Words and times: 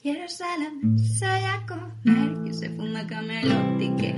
Jerusalén, 0.00 0.96
soy 0.98 1.42
a 1.42 1.66
comer 1.66 2.46
y 2.46 2.54
se 2.54 2.70
fuma 2.70 3.04
camelotique. 3.04 4.14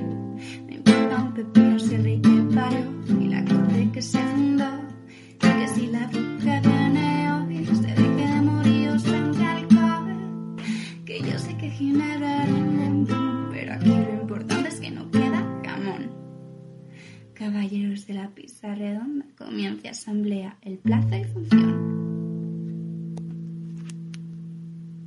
Me 0.66 0.74
importa 0.74 1.22
un 1.22 1.32
pepino 1.32 1.78
si 1.78 1.94
el 1.94 2.04
rey 2.04 2.20
que 2.20 2.54
paró 2.54 2.84
y 3.18 3.28
la 3.28 3.42
corte 3.46 3.90
que 3.90 4.02
se 4.02 4.18
fundó. 4.18 4.68
Y 5.36 5.38
que 5.38 5.68
si 5.68 5.86
la 5.86 6.06
bruja 6.08 6.60
viene 6.60 7.32
hoy, 7.32 7.64
se 7.64 7.94
deje 7.94 8.26
de 8.26 8.40
morir 8.42 9.00
se 9.00 9.16
alcohol. 9.16 10.56
Que 11.06 11.20
yo 11.22 11.38
sé 11.38 11.56
que 11.56 11.70
Ginebra 11.70 12.44
montón, 12.46 13.48
pero 13.50 13.72
aquí 13.72 13.88
lo 13.88 14.20
importante 14.20 14.68
es 14.68 14.80
que 14.80 14.90
no 14.90 15.10
queda 15.10 15.62
jamón. 15.64 16.10
Caballeros 17.32 18.06
de 18.06 18.14
la 18.14 18.28
pizza 18.28 18.74
redonda, 18.74 19.24
comienza 19.38 19.88
asamblea, 19.88 20.58
el 20.60 20.76
plazo 20.76 21.16
y 21.16 21.24
función. 21.24 21.99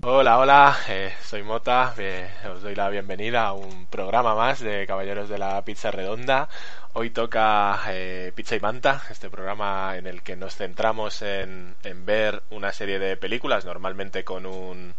Hola, 0.05 0.38
hola, 0.38 0.77
eh, 0.89 1.13
soy 1.23 1.43
Mota, 1.43 1.93
eh, 1.97 2.29
os 2.53 2.61
doy 2.61 2.75
la 2.75 2.89
bienvenida 2.89 3.45
a 3.48 3.53
un 3.53 3.85
programa 3.85 4.35
más 4.35 4.59
de 4.59 4.85
Caballeros 4.85 5.30
de 5.30 5.38
la 5.38 5.63
Pizza 5.63 5.91
Redonda. 5.91 6.49
Hoy 6.91 7.09
toca 7.11 7.80
eh, 7.88 8.34
Pizza 8.35 8.58
y 8.58 8.59
Manta, 8.59 9.02
este 9.09 9.30
programa 9.30 9.95
en 9.95 10.05
el 10.05 10.21
que 10.21 10.35
nos 10.35 10.58
centramos 10.58 11.21
en, 11.21 11.77
ver 12.05 12.44
una 12.49 12.73
serie 12.73 12.99
de 12.99 13.16
películas, 13.16 13.63
normalmente 13.63 14.25
con 14.25 14.45
un 14.45 14.94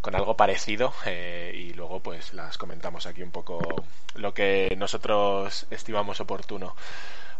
con 0.00 0.14
algo 0.14 0.34
parecido 0.34 0.94
y 1.52 1.74
luego 1.74 2.00
pues 2.00 2.32
las 2.32 2.56
comentamos 2.56 3.04
aquí 3.06 3.22
un 3.22 3.30
poco 3.30 3.84
lo 4.14 4.32
que 4.32 4.74
nosotros 4.78 5.66
estimamos 5.70 6.20
oportuno. 6.20 6.74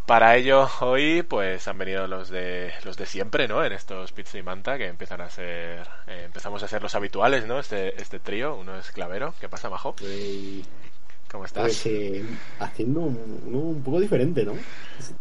Para 0.07 0.37
ello, 0.37 0.69
hoy 0.81 1.23
pues 1.23 1.67
han 1.69 1.79
venido 1.79 2.07
los 2.07 2.29
de 2.29 2.73
los 2.85 2.97
de 2.97 3.07
siempre, 3.07 3.49
¿no? 3.49 3.65
En 3.65 3.73
estos 3.73 4.13
Pizza 4.13 4.37
y 4.39 4.43
Manta 4.43 4.77
que 4.77 4.87
empiezan 4.87 5.21
a 5.21 5.31
ser 5.31 5.89
eh, 6.07 6.25
empezamos 6.25 6.63
a 6.63 6.69
ser 6.69 6.83
los 6.83 6.95
habituales, 6.95 7.47
¿no? 7.47 7.59
Este 7.61 8.01
este 8.03 8.19
trío, 8.21 8.55
uno 8.57 8.77
es 8.77 8.91
Clavero, 8.91 9.35
¿qué 9.41 9.49
pasa, 9.49 9.71
Majo? 9.71 9.95
Pues, 9.95 10.69
¿Cómo 11.33 11.47
estás? 11.47 11.63
pues, 11.63 11.87
eh, 11.87 12.23
haciendo 12.61 13.01
un, 13.01 13.41
un 13.55 13.83
poco 13.83 13.99
diferente, 14.01 14.45
¿no? 14.45 14.53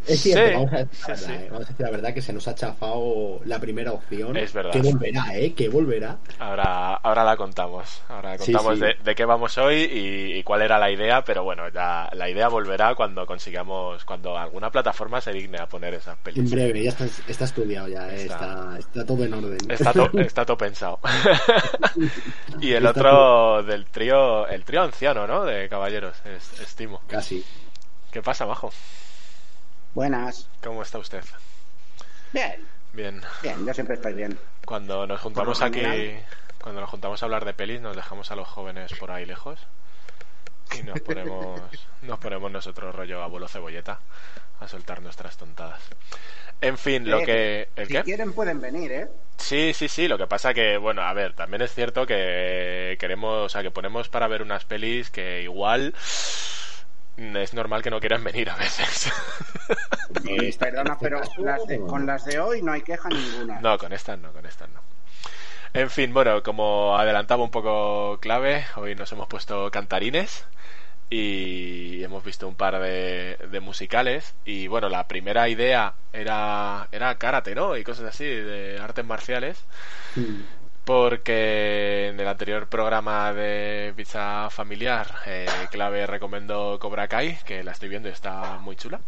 Es 0.06 0.22
cierto, 0.22 0.46
Sí, 0.48 0.54
vamos, 0.56 0.74
a 0.74 0.78
decir 0.78 1.00
la 1.08 1.16
sí, 1.16 1.24
verdad, 1.26 1.28
sí. 1.28 1.32
eh, 1.46 1.48
vamos 1.50 1.66
a 1.66 1.70
decir 1.70 1.86
la 1.86 1.92
verdad 1.92 2.14
que 2.14 2.22
se 2.22 2.34
nos 2.34 2.48
ha 2.48 2.54
chafado 2.56 3.40
la 3.46 3.60
primera 3.60 3.94
opción. 3.94 4.36
Es 4.38 4.54
verdad. 4.54 4.72
Que 4.72 4.82
volverá, 4.82 5.26
¿eh? 5.38 5.54
Que 5.54 5.70
volverá. 5.70 6.18
Ahora, 6.40 6.96
ahora 6.96 7.24
la 7.24 7.38
contamos. 7.38 8.02
Ahora 8.10 8.38
contamos. 8.38 8.80
De, 8.80 8.96
de 9.04 9.16
qué 9.16 9.26
vamos 9.26 9.58
hoy 9.58 9.76
y, 9.92 10.34
y 10.40 10.44
cuál 10.44 10.62
era 10.64 10.78
la 10.78 10.92
idea, 10.92 11.24
pero 11.24 11.44
bueno, 11.44 11.70
ya 11.70 12.10
la 12.14 12.30
idea 12.30 12.50
volverá 12.50 12.94
cuando 12.94 13.26
consigamos, 13.26 14.04
cuando 14.06 14.38
alguna 14.38 14.70
plataforma 14.70 15.22
se 15.22 15.32
digne 15.32 15.58
a 15.60 15.66
poner 15.68 15.94
esas 15.94 16.18
En 16.18 16.24
pelis. 16.24 16.52
breve, 16.52 16.84
ya 16.84 16.90
está, 16.90 17.06
está 17.28 17.46
estudiado 17.46 17.88
ya, 17.88 18.10
eh, 18.12 18.24
Está- 18.24 18.34
está, 18.36 18.78
está 18.80 19.06
todo 19.06 19.24
en 19.24 19.34
orden. 19.34 19.58
Está, 19.70 19.94
to- 19.94 20.10
está 20.20 20.46
todo 20.46 20.58
pensado. 20.58 21.00
y 22.62 22.74
el 22.74 22.86
otro 22.86 23.64
del 23.64 23.86
trío, 23.86 24.48
el 24.48 24.64
trío 24.64 24.82
anciano, 24.84 25.26
¿no? 25.26 25.46
De 25.46 25.70
es, 26.10 26.60
estimo. 26.60 27.02
Casi. 27.08 27.46
¿Qué 28.12 28.22
pasa, 28.22 28.46
Majo? 28.46 28.72
Buenas. 29.94 30.48
¿Cómo 30.64 30.82
está 30.82 30.98
usted? 30.98 31.24
Bien, 32.34 32.66
Bien. 32.94 33.22
bien, 33.42 33.66
yo 33.66 33.74
siempre 33.74 33.96
estoy 33.96 34.14
bien. 34.14 34.40
Cuando 34.66 35.06
nos 35.06 35.20
juntamos 35.22 35.62
aquí, 35.62 35.82
cuando 36.62 36.82
nos 36.82 36.90
juntamos 36.90 37.22
a 37.22 37.26
hablar 37.26 37.46
de 37.46 37.54
pelis, 37.54 37.82
nos 37.82 37.96
dejamos 37.96 38.32
a 38.32 38.36
los 38.36 38.48
jóvenes 38.48 38.94
por 39.00 39.12
ahí 39.12 39.26
lejos 39.26 39.60
y 40.80 40.84
nos 40.84 41.00
ponemos, 41.02 41.62
nos 42.02 42.20
ponemos 42.20 42.52
nosotros 42.52 42.94
rollo 42.96 43.22
abuelo 43.24 43.48
cebolleta 43.48 44.00
a 44.60 44.68
soltar 44.68 45.02
nuestras 45.02 45.38
tontadas. 45.38 45.82
En 46.62 46.78
fin, 46.78 47.10
lo 47.10 47.20
Eh, 47.20 47.26
que, 47.26 47.70
¿el 47.76 47.88
si 47.88 47.94
qué? 47.94 48.04
quieren 48.04 48.34
pueden 48.34 48.62
venir, 48.62 48.92
¿eh? 48.92 49.08
Sí, 49.38 49.74
sí, 49.74 49.88
sí. 49.88 50.08
Lo 50.08 50.18
que 50.20 50.28
pasa 50.28 50.54
que, 50.54 50.78
bueno, 50.78 51.02
a 51.02 51.12
ver, 51.14 51.34
también 51.34 51.64
es 51.64 51.74
cierto 51.74 52.06
que 52.06 52.96
queremos, 53.00 53.46
o 53.46 53.50
sea, 53.50 53.64
que 53.64 53.72
ponemos 53.72 54.10
para 54.10 54.28
ver 54.28 54.44
unas 54.44 54.66
pelis 54.66 55.10
que 55.10 55.42
igual 55.42 55.96
es 57.18 57.54
normal 57.54 57.82
que 57.82 57.90
no 57.90 58.00
quieran 58.00 58.24
venir 58.24 58.50
a 58.52 58.56
veces. 58.56 59.12
Eh, 60.28 60.48
está- 60.50 60.66
Perdona, 60.72 60.98
pero 61.00 61.20
caso- 61.22 61.42
las 61.44 61.66
de- 61.66 61.80
con 61.80 62.06
las 62.06 62.26
de 62.26 62.40
hoy 62.40 62.62
no 62.62 62.72
hay 62.72 62.82
queja 62.84 63.10
ninguna. 63.10 63.60
No, 63.60 63.78
con 63.80 63.92
estas 63.94 64.20
no, 64.20 64.32
con 64.32 64.46
estas 64.46 64.70
no. 64.70 64.82
En 65.74 65.90
fin, 65.90 66.14
bueno, 66.14 66.44
como 66.44 66.98
adelantaba 66.98 67.44
un 67.44 67.50
poco 67.52 68.20
clave, 68.22 68.66
hoy 68.76 68.94
nos 68.94 69.12
hemos 69.14 69.28
puesto 69.28 69.72
cantarines 69.72 70.46
y 71.12 72.02
hemos 72.04 72.24
visto 72.24 72.48
un 72.48 72.56
par 72.56 72.80
de, 72.80 73.38
de 73.52 73.60
musicales 73.60 74.34
y 74.46 74.68
bueno, 74.68 74.88
la 74.88 75.10
primera 75.10 75.50
idea 75.50 75.94
era, 76.14 76.88
era 76.90 77.18
karate, 77.18 77.54
¿no? 77.54 77.76
Y 77.76 77.84
cosas 77.84 78.06
así, 78.06 78.24
de 78.24 78.80
artes 78.80 79.06
marciales. 79.06 79.62
Mm. 80.16 80.42
Porque 80.86 82.08
en 82.08 82.20
el 82.20 82.28
anterior 82.28 82.68
programa 82.68 83.34
de 83.34 83.94
Pizza 83.96 84.50
Familiar, 84.50 85.08
eh, 85.28 85.46
Clave 85.70 86.08
recomendó 86.08 86.80
Cobra 86.80 87.08
Kai, 87.10 87.38
que 87.46 87.62
la 87.64 87.74
estoy 87.74 87.90
viendo 87.90 88.08
y 88.08 88.14
está 88.14 88.58
muy 88.60 88.78
chula. 88.78 89.02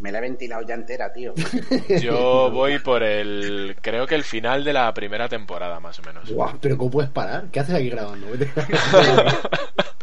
Me 0.00 0.12
la 0.12 0.18
he 0.18 0.20
ventilado 0.20 0.62
ya 0.66 0.74
entera, 0.74 1.12
tío. 1.12 1.34
Yo 2.00 2.50
voy 2.52 2.78
por 2.78 3.02
el, 3.02 3.76
creo 3.80 4.06
que 4.06 4.14
el 4.14 4.22
final 4.22 4.62
de 4.62 4.74
la 4.74 4.92
primera 4.94 5.28
temporada, 5.28 5.80
más 5.80 5.98
o 5.98 6.02
menos. 6.02 6.30
Guau, 6.30 6.58
pero 6.60 6.76
¿cómo 6.76 6.90
puedes 6.90 7.10
parar? 7.10 7.46
¿Qué 7.50 7.60
haces 7.60 7.74
aquí 7.74 7.88
grabando? 7.88 8.26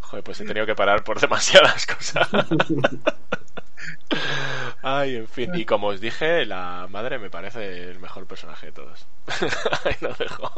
Joder, 0.00 0.24
pues 0.24 0.40
he 0.40 0.44
tenido 0.44 0.66
que 0.66 0.74
parar 0.74 1.04
por 1.04 1.20
demasiadas 1.20 1.86
cosas. 1.86 2.28
Ay, 4.82 5.16
en 5.16 5.28
fin. 5.28 5.50
Y 5.54 5.64
como 5.64 5.88
os 5.88 6.00
dije, 6.00 6.46
la 6.46 6.86
madre 6.90 7.18
me 7.18 7.30
parece 7.30 7.90
el 7.90 7.98
mejor 8.00 8.26
personaje 8.26 8.66
de 8.66 8.72
todos. 8.72 9.06
Ahí 9.84 9.96
lo 10.00 10.12
dejo. 10.14 10.52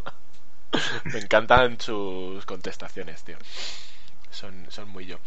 Me 1.04 1.18
encantan 1.20 1.80
sus 1.80 2.44
contestaciones, 2.46 3.24
tío. 3.24 3.38
Son, 4.30 4.66
son 4.70 4.88
muy 4.88 5.06
yo. 5.06 5.18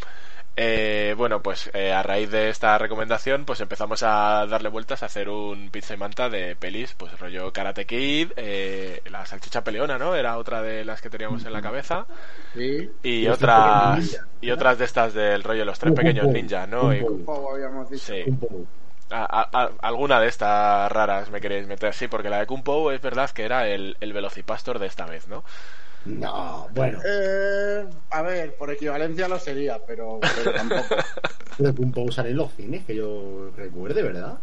Eh, 0.64 1.16
bueno, 1.18 1.42
pues 1.42 1.72
eh, 1.74 1.92
a 1.92 2.04
raíz 2.04 2.30
de 2.30 2.50
esta 2.50 2.78
recomendación, 2.78 3.46
pues 3.46 3.60
empezamos 3.62 4.04
a 4.04 4.46
darle 4.46 4.70
vueltas 4.70 5.02
a 5.02 5.08
hacer 5.08 5.28
un 5.28 5.72
pizza 5.72 5.96
y 5.96 5.98
manta 5.98 6.30
de 6.30 6.56
pelis, 6.56 6.94
pues 6.94 7.20
rollo 7.20 7.52
Karate 7.52 7.88
Kid, 7.88 8.32
eh, 8.36 9.02
la 9.10 9.26
salchicha 9.26 9.64
peleona, 9.64 9.98
¿no? 9.98 10.14
Era 10.16 10.38
otra 10.38 10.62
de 10.62 10.86
las 10.86 11.02
que 11.02 11.10
teníamos 11.10 11.46
en 11.46 11.54
la 11.54 11.64
cabeza. 11.64 12.06
Sí. 12.54 12.90
Y 13.02 13.28
otras 13.28 14.20
y 14.40 14.52
otras 14.52 14.78
de 14.78 14.86
estas 14.86 15.16
del 15.16 15.42
rollo 15.44 15.66
los 15.66 15.80
tres 15.80 15.94
pequeños 15.94 16.28
ninjas, 16.28 16.68
¿no? 16.70 16.94
Y- 16.94 17.00
sí. 17.92 18.24
Un 18.28 18.40
poco. 18.40 18.68
A- 19.10 19.26
a- 19.42 19.64
a- 19.64 19.72
alguna 19.82 20.20
de 20.22 20.28
estas 20.28 20.92
raras 20.92 21.30
me 21.32 21.42
queréis 21.42 21.68
meter, 21.68 21.94
sí, 21.94 22.08
porque 22.08 22.30
la 22.30 22.40
de 22.40 22.46
Kung 22.46 22.64
Po 22.64 22.92
es 22.92 23.02
verdad 23.02 23.30
que 23.32 23.44
era 23.44 23.68
el, 23.68 23.98
el 24.00 24.14
velocipastor 24.14 24.80
de 24.80 24.88
esta 24.88 25.06
vez, 25.06 25.28
¿no? 25.28 25.44
No, 26.06 26.68
bueno. 26.74 27.00
Eh, 27.06 27.86
a 28.10 28.22
ver, 28.22 28.56
por 28.56 28.72
equivalencia 28.72 29.28
lo 29.28 29.38
sería, 29.40 29.80
pero, 29.86 30.20
pero 30.36 30.54
tampoco. 30.54 30.96
Pero 31.58 32.12
sale 32.12 32.32
en 32.32 32.38
los 32.38 32.52
cines, 32.54 32.86
que 32.86 32.96
yo 32.96 33.52
recuerde, 33.56 34.02
¿verdad? 34.02 34.40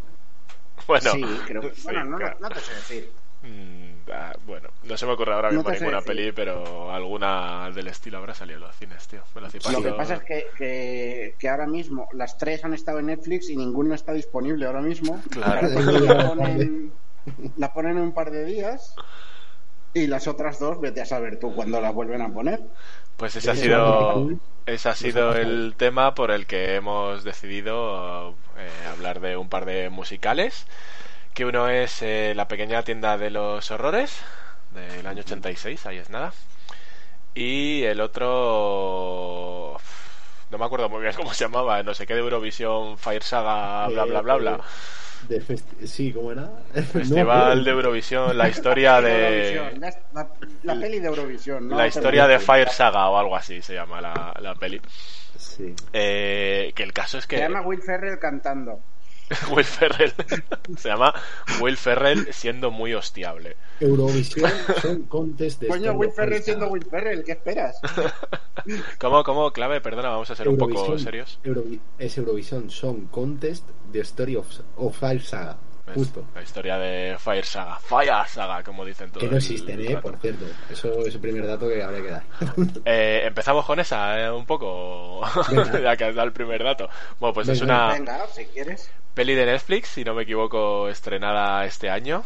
Bueno, 0.87 1.11
sí, 1.11 1.25
creo 1.47 1.63
que... 1.63 1.75
sí, 1.75 1.83
Bueno, 1.85 2.05
no, 2.05 2.11
no, 2.11 2.19
claro. 2.19 2.37
no 2.41 2.49
te 2.51 2.61
sé 2.61 2.75
decir. 2.75 3.11
Mm, 3.43 4.11
ah, 4.13 4.37
bueno, 4.47 4.69
no 4.85 4.97
se 4.97 5.07
me 5.07 5.13
ocurre 5.13 5.33
ahora 5.33 5.51
mismo 5.51 5.69
ninguna 5.71 5.97
decir. 5.99 6.07
peli, 6.07 6.33
pero 6.33 6.93
alguna 6.93 7.71
del 7.71 7.89
estilo 7.89 8.19
habrá 8.19 8.35
salido 8.35 8.59
en 8.59 8.65
los 8.67 8.77
cines, 8.77 9.09
tío. 9.09 9.23
Lo 9.73 9.83
que 9.83 9.93
pasa 9.93 10.15
es 10.15 10.23
que, 10.23 10.47
que, 10.57 11.35
que 11.39 11.49
ahora 11.49 11.67
mismo 11.67 12.09
las 12.13 12.39
tres 12.39 12.65
han 12.65 12.75
estado 12.75 13.01
en 13.01 13.07
Netflix 13.07 13.49
y 13.51 13.57
ninguno 13.57 13.95
está 13.95 14.13
disponible 14.13 14.67
ahora 14.67 14.83
mismo. 14.83 15.21
Claro. 15.31 15.69
La 15.69 16.29
ponen, 16.29 16.93
la 17.57 17.73
ponen 17.73 17.99
en 17.99 18.03
un 18.03 18.13
par 18.13 18.31
de 18.31 18.45
días 18.45 18.95
y 19.99 20.07
las 20.07 20.27
otras 20.27 20.59
dos, 20.59 20.81
vete 20.81 21.01
a 21.01 21.07
saber 21.07 21.39
tú 21.39 21.55
cuándo 21.55 21.81
las 21.81 21.95
vuelven 21.95 22.23
a 22.23 22.33
poner. 22.33 22.61
Pues 23.17 23.37
ese 23.37 23.51
ha 23.51 23.57
sido, 23.57 24.31
es 24.67 24.75
ese 24.75 24.89
ha 24.89 24.95
sido 24.95 25.35
el 25.35 25.75
tema 25.77 26.15
por 26.15 26.31
el 26.31 26.47
que 26.47 26.77
hemos 26.77 27.25
decidido 27.25 28.35
eh, 28.57 28.71
hablar 28.93 29.21
de 29.21 29.37
un 29.37 29.49
par 29.49 29.65
de 29.65 29.91
musicales. 29.91 30.67
Que 31.35 31.45
uno 31.45 31.69
es 31.69 32.03
eh, 32.03 32.33
La 32.35 32.49
pequeña 32.49 32.83
tienda 32.83 33.17
de 33.19 33.31
los 33.31 33.71
horrores, 33.71 34.21
del 34.75 35.07
año 35.07 35.21
86, 35.21 35.87
ahí 35.87 35.99
es 35.99 36.11
nada. 36.11 36.33
Y 37.35 37.85
el 37.85 38.01
otro... 38.01 39.79
No 40.51 40.59
me 40.59 40.65
acuerdo 40.65 40.89
muy 40.89 41.03
bien 41.03 41.13
cómo 41.15 41.33
se 41.33 41.45
llamaba, 41.45 41.83
no 41.83 41.95
sé 41.95 42.07
qué 42.07 42.15
de 42.15 42.21
Eurovisión, 42.21 42.97
Fire 42.99 43.23
Saga, 43.23 43.89
bla 43.89 44.05
bla 44.05 44.21
bla 44.23 44.37
bla. 44.37 44.61
De 45.29 45.43
sí, 45.87 46.13
¿cómo 46.13 46.33
era? 46.33 46.49
Festival 46.73 47.65
de 47.65 47.71
Eurovisión, 47.71 48.39
la 48.39 48.49
historia 48.49 49.01
de... 49.01 49.77
La, 50.13 50.29
la 50.63 50.75
peli 50.81 51.01
de 51.01 51.09
Eurovisión, 51.09 51.69
¿no? 51.69 51.77
La 51.77 51.89
historia 51.89 52.27
de 52.27 52.39
Fire 52.39 52.71
Saga 52.71 53.09
o 53.09 53.19
algo 53.19 53.37
así 53.37 53.61
se 53.61 53.75
llama 53.75 54.01
la, 54.01 54.33
la 54.41 54.55
peli. 54.55 54.81
Sí. 55.37 55.75
Eh, 55.93 56.73
que 56.75 56.83
el 56.83 56.93
caso 56.93 57.19
es 57.19 57.27
que... 57.27 57.37
Se 57.37 57.43
llama 57.43 57.63
Will 57.63 57.83
Ferrell 57.83 58.19
cantando. 58.19 58.81
Will 59.51 59.65
Ferrell. 59.65 60.13
Se 60.79 60.89
llama 60.89 61.15
Will 61.61 61.77
Ferrell 61.77 62.33
siendo 62.33 62.71
muy 62.71 62.95
hostiable. 62.95 63.57
Eurovisión 63.81 64.51
son 64.83 65.03
contest 65.05 65.61
de 65.61 65.69
Coño, 65.69 65.93
Will 65.93 66.11
Ferrell 66.13 66.43
siendo. 66.43 66.69
Will 66.69 66.85
Ferrell, 66.85 67.23
¿qué 67.25 67.33
esperas? 67.33 67.79
¿Cómo, 68.99 69.23
cómo, 69.25 69.51
clave? 69.53 69.81
Perdona, 69.81 70.11
vamos 70.11 70.31
a 70.31 70.37
ser 70.37 70.49
un 70.49 70.57
poco 70.59 70.99
serios. 70.99 71.39
Eurovi- 71.45 71.81
es 71.99 72.17
Eurovisión 72.19 72.71
Song 72.71 73.09
Contest 73.11 73.65
The 73.93 74.01
Story 74.01 74.37
of, 74.37 74.47
of 74.77 74.97
Fire 74.99 75.23
Saga. 75.23 75.57
Es 75.87 75.95
Justo. 75.95 76.23
La 76.35 76.43
historia 76.43 76.77
de 76.77 77.17
Fire 77.19 77.47
Saga. 77.47 77.79
Fire 77.79 78.13
Saga, 78.29 78.63
como 78.63 78.85
dicen 78.85 79.11
todos. 79.11 79.25
Que 79.25 79.31
no 79.31 79.39
existen, 79.39 79.81
¿eh? 79.81 79.97
Por 79.97 80.19
cierto. 80.19 80.45
Eso 80.71 81.07
es 81.07 81.15
el 81.15 81.21
primer 81.21 81.47
dato 81.47 81.67
que 81.67 81.83
habría 81.83 82.03
que 82.03 82.11
dar. 82.11 82.23
Eh, 82.85 83.23
Empezamos 83.25 83.65
con 83.65 83.81
esa, 83.81 84.21
eh, 84.21 84.31
un 84.31 84.45
poco, 84.45 85.23
ya 85.83 85.97
que 85.97 86.05
has 86.05 86.15
dado 86.15 86.27
el 86.27 86.33
primer 86.35 86.63
dato. 86.63 86.91
Bueno, 87.19 87.33
pues 87.33 87.49
es 87.49 87.61
Venga. 87.61 87.87
una 87.87 87.93
Venga, 87.95 88.27
si 88.35 88.45
quieres. 88.47 88.91
Peli 89.19 89.35
de 89.35 89.47
Netflix, 89.47 89.89
si 89.89 90.05
no 90.05 90.15
me 90.15 90.23
equivoco, 90.23 90.89
estrenada 90.89 91.65
este 91.65 91.91
año. 91.91 92.23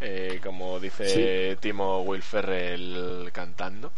Eh, 0.00 0.40
como 0.42 0.80
dice 0.80 1.56
Timo 1.60 2.00
Will 2.00 2.22
Ferrell 2.22 3.30
cantando. 3.32 3.92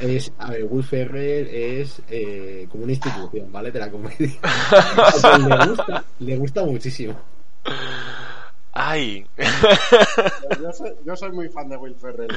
Es, 0.00 0.32
a 0.38 0.50
ver, 0.50 0.64
Will 0.64 0.82
Ferrell 0.82 1.46
es 1.46 2.02
eh, 2.08 2.66
como 2.68 2.82
una 2.82 2.92
institución, 2.92 3.52
¿vale? 3.52 3.70
De 3.70 3.78
la 3.78 3.88
comedia. 3.88 4.16
Le 5.48 5.66
gusta, 5.66 6.04
le 6.18 6.36
gusta 6.38 6.64
muchísimo. 6.64 7.16
¡Ay! 8.72 9.24
Yo 10.60 10.72
soy, 10.72 10.90
yo 11.06 11.14
soy 11.14 11.30
muy 11.30 11.48
fan 11.50 11.68
de 11.68 11.76
Will 11.76 11.94
Ferrell. 11.94 12.34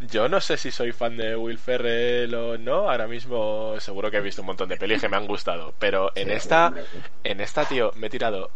Yo 0.00 0.28
no 0.28 0.40
sé 0.40 0.56
si 0.56 0.72
soy 0.72 0.90
fan 0.90 1.16
de 1.16 1.36
Will 1.36 1.58
Ferrell 1.58 2.34
o 2.34 2.58
no. 2.58 2.90
Ahora 2.90 3.06
mismo 3.06 3.78
seguro 3.78 4.10
que 4.10 4.16
he 4.16 4.20
visto 4.22 4.42
un 4.42 4.46
montón 4.46 4.68
de 4.68 4.76
pelis 4.76 5.00
que 5.00 5.08
me 5.08 5.16
han 5.16 5.28
gustado. 5.28 5.72
Pero 5.78 6.10
en 6.16 6.28
Sí, 6.28 6.34
esta, 6.34 6.72
en 7.22 7.40
esta, 7.40 7.64
tío, 7.64 7.92
me 7.94 8.08
he 8.08 8.10
tirado 8.10 8.50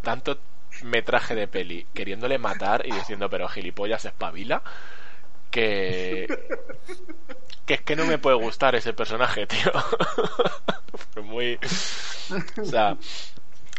tanto 0.00 0.38
metraje 0.84 1.34
de 1.34 1.48
peli 1.48 1.86
queriéndole 1.94 2.38
matar 2.38 2.86
y 2.86 2.92
diciendo, 2.92 3.28
pero 3.28 3.48
gilipollas, 3.48 4.04
espabila, 4.04 4.62
que... 5.50 6.26
que 7.66 7.74
es 7.74 7.82
que 7.82 7.96
no 7.96 8.06
me 8.06 8.18
puede 8.18 8.36
gustar 8.36 8.74
ese 8.74 8.92
personaje, 8.92 9.46
tío. 9.46 9.72
Fue 11.12 11.22
muy... 11.22 11.58
O 12.60 12.64
sea... 12.64 12.96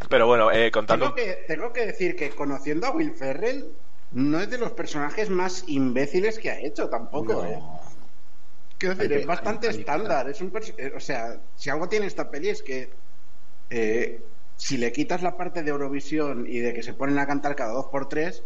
Pero 0.09 0.25
bueno, 0.25 0.51
eh, 0.51 0.71
contando... 0.71 1.13
Tengo 1.13 1.15
que, 1.15 1.44
tengo 1.47 1.73
que 1.73 1.85
decir 1.85 2.15
que 2.15 2.31
conociendo 2.31 2.88
a 2.88 2.91
Will 2.91 3.13
Ferrell, 3.13 3.65
no 4.12 4.39
es 4.39 4.50
de 4.50 4.57
los 4.57 4.71
personajes 4.71 5.29
más 5.29 5.63
imbéciles 5.67 6.39
que 6.39 6.50
ha 6.50 6.59
hecho 6.59 6.89
tampoco, 6.89 7.45
¿eh? 7.45 7.57
No. 7.59 7.81
Quiero 8.81 8.95
decir, 8.95 9.13
es 9.13 9.25
bastante 9.27 9.69
estándar. 9.69 10.27
Es 10.27 10.41
un 10.41 10.51
eh, 10.77 10.91
o 10.95 11.00
sea, 11.00 11.39
si 11.56 11.69
algo 11.69 11.88
tiene 11.88 12.07
esta 12.07 12.31
peli 12.31 12.50
es 12.50 12.63
que 12.63 12.89
eh, 13.69 14.19
si 14.57 14.77
le 14.77 14.92
quitas 14.92 15.21
la 15.24 15.36
parte 15.38 15.63
de 15.63 15.71
Eurovisión 15.71 16.45
y 16.48 16.59
de 16.59 16.74
que 16.74 16.83
se 16.83 16.94
ponen 16.94 17.18
a 17.19 17.27
cantar 17.27 17.56
cada 17.56 17.74
dos 17.74 17.88
por 17.88 18.07
tres, 18.09 18.44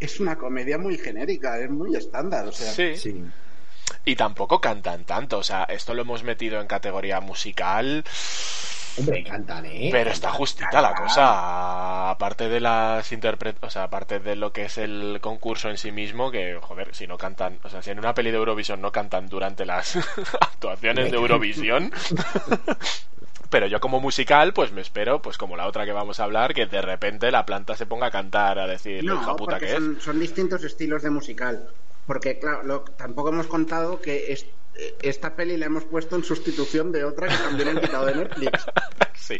es 0.00 0.20
una 0.20 0.36
comedia 0.36 0.78
muy 0.78 0.98
genérica, 0.98 1.58
es 1.58 1.70
muy 1.70 1.94
estándar. 1.96 2.46
O 2.46 2.52
sea, 2.52 2.72
Sí, 2.72 2.96
Sí. 2.96 3.24
y 4.04 4.16
tampoco 4.16 4.60
cantan 4.60 5.04
tanto. 5.04 5.38
O 5.38 5.42
sea, 5.42 5.64
esto 5.64 5.94
lo 5.94 6.02
hemos 6.02 6.22
metido 6.22 6.60
en 6.60 6.66
categoría 6.66 7.20
musical. 7.20 8.04
Hombre, 8.98 9.22
cantan, 9.22 9.64
¿eh? 9.66 9.90
Pero 9.92 10.10
está 10.10 10.32
justita 10.32 10.82
la 10.82 10.92
cosa, 10.92 12.10
aparte 12.10 12.48
de 12.48 12.58
las 12.58 13.12
interpret 13.12 13.56
o 13.60 13.70
sea, 13.70 13.84
aparte 13.84 14.18
de 14.18 14.34
lo 14.34 14.52
que 14.52 14.64
es 14.64 14.76
el 14.76 15.18
concurso 15.20 15.70
en 15.70 15.78
sí 15.78 15.92
mismo, 15.92 16.32
que 16.32 16.58
joder, 16.60 16.92
si 16.96 17.06
no 17.06 17.16
cantan, 17.16 17.60
o 17.62 17.68
sea, 17.68 17.80
si 17.80 17.90
en 17.90 18.00
una 18.00 18.12
peli 18.12 18.32
de 18.32 18.38
Eurovisión 18.38 18.80
no 18.80 18.90
cantan 18.90 19.28
durante 19.28 19.64
las 19.64 19.94
actuaciones 20.40 21.12
de 21.12 21.16
Eurovisión, 21.16 21.92
pero 23.50 23.66
yo 23.66 23.80
como 23.80 24.00
musical, 24.00 24.52
pues 24.52 24.72
me 24.72 24.80
espero, 24.80 25.22
pues 25.22 25.38
como 25.38 25.56
la 25.56 25.66
otra 25.66 25.84
que 25.84 25.92
vamos 25.92 26.20
a 26.20 26.24
hablar, 26.24 26.54
que 26.54 26.66
de 26.66 26.82
repente 26.82 27.30
la 27.30 27.46
planta 27.46 27.76
se 27.76 27.86
ponga 27.86 28.06
a 28.06 28.10
cantar, 28.10 28.58
a 28.58 28.66
decir 28.66 29.04
lo 29.04 29.14
hija 29.14 29.26
no, 29.26 29.36
puta 29.36 29.58
que 29.58 29.66
es. 29.66 29.72
son, 29.72 30.00
son 30.00 30.20
distintos 30.20 30.62
estilos 30.64 31.02
de 31.02 31.10
musical. 31.10 31.68
Porque, 32.06 32.38
claro, 32.38 32.62
lo- 32.62 32.82
tampoco 32.82 33.28
hemos 33.30 33.46
contado 33.46 34.00
que 34.00 34.32
es- 34.32 34.46
esta 35.02 35.34
peli 35.34 35.56
la 35.56 35.66
hemos 35.66 35.84
puesto 35.84 36.14
en 36.16 36.22
sustitución 36.24 36.92
de 36.92 37.04
otra 37.04 37.26
que 37.28 37.36
también 37.36 37.68
han 37.70 37.80
quitado 37.80 38.06
de 38.06 38.14
Netflix. 38.14 38.66
sí, 39.14 39.36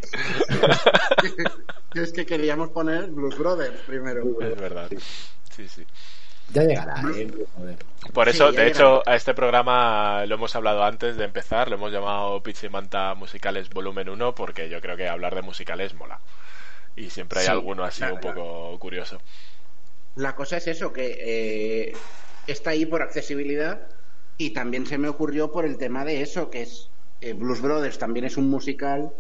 es 1.95 2.13
que 2.13 2.27
queríamos 2.27 2.71
poner 2.71 3.07
Blues 3.11 3.39
Brothers 3.39 3.81
primero. 3.87 4.23
es 4.41 4.57
verdad. 4.61 4.91
Sí, 5.51 5.69
sí. 5.69 5.87
Ya 6.49 6.63
llegará, 6.65 7.03
¿eh? 7.15 7.29
Por 8.13 8.29
eso, 8.29 8.53
de 8.53 8.69
llegará. 8.69 8.69
hecho, 8.69 9.03
a 9.09 9.17
este 9.17 9.35
programa 9.35 10.25
lo 10.27 10.35
hemos 10.37 10.55
hablado 10.57 10.85
antes 10.85 11.17
de 11.17 11.25
empezar, 11.25 11.69
lo 11.69 11.77
hemos 11.77 11.93
llamado 11.93 12.43
Pizza 12.43 12.67
y 12.67 12.71
Manta 12.71 13.15
Musicales 13.15 13.71
Volumen 13.71 14.09
1, 14.09 14.35
porque 14.35 14.69
yo 14.69 14.81
creo 14.81 14.97
que 14.97 15.09
hablar 15.09 15.35
de 15.35 15.43
musicales 15.43 15.95
mola. 15.95 16.21
Y 16.97 17.11
siempre 17.11 17.41
hay 17.43 17.47
Sí, 17.47 17.49
alguno 17.49 17.85
así 17.85 18.09
claro, 18.09 18.15
un 18.15 18.21
poco 18.21 18.79
curioso. 18.81 19.23
La 20.15 20.35
cosa 20.35 20.57
es 20.59 20.67
eso, 20.67 20.93
que 20.93 21.07
eh, 21.33 22.05
está 22.47 22.71
ahí 22.71 22.85
por 22.87 23.03
accesibilidad 23.03 23.89
y 24.37 24.53
también 24.53 24.87
se 24.87 24.99
me 24.99 25.09
ocurrió 25.09 25.51
por 25.53 25.65
el 25.65 25.79
tema 25.79 26.05
de 26.05 26.23
eso, 26.23 26.51
que 26.51 26.63
es 26.63 26.91
eh, 27.21 27.33
Blues 27.35 27.61
Brothers 27.61 27.99
también 27.99 28.27
es 28.27 28.37
un 28.37 28.49
musical 28.51 29.13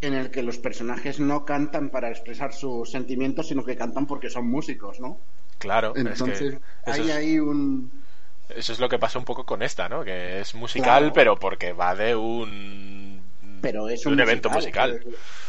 en 0.00 0.14
el 0.14 0.30
que 0.30 0.42
los 0.42 0.58
personajes 0.58 1.20
no 1.20 1.44
cantan 1.44 1.90
para 1.90 2.10
expresar 2.10 2.52
sus 2.54 2.90
sentimientos, 2.90 3.48
sino 3.48 3.64
que 3.64 3.76
cantan 3.76 4.06
porque 4.06 4.30
son 4.30 4.48
músicos, 4.48 5.00
¿no? 5.00 5.26
Claro, 5.62 5.92
Entonces, 5.94 6.54
es 6.86 6.98
que 6.98 7.00
hay 7.00 7.10
es, 7.10 7.16
ahí 7.16 7.38
un... 7.38 8.04
eso 8.48 8.72
es 8.72 8.80
lo 8.80 8.88
que 8.88 8.98
pasa 8.98 9.18
un 9.18 9.24
poco 9.24 9.44
con 9.46 9.62
esta, 9.62 9.88
¿no? 9.88 10.02
Que 10.04 10.40
es 10.40 10.54
musical, 10.54 11.12
Claro. 11.12 11.12
pero 11.14 11.38
porque 11.38 11.72
va 11.72 11.94
de 11.94 12.16
un, 12.16 13.22
Pero 13.60 13.88
es 13.88 14.04
un, 14.06 14.18
evento 14.20 14.50
musical. 14.50 15.00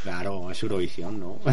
Claro, 0.04 0.52
es 0.52 0.62
Eurovisión, 0.64 1.20
¿no? 1.20 1.40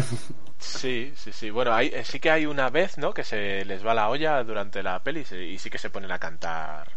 Sí, 0.59 1.11
sí, 1.15 1.31
sí. 1.33 1.49
Bueno, 1.49 1.73
hay, 1.73 1.87
eh, 1.87 2.03
sí 2.05 2.19
que 2.19 2.29
hay 2.29 2.45
una 2.45 2.69
vez, 2.69 2.99
¿no? 2.99 3.13
Que 3.15 3.23
se 3.23 3.65
les 3.65 3.83
va 3.85 3.95
la 3.95 4.09
olla 4.09 4.43
durante 4.43 4.83
la 4.83 5.01
peli 5.01 5.21
y 5.21 5.57
sí 5.57 5.69
que 5.71 5.79
se 5.79 5.89
ponen 5.89 6.11
a 6.11 6.19
cantar 6.19 6.87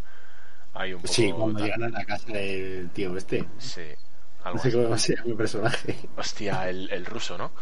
ahí 0.74 0.92
un 0.92 1.02
poco. 1.02 1.14
sí, 1.14 1.32
cuando 1.32 1.60
llegan 1.60 1.82
a 1.84 1.88
la 1.88 2.04
casa 2.04 2.30
del 2.32 2.90
tío 2.90 3.16
este. 3.16 3.48
Sí, 3.58 3.80
algo 4.42 4.56
No 4.56 4.58
sé 4.60 4.68
así. 4.68 4.76
cómo 4.76 4.98
se 4.98 5.14
llama 5.16 5.26
mi 5.28 5.34
personaje. 5.34 5.96
Hostia, 6.16 6.68
el, 6.68 6.90
el 6.90 7.06
ruso, 7.06 7.38
¿no? 7.38 7.52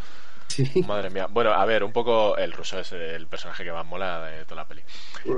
Sí. 0.53 0.83
Madre 0.87 1.09
mía. 1.09 1.27
Bueno, 1.29 1.51
a 1.53 1.65
ver, 1.65 1.83
un 1.83 1.91
poco 1.91 2.37
el 2.37 2.51
ruso 2.51 2.79
es 2.79 2.91
el 2.91 3.27
personaje 3.27 3.63
que 3.63 3.71
más 3.71 3.85
mola 3.85 4.23
de 4.25 4.45
toda 4.45 4.61
la 4.61 4.67
peli. 4.67 4.81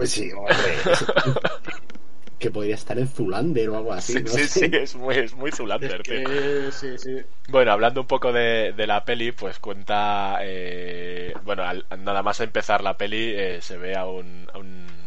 Sí, 0.05 0.31
hombre. 0.31 0.55
que 2.39 2.51
podría 2.51 2.75
estar 2.75 2.97
en 2.99 3.07
Zulander 3.07 3.69
o 3.69 3.77
algo 3.77 3.93
así. 3.93 4.13
Sí, 4.13 4.23
no 4.23 4.29
sí, 4.29 4.47
sí, 4.47 4.69
es 4.73 4.95
muy, 4.95 5.15
es 5.15 5.33
muy 5.35 5.51
Zulander, 5.51 6.01
Es 6.05 6.71
tío. 6.71 6.71
sí, 6.71 6.97
sí. 6.97 7.21
Bueno, 7.47 7.71
hablando 7.71 8.01
un 8.01 8.07
poco 8.07 8.33
de, 8.33 8.73
de 8.73 8.87
la 8.87 9.05
peli, 9.05 9.31
pues 9.31 9.59
cuenta. 9.59 10.39
eh, 10.41 11.33
bueno, 11.43 11.63
al- 11.63 11.85
nada 11.99 12.21
más 12.23 12.41
empezar 12.41 12.83
la 12.83 12.97
peli, 12.97 13.33
eh, 13.35 13.59
se 13.61 13.77
ve 13.77 13.95
a, 13.95 14.05
un, 14.05 14.49
a 14.53 14.57
un- 14.57 15.04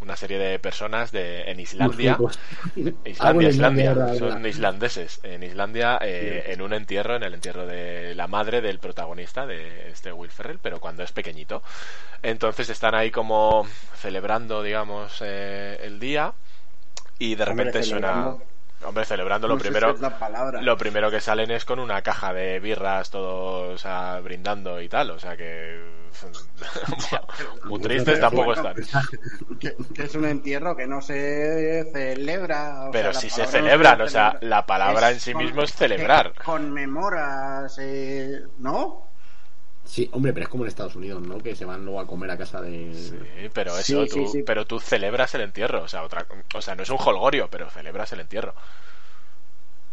una 0.00 0.16
serie 0.16 0.38
de 0.38 0.58
personas 0.58 1.12
de, 1.12 1.42
en 1.50 1.60
Islandia. 1.60 2.18
Islandia, 3.04 3.48
Islandia, 3.48 3.94
verdad, 3.94 4.14
son 4.14 4.42
verdad. 4.42 4.48
islandeses. 4.48 5.20
En 5.22 5.42
Islandia, 5.42 5.98
eh, 6.02 6.44
en 6.52 6.62
un 6.62 6.72
entierro, 6.72 7.16
en 7.16 7.22
el 7.22 7.34
entierro 7.34 7.66
de 7.66 8.14
la 8.14 8.26
madre 8.26 8.60
del 8.60 8.78
protagonista, 8.78 9.46
de 9.46 9.90
este 9.90 10.12
Will 10.12 10.30
Ferrell, 10.30 10.58
pero 10.60 10.80
cuando 10.80 11.02
es 11.02 11.12
pequeñito. 11.12 11.62
Entonces 12.22 12.70
están 12.70 12.94
ahí 12.94 13.10
como 13.10 13.66
celebrando, 13.96 14.62
digamos, 14.62 15.18
eh, 15.22 15.78
el 15.82 16.00
día 16.00 16.34
y 17.18 17.34
de 17.36 17.44
Hombre, 17.44 17.72
repente 17.72 17.82
suena... 17.82 18.08
celebrando. 18.08 18.49
Hombre, 18.82 19.04
celebrando 19.04 19.46
lo 19.46 19.56
si 19.56 19.62
primero... 19.62 19.90
es 19.90 20.00
la 20.00 20.18
palabra. 20.18 20.62
Lo 20.62 20.76
primero 20.78 21.10
que 21.10 21.20
salen 21.20 21.50
es 21.50 21.64
con 21.64 21.78
una 21.78 22.00
caja 22.02 22.32
de 22.32 22.60
birras, 22.60 23.10
todos 23.10 23.86
brindando 24.22 24.80
y 24.80 24.88
tal, 24.88 25.10
o 25.10 25.18
sea 25.18 25.36
que... 25.36 26.00
Muy 27.64 27.80
tristes 27.80 28.20
tampoco 28.20 28.52
están. 28.54 28.74
que, 29.58 29.76
es 30.02 30.14
un 30.14 30.24
entierro 30.24 30.76
que 30.76 30.86
no 30.86 31.00
se 31.00 31.88
celebra. 31.92 32.88
o 32.88 32.90
Pero 32.90 33.12
sea, 33.12 33.20
si 33.20 33.30
se 33.30 33.42
no 33.42 33.48
celebran, 33.48 34.00
o 34.00 34.08
sea, 34.08 34.36
la 34.40 34.66
palabra 34.66 35.10
en 35.10 35.20
sí 35.20 35.32
con- 35.32 35.44
mismo 35.44 35.62
es 35.62 35.72
celebrar. 35.74 36.32
Conmemoras, 36.44 37.78
eh, 37.80 38.42
¿no? 38.58 39.09
Sí, 39.90 40.08
hombre, 40.12 40.32
pero 40.32 40.44
es 40.44 40.48
como 40.50 40.62
en 40.62 40.68
Estados 40.68 40.94
Unidos, 40.94 41.20
¿no? 41.20 41.38
Que 41.38 41.56
se 41.56 41.64
van 41.64 41.84
luego 41.84 41.98
a 42.00 42.06
comer 42.06 42.30
a 42.30 42.38
casa 42.38 42.60
de. 42.60 42.94
Sí, 42.94 43.16
pero 43.52 43.74
Sí, 43.74 43.92
eso, 43.92 44.06
sí, 44.06 44.10
tú, 44.20 44.28
sí. 44.28 44.42
pero 44.44 44.64
tú 44.64 44.78
celebras 44.78 45.34
el 45.34 45.40
entierro, 45.40 45.82
o 45.82 45.88
sea, 45.88 46.04
otra, 46.04 46.26
o 46.54 46.62
sea, 46.62 46.76
no 46.76 46.84
es 46.84 46.90
un 46.90 46.98
holgorio, 47.00 47.48
pero 47.50 47.68
celebras 47.70 48.12
el 48.12 48.20
entierro. 48.20 48.54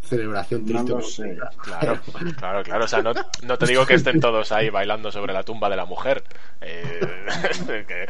Celebración 0.04 0.62
No 0.62 0.86
triste. 0.86 0.92
lo 0.92 0.98
¿no? 1.00 1.04
sé. 1.04 1.38
Claro, 1.63 2.00
claro, 2.38 2.63
claro. 2.63 2.86
O 2.86 2.88
sea, 2.88 3.01
no, 3.01 3.12
no 3.42 3.58
te 3.58 3.66
digo 3.66 3.86
que 3.86 3.96
estén 3.96 4.20
todos 4.22 4.51
ahí 4.54 4.70
bailando 4.70 5.12
sobre 5.12 5.34
la 5.34 5.44
tumba 5.44 5.68
de 5.70 5.75
la 5.75 5.86
mujer. 5.86 6.24
Eh, 6.62 7.25
que, 7.88 8.04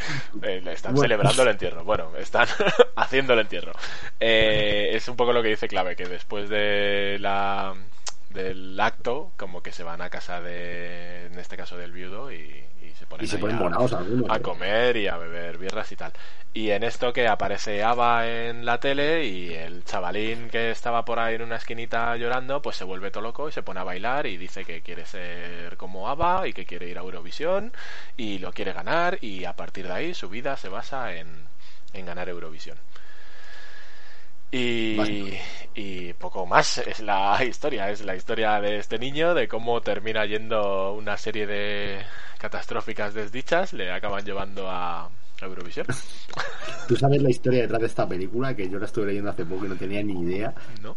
eh, 0.44 0.62
están 0.68 0.94
Bueno. 0.94 1.02
celebrando 1.06 1.42
el 1.44 1.48
entierro. 1.50 1.84
Bueno, 1.86 2.12
están 2.18 2.48
haciendo 2.98 3.34
el 3.34 3.40
entierro. 3.40 3.72
Eh, 4.20 4.90
es 4.94 5.08
un 5.08 5.16
poco 5.16 5.34
lo 5.34 5.42
que 5.42 5.50
dice 5.50 5.68
Clave, 5.68 5.96
que 5.96 6.06
después 6.06 6.50
de 6.50 7.18
la 7.20 7.74
del 8.30 8.80
acto, 8.80 9.32
como 9.38 9.62
que 9.64 9.72
se 9.72 9.84
van 9.84 10.02
a 10.02 10.10
casa 10.10 10.42
de, 10.42 11.28
en 11.28 11.40
este 11.40 11.58
caso 11.58 11.78
del 11.78 11.92
viudo, 11.92 12.32
y, 12.32 12.36
y 12.82 12.92
se 12.98 13.06
ponen, 13.06 13.26
Y 13.26 13.28
se 13.28 13.38
ponen 13.38 13.58
a- 13.58 13.60
morados 13.60 13.94
algunos. 13.94 14.30
a 14.30 14.40
comer 14.42 14.98
y 14.98 15.08
a 15.08 15.18
beber 15.18 15.58
birras 15.58 15.92
y 15.92 15.96
tal. 15.96 16.14
Y 16.54 16.72
en 16.72 16.84
esto 16.84 17.14
que 17.14 17.28
aparece 17.28 17.84
Ava 17.84 18.28
en 18.28 18.66
la 18.66 18.80
tele 18.80 19.26
y 19.26 19.54
el 19.54 19.84
chavalín 19.86 20.50
que 20.50 20.72
estaba 20.72 21.06
por 21.06 21.20
ahí 21.20 21.36
en 21.36 21.44
una 21.44 21.58
esquinita 21.58 22.16
llorando, 22.18 22.62
pues 22.62 22.78
se 22.78 22.84
vuelve 22.84 23.12
todo 23.12 23.24
loco 23.24 23.48
y 23.48 23.52
se 23.52 23.64
pone 23.64 23.80
a 23.80 23.84
bailar 23.84 24.26
y 24.26 24.38
dice 24.38 24.66
que 24.66 24.82
quiere 24.82 25.06
ser 25.06 25.78
como 25.78 26.10
Ava 26.10 26.48
y 26.48 26.54
que 26.54 26.66
quiere 26.66 26.88
ir 26.90 26.98
a 26.98 27.02
Eurovisión 27.02 27.72
y 28.18 28.40
lo 28.40 28.52
quiere 28.54 28.74
ganar 28.74 29.20
y 29.22 29.46
a 29.46 29.54
partir 29.56 29.88
de 29.88 29.94
ahí 29.94 30.14
su 30.14 30.30
vida 30.30 30.58
se 30.58 30.70
basa 30.70 31.16
en, 31.16 31.28
en 31.94 32.06
ganar 32.06 32.30
Eurovisión. 32.30 32.78
Y, 34.52 36.14
poco 36.20 36.46
más 36.46 36.80
es 36.80 37.00
la 37.02 37.44
historia, 37.44 37.92
es 37.92 38.04
la 38.04 38.16
historia 38.16 38.60
de 38.60 38.78
este 38.78 38.98
niño, 38.98 39.34
de 39.34 39.48
cómo 39.48 39.82
termina 39.82 40.26
yendo 40.26 40.94
una 40.94 41.18
serie 41.18 41.46
de 41.46 42.02
catastróficas 42.40 43.14
desdichas 43.14 43.74
le 43.74 43.92
acaban 43.92 44.26
llevando 44.26 44.70
a 44.70 45.10
Eurovisión. 45.42 45.86
¿Tú 46.88 46.96
sabes 46.96 47.22
la 47.22 47.30
historia 47.30 47.62
detrás 47.62 47.82
de 47.82 47.88
esta 47.88 48.08
película? 48.08 48.56
Que 48.56 48.70
yo 48.70 48.80
la 48.80 48.86
estuve 48.86 49.08
leyendo 49.08 49.30
hace 49.30 49.46
poco 49.46 49.66
y 49.66 49.70
no 49.70 49.76
tenía 49.76 50.02
ni 50.02 50.22
idea. 50.22 50.54
¿No? 50.82 50.96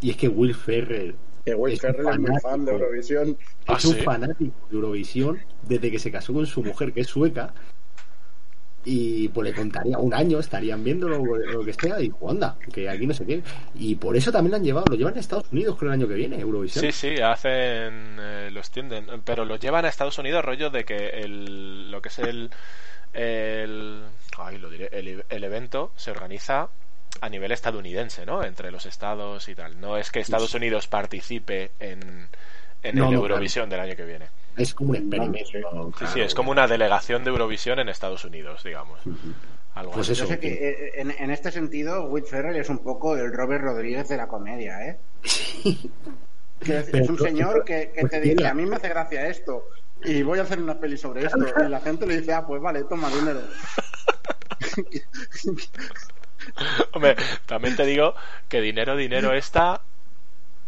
Y 0.00 0.10
es 0.10 0.16
que 0.16 0.28
Will 0.28 0.54
Ferrell 0.54 1.14
Que 1.44 1.54
Will 1.54 1.74
Es 1.74 1.80
Ferrell 1.80 2.08
es 2.08 2.18
muy 2.18 2.40
fan 2.40 2.64
de 2.64 2.72
Eurovisión. 2.72 3.36
¿Ah, 3.66 3.76
es 3.78 3.84
un 3.84 3.94
sí? 3.94 4.00
fanático 4.02 4.54
de 4.68 4.76
Eurovisión 4.76 5.38
desde 5.62 5.90
que 5.90 5.98
se 5.98 6.10
casó 6.10 6.32
con 6.32 6.46
su 6.46 6.62
mujer, 6.62 6.92
que 6.92 7.00
es 7.00 7.06
sueca. 7.06 7.54
Y 8.84 9.28
pues 9.28 9.48
le 9.48 9.54
contaría 9.54 9.98
un 9.98 10.14
año, 10.14 10.38
estarían 10.38 10.82
viendo 10.82 11.06
lo, 11.08 11.18
lo 11.36 11.64
que 11.64 11.74
sea, 11.74 12.00
y 12.00 12.04
dijo, 12.04 12.30
anda, 12.30 12.56
que 12.72 12.88
aquí 12.88 13.06
no 13.06 13.12
sé 13.12 13.26
qué. 13.26 13.42
Y 13.74 13.96
por 13.96 14.16
eso 14.16 14.32
también 14.32 14.52
lo 14.52 14.56
han 14.56 14.64
llevado, 14.64 14.86
lo 14.88 14.96
llevan 14.96 15.16
a 15.16 15.20
Estados 15.20 15.44
Unidos, 15.52 15.76
creo, 15.78 15.92
el 15.92 16.00
año 16.00 16.08
que 16.08 16.14
viene, 16.14 16.40
Eurovisión. 16.40 16.86
Sí, 16.86 16.92
sí, 16.92 17.20
hacen, 17.20 18.16
eh, 18.18 18.48
los 18.52 18.70
tienden, 18.70 19.06
pero 19.22 19.44
los 19.44 19.60
llevan 19.60 19.84
a 19.84 19.88
Estados 19.88 20.18
Unidos 20.18 20.44
rollo 20.44 20.70
de 20.70 20.84
que 20.84 21.08
el, 21.10 21.90
lo 21.90 22.00
que 22.00 22.08
es 22.08 22.18
el, 22.20 22.50
el, 23.12 24.02
ay, 24.38 24.58
lo 24.58 24.70
diré, 24.70 24.88
el, 24.92 25.24
el 25.28 25.44
evento 25.44 25.92
se 25.96 26.10
organiza 26.10 26.70
a 27.20 27.28
nivel 27.28 27.52
estadounidense, 27.52 28.24
¿no? 28.24 28.42
Entre 28.44 28.70
los 28.70 28.86
estados 28.86 29.48
y 29.48 29.54
tal. 29.54 29.80
No 29.80 29.96
es 29.98 30.10
que 30.10 30.20
Estados 30.20 30.54
Unidos 30.54 30.86
participe 30.86 31.72
en, 31.80 32.28
en 32.82 32.96
No, 32.96 33.08
el 33.08 33.14
no, 33.14 33.20
Eurovisión 33.20 33.68
del 33.68 33.80
año 33.80 33.96
que 33.96 34.04
viene. 34.04 34.26
Es 34.56 34.74
como 34.74 34.90
un 34.90 34.96
experimento. 34.96 35.48
Sí, 35.50 35.60
claro. 35.60 35.92
sí, 36.12 36.20
es 36.20 36.34
como 36.34 36.50
una 36.50 36.66
delegación 36.66 37.24
de 37.24 37.30
Eurovisión 37.30 37.78
en 37.78 37.88
Estados 37.88 38.24
Unidos, 38.24 38.62
digamos. 38.64 38.98
Algo 39.74 39.92
Pues 39.92 40.06
así. 40.10 40.12
eso. 40.12 40.24
Yo 40.24 40.28
sé 40.28 40.40
que 40.40 40.48
eh, 40.52 40.92
en, 41.00 41.10
en 41.12 41.30
este 41.30 41.50
sentido 41.52 42.04
Will 42.06 42.24
Ferrell 42.24 42.56
es 42.56 42.68
un 42.68 42.78
poco 42.78 43.16
el 43.16 43.32
Robert 43.32 43.62
Rodríguez 43.62 44.08
de 44.08 44.16
la 44.16 44.26
comedia, 44.28 44.84
¿eh? 44.86 44.98
Que 46.60 46.78
es, 46.78 46.88
Pero 46.90 47.04
es 47.04 47.10
un 47.10 47.18
señor 47.18 47.64
que, 47.64 47.90
que 47.94 48.00
pues 48.02 48.10
te 48.12 48.20
dice, 48.20 48.46
a 48.46 48.52
mí 48.54 48.66
me 48.66 48.76
hace 48.76 48.88
gracia 48.90 49.26
esto, 49.28 49.64
y 50.04 50.22
voy 50.22 50.40
a 50.40 50.42
hacer 50.42 50.60
una 50.60 50.78
peli 50.78 50.98
sobre 50.98 51.24
esto, 51.24 51.38
y 51.38 51.68
la 51.68 51.80
gente 51.80 52.06
le 52.06 52.18
dice, 52.20 52.34
ah, 52.34 52.46
pues 52.46 52.60
vale, 52.60 52.84
toma 52.84 53.08
dinero. 53.08 53.40
Hombre, 56.92 57.16
también 57.46 57.76
te 57.76 57.86
digo 57.86 58.14
que 58.48 58.60
dinero, 58.60 58.96
dinero 58.96 59.32
esta 59.32 59.80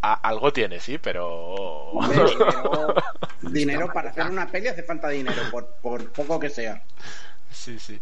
a- 0.03 0.19
algo 0.29 0.51
tiene, 0.53 0.79
sí, 0.79 0.97
pero 0.97 1.27
Hombre, 1.91 2.17
dinero, 2.25 2.93
dinero 3.41 3.93
para 3.93 4.09
hacer 4.11 4.27
una 4.27 4.47
peli 4.47 4.67
hace 4.67 4.83
falta 4.83 5.09
dinero, 5.09 5.41
por, 5.51 5.67
por 5.81 6.11
poco 6.11 6.39
que 6.39 6.49
sea. 6.49 6.83
sí, 7.51 7.79
sí. 7.79 7.99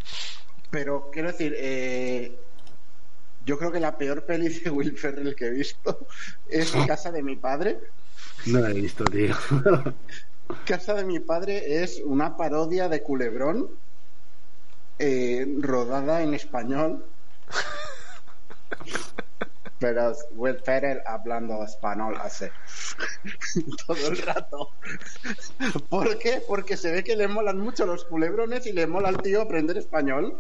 Pero 0.70 1.10
quiero 1.12 1.32
decir, 1.32 1.54
eh, 1.58 2.38
yo 3.46 3.58
creo 3.58 3.72
que 3.72 3.80
la 3.80 3.98
peor 3.98 4.26
peli 4.26 4.48
de 4.50 4.70
Will 4.70 4.98
Ferrell 4.98 5.36
que 5.36 5.46
he 5.48 5.50
visto 5.52 6.08
es 6.50 6.72
Casa 6.88 7.12
de 7.12 7.22
mi 7.24 7.36
padre. 7.36 7.80
No 8.46 8.60
lo 8.60 8.68
he 8.68 8.74
visto, 8.74 9.04
tío. 9.06 9.36
Casa 10.66 10.94
de 10.96 11.04
mi 11.06 11.20
padre 11.20 11.84
es 11.84 12.02
una 12.06 12.36
parodia 12.38 12.90
de 12.90 13.02
Culebrón 13.04 13.70
eh, 15.00 15.46
rodada 15.60 16.24
en 16.24 16.34
español. 16.34 17.06
Pero 19.82 20.14
Will 20.34 20.60
Ferrell 20.64 21.02
hablando 21.08 21.64
español 21.64 22.16
hace 22.22 22.52
todo 23.88 24.08
el 24.08 24.18
rato. 24.20 24.70
¿Por 25.90 26.20
qué? 26.20 26.42
Porque 26.48 26.78
se 26.78 26.92
ve 26.92 27.04
que 27.04 27.16
le 27.16 27.28
molan 27.28 27.58
mucho 27.58 27.88
los 27.88 28.06
culebrones 28.06 28.68
y 28.68 28.74
le 28.74 28.86
mola 28.86 29.10
al 29.10 29.18
tío 29.22 29.42
aprender 29.42 29.78
español. 29.78 30.38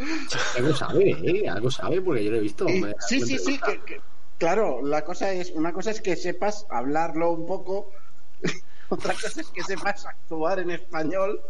algo 0.55 0.75
sabe, 0.75 1.10
¿eh? 1.24 1.50
Algo 1.50 1.71
sabe 1.71 2.01
porque 2.01 2.24
yo 2.24 2.31
lo 2.31 2.38
he 2.38 2.41
visto. 2.41 2.69
Y- 2.69 2.81
me- 2.81 2.93
sí, 3.00 3.19
sí, 3.21 3.39
sí, 3.39 3.60
que- 3.60 4.00
claro, 4.38 4.81
la 4.83 5.03
cosa 5.03 5.31
es, 5.33 5.50
una 5.51 5.74
cosa 5.74 5.89
es 5.89 6.01
que 6.01 6.15
sepas 6.15 6.67
hablarlo 6.69 7.31
un 7.31 7.48
poco, 7.48 7.91
otra 8.89 9.13
cosa 9.15 9.41
es 9.41 9.50
que 9.50 9.63
sepas 9.63 10.05
actuar 10.05 10.60
en 10.60 10.69
español. 10.69 11.41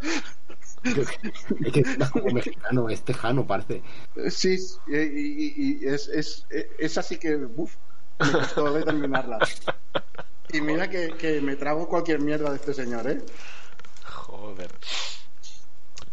Es 0.84 1.72
que 1.72 1.80
es 1.80 2.10
como 2.10 2.26
mexicano, 2.32 2.88
es 2.88 3.02
tejano, 3.02 3.46
parece. 3.46 3.82
Sí, 4.30 4.56
y, 4.88 4.96
y- 4.96 5.78
y 5.82 5.88
es, 5.88 6.08
es, 6.08 6.46
es 6.78 6.98
así 6.98 7.18
que, 7.18 7.36
uf, 7.36 7.74
me 8.18 8.32
costó 8.32 8.72
determinarla. 8.72 9.38
Y 10.52 10.60
mira 10.60 10.88
que, 10.90 11.10
que 11.18 11.40
me 11.40 11.56
trago 11.56 11.88
cualquier 11.88 12.20
mierda 12.20 12.50
de 12.50 12.56
este 12.56 12.74
señor, 12.74 13.08
¿eh? 13.10 13.18
Joder. 14.04 14.70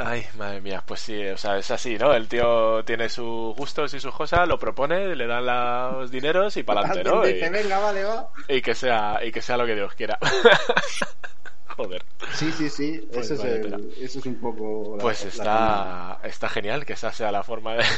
Ay, 0.01 0.25
madre 0.37 0.61
mía, 0.61 0.81
pues 0.85 1.01
sí, 1.01 1.27
o 1.27 1.35
sea, 1.37 1.57
es 1.57 1.69
así, 1.71 1.97
¿no? 1.97 2.13
El 2.13 2.29
tío 2.29 2.85
tiene 2.85 3.09
sus 3.09 3.53
gustos 3.53 3.93
y 3.93 3.99
sus 3.99 4.15
cosas, 4.15 4.47
lo 4.47 4.57
propone, 4.57 5.13
le 5.13 5.27
dan 5.27 5.45
los 5.45 6.09
dineros 6.09 6.55
y 6.55 6.63
para 6.63 6.81
adelante, 6.81 7.09
¿no? 7.09 7.21
Dice, 7.25 7.47
Y, 7.47 7.49
venga, 7.49 7.79
vale, 7.79 8.05
va. 8.05 8.29
y 8.47 8.61
que 8.61 8.75
sea, 8.75 9.19
y 9.25 9.31
que 9.33 9.41
sea 9.41 9.57
lo 9.57 9.65
que 9.65 9.75
Dios 9.75 9.93
quiera. 9.95 10.17
Joder. 11.79 12.03
Sí, 12.33 12.51
sí, 12.51 12.69
sí, 12.69 13.07
Pues 13.13 13.31
eso, 13.31 13.47
es 13.47 13.53
el- 13.55 13.61
tela. 13.61 13.79
eso 14.01 14.19
es 14.19 14.25
un 14.25 14.35
poco... 14.39 14.97
la- 14.97 15.03
Pues 15.03 15.23
la 15.23 15.29
está, 15.29 16.19
está 16.27 16.49
genial 16.49 16.85
que 16.85 16.93
esa 16.93 17.11
sea 17.13 17.31
la 17.31 17.43
forma 17.43 17.75
de... 17.75 17.83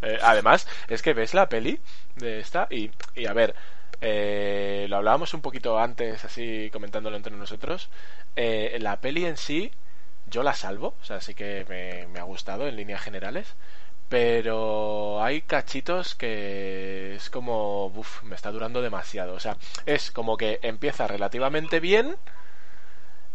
Eh, 0.00 0.16
además, 0.22 0.68
es 0.88 1.02
que 1.02 1.12
ves 1.12 1.34
la 1.34 1.48
peli 1.48 1.80
de 2.14 2.38
esta 2.38 2.68
y, 2.70 2.88
y 3.16 3.26
a 3.26 3.32
ver, 3.32 3.52
eh, 4.00 4.86
lo 4.88 4.96
hablábamos 4.98 5.34
un 5.34 5.40
poquito 5.40 5.76
antes, 5.76 6.24
así 6.24 6.70
comentándolo 6.72 7.16
entre 7.16 7.34
nosotros. 7.34 7.90
Eh, 8.36 8.78
la 8.80 9.00
peli 9.00 9.26
en 9.26 9.36
sí, 9.36 9.72
yo 10.26 10.44
la 10.44 10.54
salvo, 10.54 10.94
o 11.02 11.04
sea, 11.04 11.20
sí 11.20 11.34
que 11.34 11.66
me, 11.68 12.06
me 12.12 12.20
ha 12.20 12.22
gustado 12.22 12.68
en 12.68 12.76
líneas 12.76 13.02
generales. 13.02 13.56
Pero 14.08 15.22
hay 15.22 15.42
cachitos 15.42 16.14
que 16.14 17.16
es 17.16 17.28
como, 17.28 17.86
uf, 17.86 18.22
me 18.22 18.36
está 18.36 18.52
durando 18.52 18.80
demasiado. 18.82 19.34
O 19.34 19.40
sea, 19.40 19.56
es 19.84 20.12
como 20.12 20.36
que 20.36 20.60
empieza 20.62 21.08
relativamente 21.08 21.80
bien, 21.80 22.16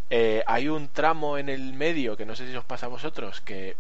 eh, 0.10 0.44
hay 0.48 0.70
un 0.70 0.90
tramo 0.90 1.38
en 1.38 1.50
el 1.50 1.74
medio 1.74 2.18
que 2.18 2.26
no 2.26 2.36
sé 2.36 2.48
si 2.50 2.56
os 2.56 2.66
pasa 2.66 2.88
a 2.88 2.90
vosotros 2.90 3.42
que 3.42 3.78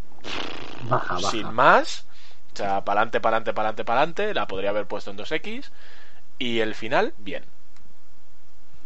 Baja, 0.89 1.19
baja. 1.19 1.31
sin 1.31 1.49
más, 1.51 2.07
o 2.53 2.57
sea, 2.57 2.83
para 2.85 3.01
adelante, 3.01 3.21
para 3.21 3.37
adelante, 3.37 3.53
para 3.53 3.69
adelante, 3.69 3.85
para 3.85 4.01
adelante, 4.01 4.33
la 4.33 4.47
podría 4.47 4.69
haber 4.71 4.87
puesto 4.87 5.11
en 5.11 5.17
2X 5.17 5.71
y 6.39 6.59
el 6.59 6.75
final, 6.75 7.13
bien. 7.17 7.45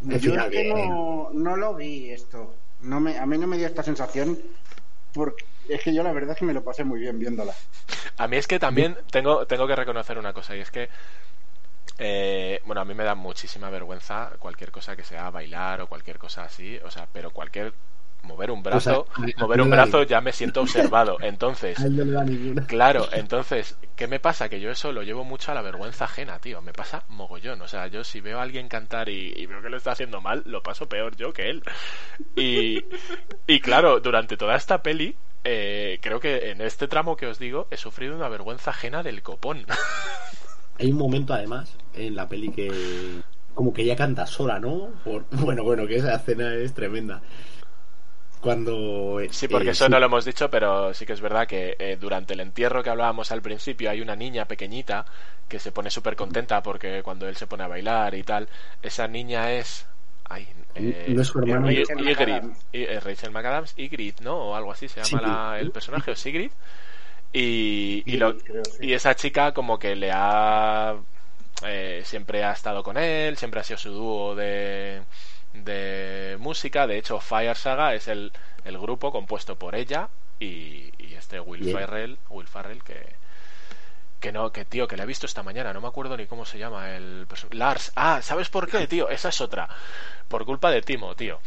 El 0.08 0.20
Yo 0.20 0.32
final 0.32 0.50
es 0.50 0.50
que 0.50 0.64
bien. 0.74 0.74
no, 0.74 1.30
no 1.32 1.56
lo 1.56 1.74
vi 1.76 2.10
esto. 2.10 2.62
No 2.80 3.00
me, 3.00 3.18
a 3.18 3.26
mí 3.26 3.38
no 3.38 3.46
me 3.46 3.56
dio 3.58 3.66
esta 3.66 3.82
sensación 3.82 4.38
porque 5.12 5.44
es 5.68 5.82
que 5.82 5.94
yo 5.94 6.02
la 6.02 6.12
verdad 6.12 6.32
es 6.32 6.38
que 6.38 6.44
me 6.46 6.54
lo 6.54 6.64
pasé 6.64 6.84
muy 6.84 7.00
bien 7.00 7.18
viéndola. 7.18 7.54
A 8.16 8.28
mí 8.28 8.36
es 8.36 8.46
que 8.46 8.58
también 8.58 8.98
tengo, 9.10 9.46
tengo 9.46 9.66
que 9.66 9.76
reconocer 9.76 10.18
una 10.18 10.32
cosa 10.32 10.56
y 10.56 10.60
es 10.60 10.70
que, 10.70 10.90
eh, 11.98 12.60
bueno, 12.64 12.80
a 12.80 12.84
mí 12.84 12.94
me 12.94 13.04
da 13.04 13.14
muchísima 13.14 13.70
vergüenza 13.70 14.32
cualquier 14.38 14.70
cosa 14.70 14.96
que 14.96 15.04
sea 15.04 15.30
bailar 15.30 15.80
o 15.80 15.88
cualquier 15.88 16.18
cosa 16.18 16.44
así, 16.44 16.78
o 16.84 16.90
sea, 16.90 17.08
pero 17.12 17.30
cualquier 17.30 17.74
mover 18.22 18.50
un 18.50 18.62
brazo, 18.62 19.06
O 19.08 19.14
sea, 19.14 19.34
mover 19.38 19.60
un 19.60 19.70
brazo 19.70 20.02
ya 20.02 20.20
me 20.20 20.32
siento 20.32 20.60
observado. 20.60 21.18
Entonces, 21.20 21.78
no. 21.90 22.66
Claro, 22.66 23.08
entonces, 23.12 23.78
¿qué 23.96 24.06
me 24.06 24.20
pasa? 24.20 24.48
Que 24.48 24.60
yo 24.60 24.70
eso 24.70 24.92
lo 24.92 25.02
llevo 25.02 25.24
mucho 25.24 25.52
a 25.52 25.54
la 25.54 25.62
vergüenza 25.62 26.04
ajena, 26.04 26.38
tío. 26.38 26.60
Me 26.60 26.72
pasa 26.72 27.04
mogollón. 27.08 27.62
O 27.62 27.68
sea, 27.68 27.86
yo 27.86 28.04
si 28.04 28.20
veo 28.20 28.38
a 28.38 28.42
alguien 28.42 28.68
cantar 28.68 29.08
y, 29.08 29.32
y 29.36 29.46
veo 29.46 29.62
que 29.62 29.70
lo 29.70 29.76
está 29.76 29.92
haciendo 29.92 30.20
mal, 30.20 30.42
lo 30.46 30.62
paso 30.62 30.88
peor 30.88 31.16
yo 31.16 31.32
que 31.32 31.48
él. 31.48 31.62
Y, 32.36 32.84
y 33.46 33.60
claro, 33.60 34.00
durante 34.00 34.36
toda 34.36 34.56
esta 34.56 34.82
peli, 34.82 35.16
eh, 35.44 35.98
creo 36.02 36.20
que 36.20 36.50
en 36.50 36.60
este 36.60 36.88
tramo 36.88 37.16
que 37.16 37.26
os 37.26 37.38
digo, 37.38 37.68
he 37.70 37.76
sufrido 37.76 38.14
una 38.14 38.28
vergüenza 38.28 38.70
ajena 38.70 39.02
del 39.02 39.22
copón. 39.22 39.66
Hay 40.78 40.90
un 40.92 40.98
momento, 40.98 41.34
además, 41.34 41.76
en 41.94 42.14
la 42.16 42.28
peli 42.28 42.50
que. 42.50 43.20
Como 43.54 43.72
que 43.74 43.82
ella 43.82 43.96
canta 43.96 44.26
sola, 44.26 44.58
¿no? 44.60 44.90
Por- 45.04 45.24
Bueno, 45.30 45.64
bueno, 45.64 45.86
que 45.86 45.96
esa 45.96 46.14
escena 46.14 46.54
es 46.54 46.72
tremenda. 46.74 47.20
Cuando. 48.40 49.18
Sí, 49.30 49.48
porque 49.48 49.68
eh, 49.68 49.70
eso 49.72 49.86
sí, 49.86 49.90
no 49.90 49.98
lo 49.98 50.06
hemos 50.06 50.24
dicho, 50.24 50.48
pero 50.48 50.94
sí 50.94 51.04
que 51.04 51.12
es 51.12 51.20
verdad 51.20 51.48
que 51.48 51.74
eh, 51.80 51.96
durante 52.00 52.34
el 52.34 52.40
entierro 52.40 52.84
que 52.84 52.90
hablábamos 52.90 53.32
al 53.32 53.42
principio 53.42 53.90
hay 53.90 54.00
una 54.00 54.14
niña 54.14 54.44
pequeñita 54.44 55.04
que 55.48 55.58
se 55.58 55.72
pone 55.72 55.90
súper 55.90 56.14
contenta 56.14 56.62
porque 56.62 57.02
cuando 57.02 57.26
él 57.26 57.34
se 57.34 57.48
pone 57.48 57.64
a 57.64 57.68
bailar 57.68 58.14
y 58.14 58.22
tal, 58.22 58.48
esa 58.82 59.08
niña 59.08 59.52
es... 59.54 59.86
Ay, 60.30 60.46
eh, 60.76 61.06
No 61.08 61.22
es 61.22 61.28
su 61.28 61.38
hermana. 61.40 61.72
I- 61.72 61.78
Rachel 61.84 61.96
McAdams. 62.04 62.58
Eh, 62.72 63.00
Rachel 63.02 63.30
McAdams, 63.32 63.74
Ygritte, 63.76 64.20
¿no? 64.22 64.36
O 64.36 64.54
algo 64.54 64.70
así 64.70 64.86
se 64.88 65.02
llama 65.02 65.20
la- 65.26 65.58
el 65.58 65.72
personaje, 65.72 66.12
o 66.12 66.14
Sigrid. 66.16 66.52
Y, 67.32 68.02
y, 68.06 68.16
lo- 68.16 68.34
Sigrid, 68.34 68.42
creo, 68.44 68.64
sí. 68.64 68.84
y 68.86 68.92
esa 68.94 69.14
chica 69.14 69.52
como 69.52 69.78
que 69.78 69.96
le 69.96 70.10
ha... 70.12 70.96
eh, 71.66 72.02
siempre 72.04 72.44
ha 72.44 72.52
estado 72.52 72.82
con 72.82 72.96
él, 72.98 73.36
siempre 73.36 73.60
ha 73.60 73.64
sido 73.64 73.78
su 73.78 73.90
dúo 73.92 74.34
de, 74.34 75.02
de 75.54 76.36
música. 76.40 76.86
De 76.86 76.98
hecho, 76.98 77.20
Fire 77.20 77.56
Saga 77.56 77.94
es 77.94 78.08
el, 78.08 78.32
el 78.64 78.78
grupo 78.78 79.12
compuesto 79.12 79.56
por 79.58 79.74
ella 79.74 80.08
y, 80.40 80.92
y 80.98 81.14
este 81.16 81.40
Will 81.40 81.64
Bien. 81.64 81.76
Ferrell, 81.78 82.18
Will 82.30 82.48
Ferrell 82.48 82.82
que 82.82 83.16
que 84.20 84.32
no, 84.32 84.50
que 84.52 84.64
tío, 84.64 84.88
que 84.88 84.96
la 84.96 85.04
he 85.04 85.06
visto 85.06 85.26
esta 85.26 85.42
mañana, 85.44 85.72
no 85.72 85.80
me 85.80 85.86
acuerdo 85.88 86.16
ni 86.16 86.26
cómo 86.26 86.44
se 86.44 86.58
llama 86.58 86.96
el 86.96 87.26
Lars. 87.52 87.92
Ah, 87.94 88.20
¿sabes 88.22 88.48
por 88.48 88.68
qué, 88.68 88.86
tío? 88.88 89.08
Esa 89.08 89.28
es 89.28 89.40
otra. 89.40 89.68
Por 90.28 90.44
culpa 90.44 90.70
de 90.70 90.82
Timo, 90.82 91.14
tío. 91.14 91.40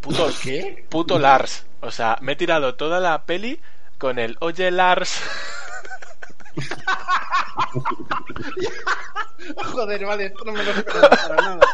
Puto, 0.00 0.28
¿Qué? 0.42 0.86
puto 0.88 1.18
Lars. 1.18 1.66
O 1.80 1.90
sea, 1.90 2.18
me 2.20 2.32
he 2.32 2.36
tirado 2.36 2.76
toda 2.76 3.00
la 3.00 3.24
peli 3.24 3.60
con 4.00 4.18
el 4.18 4.36
Oye 4.40 4.70
Lars. 4.70 5.22
Joder, 9.72 10.04
vale, 10.06 10.26
esto 10.26 10.44
no 10.44 10.52
me 10.52 10.62
lo 10.64 10.70
esperaba 10.72 11.08
para 11.10 11.36
nada. 11.36 11.68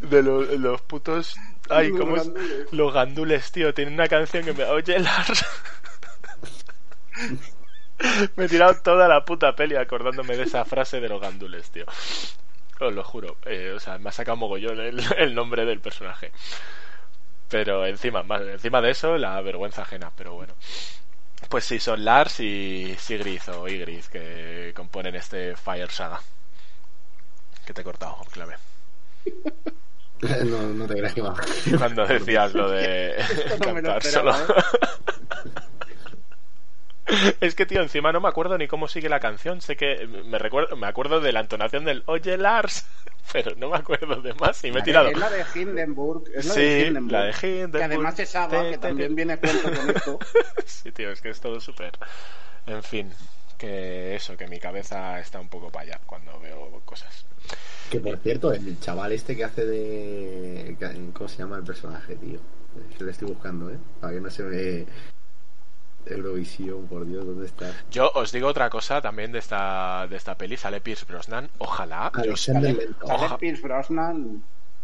de 0.00 0.22
los, 0.22 0.48
los 0.58 0.80
putos... 0.82 1.36
Ay, 1.68 1.90
Los 1.90 1.98
¿cómo 2.00 2.16
es? 2.16 2.24
gandules. 2.24 2.66
Los 2.70 2.92
gandules, 2.94 3.52
tío. 3.52 3.74
Tiene 3.74 3.92
una 3.92 4.08
canción 4.08 4.44
que 4.44 4.52
me... 4.52 4.64
Oye, 4.64 4.98
Lars... 4.98 5.44
me 8.36 8.44
he 8.44 8.48
tirado 8.48 8.74
toda 8.82 9.08
la 9.08 9.24
puta 9.24 9.54
peli 9.54 9.76
acordándome 9.76 10.36
de 10.36 10.44
esa 10.44 10.64
frase 10.64 11.00
de 11.00 11.08
los 11.08 11.20
gandules, 11.20 11.70
tío. 11.70 11.86
Os 12.80 12.92
lo 12.92 13.02
juro. 13.04 13.38
Eh, 13.46 13.72
o 13.74 13.80
sea, 13.80 13.98
me 13.98 14.10
ha 14.10 14.12
sacado 14.12 14.36
mogollón 14.36 14.80
el, 14.80 15.02
el 15.18 15.34
nombre 15.34 15.64
del 15.64 15.80
personaje. 15.80 16.32
Pero 17.48 17.86
encima, 17.86 18.22
más, 18.22 18.42
encima 18.42 18.80
de 18.80 18.90
eso, 18.90 19.16
la 19.18 19.40
vergüenza 19.40 19.82
ajena. 19.82 20.10
Pero 20.16 20.34
bueno. 20.34 20.54
Pues 21.48 21.64
sí, 21.64 21.78
son 21.80 22.04
Lars 22.04 22.40
y 22.40 22.94
Sigrid 22.98 23.40
o 23.54 23.68
Ygritte 23.68 24.08
que 24.10 24.72
componen 24.74 25.14
este 25.16 25.56
Fire 25.56 25.90
Saga. 25.90 26.20
Que 27.66 27.74
te 27.74 27.80
he 27.80 27.84
cortado, 27.84 28.16
clave. 28.30 28.56
No, 30.22 30.62
no 30.62 30.86
te 30.86 30.94
creas 30.94 31.12
que 31.12 31.20
va. 31.20 31.34
Cuando 31.76 32.06
decías 32.06 32.54
lo 32.54 32.70
de 32.70 33.16
no 33.60 33.74
cantar 33.74 34.02
solo. 34.02 34.32
Es 37.40 37.54
que, 37.54 37.66
tío, 37.66 37.82
encima 37.82 38.12
no 38.12 38.20
me 38.20 38.28
acuerdo 38.28 38.58
ni 38.58 38.66
cómo 38.66 38.88
sigue 38.88 39.08
la 39.08 39.20
canción. 39.20 39.60
Sé 39.60 39.76
que 39.76 40.06
me 40.06 40.38
recuerdo, 40.38 40.74
me 40.76 40.86
acuerdo 40.88 41.20
de 41.20 41.32
la 41.32 41.40
entonación 41.40 41.84
del 41.84 42.02
Oye 42.06 42.36
Lars, 42.36 42.86
pero 43.32 43.54
no 43.56 43.70
me 43.70 43.76
acuerdo 43.76 44.20
de 44.22 44.34
más 44.34 44.62
y 44.64 44.72
me 44.72 44.80
he 44.80 44.82
tirado. 44.82 45.08
Es 45.08 45.18
la 45.18 45.30
de 45.30 45.44
Hindenburg. 45.54 46.24
Es 46.34 46.46
la 46.46 46.54
Sí, 46.54 46.60
de 46.60 46.86
Hindenburg. 46.86 47.12
la 47.12 47.24
de 47.24 47.30
Hindenburg. 47.32 47.78
Que 47.78 47.84
además 47.84 48.18
es 48.18 48.32
Te- 48.32 48.38
que 48.48 48.70
te- 48.72 48.78
también 48.78 49.14
viene 49.14 49.32
a 49.34 49.40
cuento 49.40 49.70
con 49.72 49.90
esto. 49.90 50.18
Sí, 50.66 50.92
tío, 50.92 51.10
es 51.10 51.20
que 51.20 51.30
es 51.30 51.40
todo 51.40 51.60
súper. 51.60 51.92
En 52.66 52.82
fin, 52.82 53.12
que 53.58 54.14
eso, 54.16 54.36
que 54.36 54.46
mi 54.48 54.58
cabeza 54.58 55.18
está 55.20 55.40
un 55.40 55.48
poco 55.48 55.70
para 55.70 55.84
allá 55.84 56.00
cuando 56.06 56.38
veo 56.40 56.80
cosas. 56.84 57.24
Que 57.90 58.00
por 58.00 58.16
cierto, 58.18 58.52
el 58.52 58.78
chaval 58.80 59.12
este 59.12 59.36
que 59.36 59.44
hace 59.44 59.64
de. 59.64 60.76
¿Cómo 61.12 61.28
se 61.28 61.38
llama 61.38 61.56
el 61.58 61.64
personaje, 61.64 62.16
tío? 62.16 62.40
Yo 62.98 63.04
lo 63.06 63.10
estoy 63.10 63.28
buscando, 63.28 63.70
¿eh? 63.70 63.78
Para 64.00 64.12
que 64.14 64.20
no 64.20 64.30
se 64.30 64.42
ve. 64.42 64.86
Eurovisión, 66.06 66.86
por 66.86 67.06
Dios, 67.06 67.26
¿dónde 67.26 67.46
está? 67.46 67.72
Yo 67.90 68.10
os 68.14 68.32
digo 68.32 68.48
otra 68.48 68.70
cosa 68.70 69.00
también 69.00 69.32
de 69.32 69.38
esta, 69.38 70.06
de 70.08 70.16
esta 70.16 70.36
peli, 70.36 70.56
sale 70.56 70.80
Pierce 70.80 71.04
Brosnan. 71.06 71.48
Ojalá, 71.58 72.12
Sale 72.34 72.78
Pierce 73.38 73.62
Brosnan. 73.62 74.42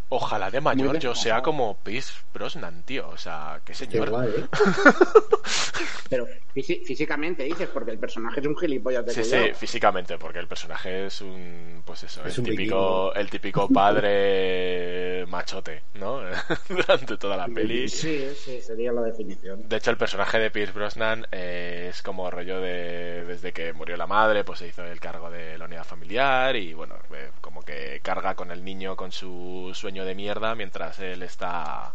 Ojalá 0.09 0.51
de 0.51 0.61
mayor 0.61 0.99
yo 0.99 1.15
sea 1.15 1.41
como 1.41 1.77
Pierce 1.83 2.13
Brosnan, 2.33 2.83
tío. 2.83 3.09
O 3.09 3.17
sea, 3.17 3.61
qué 3.65 3.73
Qué 3.73 3.77
señor. 3.77 4.09
guay, 4.09 4.29
¿eh? 4.29 4.45
Pero 6.09 6.27
físi- 6.53 6.83
físicamente 6.85 7.43
dices, 7.43 7.67
porque 7.73 7.91
el 7.91 7.97
personaje 7.99 8.39
es 8.39 8.45
un 8.45 8.55
gilipollas 8.55 9.05
de 9.05 9.13
Sí, 9.13 9.23
sí, 9.23 9.37
físicamente, 9.55 10.17
porque 10.17 10.39
el 10.39 10.47
personaje 10.47 11.07
es 11.07 11.21
un, 11.21 11.81
pues 11.85 12.03
eso, 12.03 12.23
Es 12.25 12.35
el 12.37 12.41
un 12.41 12.45
típico, 12.51 13.13
el 13.15 13.29
típico 13.29 13.67
padre 13.69 15.25
machote, 15.27 15.83
¿no? 15.95 16.21
Durante 16.69 17.17
toda 17.17 17.35
la 17.37 17.47
peli. 17.47 17.87
Sí, 17.89 18.27
sí, 18.35 18.61
sería 18.61 18.91
la 18.91 19.01
definición. 19.01 19.67
De 19.67 19.77
hecho, 19.77 19.89
el 19.91 19.97
personaje 19.97 20.37
de 20.39 20.51
Pierce 20.51 20.73
Brosnan 20.73 21.25
eh, 21.31 21.87
es 21.89 22.01
como 22.03 22.29
rollo 22.29 22.59
de 22.61 23.25
desde 23.25 23.51
que 23.51 23.73
murió 23.73 23.97
la 23.97 24.07
madre, 24.07 24.43
pues 24.43 24.59
se 24.59 24.67
hizo 24.67 24.83
el 24.85 24.99
cargo 24.99 25.31
de 25.31 25.57
la 25.57 25.65
unidad 25.65 25.83
familiar 25.85 26.55
y 26.55 26.73
bueno, 26.73 26.95
eh, 27.13 27.31
como 27.41 27.63
que 27.63 27.99
carga 28.03 28.35
con 28.35 28.51
el 28.51 28.63
niño 28.63 28.95
con 28.95 29.11
su 29.11 29.71
sueño 29.73 29.92
de 30.01 30.15
mierda 30.15 30.55
mientras 30.55 30.99
él 30.99 31.21
está 31.21 31.93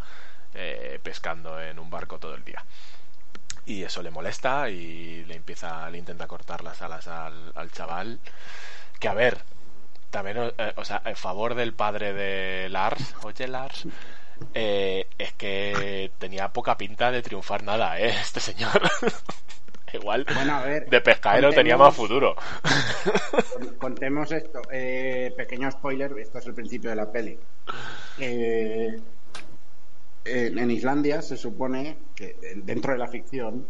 eh, 0.55 0.99
pescando 1.03 1.61
en 1.61 1.79
un 1.79 1.91
barco 1.91 2.19
todo 2.19 2.35
el 2.35 2.45
día. 2.45 2.65
Y 3.67 3.83
eso 3.83 4.03
le 4.03 4.11
molesta 4.11 4.71
y 4.71 5.25
le 5.25 5.35
empieza, 5.35 5.91
le 5.91 5.99
intenta 5.99 6.27
cortar 6.27 6.65
las 6.65 6.81
alas 6.81 7.07
al, 7.09 7.53
al 7.55 7.71
chaval. 7.71 8.19
Que 8.99 9.09
a 9.09 9.15
ver, 9.15 9.39
también, 10.11 10.53
eh, 10.57 10.73
o 10.77 10.85
sea, 10.85 11.03
en 11.05 11.17
favor 11.17 11.55
del 11.55 11.75
padre 11.75 12.13
de 12.13 12.69
Lars, 12.71 13.15
oye 13.23 13.47
Lars, 13.47 13.87
eh, 14.55 15.07
es 15.19 15.33
que 15.35 16.11
tenía 16.19 16.49
poca 16.49 16.77
pinta 16.79 17.11
de 17.11 17.23
triunfar 17.23 17.63
nada, 17.63 17.99
¿eh? 18.01 18.09
Este 18.21 18.41
señor. 18.41 18.81
Igual 19.93 20.27
Bueno, 20.35 20.55
a 20.57 20.63
ver. 20.65 20.89
de 20.91 21.01
pescadero 21.01 21.49
contemos- 21.49 21.55
tenía 21.55 21.77
más 21.77 21.95
futuro. 21.95 22.35
con- 23.55 23.75
Contemos 23.77 24.31
esto. 24.33 24.61
Eh, 24.71 25.33
pequeño 25.37 25.71
spoiler, 25.71 26.13
esto 26.19 26.39
es 26.39 26.47
el 26.47 26.55
principio 26.55 26.91
de 26.91 26.97
la 26.97 27.11
peli. 27.11 27.39
Eh, 28.19 29.01
en, 30.25 30.59
en 30.59 30.71
Islandia 30.71 31.23
se 31.23 31.37
supone 31.37 31.97
que 32.15 32.37
eh, 32.43 32.55
dentro 32.57 32.93
de 32.93 32.99
la 32.99 33.09
ficción 33.09 33.67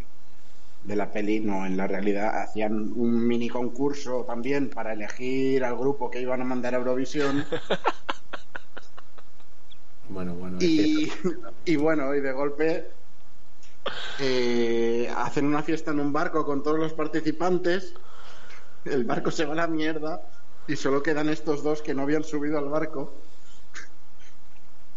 de 0.85 0.97
la 0.97 1.11
peli, 1.11 1.41
no 1.41 1.67
en 1.67 1.77
la 1.77 1.87
realidad, 1.87 2.41
hacían 2.41 2.93
un 2.95 3.27
mini 3.27 3.49
concurso 3.49 4.25
también 4.25 4.71
para 4.71 4.93
elegir 4.95 5.65
al 5.65 5.77
grupo 5.77 6.11
que 6.11 6.21
iban 6.21 6.41
a 6.41 6.45
mandar 6.45 6.75
a 6.75 6.79
Eurovisión. 6.79 7.45
Bueno, 10.11 10.33
bueno. 10.35 10.57
y 10.63 11.77
bueno, 11.77 12.15
y 12.15 12.21
de 12.23 12.33
golpe 12.33 12.87
eh, 14.19 15.13
hacen 15.17 15.47
una 15.47 15.63
fiesta 15.63 15.91
en 15.91 16.01
un 16.01 16.13
barco 16.13 16.45
con 16.45 16.63
todos 16.63 16.79
los 16.79 16.93
participantes. 16.93 17.95
El 18.85 19.05
barco 19.05 19.31
se 19.31 19.45
va 19.45 19.53
a 19.53 19.57
la 19.57 19.67
mierda 19.67 20.23
y 20.67 20.77
solo 20.77 21.03
quedan 21.03 21.29
estos 21.29 21.63
dos 21.63 21.83
que 21.83 21.95
no 21.95 22.03
habían 22.03 22.25
subido 22.25 22.59
al 22.59 22.69
barco. 22.69 23.15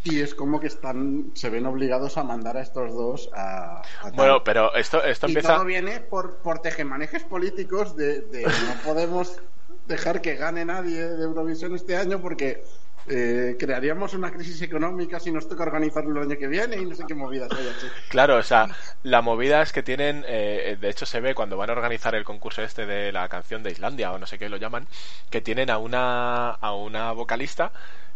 Y 0.03 0.19
es 0.19 0.33
como 0.33 0.59
que 0.59 0.67
están, 0.67 1.31
se 1.35 1.49
ven 1.51 1.67
obligados 1.67 2.17
a 2.17 2.23
mandar 2.23 2.57
a 2.57 2.61
estos 2.61 2.93
dos 2.93 3.29
a. 3.35 3.83
Bueno, 4.15 4.43
pero 4.43 4.73
esto, 4.73 5.03
esto 5.03 5.27
y 5.27 5.31
empieza. 5.31 5.55
todo 5.55 5.65
viene 5.65 5.99
por, 5.99 6.37
por 6.37 6.59
tejemanejes 6.59 7.23
políticos 7.23 7.95
de, 7.95 8.21
de 8.21 8.43
no 8.43 8.81
podemos 8.83 9.39
dejar 9.85 10.21
que 10.21 10.35
gane 10.35 10.65
nadie 10.65 11.07
de 11.07 11.23
Eurovisión 11.23 11.75
este 11.75 11.95
año 11.97 12.19
porque 12.19 12.63
eh, 13.07 13.55
crearíamos 13.59 14.13
una 14.13 14.31
crisis 14.31 14.61
económica 14.61 15.19
si 15.19 15.31
nos 15.31 15.47
toca 15.47 15.63
organizarlo 15.63 16.21
el 16.21 16.29
año 16.29 16.39
que 16.39 16.47
viene 16.47 16.77
y 16.77 16.85
no 16.85 16.95
sé 16.95 17.03
qué 17.07 17.13
movidas 17.13 17.49
hay. 17.51 17.67
Claro, 18.09 18.37
o 18.37 18.43
sea, 18.43 18.67
la 19.03 19.21
movida 19.21 19.61
es 19.61 19.71
que 19.71 19.83
tienen, 19.83 20.23
eh, 20.27 20.77
de 20.79 20.89
hecho 20.89 21.05
se 21.05 21.19
ve 21.19 21.35
cuando 21.35 21.57
van 21.57 21.69
a 21.69 21.73
organizar 21.73 22.15
el 22.15 22.23
concurso 22.23 22.61
este 22.61 22.85
de 22.85 23.11
la 23.11 23.27
canción 23.29 23.63
de 23.63 23.71
Islandia 23.71 24.11
o 24.11 24.19
no 24.19 24.27
sé 24.27 24.37
qué 24.37 24.49
lo 24.49 24.57
llaman, 24.57 24.87
que 25.29 25.41
tienen 25.41 25.69
a 25.69 25.77
una, 25.77 26.51
a 26.51 26.73
una 26.73 27.11
vocalista 27.11 27.71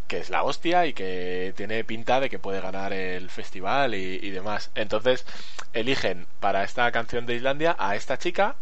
que 0.08 0.19
es 0.19 0.30
la 0.30 0.43
hostia 0.43 0.86
y 0.86 0.93
que 0.93 1.54
tiene 1.56 1.84
pinta 1.84 2.19
de 2.19 2.30
que 2.30 2.39
puede 2.39 2.62
ganar 2.62 2.93
el 2.93 3.30
festival 3.30 3.95
y, 3.95 4.19
y 4.21 4.30
demás. 4.32 4.71
Entonces 4.76 5.26
eligen 5.74 6.28
para 6.39 6.63
esta 6.63 6.91
canción 6.91 7.26
de 7.26 7.36
Islandia 7.36 7.76
a 7.80 7.95
esta 7.95 8.17
chica, 8.17 8.56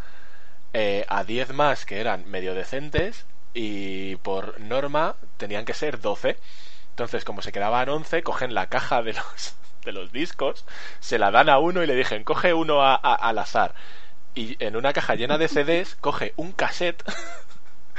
eh, 0.73 1.05
a 1.09 1.23
10 1.23 1.53
más 1.53 1.85
que 1.85 1.99
eran 1.99 2.29
medio 2.29 2.55
decentes 2.55 3.25
y 3.53 4.15
por 4.17 4.59
norma 4.59 5.15
tenían 5.37 5.65
que 5.65 5.73
ser 5.73 5.99
12. 6.01 6.37
Entonces, 6.91 7.23
como 7.25 7.41
se 7.41 7.51
quedaban 7.51 7.89
11, 7.89 8.23
cogen 8.23 8.53
la 8.53 8.67
caja 8.67 9.03
de 9.03 9.13
los, 9.13 9.55
de 9.85 9.91
los 9.93 10.11
discos, 10.11 10.65
se 10.99 11.19
la 11.19 11.31
dan 11.31 11.49
a 11.49 11.59
uno 11.59 11.83
y 11.83 11.87
le 11.87 11.95
dicen, 11.95 12.23
coge 12.23 12.53
uno 12.53 12.83
a- 12.83 12.95
al 12.95 13.39
azar. 13.39 13.73
Y 14.35 14.57
en 14.63 14.75
una 14.75 14.93
caja 14.93 15.15
llena 15.15 15.37
de 15.37 15.47
CDs, 15.47 15.95
coge 16.01 16.33
un 16.37 16.53
cassette, 16.53 17.03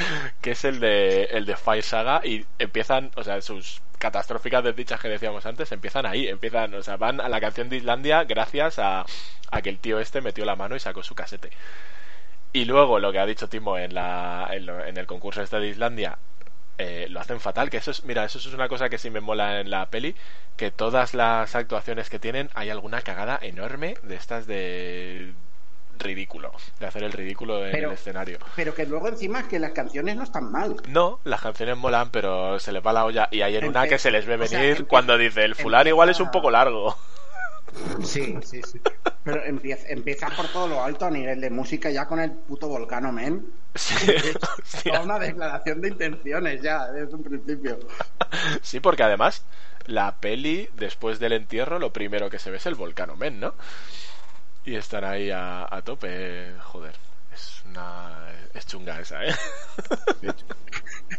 que 0.41 0.53
es 0.53 0.65
el 0.65 0.81
de, 0.81 1.25
el 1.25 1.47
de 1.47 1.57
Fire 1.57 1.83
Saga, 1.83 2.21
y 2.25 2.47
empiezan, 2.59 3.11
o 3.17 3.25
sea, 3.25 3.41
sus 3.41 3.81
catastróficas 3.99 4.63
desdichas 4.65 5.01
que 5.01 5.09
decíamos 5.09 5.47
antes, 5.47 5.71
empiezan 5.73 6.07
ahí, 6.07 6.29
empiezan, 6.29 6.75
o 6.75 6.83
sea, 6.83 6.97
van 6.97 7.21
a 7.21 7.29
la 7.29 7.41
canción 7.41 7.69
de 7.69 7.77
Islandia 7.77 8.25
gracias 8.25 8.79
a, 8.79 9.05
a 9.51 9.63
que 9.63 9.71
el 9.71 9.79
tío 9.79 10.01
este 10.01 10.21
metió 10.21 10.45
la 10.45 10.57
mano 10.57 10.77
y 10.77 10.81
sacó 10.81 11.03
su 11.03 11.15
casete. 11.15 11.51
Y 12.55 12.65
luego 12.67 12.99
lo 13.01 13.11
que 13.13 13.19
ha 13.19 13.27
dicho 13.27 13.49
Timo 13.49 13.77
en, 13.77 13.95
la, 13.95 14.49
en, 14.53 14.65
lo- 14.67 14.83
en 14.85 14.97
el 14.97 15.07
concurso 15.07 15.43
este 15.43 15.59
de 15.59 15.67
Islandia, 15.69 16.17
eh, 16.79 17.09
lo 17.11 17.19
hacen 17.21 17.41
fatal, 17.41 17.69
que 17.69 17.79
eso 17.79 17.91
es, 17.91 18.05
mira, 18.05 18.25
eso 18.25 18.39
es 18.39 18.47
una 18.47 18.69
cosa 18.69 18.89
que 18.89 18.97
sí 18.97 19.11
me 19.11 19.21
mola 19.21 19.61
en 19.61 19.71
la 19.71 19.87
peli, 19.91 20.15
que 20.57 20.71
todas 20.71 21.15
las 21.15 21.55
actuaciones 21.57 22.09
que 22.09 22.19
tienen 22.21 22.49
hay 22.55 22.71
alguna 22.71 23.03
cagada 23.03 23.39
enorme 23.43 23.97
de 24.05 24.15
estas 24.15 24.47
de 24.47 25.33
ridículo, 25.99 26.53
de 26.81 26.87
hacer 26.87 27.03
el 27.03 27.13
ridículo 27.13 27.65
en 27.67 27.73
Pero- 27.73 27.89
el 27.89 27.95
escenario. 27.95 28.39
Pero 28.55 28.73
que 28.75 28.87
luego 28.87 29.09
encima 29.09 29.41
es 29.41 29.47
que 29.47 29.59
las 29.59 29.73
canciones 29.73 30.15
no 30.17 30.23
están 30.23 30.51
mal. 30.53 30.77
No, 30.89 31.19
las 31.25 31.41
canciones 31.41 31.77
molan, 31.77 32.11
pero 32.11 32.59
se 32.61 32.71
les 32.71 32.85
va 32.87 32.93
la 32.93 33.05
olla 33.05 33.29
y 33.33 33.43
hay 33.43 33.57
en 33.57 33.65
una 33.67 33.89
que 33.89 33.99
se 33.99 34.11
les 34.13 34.27
ve 34.27 34.35
o 34.37 34.47
sea, 34.47 34.61
venir 34.61 34.87
cuando 34.87 35.19
dice 35.19 35.45
el 35.45 35.55
fulano 35.57 35.89
igual 35.89 36.11
es 36.11 36.21
un 36.21 36.31
poco 36.31 36.51
largo. 36.53 36.97
Sí, 38.03 38.39
sí, 38.43 38.61
sí. 38.63 38.81
Pero 39.23 39.43
empieza, 39.45 39.89
empieza 39.89 40.29
por 40.31 40.49
todo 40.49 40.69
lo 40.69 40.83
alto 40.83 41.07
a 41.07 41.11
nivel 41.11 41.41
de 41.41 41.51
música 41.51 41.91
ya 41.91 42.07
con 42.07 42.21
el 42.21 42.33
puto 42.33 42.69
Volcano 42.69 43.13
Men. 43.13 43.47
Sí, 43.75 43.95
toda 44.85 45.03
una 45.03 45.19
declaración 45.19 45.81
de 45.81 45.89
intenciones 45.89 46.63
ya 46.63 46.91
desde 46.93 47.15
un 47.15 47.23
principio. 47.23 47.79
Sí, 48.63 48.81
porque 48.81 49.03
además 49.03 49.45
la 49.87 50.21
peli, 50.21 50.69
después 50.75 51.19
del 51.19 51.33
entierro, 51.33 51.79
lo 51.79 51.93
primero 51.93 52.31
que 52.31 52.39
se 52.39 52.51
ve 52.51 52.59
es 52.59 52.67
el 52.67 52.75
volcán 52.75 53.17
Men, 53.19 53.41
¿no? 53.41 53.55
Y 54.65 54.75
están 54.77 55.05
ahí 55.05 55.31
a, 55.31 55.67
a 55.71 55.83
tope, 55.83 56.55
joder. 56.63 56.95
Es 57.33 57.63
una... 57.67 58.29
es 58.55 58.67
chunga 58.67 59.01
esa, 59.01 59.25
¿eh? 59.25 59.35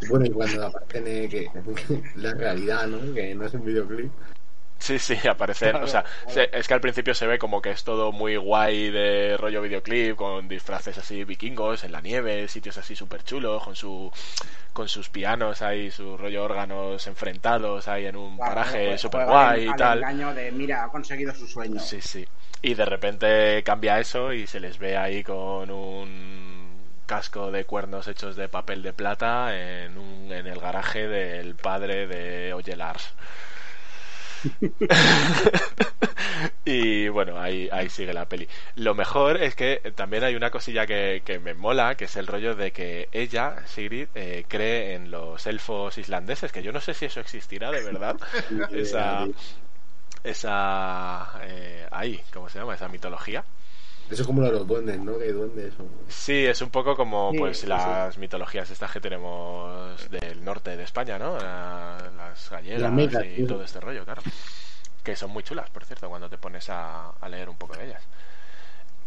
Bueno, 0.09 0.25
y 0.25 0.29
cuando 0.31 0.65
aparecen 0.67 1.03
eh, 1.07 1.29
que 1.29 1.49
la 2.15 2.33
realidad, 2.33 2.87
¿no? 2.87 3.13
Que 3.13 3.35
no 3.35 3.45
es 3.45 3.53
un 3.53 3.65
videoclip. 3.65 4.11
Sí, 4.79 4.99
sí, 4.99 5.15
aparecen. 5.27 5.77
Claro, 5.77 5.79
o 5.81 5.87
sea, 5.87 6.03
claro. 6.23 6.49
es 6.51 6.67
que 6.67 6.73
al 6.73 6.81
principio 6.81 7.13
se 7.13 7.27
ve 7.27 7.39
como 7.39 7.61
que 7.61 7.71
es 7.71 7.83
todo 7.83 8.11
muy 8.11 8.35
guay 8.35 8.91
de 8.91 9.37
rollo 9.37 9.61
videoclip, 9.61 10.15
con 10.15 10.47
disfraces 10.47 10.97
así 10.97 11.23
vikingos 11.23 11.83
en 11.83 11.91
la 11.91 12.01
nieve, 12.01 12.47
sitios 12.47 12.77
así 12.77 12.95
súper 12.95 13.23
chulos, 13.23 13.63
con 13.63 13.75
su 13.75 14.11
con 14.73 14.89
sus 14.89 15.09
pianos 15.09 15.61
ahí, 15.61 15.91
sus 15.91 16.19
rollo 16.19 16.43
órganos 16.43 17.07
enfrentados 17.07 17.87
ahí 17.87 18.05
en 18.05 18.15
un 18.17 18.37
Claro, 18.37 18.43
paraje 18.43 18.97
súper 18.97 19.23
guay 19.25 19.69
y 19.69 19.73
al 19.73 19.75
tal. 19.75 20.07
engaño 20.07 20.33
de, 20.33 20.51
mira, 20.51 20.83
ha 20.83 20.89
conseguido 20.91 21.33
su 21.33 21.47
sueño. 21.47 21.81
Sí, 21.81 22.01
sí. 22.01 22.25
Y 22.61 22.73
de 22.73 22.85
repente 22.85 23.63
cambia 23.63 23.99
eso 23.99 24.33
y 24.33 24.47
se 24.47 24.59
les 24.59 24.77
ve 24.79 24.97
ahí 24.97 25.23
con 25.23 25.69
un 25.69 27.01
casco 27.05 27.51
de 27.51 27.65
cuernos 27.65 28.07
hechos 28.07 28.35
de 28.35 28.49
papel 28.49 28.81
de 28.81 28.93
plata 28.93 29.55
en, 29.55 29.97
un, 29.97 30.31
en 30.31 30.47
el 30.47 30.59
garaje 30.59 31.07
del 31.07 31.55
padre 31.55 32.07
de 32.07 32.53
Oye 32.53 32.75
Lars. 32.75 33.13
y 36.65 37.07
bueno, 37.09 37.39
ahí, 37.39 37.69
ahí 37.71 37.89
sigue 37.89 38.13
la 38.13 38.27
peli. 38.27 38.47
Lo 38.75 38.95
mejor 38.95 39.41
es 39.41 39.55
que 39.55 39.77
también 39.95 40.23
hay 40.23 40.35
una 40.35 40.51
cosilla 40.51 40.85
que, 40.85 41.21
que 41.25 41.39
me 41.39 41.53
mola, 41.53 41.95
que 41.95 42.05
es 42.05 42.15
el 42.15 42.27
rollo 42.27 42.55
de 42.55 42.71
que 42.71 43.09
ella, 43.11 43.65
Sigrid, 43.67 44.07
eh, 44.15 44.45
cree 44.47 44.95
en 44.95 45.11
los 45.11 45.45
elfos 45.47 45.97
islandeses, 45.97 46.51
que 46.51 46.63
yo 46.63 46.71
no 46.71 46.81
sé 46.81 46.93
si 46.93 47.05
eso 47.05 47.19
existirá 47.19 47.71
de 47.71 47.83
verdad. 47.83 48.17
esa 48.71 49.27
esa 50.23 51.39
eh, 51.43 51.87
ahí, 51.91 52.21
¿cómo 52.33 52.49
se 52.49 52.59
llama? 52.59 52.75
Esa 52.75 52.87
mitología. 52.87 53.43
Eso 54.09 54.21
es 54.21 54.27
como 54.27 54.41
lo 54.41 54.47
de 54.47 54.53
los 54.53 54.67
duendes, 54.67 54.99
¿no? 54.99 55.17
Que 55.17 55.25
hay 55.25 55.31
duendes. 55.31 55.73
o- 55.79 55.85
Sí, 56.11 56.45
es 56.45 56.61
un 56.61 56.69
poco 56.69 56.95
como 56.95 57.31
Sí, 57.31 57.39
pues 57.39 57.59
sí, 57.61 57.67
las 57.67 58.17
mitologías 58.17 58.69
estas 58.69 58.91
que 58.91 58.99
tenemos 59.01 60.09
del 60.09 60.43
norte 60.45 60.77
de 60.77 60.83
España, 60.83 61.17
¿no? 61.17 61.37
La- 61.39 62.11
las 62.15 62.49
gallegas 62.49 62.91
y 63.25 63.45
todo 63.47 63.63
este 63.63 63.79
rollo, 63.79 64.05
claro. 64.05 64.21
Que 65.03 65.15
son 65.15 65.31
muy 65.31 65.43
chulas, 65.43 65.69
por 65.69 65.85
cierto, 65.85 66.07
cuando 66.09 66.29
te 66.29 66.37
pones 66.37 66.69
a, 66.69 67.09
a 67.11 67.29
leer 67.29 67.49
un 67.49 67.57
poco 67.57 67.75
de 67.77 67.85
ellas. 67.85 68.03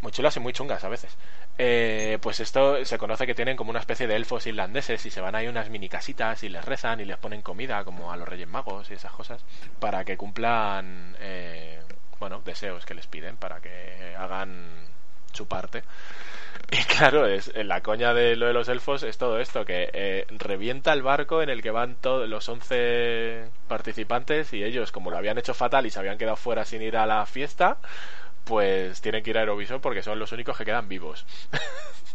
Muy 0.01 0.13
chulas 0.13 0.37
y 0.37 0.41
muy 0.41 0.53
chungas 0.53 0.85
a 0.85 0.89
veces. 0.89 1.17
Eh, 1.61 2.19
pues 2.23 2.39
esto 2.39 2.85
se 2.85 2.99
conoce 2.99 3.27
que 3.27 3.35
tienen 3.35 3.57
como 3.57 3.71
una 3.71 3.81
especie 3.81 4.07
de 4.07 4.15
elfos 4.15 4.47
irlandeses 4.47 5.05
y 5.07 5.11
se 5.11 5.21
van 5.21 5.35
ahí 5.35 5.49
unas 5.49 5.71
mini 5.71 5.89
casitas 5.89 6.45
y 6.45 6.49
les 6.49 6.65
rezan 6.65 7.01
y 7.01 7.05
les 7.05 7.17
ponen 7.17 7.43
comida 7.43 7.83
como 7.83 8.13
a 8.13 8.17
los 8.17 8.29
Reyes 8.29 8.47
Magos 8.47 8.89
y 8.91 8.95
esas 8.95 9.11
cosas 9.11 9.45
para 9.81 10.05
que 10.05 10.17
cumplan, 10.17 11.17
eh, 11.19 11.81
bueno, 12.21 12.43
deseos 12.45 12.85
que 12.87 12.95
les 12.95 13.07
piden 13.07 13.37
para 13.37 13.61
que 13.61 14.15
hagan 14.17 14.71
su 15.33 15.47
parte. 15.47 15.83
Y 16.71 16.77
claro, 16.85 17.27
es 17.27 17.51
en 17.55 17.69
la 17.69 17.83
coña 17.83 18.13
de 18.13 18.37
lo 18.37 18.47
de 18.47 18.53
los 18.53 18.69
elfos 18.69 19.03
es 19.03 19.17
todo 19.17 19.39
esto, 19.41 19.65
que 19.65 19.89
eh, 19.93 20.27
revienta 20.31 20.93
el 20.93 21.03
barco 21.03 21.41
en 21.43 21.49
el 21.49 21.63
que 21.63 21.71
van 21.71 21.97
todos 21.97 22.29
los 22.29 22.47
11 22.49 23.49
participantes 23.69 24.53
y 24.53 24.63
ellos, 24.65 24.93
como 24.93 25.11
lo 25.11 25.17
habían 25.17 25.39
hecho 25.39 25.55
fatal 25.55 25.87
y 25.87 25.91
se 25.91 25.99
habían 25.99 26.19
quedado 26.19 26.37
fuera 26.37 26.65
sin 26.67 26.83
ir 26.83 26.97
a 26.99 27.07
la 27.07 27.25
fiesta, 27.27 27.79
pues 28.45 29.01
tienen 29.01 29.23
que 29.23 29.31
ir 29.31 29.39
a 29.39 29.43
Eurovision 29.43 29.81
porque 29.81 30.03
son 30.03 30.19
los 30.19 30.33
únicos 30.33 30.57
que 30.59 30.65
quedan 30.65 30.89
vivos. 30.89 31.27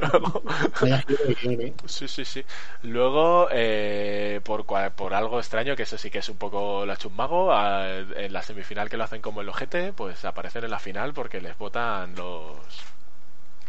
Luego- 0.00 0.42
¿eh? 0.82 1.74
Sí, 1.86 2.08
sí, 2.08 2.24
sí. 2.24 2.44
Luego, 2.82 3.48
eh, 3.52 4.40
por, 4.44 4.64
por 4.94 5.14
algo 5.14 5.38
extraño, 5.38 5.76
que 5.76 5.84
eso 5.84 5.98
sí 5.98 6.10
que 6.10 6.18
es 6.18 6.28
un 6.28 6.36
poco 6.36 6.84
la 6.86 6.96
chumbago, 6.96 7.52
en 7.54 8.32
la 8.32 8.42
semifinal 8.42 8.88
que 8.88 8.96
lo 8.96 9.04
hacen 9.04 9.22
como 9.22 9.40
el 9.40 9.48
ojete, 9.48 9.92
pues 9.92 10.24
aparecen 10.24 10.64
en 10.64 10.70
la 10.70 10.78
final 10.78 11.12
porque 11.14 11.40
les 11.40 11.56
votan 11.58 12.14
los, 12.16 12.56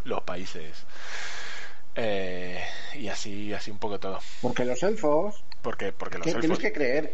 los 0.05 0.21
países. 0.23 0.85
Eh, 1.95 2.63
y 2.95 3.07
así, 3.07 3.53
así 3.53 3.71
un 3.71 3.79
poco 3.79 3.99
todo. 3.99 4.19
Porque 4.41 4.65
los 4.65 4.81
elfos, 4.83 5.43
Porque, 5.61 5.91
porque 5.91 6.17
los 6.17 6.25
que 6.25 6.31
tienes 6.39 6.57
elfos. 6.57 6.59
que 6.59 6.73
creer. 6.73 7.11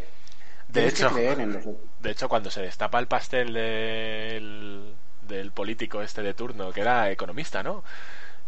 De 0.68 0.88
hecho, 0.88 1.08
que 1.08 1.14
creer 1.16 1.40
en 1.40 1.54
los 1.54 1.66
elfos. 1.66 1.90
de 2.00 2.12
hecho, 2.12 2.28
cuando 2.30 2.52
se 2.52 2.62
destapa 2.62 3.00
el 3.00 3.08
pastel 3.08 3.54
del, 3.54 4.94
del 5.22 5.52
político 5.52 6.02
este 6.02 6.22
de 6.22 6.34
turno, 6.34 6.72
que 6.72 6.82
era 6.82 7.12
economista, 7.12 7.64
¿no? 7.64 7.84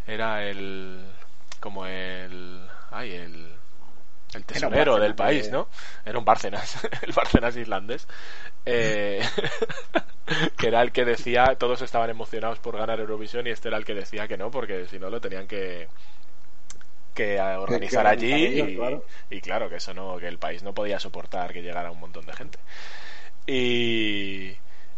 Era 0.07 0.45
el. 0.45 1.05
como 1.59 1.85
el. 1.85 2.67
ay, 2.91 3.13
el. 3.13 3.51
el 4.33 4.45
tesorero 4.45 4.97
del 4.97 5.15
país, 5.15 5.47
eh. 5.47 5.51
¿no? 5.51 5.67
Era 6.05 6.19
un 6.19 6.25
Bárcenas, 6.25 6.87
el 7.01 7.11
Bárcenas 7.13 7.55
islandés. 7.55 8.07
Eh, 8.65 9.21
que 10.57 10.67
era 10.67 10.81
el 10.81 10.91
que 10.91 11.05
decía, 11.05 11.55
todos 11.57 11.81
estaban 11.81 12.09
emocionados 12.09 12.59
por 12.59 12.77
ganar 12.77 12.99
Eurovisión 12.99 13.47
y 13.47 13.51
este 13.51 13.67
era 13.69 13.77
el 13.77 13.85
que 13.85 13.93
decía 13.93 14.27
que 14.27 14.37
no, 14.37 14.51
porque 14.51 14.85
si 14.87 14.99
no 14.99 15.09
lo 15.09 15.21
tenían 15.21 15.47
que 15.47 15.87
que 17.15 17.39
organizar 17.39 18.05
allí 18.05 18.33
ellos, 18.33 18.69
y, 18.69 18.75
claro. 18.75 19.05
y 19.29 19.39
claro 19.39 19.69
que 19.69 19.77
eso 19.77 19.93
no 19.93 20.17
que 20.17 20.27
el 20.27 20.37
país 20.37 20.63
no 20.63 20.73
podía 20.73 20.99
soportar 20.99 21.53
que 21.53 21.61
llegara 21.61 21.89
un 21.89 21.99
montón 22.01 22.25
de 22.25 22.33
gente 22.33 22.59
y 23.47 24.57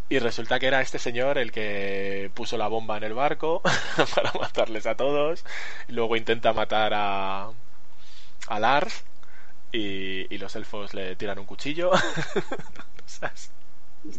y 0.10 0.20
resulta 0.20 0.60
que 0.60 0.68
era 0.68 0.82
este 0.82 1.00
señor 1.00 1.38
el 1.38 1.52
que 1.52 2.32
puso 2.34 2.58
la 2.58 2.68
bomba 2.68 2.98
en 2.98 3.04
el 3.04 3.14
barco 3.14 3.62
para 4.16 4.32
matarles 4.34 4.86
a 4.88 4.96
todos. 4.96 5.46
Luego 5.88 6.16
intenta 6.16 6.54
matar 6.54 6.94
a 6.96 7.52
a 8.48 8.60
Lars 8.60 9.04
y, 9.72 10.34
y 10.34 10.38
los 10.40 10.56
elfos 10.56 10.94
le 10.94 11.16
tiran 11.16 11.40
un 11.40 11.46
cuchillo. 11.46 11.92
O 13.06 13.10
sea, 13.10 13.32
es 13.36 13.52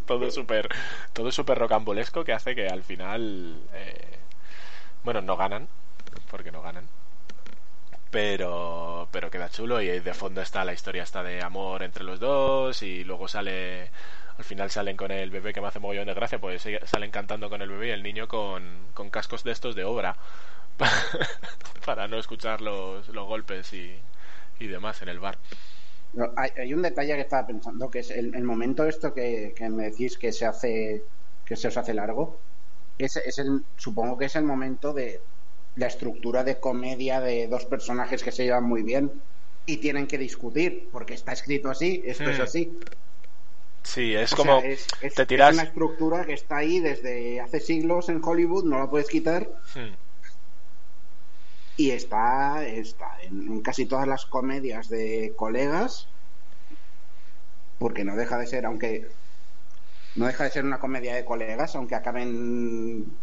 todo 0.07 0.31
súper 0.31 0.69
todo 1.13 1.33
súper 1.33 1.59
rocambolesco 1.59 2.25
que 2.25 2.33
hace 2.35 2.55
que 2.55 2.69
al 2.69 2.83
final 2.85 3.61
eh, 3.75 4.19
bueno 5.05 5.23
no 5.23 5.37
ganan 5.37 5.69
porque 6.31 6.53
no 6.53 6.63
ganan. 6.63 6.89
Pero 8.11 9.09
pero 9.13 9.31
queda 9.31 9.51
chulo 9.51 9.81
y 9.83 9.89
de 10.01 10.15
fondo 10.15 10.41
está 10.41 10.65
la 10.65 10.73
historia 10.73 11.03
esta 11.03 11.23
de 11.23 11.43
amor 11.43 11.83
entre 11.83 12.05
los 12.05 12.19
dos 12.21 12.83
y 12.83 13.05
luego 13.05 13.29
sale 13.29 13.91
al 14.39 14.45
final 14.45 14.71
salen 14.71 14.97
con 14.97 15.11
el 15.11 15.31
bebé 15.31 15.53
que 15.53 15.61
me 15.61 15.69
hace 15.69 15.81
mogollón 15.81 16.07
de 16.07 16.15
gracia 16.15 16.41
pues 16.41 16.67
salen 16.85 17.11
cantando 17.11 17.51
con 17.51 17.63
el 17.63 17.69
bebé 17.71 17.89
y 17.89 17.91
el 17.91 18.03
niño 18.03 18.29
con, 18.29 18.91
con 18.95 19.11
cascos 19.11 19.45
de 19.45 19.53
estos 19.53 19.75
de 19.75 19.85
obra 19.85 20.17
para 21.87 22.09
no 22.09 22.19
escuchar 22.19 22.61
los, 22.61 23.09
los 23.09 23.27
golpes 23.27 23.73
y, 23.73 24.05
y 24.59 24.67
demás 24.69 25.03
en 25.03 25.09
el 25.11 25.21
bar 25.21 25.39
No, 26.13 26.33
hay, 26.37 26.51
hay 26.57 26.75
un 26.75 26.83
detalle 26.83 27.15
que 27.15 27.21
estaba 27.23 27.47
pensando, 27.47 27.91
que 27.91 28.01
es 28.01 28.11
el, 28.11 28.35
el 28.35 28.45
momento 28.45 28.85
esto 28.87 29.13
que, 29.15 29.53
que 29.57 29.69
me 29.69 29.85
decís 29.91 30.17
que 30.19 30.33
se 30.33 30.47
hace 30.47 31.11
que 31.45 31.57
se 31.57 31.69
os 31.69 31.77
hace 31.77 31.95
largo. 31.95 32.45
Es, 32.99 33.17
es 33.17 33.39
el, 33.39 33.65
supongo 33.77 34.19
que 34.19 34.27
es 34.27 34.37
el 34.37 34.45
momento 34.45 34.93
de 34.93 35.29
la 35.75 35.87
estructura 35.87 36.45
de 36.45 36.61
comedia 36.61 37.21
de 37.21 37.49
dos 37.49 37.67
personajes 37.67 38.23
que 38.25 38.33
se 38.33 38.45
llevan 38.45 38.65
muy 38.65 38.83
bien 38.83 39.23
y 39.67 39.79
tienen 39.79 40.07
que 40.09 40.19
discutir, 40.19 40.89
porque 40.91 41.15
está 41.15 41.33
escrito 41.33 41.71
así, 41.71 42.03
esto 42.05 42.31
es 42.31 42.41
así. 42.41 42.79
Sí 43.83 44.15
es 44.15 44.33
O 44.33 44.37
como 44.37 44.61
sea, 44.61 44.71
es, 44.71 44.87
es- 45.01 45.15
te 45.15 45.23
es 45.23 45.27
tiras 45.27 45.55
una 45.55 45.63
estructura 45.65 46.25
que 46.25 46.33
está 46.35 46.59
ahí 46.59 46.81
desde 46.81 47.41
hace 47.41 47.61
siglos 47.61 48.09
en 48.09 48.21
Hollywood, 48.25 48.65
no 48.65 48.79
la 48.79 48.91
puedes 48.91 49.09
quitar 49.09 49.49
Hmm. 49.75 49.95
y 51.77 51.93
está, 51.93 52.67
está 52.67 53.07
en, 53.23 53.43
en 53.53 53.63
casi 53.63 53.87
todas 53.87 54.07
las 54.07 54.27
comedias 54.27 54.89
de 54.89 55.33
colegas 55.37 56.09
porque 57.79 58.05
no 58.05 58.17
deja 58.17 58.39
de 58.39 58.47
ser 58.47 58.67
aunque 58.67 59.09
no 60.15 60.27
deja 60.27 60.45
de 60.45 60.51
ser 60.51 60.65
una 60.65 60.81
comedia 60.81 61.15
de 61.15 61.25
colegas 61.25 61.75
aunque 61.77 61.95
acaben 61.95 63.19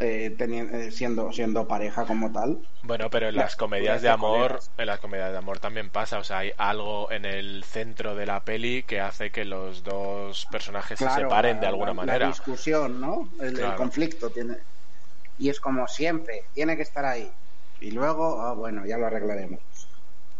eh, 0.00 0.36
teni- 0.38 0.68
eh, 0.72 0.90
siendo 0.92 1.32
siendo 1.32 1.66
pareja 1.68 2.06
como 2.06 2.32
tal 2.32 2.62
Bueno, 2.82 3.10
pero 3.10 3.28
en 3.28 3.36
Las 3.36 3.56
las 3.56 3.56
comedias 3.56 4.00
de 4.02 4.08
amor, 4.10 4.64
colegas. 4.64 4.70
en 4.78 4.86
las 4.86 5.00
comedias 5.00 5.32
de 5.32 5.38
amor 5.38 5.60
también 5.60 5.90
pasa, 5.90 6.18
o 6.18 6.24
sea, 6.24 6.38
hay 6.38 6.52
algo 6.58 7.10
en 7.10 7.24
el 7.26 7.62
centro 7.64 8.14
de 8.14 8.26
la 8.26 8.44
peli 8.44 8.82
que 8.84 9.00
hace 9.00 9.30
que 9.30 9.44
los 9.44 9.82
dos 9.82 10.46
personajes 10.46 10.98
se 11.00 11.10
separen 11.10 11.58
la- 11.58 11.60
de 11.60 11.66
alguna 11.66 11.92
la- 11.92 11.96
la 12.00 12.18
manera. 12.18 12.30
discusión 12.30 13.00
no 13.00 13.30
el, 13.40 13.74
conflicto 13.74 14.30
tiene 14.30 14.56
y 15.36 15.50
es 15.50 15.60
como 15.60 15.86
siempre 15.88 16.50
tiene 16.54 16.76
que 16.76 16.82
estar 16.84 17.04
ahí 17.06 17.32
y 17.80 17.90
luego 17.92 18.40
ah, 18.42 18.54
bueno 18.54 18.86
ya 18.86 18.98
lo 18.98 19.06
arreglaremos 19.06 19.62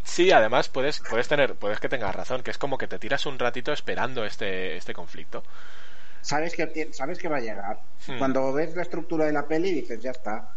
Sí, 0.03 0.31
además 0.33 0.69
puedes 0.69 1.01
puedes 1.01 1.29
tener 1.29 1.57
puedes 1.57 1.79
que 1.81 1.89
tengas 1.89 2.15
razón, 2.15 2.43
que 2.43 2.51
es 2.51 2.59
como 2.59 2.79
que 2.79 2.89
te 2.89 2.99
tiras 2.99 3.27
un 3.27 3.39
ratito 3.39 3.73
esperando 3.73 4.25
este 4.25 4.77
este 4.77 4.93
conflicto. 4.95 5.45
Sabes 6.21 6.55
que 6.55 6.89
sabes 6.93 7.19
que 7.19 7.29
va 7.29 7.39
a 7.39 7.41
llegar 7.41 7.81
Hmm. 8.07 8.19
cuando 8.19 8.53
ves 8.53 8.75
la 8.77 8.83
estructura 8.83 9.27
de 9.27 9.33
la 9.33 9.47
peli 9.47 9.73
dices 9.73 10.01
ya 10.01 10.11
está 10.11 10.49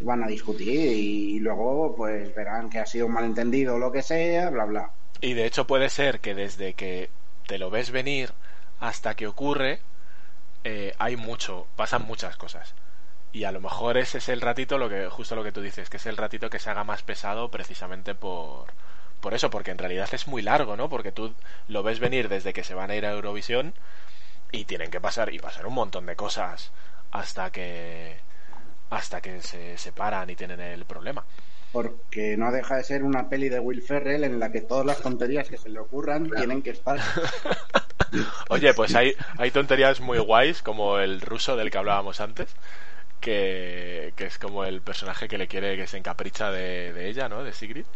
van 0.00 0.22
a 0.24 0.26
discutir 0.28 0.68
y 0.96 1.38
luego 1.40 1.94
pues 1.96 2.34
verán 2.34 2.68
que 2.70 2.78
ha 2.80 2.86
sido 2.86 3.06
un 3.06 3.12
malentendido 3.12 3.76
o 3.76 3.78
lo 3.78 3.92
que 3.92 4.02
sea 4.02 4.50
bla 4.50 4.64
bla 4.64 4.90
Y 5.20 5.34
de 5.34 5.46
hecho 5.46 5.66
puede 5.66 5.90
ser 5.90 6.20
que 6.20 6.34
desde 6.34 6.74
que 6.74 7.10
te 7.46 7.58
lo 7.58 7.70
ves 7.70 7.90
venir 7.90 8.32
hasta 8.80 9.14
que 9.14 9.26
ocurre 9.26 9.80
eh, 10.64 10.94
hay 10.98 11.16
mucho, 11.16 11.66
pasan 11.76 12.02
muchas 12.06 12.36
cosas. 12.36 12.74
Y 13.32 13.44
a 13.44 13.52
lo 13.52 13.60
mejor 13.60 13.98
ese 13.98 14.18
es 14.18 14.28
el 14.28 14.40
ratito, 14.40 14.78
lo 14.78 14.88
que 14.88 15.08
justo 15.08 15.36
lo 15.36 15.44
que 15.44 15.52
tú 15.52 15.60
dices, 15.62 15.90
que 15.90 15.98
es 15.98 16.06
el 16.06 16.16
ratito 16.16 16.50
que 16.50 16.58
se 16.58 16.70
haga 16.70 16.84
más 16.84 17.02
pesado 17.02 17.50
precisamente 17.50 18.14
por 18.14 18.66
por 19.20 19.34
eso, 19.34 19.50
porque 19.50 19.72
en 19.72 19.78
realidad 19.78 20.08
es 20.12 20.28
muy 20.28 20.42
largo, 20.42 20.76
¿no? 20.76 20.88
Porque 20.88 21.12
tú 21.12 21.34
lo 21.68 21.82
ves 21.82 21.98
venir 22.00 22.28
desde 22.28 22.52
que 22.52 22.64
se 22.64 22.74
van 22.74 22.90
a 22.90 22.96
ir 22.96 23.04
a 23.06 23.12
Eurovisión 23.12 23.74
y 24.52 24.64
tienen 24.64 24.90
que 24.90 25.00
pasar 25.00 25.32
y 25.32 25.38
pasar 25.38 25.66
un 25.66 25.74
montón 25.74 26.06
de 26.06 26.16
cosas 26.16 26.72
hasta 27.10 27.50
que 27.50 28.16
hasta 28.90 29.20
que 29.20 29.42
se 29.42 29.76
separan 29.78 30.30
y 30.30 30.36
tienen 30.36 30.60
el 30.60 30.84
problema. 30.86 31.26
porque 31.72 32.36
no 32.36 32.50
deja 32.52 32.76
de 32.76 32.84
ser 32.84 33.02
una 33.04 33.28
peli 33.28 33.48
de 33.48 33.60
Will 33.60 33.82
Ferrell 33.82 34.24
en 34.24 34.38
la 34.40 34.50
que 34.50 34.62
todas 34.62 34.86
las 34.86 35.02
tonterías 35.02 35.48
que 35.48 35.58
se 35.58 35.68
le 35.68 35.78
ocurran 35.80 36.30
tienen 36.30 36.62
que 36.62 36.70
estar 36.70 36.98
Oye, 38.48 38.72
pues 38.74 38.94
hay, 38.94 39.14
hay 39.36 39.50
tonterías 39.50 40.00
muy 40.00 40.18
guays, 40.18 40.62
como 40.62 40.98
el 40.98 41.20
ruso 41.20 41.56
del 41.56 41.70
que 41.70 41.78
hablábamos 41.78 42.20
antes, 42.20 42.48
que, 43.20 44.12
que 44.16 44.26
es 44.26 44.38
como 44.38 44.64
el 44.64 44.80
personaje 44.82 45.28
que 45.28 45.38
le 45.38 45.48
quiere, 45.48 45.76
que 45.76 45.86
se 45.86 45.98
encapricha 45.98 46.50
de, 46.50 46.92
de 46.92 47.08
ella, 47.08 47.28
¿no? 47.28 47.44
De 47.44 47.52
Sigrid. 47.52 47.86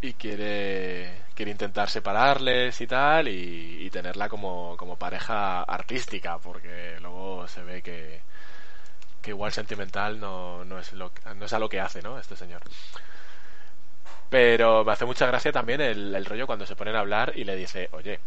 Y 0.00 0.12
quiere, 0.14 1.22
quiere 1.34 1.50
intentar 1.50 1.88
separarles 1.90 2.80
y 2.80 2.86
tal, 2.86 3.28
y, 3.28 3.88
tenerla 3.90 4.28
como, 4.28 4.76
como 4.76 4.96
pareja 4.98 5.62
artística, 5.62 6.38
porque 6.38 6.98
luego 7.00 7.48
se 7.48 7.62
ve 7.64 7.82
que, 7.82 8.20
que 9.22 9.30
igual 9.30 9.52
sentimental 9.52 10.20
no, 10.20 10.64
no, 10.64 10.78
es 10.78 10.92
lo, 10.92 11.12
no 11.36 11.46
es 11.46 11.52
a 11.52 11.58
lo 11.58 11.68
que 11.68 11.80
hace, 11.80 12.02
¿no? 12.02 12.18
Este 12.18 12.36
señor. 12.36 12.62
Pero 14.28 14.84
me 14.84 14.92
hace 14.92 15.04
mucha 15.04 15.26
gracia 15.26 15.52
también 15.52 15.80
el, 15.80 16.14
el 16.14 16.24
rollo 16.24 16.46
cuando 16.46 16.66
se 16.66 16.76
ponen 16.76 16.96
a 16.96 17.00
hablar 17.00 17.32
y 17.36 17.44
le 17.44 17.56
dice, 17.56 17.88
oye, 17.92 18.18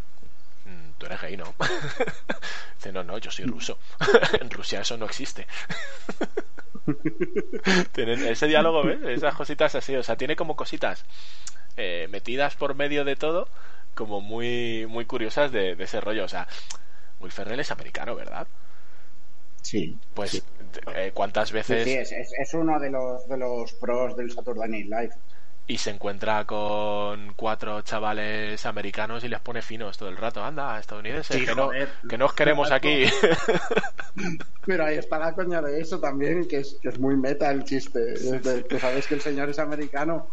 mm, 0.65 0.91
tú 0.97 1.05
eres 1.05 1.21
gay, 1.21 1.38
¿no? 1.38 1.53
dice, 2.77 2.91
no, 2.91 3.03
no, 3.03 3.17
yo 3.17 3.32
soy 3.32 3.45
ruso. 3.45 3.77
en 4.39 4.49
Rusia 4.49 4.82
eso 4.82 4.97
no 4.97 5.05
existe. 5.05 5.47
Tienen 7.93 8.25
ese 8.25 8.47
diálogo, 8.47 8.84
¿ves? 8.84 8.99
Esas 9.04 9.36
cositas 9.36 9.75
así, 9.75 9.95
o 9.95 10.04
sea, 10.04 10.15
tiene 10.17 10.36
como 10.36 10.56
cositas 10.56 11.06
eh, 11.78 12.08
metidas 12.12 12.56
por 12.56 12.75
medio 12.75 13.06
de 13.06 13.15
todo, 13.15 13.49
como 13.95 14.21
muy, 14.21 14.88
muy 14.89 15.06
curiosas 15.06 15.52
de, 15.52 15.75
de 15.75 15.84
ese 15.86 16.02
rollo. 16.02 16.25
O 16.25 16.30
sea, 16.30 16.47
Will 17.19 17.32
Ferrell 17.32 17.60
es 17.62 17.71
americano, 17.71 18.15
¿verdad? 18.15 18.47
Sí. 19.62 20.02
Pues, 20.13 20.32
Sí. 20.32 20.41
eh, 20.95 21.12
¿cuántas 21.13 21.52
Sí, 21.62 21.78
veces 21.78 21.80
sí, 21.80 21.93
es, 21.93 22.12
es- 22.12 22.34
es 22.38 22.54
uno 22.56 22.80
de 22.80 22.89
los, 22.91 23.28
de 23.28 23.38
los 23.38 23.73
pros 23.75 24.15
del 24.17 24.32
Saturday 24.32 24.69
Night 24.69 24.88
Live. 24.88 25.12
Y 25.69 25.77
se 25.77 25.91
encuentra 25.91 26.45
con 26.45 27.34
cuatro 27.36 27.84
chavales 27.84 28.65
americanos 28.65 29.23
y 29.23 29.27
les 29.27 29.39
pone 29.39 29.62
finos 29.62 29.99
todo 29.99 30.10
el 30.10 30.17
rato? 30.17 30.43
Anda, 30.43 30.79
estadounidenses, 30.79 31.38
Sí, 31.38 31.45
que, 31.45 31.53
no, 31.53 31.69
que 32.10 32.17
no 32.17 32.25
os 32.25 32.34
queremos 32.34 32.71
aquí. 32.71 33.05
Pero 34.65 34.86
ahí 34.86 34.97
está 34.97 35.19
la 35.19 35.36
coña 35.36 35.62
de 35.62 35.79
eso 35.79 35.99
también, 35.99 36.47
que 36.47 36.58
es, 36.58 36.79
que 36.82 36.89
es 36.89 36.99
muy 36.99 37.15
meta 37.15 37.51
el 37.51 37.63
chiste. 37.65 38.13
es 38.13 38.43
de 38.43 38.65
que 38.65 38.79
sabes 38.79 39.05
que 39.05 39.13
el 39.13 39.21
señor 39.21 39.47
es 39.49 39.60
americano 39.60 40.32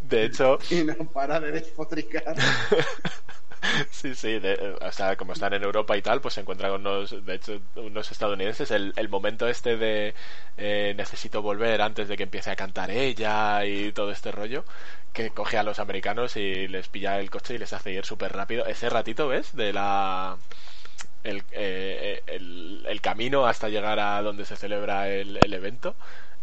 De 0.00 0.24
hecho, 0.24 0.58
y 0.70 0.84
no 0.84 0.96
para 1.12 1.38
de 1.38 1.52
despotricar. 1.52 2.34
sí, 3.90 4.14
sí, 4.14 4.38
de- 4.38 4.76
o 4.80 4.92
sea, 4.92 5.16
como 5.16 5.32
están 5.32 5.54
en 5.54 5.62
Europa 5.62 5.96
y 5.96 6.02
tal, 6.02 6.20
pues 6.20 6.34
se 6.34 6.40
encuentra 6.40 6.68
con 6.68 6.80
unos, 6.82 7.24
de 7.24 7.34
hecho, 7.34 7.60
unos 7.76 8.10
estadounidenses. 8.12 8.70
El, 8.70 8.92
el 8.96 9.08
momento 9.08 9.48
este 9.48 9.76
de 9.76 10.14
eh, 10.56 10.94
necesito 10.96 11.40
volver 11.42 11.80
antes 11.82 12.08
de 12.08 12.16
que 12.16 12.24
empiece 12.24 12.50
a 12.50 12.56
cantar 12.56 12.90
ella 12.90 13.64
y 13.64 13.92
todo 13.92 14.10
este 14.10 14.32
rollo, 14.32 14.64
que 15.12 15.30
coge 15.30 15.56
a 15.58 15.62
los 15.62 15.78
americanos 15.78 16.36
y 16.36 16.68
les 16.68 16.88
pilla 16.88 17.18
el 17.20 17.30
coche 17.30 17.54
y 17.54 17.58
les 17.58 17.72
hace 17.72 17.92
ir 17.92 18.04
súper 18.04 18.32
rápido. 18.32 18.66
Ese 18.66 18.90
ratito, 18.90 19.28
¿ves? 19.28 19.54
De 19.56 19.72
la... 19.72 20.36
El, 21.22 21.42
eh, 21.52 22.22
el, 22.26 22.84
el 22.86 23.00
camino 23.00 23.46
hasta 23.46 23.68
llegar 23.70 23.98
a 23.98 24.20
donde 24.22 24.44
se 24.44 24.56
celebra 24.56 25.08
el, 25.08 25.38
el 25.38 25.54
evento 25.54 25.96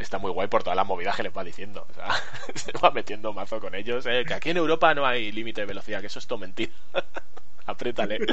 está 0.03 0.17
muy 0.17 0.31
guay 0.31 0.47
por 0.47 0.63
toda 0.63 0.75
la 0.75 0.83
movida 0.83 1.13
que 1.15 1.23
les 1.23 1.35
va 1.35 1.43
diciendo. 1.43 1.85
O 1.89 1.93
sea, 1.93 2.09
se 2.55 2.71
va 2.73 2.91
metiendo 2.91 3.33
mazo 3.33 3.59
con 3.59 3.75
ellos. 3.75 4.05
eh, 4.05 4.23
que 4.27 4.33
aquí 4.33 4.49
en 4.51 4.57
Europa 4.57 4.93
no 4.93 5.05
hay 5.05 5.31
límite 5.31 5.61
de 5.61 5.67
velocidad, 5.67 6.01
que 6.01 6.07
eso 6.07 6.19
es 6.19 6.27
todo 6.27 6.39
mentira. 6.39 6.71
Apriétale. 7.67 8.19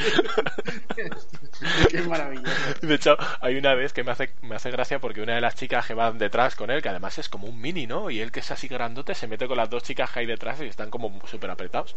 Qué 1.90 2.02
maravilloso. 2.02 2.52
De 2.82 2.94
hecho, 2.94 3.16
hay 3.40 3.56
una 3.56 3.74
vez 3.74 3.92
que 3.92 4.04
me 4.04 4.10
hace, 4.12 4.30
me 4.42 4.56
hace 4.56 4.70
gracia 4.70 4.98
porque 5.00 5.22
una 5.22 5.34
de 5.34 5.40
las 5.40 5.54
chicas 5.54 5.86
que 5.86 5.94
van 5.94 6.18
detrás 6.18 6.54
con 6.56 6.70
él, 6.70 6.82
que 6.82 6.88
además 6.88 7.18
es 7.18 7.28
como 7.28 7.46
un 7.46 7.60
mini, 7.60 7.86
¿no? 7.86 8.10
Y 8.10 8.20
él 8.20 8.32
que 8.32 8.40
es 8.40 8.50
así 8.50 8.68
grandote, 8.68 9.14
se 9.14 9.26
mete 9.28 9.46
con 9.48 9.56
las 9.56 9.70
dos 9.70 9.82
chicas 9.82 10.10
que 10.10 10.20
hay 10.20 10.26
detrás 10.26 10.60
y 10.60 10.66
están 10.66 10.90
como 10.90 11.20
súper 11.26 11.50
apretados. 11.50 11.94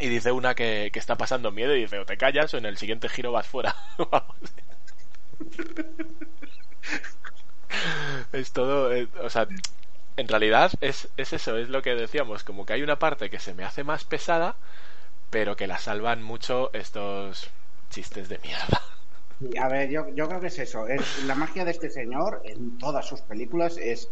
Y 0.00 0.08
dice 0.08 0.32
una 0.32 0.54
que, 0.54 0.90
que 0.92 0.98
está 0.98 1.16
pasando 1.16 1.50
miedo 1.52 1.74
y 1.76 1.82
dice, 1.82 1.98
o 1.98 2.06
te 2.06 2.16
callas 2.18 2.52
o 2.54 2.58
en 2.58 2.66
el 2.66 2.76
siguiente 2.78 3.08
giro 3.08 3.32
vas 3.32 3.46
fuera. 3.48 3.74
Así. 6.90 7.17
Es 8.32 8.52
todo, 8.52 8.92
eh, 8.92 9.08
o 9.22 9.30
sea, 9.30 9.46
en 10.16 10.28
realidad 10.28 10.72
es, 10.80 11.08
es 11.16 11.32
eso, 11.32 11.56
es 11.56 11.68
lo 11.68 11.82
que 11.82 11.94
decíamos, 11.94 12.44
como 12.44 12.66
que 12.66 12.72
hay 12.72 12.82
una 12.82 12.98
parte 12.98 13.30
que 13.30 13.38
se 13.38 13.54
me 13.54 13.64
hace 13.64 13.84
más 13.84 14.04
pesada, 14.04 14.56
pero 15.30 15.56
que 15.56 15.66
la 15.66 15.78
salvan 15.78 16.22
mucho 16.22 16.70
estos 16.72 17.50
chistes 17.90 18.28
de 18.28 18.38
mierda. 18.38 18.82
A 19.62 19.68
ver, 19.68 19.88
yo, 19.88 20.08
yo 20.14 20.28
creo 20.28 20.40
que 20.40 20.48
es 20.48 20.58
eso. 20.58 20.88
Es, 20.88 21.22
la 21.24 21.36
magia 21.36 21.64
de 21.64 21.70
este 21.70 21.90
señor 21.90 22.42
en 22.44 22.76
todas 22.78 23.06
sus 23.06 23.20
películas 23.20 23.76
es 23.76 24.08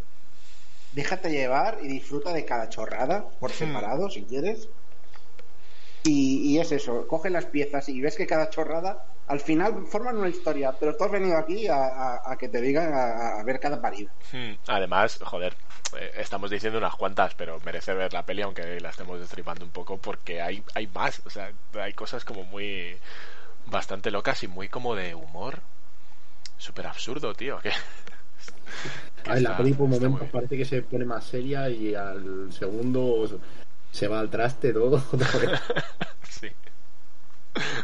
déjate 0.93 1.29
llevar 1.29 1.79
y 1.81 1.87
disfruta 1.87 2.31
de 2.33 2.45
cada 2.45 2.69
chorrada 2.69 3.25
por 3.39 3.51
separado, 3.51 4.09
si 4.09 4.23
quieres. 4.23 4.69
Y, 6.07 6.53
y 6.53 6.59
es 6.59 6.71
eso, 6.71 7.05
coge 7.07 7.29
las 7.29 7.45
piezas 7.45 7.87
y 7.89 8.01
ves 8.01 8.15
que 8.15 8.25
cada 8.27 8.49
chorrada 8.49 9.03
al 9.27 9.39
final 9.41 9.85
forman 9.87 10.17
una 10.17 10.29
historia, 10.29 10.71
pero 10.79 10.95
tú 10.95 11.03
has 11.03 11.11
venido 11.11 11.37
aquí 11.37 11.67
a, 11.67 11.75
a- 11.75 12.21
a 12.31 12.37
que 12.37 12.47
te 12.47 12.61
digan 12.61 12.93
a, 12.93 13.39
a 13.39 13.43
ver 13.43 13.59
cada 13.59 13.81
parido. 13.81 14.09
Hmm, 14.31 14.53
Además, 14.67 15.19
joder, 15.21 15.53
eh, 15.99 16.11
estamos 16.17 16.49
diciendo 16.49 16.79
unas 16.79 16.95
cuantas, 16.95 17.33
pero 17.35 17.59
merece 17.65 17.93
ver 17.93 18.13
la 18.13 18.25
peli 18.25 18.41
aunque 18.41 18.79
la 18.79 18.89
estemos 18.89 19.19
destripando 19.19 19.65
un 19.65 19.71
poco 19.71 19.97
porque 19.97 20.41
hay, 20.41 20.63
hay 20.75 20.87
más, 20.87 21.21
o 21.25 21.29
sea, 21.29 21.51
hay 21.73 21.93
cosas 21.93 22.23
como 22.23 22.43
muy 22.43 22.95
bastante 23.69 24.11
locas 24.11 24.41
y 24.43 24.47
muy 24.47 24.69
como 24.69 24.95
de 24.95 25.13
humor 25.13 25.59
súper 26.57 26.87
absurdo, 26.87 27.33
tío. 27.33 27.59
Que, 27.59 27.71
que 29.23 29.39
la 29.41 29.57
peli 29.57 29.73
por 29.73 29.87
momentos 29.89 30.29
parece 30.31 30.57
que 30.57 30.65
se 30.65 30.81
pone 30.83 31.05
más 31.05 31.25
seria 31.25 31.69
y 31.69 31.93
al 31.95 32.51
segundo 32.51 33.25
se 33.97 34.07
va 34.07 34.19
al 34.19 34.29
traste 34.29 34.73
todo. 34.73 35.01
Sí. 36.29 36.49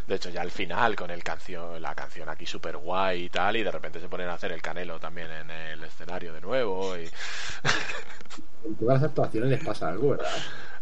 De 0.06 0.16
hecho, 0.16 0.30
ya 0.30 0.42
al 0.42 0.52
final, 0.52 0.96
con 0.96 1.10
el 1.10 1.24
canción, 1.24 1.82
la 1.82 1.96
canción 1.96 2.30
aquí 2.30 2.46
súper 2.46 2.78
guay 2.78 3.24
y 3.24 3.30
tal, 3.30 3.56
y 3.56 3.64
de 3.64 3.72
repente 3.72 4.00
se 4.00 4.08
ponen 4.08 4.28
a 4.30 4.34
hacer 4.36 4.52
el 4.52 4.62
canelo 4.62 5.00
también 5.00 5.32
en 5.32 5.50
el 5.50 5.84
escenario 5.84 6.32
de 6.34 6.42
nuevo. 6.42 6.96
Y... 6.96 7.06
en 8.66 8.76
todas 8.76 9.02
las 9.02 9.10
actuaciones 9.10 9.50
les 9.50 9.64
pasa 9.64 9.90
algo, 9.90 10.10
¿verdad? 10.12 10.32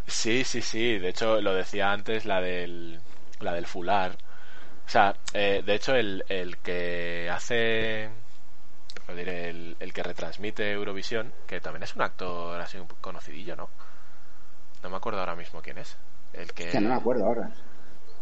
Sí, 0.06 0.44
sí, 0.44 0.60
sí. 0.60 0.98
De 0.98 1.08
hecho, 1.08 1.40
lo 1.40 1.54
decía 1.54 1.90
antes 1.92 2.26
la 2.26 2.40
del, 2.42 3.00
la 3.40 3.54
del 3.54 3.66
fular. 3.66 4.12
O 4.86 4.90
sea, 4.90 5.16
eh, 5.32 5.62
de 5.64 5.74
hecho, 5.74 5.94
el, 5.94 6.24
el 6.28 6.58
que 6.58 7.30
hace. 7.32 8.10
diré, 9.16 9.50
el, 9.50 9.76
el 9.80 9.92
que 9.92 10.02
retransmite 10.02 10.72
Eurovisión, 10.72 11.32
que 11.46 11.60
también 11.60 11.84
es 11.84 11.94
un 11.96 12.02
actor 12.02 12.60
así 12.60 12.78
un 12.78 12.88
conocidillo, 13.00 13.56
¿no? 13.56 13.70
No 14.82 14.90
me 14.90 14.96
acuerdo 14.96 15.20
ahora 15.20 15.36
mismo 15.36 15.60
quién 15.62 15.78
es. 15.78 15.96
El 16.32 16.52
que. 16.52 16.68
Que 16.68 16.80
no 16.80 16.88
me 16.88 16.94
acuerdo 16.94 17.26
ahora. 17.26 17.50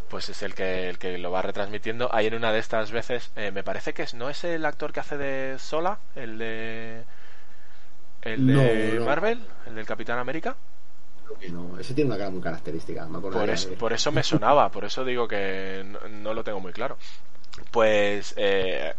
Pues 0.09 0.29
es 0.29 0.43
el 0.43 0.55
que, 0.55 0.89
el 0.89 0.99
que 0.99 1.19
lo 1.19 1.31
va 1.31 1.43
retransmitiendo. 1.43 2.13
Ahí 2.13 2.27
en 2.27 2.35
una 2.35 2.53
de 2.53 2.59
estas 2.59 2.91
veces, 2.91 3.31
eh, 3.37 3.53
me 3.53 3.63
parece 3.63 3.95
que 3.95 4.03
es, 4.03 4.15
¿no 4.15 4.29
es 4.29 4.43
el 4.45 4.65
actor 4.65 4.93
que 4.93 5.01
hace 5.01 5.17
de 5.17 5.57
Sola? 5.59 5.99
El 6.17 6.39
de. 6.39 7.05
El 8.23 8.47
de 8.47 8.93
No, 8.95 9.01
no. 9.01 9.07
Marvel, 9.07 9.41
el 9.67 9.75
del 9.77 9.87
Capitán 9.87 10.19
América. 10.19 10.57
Creo 11.25 11.39
que 11.39 11.49
no. 11.49 11.79
Ese 11.79 11.95
tiene 11.95 12.11
una 12.11 12.19
cara 12.19 12.31
muy 12.31 12.41
característica. 12.41 13.07
Me 13.07 13.19
acuerdo 13.19 13.39
Por 13.39 13.51
eso, 13.51 13.71
por 13.75 13.93
eso 13.93 14.11
me 14.11 14.23
sonaba, 14.25 14.71
por 14.71 14.85
eso 14.85 15.05
digo 15.05 15.29
que 15.29 15.85
no, 15.87 16.09
no 16.09 16.35
lo 16.35 16.43
tengo 16.43 16.61
muy 16.61 16.73
claro. 16.73 16.99
Pues 17.73 18.35
eh, 18.37 18.95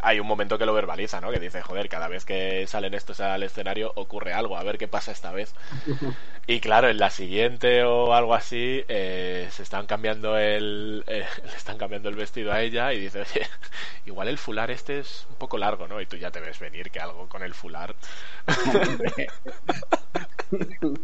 hay 0.00 0.20
un 0.20 0.26
momento 0.26 0.58
que 0.58 0.66
lo 0.66 0.72
verbaliza, 0.74 1.20
¿no? 1.20 1.30
Que 1.30 1.38
dice, 1.38 1.62
joder, 1.62 1.88
cada 1.88 2.08
vez 2.08 2.24
que 2.24 2.66
salen 2.66 2.94
estos 2.94 3.20
al 3.20 3.42
escenario 3.42 3.92
ocurre 3.94 4.32
algo, 4.32 4.56
a 4.56 4.62
ver 4.62 4.78
qué 4.78 4.88
pasa 4.88 5.12
esta 5.12 5.32
vez. 5.32 5.54
Y 6.46 6.58
claro, 6.58 6.88
en 6.88 6.98
la 6.98 7.10
siguiente 7.10 7.84
o 7.84 8.12
algo 8.12 8.34
así, 8.34 8.84
eh, 8.88 9.46
se 9.52 9.62
están 9.62 9.86
cambiando 9.86 10.36
el, 10.36 11.04
eh, 11.06 11.24
le 11.44 11.56
están 11.56 11.78
cambiando 11.78 12.08
el 12.08 12.16
vestido 12.16 12.50
a 12.52 12.60
ella 12.60 12.92
y 12.92 12.98
dice, 12.98 13.20
oye, 13.20 13.46
igual 14.06 14.26
el 14.26 14.36
fular 14.36 14.70
este 14.72 14.98
es 14.98 15.26
un 15.30 15.36
poco 15.36 15.58
largo, 15.58 15.86
¿no? 15.86 16.00
Y 16.00 16.06
tú 16.06 16.16
ya 16.16 16.32
te 16.32 16.40
ves 16.40 16.58
venir 16.58 16.90
que 16.90 16.98
algo 16.98 17.28
con 17.28 17.44
el 17.44 17.54
fular. 17.54 17.94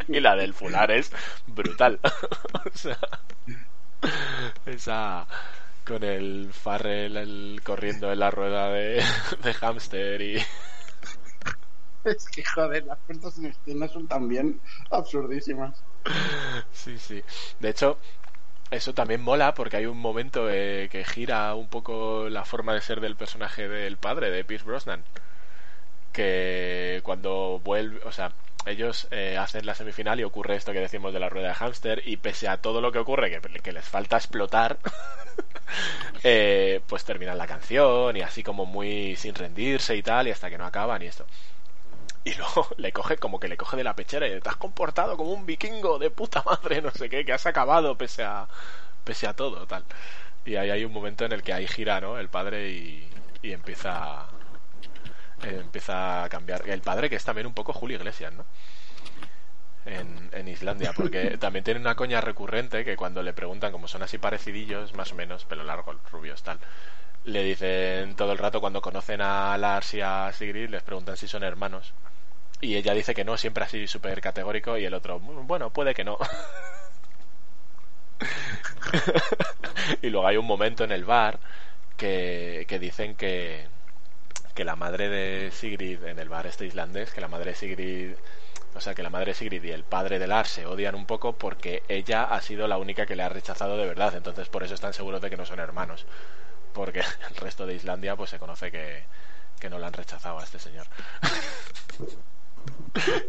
y 0.09 0.21
la 0.21 0.35
del 0.35 0.53
fular 0.53 0.91
es 0.91 1.13
brutal. 1.47 2.01
o 2.03 2.77
sea, 2.77 2.99
esa 4.67 5.27
con 5.87 6.03
el 6.05 6.53
Farrell 6.53 7.17
el, 7.17 7.61
corriendo 7.65 8.13
en 8.13 8.19
la 8.19 8.31
rueda 8.31 8.71
de, 8.71 9.03
de 9.43 9.55
hámster 9.55 10.21
y 10.21 10.37
Es 12.05 12.29
que 12.29 12.45
joder, 12.45 12.85
las 12.85 12.99
puertas 13.01 13.37
en 13.39 13.47
escena 13.47 13.89
son 13.89 14.07
también 14.07 14.61
absurdísimas. 14.91 15.83
sí, 16.73 16.99
sí. 16.99 17.23
De 17.59 17.71
hecho, 17.71 17.99
eso 18.71 18.95
también 18.95 19.23
mola 19.23 19.55
porque 19.55 19.79
hay 19.79 19.87
un 19.87 19.99
momento 19.99 20.49
eh, 20.51 20.89
que 20.91 21.05
gira 21.05 21.55
un 21.55 21.69
poco 21.69 22.29
la 22.29 22.45
forma 22.45 22.75
de 22.75 22.81
ser 22.81 23.01
del 23.01 23.17
personaje 23.17 23.69
del 23.69 23.97
padre 23.97 24.31
de 24.31 24.45
Pierce 24.45 24.67
Brosnan. 24.67 25.05
Que 26.13 27.01
cuando 27.05 27.61
vuelve, 27.63 28.01
o 28.05 28.13
sea, 28.13 28.33
ellos 28.67 29.07
eh, 29.11 29.39
hacen 29.39 29.65
la 29.65 29.75
semifinal 29.75 30.19
y 30.21 30.25
ocurre 30.25 30.57
esto 30.57 30.73
que 30.73 30.81
decimos 30.81 31.13
de 31.13 31.21
la 31.21 31.29
rueda 31.29 31.49
de 31.49 31.55
hámster 31.55 32.03
y 32.05 32.17
pese 32.17 32.49
a 32.49 32.59
todo 32.59 32.81
lo 32.81 32.93
que 32.93 32.99
ocurre, 32.99 33.31
que, 33.31 33.41
que 33.61 33.73
les 33.73 33.85
falta 33.85 34.17
explotar, 34.17 34.79
eh, 36.25 36.81
pues 36.87 37.05
terminan 37.05 37.39
la 37.39 37.47
canción 37.47 38.17
y 38.17 38.23
así 38.23 38.43
como 38.43 38.67
muy 38.67 39.17
sin 39.17 39.35
rendirse 39.35 39.97
y 39.97 40.03
tal 40.03 40.29
y 40.29 40.33
hasta 40.33 40.51
que 40.51 40.59
no 40.59 40.67
acaban 40.67 41.03
y 41.03 41.07
esto. 41.07 41.27
Y 42.25 42.35
luego 42.35 42.69
le 42.77 42.93
coge 42.93 43.17
como 43.19 43.39
que 43.39 43.49
le 43.49 43.57
coge 43.57 43.77
de 43.77 43.85
la 43.85 43.95
pechera 43.95 44.27
y 44.27 44.41
te 44.41 44.49
has 44.49 44.57
comportado 44.57 45.17
como 45.17 45.33
un 45.33 45.47
vikingo 45.47 45.99
de 45.99 46.11
puta 46.11 46.43
madre, 46.45 46.83
no 46.83 46.91
sé 46.91 47.09
qué, 47.09 47.25
que 47.25 47.33
has 47.33 47.47
acabado 47.47 47.97
pese 47.97 48.25
a 48.25 48.49
pese 49.05 49.29
a 49.29 49.35
todo, 49.35 49.67
tal. 49.67 49.85
Y 50.45 50.57
ahí 50.57 50.71
hay 50.71 50.85
un 50.85 50.93
momento 50.93 51.25
en 51.25 51.33
el 51.33 51.43
que 51.43 51.53
ahí 51.53 51.67
gira, 51.67 52.01
¿no? 52.01 52.19
El 52.19 52.29
padre 52.29 52.71
y, 52.71 53.09
y 53.43 53.53
empieza 53.53 54.27
eh, 55.47 55.59
empieza 55.61 56.25
a 56.25 56.29
cambiar. 56.29 56.69
El 56.69 56.83
padre 56.83 57.11
que 57.11 57.17
es 57.17 57.25
también 57.25 57.47
un 57.47 57.55
poco 57.55 57.73
Julio 57.73 57.97
Iglesias, 57.97 58.33
¿no? 58.33 58.47
En, 59.85 60.31
en 60.33 60.49
Islandia, 60.49 60.93
porque 60.93 61.37
también 61.39 61.65
tiene 61.65 61.79
una 61.81 61.95
coña 61.95 62.21
recurrente 62.21 62.85
que 62.85 62.97
cuando 62.97 63.23
le 63.23 63.33
preguntan, 63.33 63.71
como 63.73 63.87
son 63.87 64.03
así 64.03 64.19
parecidillos, 64.19 64.95
más 64.95 65.13
o 65.13 65.15
menos, 65.15 65.45
pelo 65.45 65.63
largo, 65.65 65.93
rubios, 66.11 66.43
tal, 66.43 66.59
le 67.25 67.43
dicen 67.45 68.17
todo 68.17 68.33
el 68.33 68.39
rato 68.39 68.61
cuando 68.61 68.81
conocen 68.81 69.21
a 69.23 69.57
Lars 69.59 69.95
y 69.95 70.01
a 70.01 70.33
Sigrid, 70.33 70.71
les 70.71 70.83
preguntan 70.83 71.17
si 71.17 71.29
son 71.29 71.45
hermanos. 71.45 71.95
Y 72.61 72.77
ella 72.77 72.95
dice 72.95 73.15
que 73.15 73.25
no, 73.25 73.37
siempre 73.39 73.65
así 73.65 73.87
súper 73.89 74.21
categórico, 74.21 74.79
y 74.79 74.85
el 74.87 74.95
otro, 74.95 75.21
bueno, 75.21 75.71
puede 75.73 75.95
que 75.95 76.05
no. 76.05 76.19
y 80.03 80.11
luego 80.11 80.27
hay 80.27 80.37
un 80.37 80.47
momento 80.47 80.85
en 80.85 80.93
el 80.93 81.05
bar 81.05 81.39
que, 81.97 82.65
que 82.69 82.79
dicen 82.79 83.15
que, 83.17 83.69
que 84.57 84.65
la 84.65 84.75
madre 84.75 85.09
de 85.09 85.51
Sigrid 85.53 86.03
en 86.05 86.19
el 86.19 86.31
bar 86.31 86.47
este 86.47 86.67
islandés, 86.67 87.13
que 87.13 87.21
la 87.21 87.29
madre 87.29 87.51
de 87.51 87.57
Sigrid, 87.57 88.15
o 88.75 88.81
sea, 88.81 88.95
que 88.95 89.03
la 89.03 89.11
madre 89.11 89.27
de 89.27 89.35
Sigrid 89.35 89.63
y 89.63 89.71
el 89.71 89.85
padre 89.85 90.19
de 90.19 90.27
Lars 90.27 90.49
se 90.49 90.67
odian 90.67 90.95
un 90.95 91.05
poco 91.05 91.35
porque 91.35 91.83
ella 91.89 92.25
ha 92.25 92.41
sido 92.41 92.67
la 92.67 92.79
única 92.79 93.05
que 93.05 93.17
le 93.17 93.23
ha 93.23 93.29
rechazado 93.29 93.77
de 93.77 93.87
verdad, 93.87 94.15
entonces 94.17 94.49
por 94.49 94.65
eso 94.65 94.75
están 94.75 94.95
seguros 94.95 95.21
de 95.21 95.29
que 95.29 95.37
no 95.37 95.45
son 95.45 95.61
hermanos, 95.61 96.07
porque 96.73 97.01
el 97.31 97.37
resto 97.37 97.67
de 97.67 97.75
Islandia 97.75 98.17
pues 98.17 98.31
se 98.31 98.39
conoce 98.39 98.73
que, 98.73 99.05
que 99.61 99.69
no 99.69 99.79
le 99.79 99.87
han 99.87 99.93
rechazado 99.93 100.39
a 100.39 100.45
este 100.45 100.59
señor. 100.59 100.87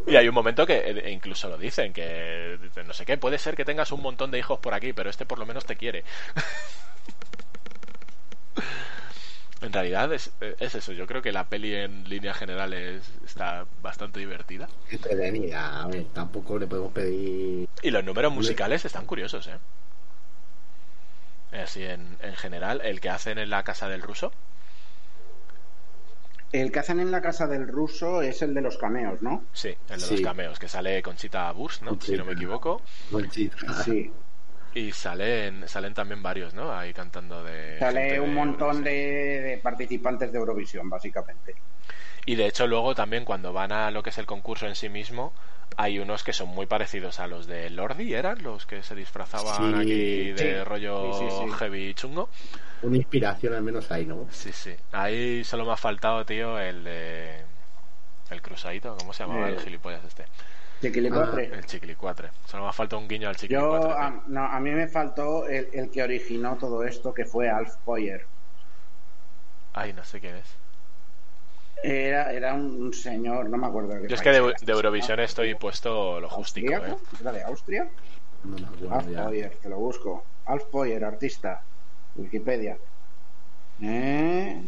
Y 0.07 0.15
hay 0.15 0.27
un 0.27 0.33
momento 0.33 0.65
que 0.65 0.77
eh, 0.77 1.11
incluso 1.11 1.49
lo 1.49 1.57
dicen, 1.57 1.93
que 1.93 2.57
no 2.85 2.93
sé 2.93 3.05
qué, 3.05 3.17
puede 3.17 3.37
ser 3.37 3.55
que 3.55 3.65
tengas 3.65 3.91
un 3.91 4.01
montón 4.01 4.31
de 4.31 4.39
hijos 4.39 4.59
por 4.59 4.73
aquí, 4.73 4.93
pero 4.93 5.09
este 5.09 5.25
por 5.25 5.37
lo 5.37 5.45
menos 5.45 5.65
te 5.65 5.75
quiere. 5.75 6.03
En 9.61 9.73
realidad 9.73 10.13
es, 10.13 10.31
es 10.59 10.75
eso, 10.75 10.91
yo 10.91 11.07
creo 11.07 11.21
que 11.23 11.31
la 11.31 11.45
peli 11.45 11.73
en 11.73 12.07
línea 12.07 12.33
general 12.33 12.73
es, 12.73 13.09
está 13.25 13.65
bastante 13.81 14.19
divertida. 14.19 14.67
Entretenida, 14.91 15.81
a 15.81 15.87
ver, 15.87 16.05
tampoco 16.13 16.59
le 16.59 16.67
podemos 16.67 16.91
pedir... 16.93 17.67
Y 17.81 17.89
los 17.89 18.03
números 18.03 18.31
musicales 18.31 18.85
están 18.85 19.05
curiosos, 19.07 19.47
¿eh? 19.47 19.57
Así 21.57 21.83
en, 21.83 22.17
en 22.21 22.35
general, 22.35 22.81
el 22.83 22.99
que 23.01 23.09
hacen 23.09 23.39
en 23.39 23.49
la 23.49 23.63
casa 23.63 23.87
del 23.89 24.01
ruso. 24.03 24.31
El 26.51 26.71
que 26.71 26.79
hacen 26.79 26.99
en 26.99 27.09
la 27.11 27.21
casa 27.21 27.47
del 27.47 27.67
ruso 27.67 28.21
es 28.21 28.41
el 28.41 28.53
de 28.53 28.61
los 28.61 28.77
cameos, 28.77 29.21
¿no? 29.21 29.43
Sí, 29.53 29.75
el 29.89 29.99
de 29.99 30.05
Sí. 30.05 30.13
los 30.17 30.21
cameos, 30.21 30.59
que 30.59 30.67
sale 30.67 31.01
Conchita 31.01 31.51
Burst, 31.51 31.81
¿no? 31.81 31.99
Si 31.99 32.15
no 32.15 32.25
me 32.25 32.33
equivoco. 32.33 32.81
Conchita. 33.11 33.73
Sí. 33.83 34.11
Y 34.73 34.91
salen, 34.91 35.67
salen 35.67 35.93
también 35.93 36.21
varios, 36.23 36.53
¿no? 36.53 36.71
Ahí 36.77 36.93
cantando 36.93 37.43
de... 37.43 37.79
Sale 37.79 38.19
un 38.19 38.33
de 38.33 38.35
montón 38.35 38.83
de, 38.83 38.91
de 38.91 39.57
participantes 39.63 40.31
de 40.31 40.37
Eurovisión, 40.37 40.89
básicamente. 40.89 41.55
Y 42.25 42.35
de 42.35 42.47
hecho 42.47 42.67
luego 42.67 42.93
también 42.93 43.25
cuando 43.25 43.53
van 43.53 43.71
a 43.71 43.89
lo 43.91 44.03
que 44.03 44.09
es 44.09 44.17
el 44.17 44.25
concurso 44.25 44.67
en 44.67 44.75
sí 44.75 44.89
mismo, 44.89 45.33
hay 45.77 45.99
unos 45.99 46.23
que 46.23 46.33
son 46.33 46.49
muy 46.49 46.65
parecidos 46.65 47.19
a 47.19 47.27
los 47.27 47.47
de 47.47 47.69
Lordi, 47.69 48.13
¿eran? 48.13 48.43
Los 48.43 48.65
que 48.65 48.83
se 48.83 48.95
disfrazaban 48.95 49.73
Sí, 49.73 49.73
aquí 49.75 50.31
de 50.33 50.63
sí. 50.63 50.63
rollo 50.65 51.13
Sí, 51.13 51.29
sí, 51.29 51.29
sí. 51.31 51.45
heavy 51.57 51.93
chungo. 51.93 52.29
Una 52.81 52.97
inspiración 52.97 53.53
al 53.53 53.61
menos 53.63 53.91
ahí, 53.91 54.05
¿no? 54.07 54.27
Sí, 54.29 54.51
sí. 54.51 54.75
Ahí 54.91 55.43
solo 55.43 55.65
me 55.65 55.71
ha 55.73 55.77
faltado, 55.77 56.25
tío, 56.25 56.59
el 56.59 56.83
de... 56.83 57.45
El 58.29 58.41
cruzadito, 58.41 58.95
¿cómo 58.97 59.13
se 59.13 59.23
llamaba 59.23 59.49
Eh, 59.49 59.51
el 59.51 59.59
gilipollas 59.59 60.03
este? 60.05 60.25
Chiquilicuatre. 60.81 61.45
El 61.45 61.65
chiquilicuatre. 61.65 62.29
Solo 62.45 62.63
me 62.63 62.69
ha 62.69 62.73
faltado 62.73 63.01
un 63.01 63.07
guiño 63.07 63.29
al 63.29 63.35
chiquilicuatre. 63.35 63.89
Yo, 63.89 63.97
a, 63.97 64.23
no, 64.27 64.45
a 64.45 64.59
mí 64.59 64.71
me 64.71 64.87
faltó 64.87 65.47
el, 65.47 65.69
el 65.73 65.89
que 65.89 66.03
originó 66.03 66.57
todo 66.57 66.83
esto, 66.83 67.13
que 67.13 67.25
fue 67.25 67.49
Alf 67.49 67.75
Boyer. 67.85 68.25
Ay, 69.73 69.93
no 69.93 70.03
sé 70.03 70.19
quién 70.19 70.35
es. 70.35 70.47
Era, 71.83 72.31
era 72.33 72.53
un 72.55 72.91
señor, 72.93 73.49
no 73.49 73.57
me 73.57 73.67
acuerdo 73.67 73.89
de 73.89 74.01
qué 74.01 74.07
Yo 74.07 74.15
es 74.15 74.21
que 74.21 74.31
de, 74.31 74.71
Eurovisión 74.71 75.19
estoy 75.19 75.53
puesto 75.53 76.19
lo 76.19 76.29
justico, 76.29 76.73
¿eh? 76.73 76.95
¿Era 77.21 77.31
de 77.31 77.43
Austria? 77.43 77.87
No 78.43 78.95
Alf 78.95 79.07
ya. 79.09 79.25
Boyer, 79.25 79.55
te 79.61 79.69
lo 79.69 79.77
busco. 79.77 80.23
Alf 80.45 80.63
Boyer, 80.71 81.03
artista. 81.05 81.61
Wikipedia. 82.15 82.77
¿Eh? 83.81 84.63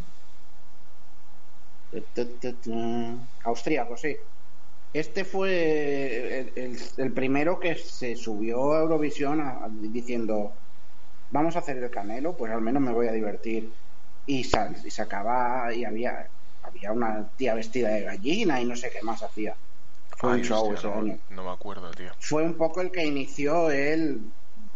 Austríaco, 3.44 3.98
sí. 3.98 4.16
Este 4.94 5.24
fue 5.24 6.40
el, 6.40 6.54
el- 6.56 6.78
el 6.98 7.14
primero 7.14 7.60
que 7.60 7.76
se 7.76 8.16
subió 8.16 8.74
a 8.74 8.82
Eurovisión 8.82 9.40
a- 9.40 9.66
a- 9.66 9.70
diciendo 9.72 10.54
vamos 11.30 11.56
a 11.56 11.60
hacer 11.60 11.78
el 11.78 11.92
canelo, 11.92 12.36
pues 12.36 12.52
al 12.52 12.62
menos 12.62 12.82
me 12.82 12.92
voy 12.94 13.08
a 13.08 13.12
divertir. 13.12 13.76
Y, 14.26 14.44
sal- 14.44 14.76
y 14.84 14.92
sacaba 14.92 15.74
y 15.74 15.84
había 15.86 16.32
había 16.62 16.92
una 16.92 17.32
tía 17.38 17.54
vestida 17.56 17.90
de 17.90 18.02
gallina 18.04 18.62
y 18.62 18.66
no 18.66 18.76
sé 18.76 18.90
qué 18.92 19.02
más 19.02 19.24
hacía. 19.24 19.58
Fue 20.18 20.34
Ay, 20.34 20.42
un 20.42 20.46
show 20.46 20.72
hostia, 20.72 20.92
ese 20.92 21.24
no, 21.30 21.44
me 21.44 21.52
acuerdo, 21.52 21.90
tío. 21.92 22.12
fue 22.20 22.44
un 22.44 22.58
poco 22.58 22.82
el 22.82 22.92
que 22.92 23.06
inició 23.06 23.72
el 23.72 24.34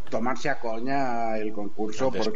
tomarse 0.10 0.50
a 0.50 0.60
coña 0.60 1.38
el 1.38 1.52
concurso. 1.52 2.10
Porque, 2.12 2.32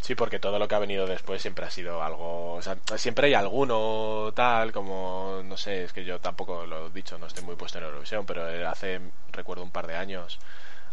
Sí, 0.00 0.14
porque 0.14 0.38
todo 0.38 0.58
lo 0.58 0.66
que 0.66 0.74
ha 0.74 0.78
venido 0.78 1.06
después 1.06 1.42
siempre 1.42 1.66
ha 1.66 1.70
sido 1.70 2.02
algo. 2.02 2.54
O 2.54 2.62
sea, 2.62 2.76
siempre 2.96 3.28
hay 3.28 3.34
alguno 3.34 4.32
tal, 4.34 4.72
como. 4.72 5.42
No 5.44 5.56
sé, 5.56 5.84
es 5.84 5.92
que 5.92 6.04
yo 6.04 6.18
tampoco 6.20 6.66
lo 6.66 6.86
he 6.86 6.90
dicho, 6.90 7.18
no 7.18 7.26
estoy 7.26 7.44
muy 7.44 7.56
puesto 7.56 7.78
en 7.78 7.84
Eurovisión, 7.84 8.24
pero 8.24 8.48
eh, 8.48 8.64
hace, 8.64 9.00
recuerdo 9.30 9.62
un 9.62 9.70
par 9.70 9.86
de 9.86 9.96
años, 9.96 10.38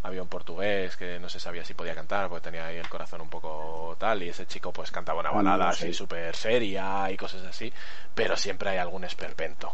había 0.03 0.21
un 0.21 0.27
portugués 0.27 0.97
que 0.97 1.19
no 1.19 1.29
se 1.29 1.39
sabía 1.39 1.63
si 1.63 1.73
podía 1.73 1.95
cantar, 1.95 2.27
porque 2.27 2.43
tenía 2.43 2.65
ahí 2.65 2.77
el 2.77 2.89
corazón 2.89 3.21
un 3.21 3.29
poco 3.29 3.95
tal, 3.97 4.23
y 4.23 4.29
ese 4.29 4.45
chico 4.45 4.73
pues 4.73 4.91
cantaba 4.91 5.21
una 5.21 5.29
no 5.29 5.35
balada 5.37 5.69
así 5.69 5.93
súper 5.93 6.35
seria 6.35 7.09
y 7.09 7.15
cosas 7.15 7.43
así, 7.45 7.71
pero 8.13 8.35
siempre 8.35 8.71
hay 8.71 8.77
algún 8.77 9.05
esperpento. 9.05 9.73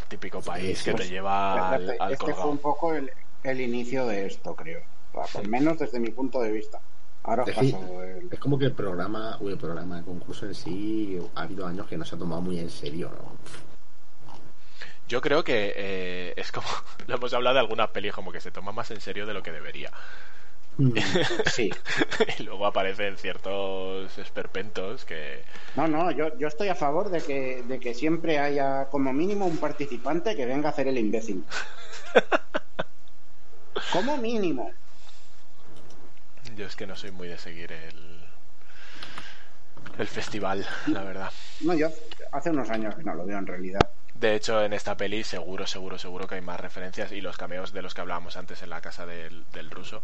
El 0.00 0.08
típico 0.08 0.40
país 0.40 0.78
sí, 0.78 0.86
que 0.86 0.92
pues, 0.92 1.04
te 1.04 1.12
lleva 1.12 1.74
al, 1.74 1.96
al 2.00 2.12
este 2.12 2.32
fue 2.32 2.50
un 2.50 2.58
poco 2.58 2.94
el, 2.94 3.10
el 3.42 3.60
inicio 3.60 4.06
de 4.06 4.26
esto, 4.26 4.56
creo. 4.56 4.80
Al 5.34 5.48
menos 5.48 5.78
desde 5.78 6.00
mi 6.00 6.10
punto 6.10 6.40
de 6.40 6.50
vista. 6.50 6.80
Ahora 7.24 7.44
os 7.44 7.48
Es, 7.48 7.54
paso 7.54 8.02
el... 8.02 8.28
es 8.30 8.38
como 8.40 8.58
que 8.58 8.64
el 8.66 8.72
programa, 8.72 9.36
uy, 9.40 9.52
el 9.52 9.58
programa 9.58 9.96
de 9.96 10.02
concurso 10.02 10.46
en 10.46 10.54
sí, 10.54 11.18
ha 11.34 11.42
habido 11.42 11.66
años 11.66 11.86
que 11.86 11.96
no 11.96 12.04
se 12.04 12.16
ha 12.16 12.18
tomado 12.18 12.40
muy 12.40 12.58
en 12.58 12.70
serio, 12.70 13.10
¿no? 13.10 13.32
Yo 15.08 15.20
creo 15.20 15.44
que 15.44 15.72
eh, 15.76 16.32
es 16.36 16.50
como. 16.52 16.66
Lo 17.06 17.16
hemos 17.16 17.34
hablado 17.34 17.54
de 17.54 17.60
alguna 17.60 17.88
peli, 17.88 18.10
como 18.10 18.32
que 18.32 18.40
se 18.40 18.50
toma 18.50 18.72
más 18.72 18.90
en 18.90 19.00
serio 19.00 19.26
de 19.26 19.34
lo 19.34 19.42
que 19.42 19.52
debería. 19.52 19.90
Sí. 21.52 21.70
y 22.38 22.42
luego 22.44 22.64
aparecen 22.64 23.18
ciertos 23.18 24.16
esperpentos 24.16 25.04
que. 25.04 25.44
No, 25.76 25.86
no, 25.86 26.10
yo, 26.12 26.36
yo 26.38 26.48
estoy 26.48 26.68
a 26.68 26.74
favor 26.74 27.10
de 27.10 27.20
que, 27.20 27.62
de 27.62 27.78
que 27.78 27.92
siempre 27.92 28.38
haya 28.38 28.86
como 28.86 29.12
mínimo 29.12 29.44
un 29.44 29.58
participante 29.58 30.34
que 30.34 30.46
venga 30.46 30.70
a 30.70 30.72
hacer 30.72 30.88
el 30.88 30.96
imbécil. 30.96 31.44
Como 33.92 34.16
mínimo. 34.16 34.70
Yo 36.56 36.66
es 36.66 36.76
que 36.76 36.86
no 36.86 36.96
soy 36.96 37.10
muy 37.10 37.28
de 37.28 37.38
seguir 37.38 37.72
el. 37.72 38.22
El 39.98 40.06
festival, 40.06 40.64
la 40.86 41.02
verdad. 41.02 41.30
No, 41.60 41.74
yo 41.74 41.88
hace 42.32 42.50
unos 42.50 42.70
años 42.70 42.94
que 42.94 43.02
no 43.02 43.14
lo 43.14 43.26
veo 43.26 43.38
en 43.38 43.46
realidad. 43.46 43.80
De 44.14 44.34
hecho, 44.34 44.62
en 44.64 44.72
esta 44.72 44.96
peli 44.96 45.22
seguro, 45.24 45.66
seguro, 45.66 45.98
seguro 45.98 46.26
que 46.26 46.36
hay 46.36 46.40
más 46.40 46.60
referencias 46.60 47.12
y 47.12 47.20
los 47.20 47.36
cameos 47.36 47.72
de 47.72 47.82
los 47.82 47.92
que 47.92 48.00
hablábamos 48.00 48.36
antes 48.36 48.62
en 48.62 48.70
la 48.70 48.80
casa 48.80 49.04
del, 49.04 49.44
del 49.52 49.70
ruso 49.70 50.00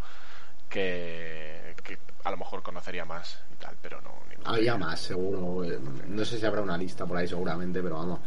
que, 0.68 1.74
que 1.84 1.98
a 2.24 2.30
lo 2.30 2.36
mejor 2.36 2.62
conocería 2.62 3.04
más 3.04 3.38
y 3.52 3.56
tal, 3.56 3.76
pero 3.80 4.00
no. 4.02 4.18
Había 4.44 4.76
más, 4.76 5.00
seguro. 5.00 5.64
eh, 5.64 5.78
No 6.08 6.24
sé 6.24 6.38
si 6.38 6.44
habrá 6.46 6.60
una 6.60 6.76
lista 6.76 7.06
por 7.06 7.16
ahí, 7.16 7.28
seguramente, 7.28 7.80
pero 7.82 7.96
vamos. 7.96 8.20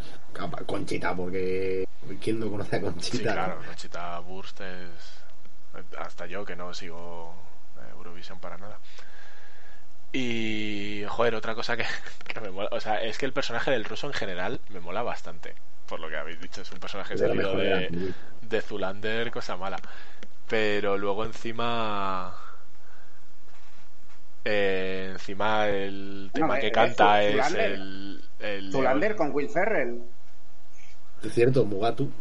Conchita, 0.65 1.15
porque. 1.15 1.85
¿Quién 2.19 2.39
no 2.39 2.49
conoce 2.49 2.77
a 2.77 2.81
Conchita? 2.81 3.17
Sí, 3.17 3.23
claro, 3.23 3.61
Conchita 3.65 4.19
Burst 4.19 4.61
es. 4.61 5.21
Hasta 5.97 6.25
yo 6.25 6.43
que 6.43 6.55
no 6.55 6.73
sigo 6.73 7.33
Eurovisión 7.89 8.39
para 8.39 8.57
nada. 8.57 8.79
Y, 10.13 11.03
joder, 11.07 11.35
otra 11.35 11.55
cosa 11.55 11.77
que, 11.77 11.85
que 12.27 12.41
me 12.41 12.51
mola. 12.51 12.69
O 12.71 12.79
sea, 12.81 13.01
es 13.01 13.17
que 13.17 13.25
el 13.25 13.33
personaje 13.33 13.71
del 13.71 13.85
ruso 13.85 14.07
en 14.07 14.13
general 14.13 14.61
me 14.69 14.79
mola 14.79 15.03
bastante. 15.03 15.55
Por 15.85 15.99
lo 15.99 16.09
que 16.09 16.17
habéis 16.17 16.39
dicho, 16.39 16.61
es 16.61 16.71
un 16.71 16.79
personaje 16.79 17.15
De 17.15 17.17
salido 17.17 17.55
de 17.55 18.13
de, 18.41 18.61
Zulander, 18.61 19.31
cosa 19.31 19.57
mala. 19.57 19.83
Pero 20.47 20.97
luego 20.97 21.25
encima. 21.25 22.35
eh, 24.43 25.09
encima 25.13 25.67
el 25.67 26.31
tema 26.33 26.55
Bueno, 26.55 26.59
que 26.59 26.67
eh, 26.67 26.71
canta 26.71 27.23
eh, 27.23 27.37
es 27.39 27.53
el. 27.53 28.29
el 28.39 28.71
Zulander 28.71 29.15
con 29.15 29.31
Will 29.31 29.49
Ferrell. 29.49 30.03
Es 31.21 31.33
cierto, 31.33 31.65
Mugatu. 31.65 32.11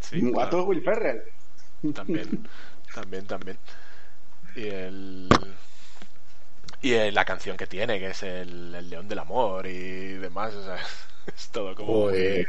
Sí, 0.00 0.22
Un 0.22 0.32
claro. 0.32 0.64
Will 0.64 0.82
Ferrell. 0.82 1.22
También, 1.94 2.38
también, 2.94 3.26
también. 3.26 3.58
Y 4.54 4.68
el. 4.68 5.28
Y 6.82 7.10
la 7.10 7.24
canción 7.24 7.56
que 7.56 7.66
tiene, 7.66 7.98
que 7.98 8.08
es 8.08 8.22
el, 8.22 8.74
el 8.74 8.88
León 8.88 9.06
del 9.06 9.18
Amor 9.18 9.66
y 9.66 10.14
demás, 10.14 10.54
o 10.54 10.64
sea, 10.64 10.78
es 11.26 11.48
todo 11.50 11.74
como. 11.74 11.92
Joder, 11.92 12.46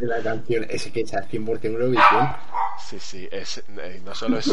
la 0.00 0.22
canción, 0.22 0.66
es 0.68 0.86
que 0.86 1.00
esa 1.00 1.20
es 1.20 1.28
100% 1.28 1.64
Eurovisión. 1.64 2.36
Sí, 2.78 2.98
sí, 3.00 3.28
es, 3.32 3.58
eh, 3.58 4.00
no 4.04 4.14
solo 4.14 4.38
es 4.38 4.52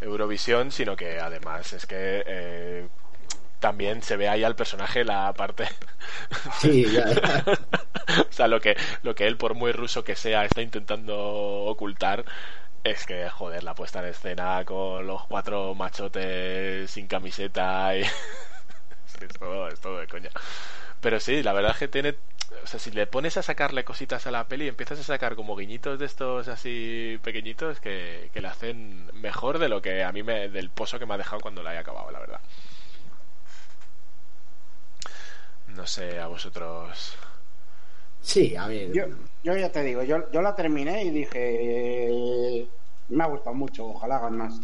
Eurovisión, 0.00 0.70
sino 0.70 0.94
que 0.94 1.18
además 1.18 1.72
es 1.72 1.86
que 1.86 2.22
eh, 2.26 2.88
también 3.58 4.02
se 4.02 4.16
ve 4.16 4.28
ahí 4.28 4.44
al 4.44 4.56
personaje 4.56 5.04
la 5.04 5.32
parte. 5.32 5.66
Sí, 6.60 6.86
ya, 6.92 7.08
ya. 7.08 7.44
o 8.28 8.32
sea, 8.32 8.46
lo 8.48 8.60
que, 8.60 8.76
lo 9.02 9.14
que 9.14 9.26
él, 9.26 9.36
por 9.36 9.54
muy 9.54 9.72
ruso 9.72 10.04
que 10.04 10.14
sea, 10.16 10.44
está 10.44 10.62
intentando 10.62 11.16
ocultar 11.18 12.24
es 12.90 13.06
que, 13.06 13.28
joder, 13.30 13.64
la 13.64 13.74
puesta 13.74 14.00
en 14.00 14.06
escena 14.06 14.64
con 14.64 15.06
los 15.06 15.26
cuatro 15.26 15.74
machotes 15.74 16.90
sin 16.90 17.06
camiseta 17.06 17.96
y. 17.96 18.02
es, 19.20 19.28
todo, 19.38 19.68
es 19.68 19.80
todo 19.80 19.98
de 19.98 20.06
coña. 20.08 20.30
Pero 21.00 21.20
sí, 21.20 21.42
la 21.42 21.52
verdad 21.52 21.72
es 21.72 21.78
que 21.78 21.88
tiene. 21.88 22.16
O 22.64 22.66
sea, 22.66 22.80
si 22.80 22.90
le 22.92 23.06
pones 23.06 23.36
a 23.36 23.42
sacarle 23.42 23.84
cositas 23.84 24.26
a 24.26 24.30
la 24.30 24.48
peli, 24.48 24.68
empiezas 24.68 25.00
a 25.00 25.02
sacar 25.02 25.36
como 25.36 25.56
guiñitos 25.56 25.98
de 25.98 26.06
estos 26.06 26.48
así 26.48 27.18
pequeñitos 27.22 27.80
que, 27.80 28.30
que 28.32 28.40
le 28.40 28.48
hacen 28.48 29.10
mejor 29.14 29.58
de 29.58 29.68
lo 29.68 29.82
que 29.82 30.04
a 30.04 30.12
mí 30.12 30.22
me. 30.22 30.48
del 30.48 30.70
pozo 30.70 30.98
que 30.98 31.06
me 31.06 31.14
ha 31.14 31.18
dejado 31.18 31.40
cuando 31.42 31.62
la 31.62 31.74
he 31.74 31.78
acabado, 31.78 32.10
la 32.10 32.20
verdad. 32.20 32.40
No 35.68 35.86
sé, 35.86 36.18
a 36.18 36.26
vosotros. 36.26 37.16
Sí, 38.26 38.56
a 38.56 38.66
ver. 38.66 38.92
Yo, 38.92 39.04
yo 39.44 39.56
ya 39.56 39.70
te 39.70 39.84
digo, 39.84 40.02
yo, 40.02 40.28
yo 40.32 40.42
la 40.42 40.54
terminé 40.56 41.04
y 41.04 41.10
dije, 41.10 42.08
eh, 42.10 42.68
me 43.08 43.22
ha 43.22 43.28
gustado 43.28 43.54
mucho, 43.54 43.86
ojalá 43.86 44.16
hagan 44.16 44.36
más. 44.36 44.60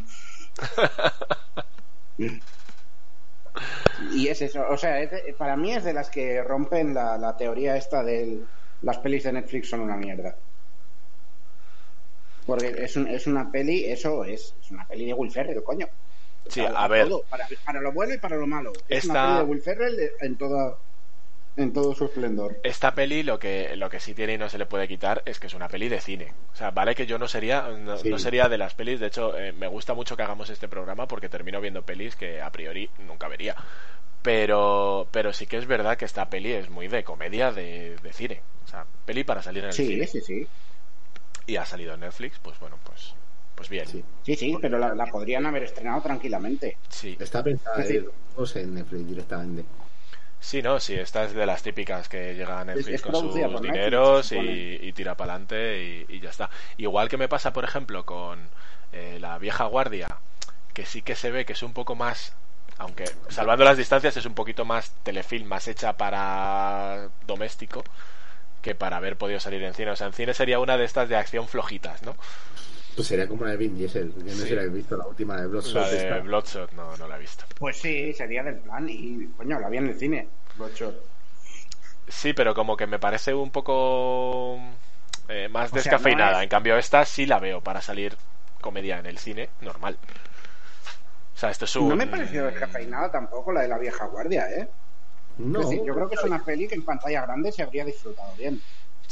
y 4.14 4.26
es 4.28 4.42
eso, 4.42 4.66
o 4.68 4.76
sea, 4.76 5.00
es 5.00 5.10
de- 5.12 5.34
para 5.38 5.56
mí 5.56 5.72
es 5.72 5.84
de 5.84 5.92
las 5.92 6.10
que 6.10 6.42
rompen 6.42 6.92
la, 6.92 7.16
la 7.18 7.36
teoría 7.36 7.76
esta 7.76 8.02
de 8.02 8.44
las 8.80 8.98
pelis 8.98 9.22
de 9.24 9.32
Netflix 9.32 9.70
son 9.70 9.80
una 9.80 9.96
mierda. 9.96 10.36
Porque 12.44 12.74
es, 12.78 12.96
un- 12.96 13.06
es 13.06 13.28
una 13.28 13.50
peli, 13.52 13.84
eso 13.84 14.24
es, 14.24 14.56
es 14.60 14.70
una 14.72 14.86
peli 14.88 15.06
de 15.06 15.14
Will 15.14 15.30
Ferrell, 15.30 15.62
coño. 15.62 15.86
Sí, 16.48 16.62
Para 16.62 16.84
a 16.84 16.88
ver. 16.88 17.08
todo, 17.08 17.24
para, 17.28 17.46
para 17.64 17.80
lo 17.80 17.92
bueno 17.92 18.14
y 18.14 18.18
para 18.18 18.36
lo 18.36 18.48
malo. 18.48 18.72
Es 18.88 19.04
Esta- 19.04 19.12
una 19.12 19.26
peli 19.28 19.38
de 19.38 19.44
Will 19.44 19.62
Ferrell 19.62 20.10
en 20.20 20.36
toda 20.36 20.76
en 21.56 21.72
todo 21.72 21.94
su 21.94 22.04
esplendor. 22.06 22.58
Esta 22.62 22.94
peli 22.94 23.22
lo 23.22 23.38
que, 23.38 23.76
lo 23.76 23.90
que 23.90 24.00
sí 24.00 24.14
tiene 24.14 24.34
y 24.34 24.38
no 24.38 24.48
se 24.48 24.58
le 24.58 24.66
puede 24.66 24.88
quitar 24.88 25.22
es 25.26 25.38
que 25.38 25.46
es 25.48 25.54
una 25.54 25.68
peli 25.68 25.88
de 25.88 26.00
cine. 26.00 26.32
O 26.52 26.56
sea, 26.56 26.70
vale 26.70 26.94
que 26.94 27.06
yo 27.06 27.18
no 27.18 27.28
sería, 27.28 27.68
no, 27.68 27.96
Sí. 27.98 28.08
no 28.08 28.18
sería 28.18 28.48
de 28.48 28.58
las 28.58 28.74
pelis, 28.74 29.00
de 29.00 29.06
hecho 29.08 29.36
eh, 29.36 29.52
me 29.52 29.66
gusta 29.66 29.92
mucho 29.94 30.16
que 30.16 30.22
hagamos 30.22 30.48
este 30.50 30.68
programa 30.68 31.06
porque 31.06 31.28
termino 31.28 31.60
viendo 31.60 31.82
pelis 31.82 32.16
que 32.16 32.40
a 32.40 32.50
priori 32.50 32.88
nunca 33.06 33.28
vería. 33.28 33.54
Pero, 34.22 35.08
pero 35.10 35.32
sí 35.32 35.46
que 35.46 35.56
es 35.58 35.66
verdad 35.66 35.96
que 35.96 36.04
esta 36.04 36.30
peli 36.30 36.52
es 36.52 36.70
muy 36.70 36.88
de 36.88 37.02
comedia 37.04 37.50
de, 37.52 37.96
de 38.02 38.12
cine. 38.12 38.40
O 38.64 38.68
sea, 38.68 38.86
peli 39.04 39.24
para 39.24 39.42
salir 39.42 39.62
en 39.64 39.68
el 39.70 39.74
Sí, 39.74 39.86
cine. 39.86 40.06
sí, 40.06 40.20
sí. 40.20 40.46
Y 41.46 41.56
ha 41.56 41.66
salido 41.66 41.94
en 41.94 42.00
Netflix, 42.00 42.38
pues 42.38 42.58
bueno, 42.60 42.78
pues, 42.84 43.14
pues 43.56 43.68
bien. 43.68 43.86
Sí. 43.86 44.04
Sí, 44.24 44.36
sí, 44.36 44.58
pero 44.62 44.78
la, 44.78 44.94
la 44.94 45.06
podrían 45.06 45.44
haber 45.46 45.64
estrenado 45.64 46.00
tranquilamente. 46.02 46.76
Sí. 46.88 47.16
Está 47.18 47.42
pensada 47.42 47.84
eh, 47.84 48.04
en 48.54 48.74
Netflix 48.74 49.08
directamente. 49.08 49.64
Sí, 50.42 50.60
no, 50.60 50.80
sí, 50.80 50.94
esta 50.94 51.22
es 51.22 51.34
de 51.34 51.46
las 51.46 51.62
típicas 51.62 52.08
que 52.08 52.34
llega 52.34 52.60
a 52.60 52.64
Netflix 52.64 52.96
es 52.96 53.02
con 53.02 53.14
sus 53.14 53.32
dineros 53.32 54.32
y, 54.32 54.92
tira 54.92 55.16
para 55.16 55.34
adelante 55.34 56.04
y, 56.08 56.16
y 56.16 56.20
ya 56.20 56.30
está. 56.30 56.50
Igual 56.78 57.08
que 57.08 57.16
me 57.16 57.28
pasa, 57.28 57.52
por 57.52 57.62
ejemplo, 57.62 58.04
con 58.04 58.40
eh, 58.90 59.18
la 59.20 59.38
vieja 59.38 59.64
guardia, 59.66 60.08
que 60.74 60.84
sí 60.84 61.00
que 61.00 61.14
se 61.14 61.30
ve 61.30 61.44
que 61.44 61.52
es 61.52 61.62
un 61.62 61.72
poco 61.72 61.94
más, 61.94 62.34
aunque 62.78 63.04
salvando 63.28 63.64
las 63.64 63.76
distancias 63.76 64.16
es 64.16 64.26
un 64.26 64.34
poquito 64.34 64.64
más 64.64 64.90
telefilm, 65.04 65.46
más 65.46 65.68
hecha 65.68 65.92
para 65.92 67.08
doméstico 67.24 67.84
que 68.62 68.74
para 68.74 68.96
haber 68.96 69.16
podido 69.16 69.38
salir 69.38 69.62
en 69.62 69.74
cine. 69.74 69.92
O 69.92 69.96
sea, 69.96 70.08
en 70.08 70.12
cine 70.12 70.34
sería 70.34 70.58
una 70.58 70.76
de 70.76 70.84
estas 70.84 71.08
de 71.08 71.16
acción 71.16 71.46
flojitas, 71.46 72.02
¿no? 72.02 72.16
Pues 72.94 73.08
sería 73.08 73.26
como 73.26 73.44
la 73.44 73.52
de 73.52 73.56
Vin 73.56 73.76
Diesel. 73.76 74.12
Yo 74.18 74.22
no 74.24 74.30
sé 74.32 74.36
Sí. 74.42 74.48
si 74.48 74.54
la 74.54 74.60
habéis 74.62 74.74
visto, 74.76 74.96
la 74.96 75.06
última 75.06 75.40
de 75.40 75.46
Bloodshot. 75.46 75.74
La 75.74 75.88
de 75.88 75.96
esta. 75.96 76.18
Bloodshot 76.20 76.72
no, 76.72 76.96
no 76.96 77.08
la 77.08 77.16
he 77.16 77.20
visto. 77.20 77.44
Pues 77.58 77.76
sí, 77.78 78.12
sería 78.12 78.42
del 78.42 78.56
plan 78.58 78.86
y, 78.88 79.28
coño, 79.36 79.58
la 79.58 79.68
vi 79.68 79.78
en 79.78 79.88
el 79.88 79.98
cine. 79.98 80.28
Bloodshot. 80.56 81.02
Sí, 82.08 82.32
pero 82.34 82.54
como 82.54 82.76
que 82.76 82.86
me 82.86 82.98
parece 82.98 83.32
un 83.32 83.50
poco 83.50 84.58
eh, 85.28 85.48
más 85.48 85.66
O 85.70 85.74
sea, 85.74 85.82
descafeinada. 85.82 86.32
no 86.32 86.38
es- 86.38 86.42
En 86.44 86.48
cambio, 86.50 86.76
esta 86.76 87.04
sí 87.06 87.24
la 87.26 87.38
veo 87.38 87.60
para 87.62 87.80
salir 87.80 88.16
comedia 88.60 88.98
en 88.98 89.06
el 89.06 89.18
cine, 89.18 89.48
normal. 89.62 89.96
O 91.34 91.38
sea, 91.38 91.50
esto 91.50 91.64
es 91.64 91.74
un... 91.76 91.88
No 91.88 91.96
me 91.96 92.06
pareció 92.06 92.44
descafeinada 92.44 93.10
tampoco 93.10 93.52
la 93.52 93.62
de 93.62 93.68
la 93.68 93.78
vieja 93.78 94.04
guardia, 94.06 94.48
¿eh? 94.50 94.68
No, 95.38 95.60
Es 95.62 95.70
decir, 95.70 95.84
yo 95.86 95.94
creo 95.94 96.08
que 96.08 96.14
es 96.16 96.24
una 96.24 96.44
peli 96.44 96.68
que 96.68 96.74
en 96.74 96.84
pantalla 96.84 97.22
grande 97.22 97.50
se 97.50 97.62
habría 97.62 97.84
disfrutado 97.84 98.34
bien. 98.36 98.60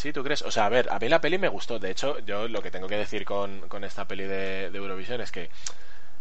Sí, 0.00 0.14
¿tú 0.14 0.24
crees? 0.24 0.40
O 0.42 0.50
sea, 0.50 0.64
a 0.64 0.68
ver, 0.70 0.88
a 0.90 0.98
mí 0.98 1.10
la 1.10 1.20
peli 1.20 1.36
me 1.36 1.48
gustó. 1.48 1.78
De 1.78 1.90
hecho, 1.90 2.18
yo 2.20 2.48
lo 2.48 2.62
que 2.62 2.70
tengo 2.70 2.88
que 2.88 2.96
decir 2.96 3.26
con, 3.26 3.68
con 3.68 3.84
esta 3.84 4.06
peli 4.08 4.24
de, 4.24 4.70
de 4.70 4.78
Eurovisión 4.78 5.20
es 5.20 5.30
que 5.30 5.50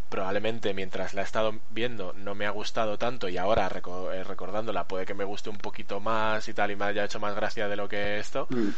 probablemente 0.09 0.73
mientras 0.73 1.13
la 1.13 1.21
he 1.21 1.23
estado 1.23 1.53
viendo 1.69 2.11
no 2.13 2.35
me 2.35 2.45
ha 2.45 2.49
gustado 2.49 2.97
tanto 2.97 3.29
y 3.29 3.37
ahora 3.37 3.69
reco- 3.69 4.11
eh, 4.13 4.23
recordándola 4.25 4.83
puede 4.85 5.05
que 5.05 5.13
me 5.13 5.23
guste 5.23 5.49
un 5.49 5.57
poquito 5.59 5.99
más 5.99 6.47
y 6.49 6.53
tal 6.53 6.71
y 6.71 6.75
me 6.75 6.85
haya 6.85 7.05
hecho 7.05 7.19
más 7.21 7.35
gracia 7.35 7.67
de 7.69 7.75
lo 7.77 7.87
que 7.87 8.19
esto. 8.19 8.47
Mm. 8.49 8.69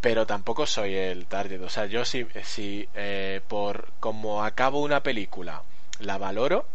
pero 0.00 0.26
tampoco 0.26 0.66
soy 0.66 0.94
el 0.94 1.26
target. 1.26 1.60
O 1.62 1.68
sea, 1.68 1.86
yo 1.86 2.04
si, 2.04 2.26
si 2.44 2.88
eh, 2.94 3.40
por 3.48 3.88
como 4.00 4.44
acabo 4.44 4.80
una 4.80 5.02
película 5.02 5.62
la 5.98 6.16
valoro, 6.16 6.66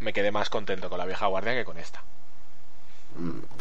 me 0.00 0.12
quedé 0.12 0.30
más 0.30 0.48
contento 0.48 0.88
con 0.88 0.98
la 0.98 1.06
vieja 1.06 1.26
guardia 1.26 1.54
que 1.54 1.64
con 1.64 1.76
esta. 1.78 2.02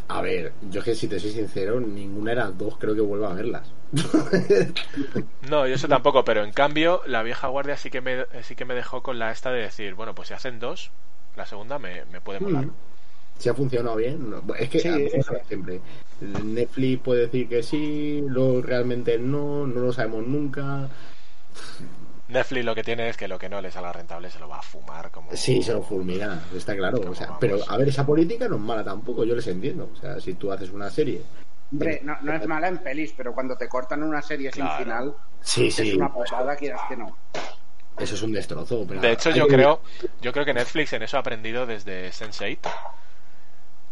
A 0.07 0.21
ver, 0.21 0.53
yo 0.69 0.81
que 0.83 0.95
si 0.95 1.07
te 1.07 1.19
soy 1.19 1.31
sincero, 1.31 1.79
ninguna 1.79 2.31
de 2.31 2.37
las 2.37 2.57
dos 2.57 2.77
creo 2.77 2.95
que 2.95 3.01
vuelva 3.01 3.31
a 3.31 3.35
verlas. 3.35 3.73
No, 5.41 5.67
yo 5.67 5.75
eso 5.75 5.87
tampoco, 5.87 6.23
pero 6.23 6.43
en 6.43 6.51
cambio 6.53 7.01
la 7.05 7.23
vieja 7.23 7.47
guardia 7.47 7.75
sí 7.77 7.89
que 7.89 8.01
me, 8.01 8.25
sí 8.43 8.55
que 8.55 8.65
me 8.65 8.75
dejó 8.75 9.01
con 9.01 9.17
la 9.19 9.31
esta 9.31 9.51
de 9.51 9.61
decir, 9.61 9.95
bueno, 9.95 10.13
pues 10.13 10.27
si 10.27 10.33
hacen 10.33 10.59
dos, 10.59 10.91
la 11.35 11.45
segunda 11.45 11.79
me, 11.79 12.05
me 12.05 12.21
puede 12.21 12.39
molar. 12.39 12.67
Mm. 12.67 12.71
Si 13.39 13.49
ha 13.49 13.55
funcionado 13.55 13.95
bien, 13.97 14.29
no. 14.29 14.43
es 14.55 14.69
que 14.69 14.79
Sí, 14.79 15.09
pasa 15.17 15.43
siempre. 15.47 15.81
Netflix 16.19 17.01
puede 17.01 17.21
decir 17.21 17.49
que 17.49 17.63
sí, 17.63 18.21
luego 18.27 18.61
realmente 18.61 19.17
no, 19.17 19.65
no 19.65 19.81
lo 19.81 19.93
sabemos 19.93 20.27
nunca. 20.27 20.89
Netflix 22.31 22.65
lo 22.65 22.73
que 22.75 22.83
tiene 22.83 23.09
es 23.09 23.17
que 23.17 23.27
lo 23.27 23.37
que 23.37 23.49
no 23.49 23.61
le 23.61 23.69
salga 23.71 23.91
rentable 23.93 24.29
se 24.29 24.39
lo 24.39 24.47
va 24.47 24.59
a 24.59 24.61
fumar 24.61 25.11
como... 25.11 25.35
Sí, 25.35 25.61
se 25.61 25.73
lo 25.73 25.81
fulmina, 25.83 26.41
está 26.55 26.75
claro. 26.75 26.99
O 27.09 27.13
sea, 27.15 27.37
pero 27.39 27.57
a 27.67 27.77
ver, 27.77 27.89
esa 27.89 28.05
política 28.05 28.47
no 28.47 28.55
es 28.55 28.61
mala 28.61 28.83
tampoco, 28.83 29.23
yo 29.23 29.35
les 29.35 29.47
entiendo. 29.47 29.89
O 29.93 29.95
sea, 29.95 30.19
si 30.19 30.33
tú 30.35 30.51
haces 30.51 30.69
una 30.71 30.89
serie. 30.89 31.21
Hombre, 31.71 32.01
no, 32.03 32.17
no 32.21 32.33
es 32.33 32.45
mala 32.47 32.67
en 32.67 32.79
pelis, 32.79 33.13
pero 33.15 33.33
cuando 33.33 33.55
te 33.55 33.67
cortan 33.69 34.03
una 34.03 34.21
serie 34.21 34.49
Claro. 34.51 34.75
sin 34.77 34.83
final, 34.85 35.15
Sí, 35.41 35.67
es 35.67 35.75
sí, 35.75 35.93
una 35.95 36.11
posada, 36.13 36.55
quieras 36.55 36.81
que 36.89 36.97
no. 36.97 37.15
eso 37.97 38.15
es 38.15 38.21
un 38.21 38.31
destrozo. 38.33 38.85
pero 38.87 38.99
De 39.01 39.11
hecho, 39.11 39.29
yo 39.31 39.47
que- 39.47 39.55
creo, 39.55 39.81
yo 40.21 40.33
creo 40.33 40.43
que 40.45 40.53
Netflix 40.53 40.93
en 40.93 41.03
eso 41.03 41.17
ha 41.17 41.21
aprendido 41.21 41.65
desde 41.65 42.09
Sense8. 42.11 42.59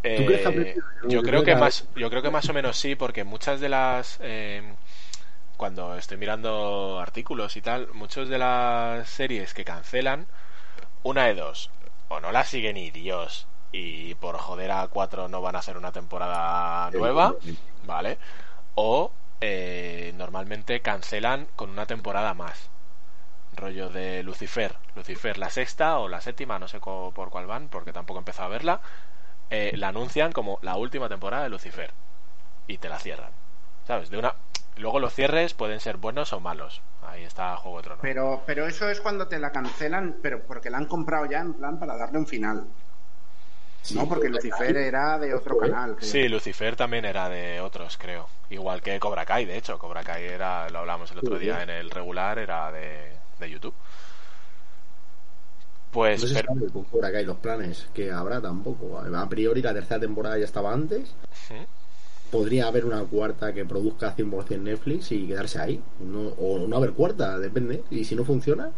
¿Tú 0.02 0.26
crees 0.26 0.42
que 0.42 0.46
ha 0.46 0.50
aprendido? 0.50 0.86
yo 1.10 1.22
creo 1.22 1.44
que- 1.44 1.56
más, 1.56 1.86
yo 1.96 2.10
creo 2.10 2.22
que 2.22 2.30
más 2.30 2.48
o 2.50 2.54
menos 2.54 2.78
sí, 2.78 2.96
porque 2.96 3.24
muchas 3.24 3.60
de 3.60 3.70
las 3.70 4.18
eh, 4.22 4.62
cuando 5.60 5.96
estoy 5.96 6.16
mirando 6.16 7.00
artículos 7.02 7.58
y 7.58 7.62
tal, 7.62 7.90
muchas 7.92 8.30
de 8.30 8.38
las 8.38 9.10
series 9.10 9.54
que 9.54 9.66
cancelan, 9.66 10.26
una 11.04 11.26
de 11.26 11.36
dos, 11.36 11.70
o 12.08 12.22
no 12.22 12.32
la 12.32 12.46
siguen 12.46 12.76
ni 12.76 12.92
Dios 12.92 13.46
y 13.74 14.16
por 14.16 14.38
joder 14.38 14.72
a 14.72 14.88
cuatro 14.88 15.28
no 15.28 15.42
van 15.42 15.58
a 15.58 15.60
hacer 15.60 15.76
una 15.76 15.92
temporada 15.92 16.90
nueva, 16.92 17.36
¿vale? 17.84 18.18
O 18.76 19.12
eh, 19.42 20.14
normalmente 20.16 20.80
cancelan 20.80 21.46
con 21.58 21.70
una 21.70 21.86
temporada 21.86 22.34
más. 22.34 22.70
Rollo 23.58 23.90
de 23.90 24.24
Lucifer. 24.24 24.78
Lucifer 24.96 25.38
la 25.38 25.50
sexta 25.50 26.00
o 26.00 26.08
la 26.08 26.22
séptima, 26.22 26.58
no 26.58 26.70
sé 26.70 26.80
por 26.80 27.30
cuál 27.30 27.48
van, 27.48 27.68
porque 27.68 27.92
tampoco 27.92 28.20
he 28.20 28.22
empezado 28.22 28.48
a 28.48 28.52
verla. 28.52 28.80
eh, 29.50 29.74
la 29.76 29.90
anuncian 29.90 30.32
como 30.32 30.58
la 30.62 30.78
última 30.78 31.10
temporada 31.10 31.44
de 31.44 31.50
Lucifer. 31.50 31.92
Y 32.66 32.78
te 32.78 32.88
la 32.88 32.98
cierran. 32.98 33.32
¿Sabes? 33.86 34.10
De 34.10 34.18
una... 34.18 34.34
Luego 34.80 35.00
los 35.00 35.14
cierres 35.14 35.54
pueden 35.54 35.80
ser 35.80 35.98
buenos 35.98 36.32
o 36.34 36.40
malos. 36.40 36.82
Ahí 37.06 37.24
está 37.24 37.56
Juego 37.58 37.78
de 37.78 37.84
Tronos. 37.84 38.02
Pero, 38.02 38.44
pero 38.46 38.66
eso 38.68 38.90
es 38.90 39.02
cuando 39.02 39.28
te 39.28 39.38
la 39.40 39.52
cancelan, 39.52 40.18
pero 40.22 40.42
porque 40.44 40.70
la 40.70 40.78
han 40.78 40.86
comprado 40.86 41.26
ya 41.26 41.40
en 41.42 41.54
plan 41.54 41.78
para 41.80 41.98
darle 41.98 42.18
un 42.20 42.28
final. 42.28 42.66
Sí, 43.82 43.96
no, 43.96 44.08
porque 44.08 44.30
Lucifer 44.30 44.76
era 44.76 45.18
de 45.18 45.34
otro 45.34 45.58
canal. 45.58 45.96
creo. 45.96 46.10
Sí, 46.10 46.28
Lucifer 46.28 46.76
también 46.76 47.06
era 47.06 47.30
de 47.30 47.62
otros, 47.62 47.98
creo. 47.98 48.28
Igual 48.50 48.82
que 48.82 49.00
Cobra 49.00 49.26
Kai, 49.26 49.46
de 49.46 49.58
hecho. 49.58 49.78
Cobra 49.80 50.04
Kai 50.04 50.24
era, 50.26 50.70
lo 50.70 50.80
hablamos 50.80 51.12
el 51.12 51.20
otro 51.20 51.38
Sí, 51.38 51.46
día 51.46 51.58
sí. 51.58 51.64
en 51.64 51.70
el 51.70 51.90
regular, 51.90 52.40
era 52.40 52.72
de, 52.72 53.14
de 53.40 53.50
YouTube. 53.50 53.74
Pues, 55.92 56.22
No 56.22 56.28
se 56.28 56.36
pero- 56.36 56.54
sabe 56.54 56.72
con 56.72 56.84
Cobra 56.86 57.12
Kai 57.12 57.26
los 57.26 57.38
planes 57.38 57.88
que 57.94 58.12
habrá 58.12 58.40
tampoco. 58.42 59.00
A 59.00 59.28
priori 59.30 59.62
la 59.62 59.74
tercera 59.74 60.00
temporada 60.00 60.38
ya 60.38 60.46
estaba 60.46 60.72
antes. 60.74 61.14
Ujú. 61.50 61.66
Podría 62.32 62.68
haber 62.68 62.86
una 62.86 63.04
cuarta 63.04 63.54
que 63.54 63.66
produzca 63.66 64.16
100% 64.16 64.60
Netflix 64.60 65.12
y 65.12 65.28
quedarse 65.28 65.60
ahí. 65.60 65.82
No- 66.00 66.30
o 66.38 66.68
no 66.68 66.78
haber 66.78 66.92
cuarta, 66.94 67.38
depende. 67.40 67.84
Y 67.90 68.04
si 68.06 68.16
no 68.16 68.24
funciona... 68.24 68.70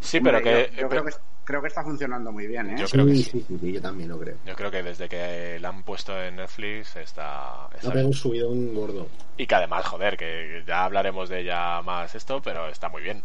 sí, 0.00 0.18
Hombre, 0.18 0.32
pero 0.32 0.44
que, 0.44 0.70
yo, 0.76 0.82
yo 0.82 0.88
pero- 0.88 1.02
creo 1.02 1.04
que 1.04 1.12
creo 1.44 1.62
que 1.62 1.68
está 1.68 1.84
funcionando 1.84 2.32
muy 2.32 2.48
bien, 2.48 2.70
¿eh? 2.70 2.74
Yo 2.76 2.86
creo 2.88 3.06
que 3.06 3.14
sí, 3.14 3.22
sí. 3.22 3.30
sí, 3.30 3.44
sí, 3.48 3.58
sí, 3.60 3.72
yo 3.72 3.80
también 3.80 4.08
lo 4.08 4.18
creo. 4.18 4.34
yo 4.44 4.56
creo 4.56 4.68
que 4.68 4.82
desde 4.82 5.08
que 5.08 5.58
la 5.60 5.68
han 5.68 5.84
puesto 5.84 6.20
en 6.20 6.34
Netflix 6.36 6.96
está, 6.96 7.66
Ha 7.66 7.68
está 7.68 7.78
pegado 7.78 7.94
bien. 7.94 8.06
un 8.06 8.12
subidón 8.14 8.74
gordo. 8.74 9.06
Y 9.36 9.46
que 9.46 9.54
además, 9.54 9.84
joder, 9.86 10.16
que 10.16 10.64
ya 10.66 10.84
hablaremos 10.84 11.28
de 11.28 11.40
ella 11.42 11.80
más 11.82 12.14
esto, 12.16 12.42
pero 12.42 12.66
está 12.68 12.88
muy 12.88 13.02
bien. 13.02 13.22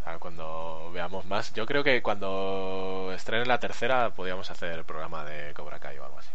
O 0.00 0.04
sea, 0.04 0.18
cuando 0.18 0.90
veamos 0.94 1.26
más. 1.26 1.52
Yo 1.52 1.66
creo 1.66 1.82
que 1.82 2.00
cuando 2.00 3.10
estrenen 3.14 3.48
la 3.48 3.58
tercera 3.58 4.10
podríamos 4.10 4.48
hacer 4.50 4.72
el 4.78 4.84
programa 4.84 5.24
de 5.24 5.52
Cobra 5.52 5.78
Kai 5.80 5.98
o 5.98 6.04
algo 6.04 6.18
así. 6.20 6.30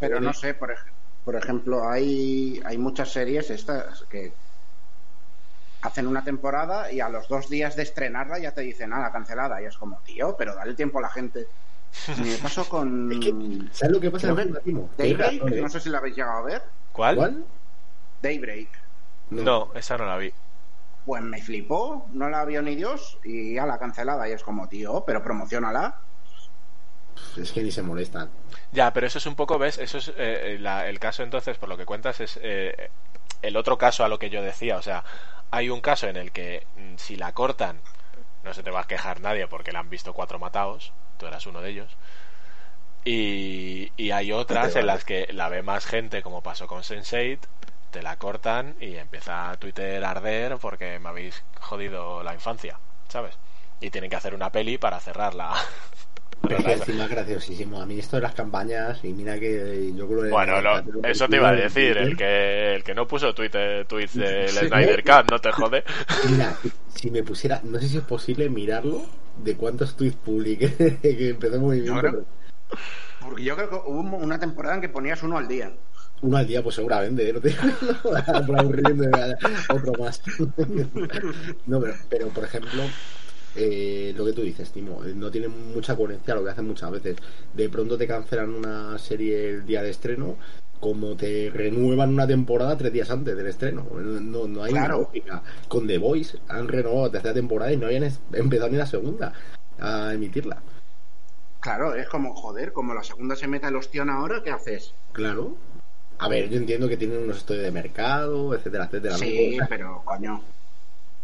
Pero, 0.00 0.20
no 0.20 0.32
sé, 0.32 0.54
por, 0.54 0.70
ej- 0.70 0.94
por 1.24 1.36
ejemplo, 1.36 1.88
hay, 1.88 2.60
hay 2.64 2.78
muchas 2.78 3.12
series 3.12 3.50
estas 3.50 4.04
que 4.10 4.34
hacen 5.82 6.06
una 6.06 6.22
temporada 6.24 6.92
y 6.92 7.00
a 7.00 7.08
los 7.08 7.28
dos 7.28 7.48
días 7.48 7.74
de 7.76 7.82
estrenarla 7.82 8.38
ya 8.38 8.52
te 8.52 8.60
dicen, 8.62 8.90
nada, 8.90 9.10
cancelada. 9.10 9.60
Y 9.60 9.66
es 9.66 9.76
como, 9.76 10.00
tío, 10.02 10.36
pero 10.38 10.54
dale 10.54 10.74
tiempo 10.74 10.98
a 10.98 11.02
la 11.02 11.08
gente. 11.10 11.46
Y 12.16 12.22
me 12.22 12.38
pasó 12.38 12.68
con 12.68 13.10
Es 13.12 13.18
que, 13.18 13.32
¿Sabes 13.72 13.92
lo 13.94 14.00
que 14.00 14.10
pasa? 14.10 14.32
Creo 14.32 14.54
que 14.54 14.60
Timo? 14.60 14.90
Tienes 14.96 15.18
Daybreak, 15.18 15.62
no 15.62 15.68
sé 15.68 15.80
si 15.80 15.90
la 15.90 15.98
habéis 15.98 16.16
llegado 16.16 16.38
a 16.38 16.42
ver. 16.42 16.62
¿Cuál? 16.92 17.16
¿Cuál? 17.16 17.46
Daybreak. 18.20 18.68
No, 19.30 19.72
esa 19.74 19.98
no 19.98 20.06
la 20.06 20.16
vi. 20.18 20.32
Pues 21.04 21.22
me 21.22 21.42
flipó, 21.42 22.06
no 22.12 22.30
la 22.30 22.44
vio 22.44 22.62
ni 22.62 22.76
Dios 22.76 23.18
y 23.24 23.54
ya 23.54 23.66
la 23.66 23.78
cancelada. 23.78 24.28
Y 24.28 24.32
es 24.32 24.42
como, 24.42 24.68
tío, 24.68 25.02
pero 25.04 25.22
promocionala. 25.22 25.96
Es 27.36 27.52
que 27.52 27.62
ni 27.62 27.70
se 27.70 27.82
molestan. 27.82 28.30
Ya, 28.70 28.92
pero 28.92 29.06
eso 29.06 29.18
es 29.18 29.26
un 29.26 29.34
poco, 29.36 29.58
¿ves? 29.58 29.78
Eso 29.78 29.98
es 29.98 30.12
eh, 30.16 30.56
la- 30.60 30.88
el 30.88 30.98
caso 30.98 31.22
entonces, 31.22 31.58
por 31.58 31.68
lo 31.68 31.76
que 31.76 31.86
cuentas, 31.86 32.20
es 32.20 32.38
eh, 32.42 32.90
el 33.42 33.56
otro 33.56 33.78
caso 33.78 34.04
a 34.04 34.08
lo 34.08 34.18
que 34.18 34.30
yo 34.30 34.42
decía. 34.42 34.76
O 34.76 34.82
sea, 34.82 35.04
hay 35.50 35.70
un 35.70 35.80
caso 35.80 36.08
en 36.08 36.16
el 36.16 36.32
que 36.32 36.66
mm, 36.76 36.96
si 36.96 37.16
la 37.16 37.32
cortan, 37.32 37.80
no 38.44 38.54
se 38.54 38.62
te 38.62 38.70
va 38.70 38.80
a 38.82 38.86
quejar 38.86 39.20
nadie 39.20 39.46
porque 39.48 39.72
la 39.72 39.80
han 39.80 39.90
visto 39.90 40.12
cuatro 40.14 40.38
matados, 40.38 40.92
tú 41.18 41.26
eras 41.26 41.46
uno 41.46 41.60
de 41.60 41.70
ellos. 41.70 41.96
Y, 43.04 43.92
y 43.96 44.10
hay 44.12 44.32
otras 44.32 44.76
en 44.76 44.86
las 44.86 45.04
que 45.04 45.28
la 45.32 45.48
ve 45.48 45.62
más 45.62 45.86
gente, 45.86 46.22
como 46.22 46.42
pasó 46.42 46.66
con 46.66 46.82
Sense8, 46.82 47.48
te 47.90 48.02
la 48.02 48.16
cortan 48.16 48.76
y 48.80 48.96
empieza 48.96 49.50
a 49.50 49.56
Twitter 49.56 50.02
a 50.04 50.10
arder 50.10 50.56
porque 50.58 50.98
me 50.98 51.08
habéis 51.10 51.44
jodido 51.60 52.22
la 52.22 52.34
infancia, 52.34 52.78
¿sabes? 53.08 53.38
Y 53.80 53.90
tienen 53.90 54.08
que 54.10 54.16
hacer 54.16 54.34
una 54.34 54.50
peli 54.50 54.78
para 54.78 55.00
cerrarla. 55.00 55.52
Pero 56.40 56.58
es 56.58 56.64
que 56.64 56.72
encima 56.72 57.04
es 57.04 57.10
graciosísimo. 57.10 57.80
A 57.80 57.86
mí 57.86 57.98
esto 57.98 58.16
de 58.16 58.22
las 58.22 58.34
campañas, 58.34 58.98
y 59.04 59.12
mira 59.12 59.38
que 59.38 59.92
yo 59.94 60.08
creo 60.08 60.22
que... 60.24 60.28
Bueno, 60.30 60.60
lo- 60.60 60.82
eso 61.04 61.28
te 61.28 61.36
iba 61.36 61.50
a 61.50 61.52
decir, 61.54 61.96
el 61.98 62.16
que, 62.16 62.74
el 62.74 62.82
que 62.84 62.94
no 62.94 63.06
puso 63.06 63.34
Twitter, 63.34 63.86
tweets 63.86 64.14
del 64.16 64.48
Snyder 64.48 65.02
Cut, 65.04 65.30
no 65.30 65.38
te 65.38 65.52
jode. 65.52 65.84
Mira, 66.30 66.56
si 66.94 67.10
me 67.10 67.22
pusiera... 67.22 67.60
No 67.62 67.78
sé 67.78 67.88
si 67.88 67.98
es 67.98 68.02
posible 68.04 68.48
mirarlo 68.50 69.02
de 69.36 69.54
cuántos 69.56 69.96
tweets 69.96 70.16
publiqué 70.16 70.98
que 71.02 71.28
empezó 71.30 71.58
creo- 71.68 72.00
pero 72.00 72.24
Porque 73.20 73.44
yo 73.44 73.54
creo 73.56 73.70
que 73.70 73.76
hubo 73.86 74.16
una 74.16 74.38
temporada 74.38 74.74
en 74.76 74.80
que 74.80 74.88
ponías 74.88 75.22
uno 75.22 75.38
al 75.38 75.46
día. 75.46 75.72
Uno 76.22 76.36
al 76.36 76.46
día, 76.46 76.62
pues 76.62 76.74
seguramente, 76.76 77.28
¿eh? 77.28 77.32
no 77.32 77.40
te 77.40 77.50
por 78.46 78.58
aburrirme, 78.58 79.06
otro 79.68 79.92
más. 79.98 80.22
no, 81.66 81.80
pero, 81.80 81.94
pero, 82.08 82.28
por 82.28 82.44
ejemplo, 82.44 82.82
eh, 83.56 84.12
lo 84.16 84.24
que 84.24 84.32
tú 84.32 84.42
dices, 84.42 84.70
Timo, 84.72 85.04
eh, 85.04 85.12
no 85.14 85.30
tiene 85.30 85.48
mucha 85.48 85.96
coherencia 85.96 86.34
lo 86.34 86.44
que 86.44 86.50
hacen 86.50 86.66
muchas 86.66 86.90
veces. 86.90 87.16
De 87.54 87.68
pronto 87.68 87.96
te 87.98 88.06
cancelan 88.06 88.50
una 88.54 88.98
serie 88.98 89.50
el 89.50 89.66
día 89.66 89.82
de 89.82 89.90
estreno, 89.90 90.36
como 90.80 91.16
te 91.16 91.50
renuevan 91.54 92.10
una 92.10 92.26
temporada 92.26 92.76
tres 92.76 92.92
días 92.92 93.10
antes 93.10 93.36
del 93.36 93.46
estreno. 93.46 93.86
No, 93.94 94.48
no 94.48 94.62
hay 94.64 94.72
Claro. 94.72 95.00
lógica. 95.02 95.42
Con 95.68 95.86
The 95.86 95.98
Voice 95.98 96.38
han 96.48 96.66
renovado 96.68 97.06
la 97.06 97.12
tercera 97.12 97.34
temporada 97.34 97.72
y 97.72 97.76
no 97.76 97.86
habían 97.86 98.10
empezado 98.32 98.70
ni 98.70 98.76
la 98.78 98.86
segunda 98.86 99.32
a 99.78 100.12
emitirla. 100.14 100.60
Claro, 101.60 101.94
es 101.94 102.08
como, 102.08 102.34
joder, 102.34 102.72
como 102.72 102.92
la 102.94 103.04
segunda 103.04 103.36
se 103.36 103.46
meta 103.46 103.68
el 103.68 103.76
ostión 103.76 104.10
ahora, 104.10 104.42
¿qué 104.42 104.50
haces? 104.50 104.94
Claro. 105.12 105.56
A 106.18 106.28
ver, 106.28 106.48
yo 106.48 106.56
entiendo 106.56 106.88
que 106.88 106.96
tienen 106.96 107.22
unos 107.22 107.38
estudios 107.38 107.62
de 107.64 107.70
mercado, 107.70 108.54
etcétera, 108.54 108.86
etcétera. 108.86 109.16
Sí, 109.16 109.58
pero 109.68 110.02
coño. 110.04 110.42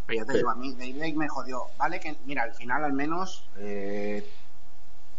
Pero 0.09 0.21
ya 0.25 0.33
te 0.33 0.39
digo, 0.39 0.49
a 0.49 0.55
mí 0.55 0.75
Daybreak 0.75 1.15
me 1.17 1.29
jodió. 1.29 1.65
Vale 1.77 2.01
que, 2.01 2.17
mira, 2.25 2.43
al 2.45 2.55
final 2.55 2.83
al 2.83 2.95
menos 2.95 3.45
eh, 3.59 4.27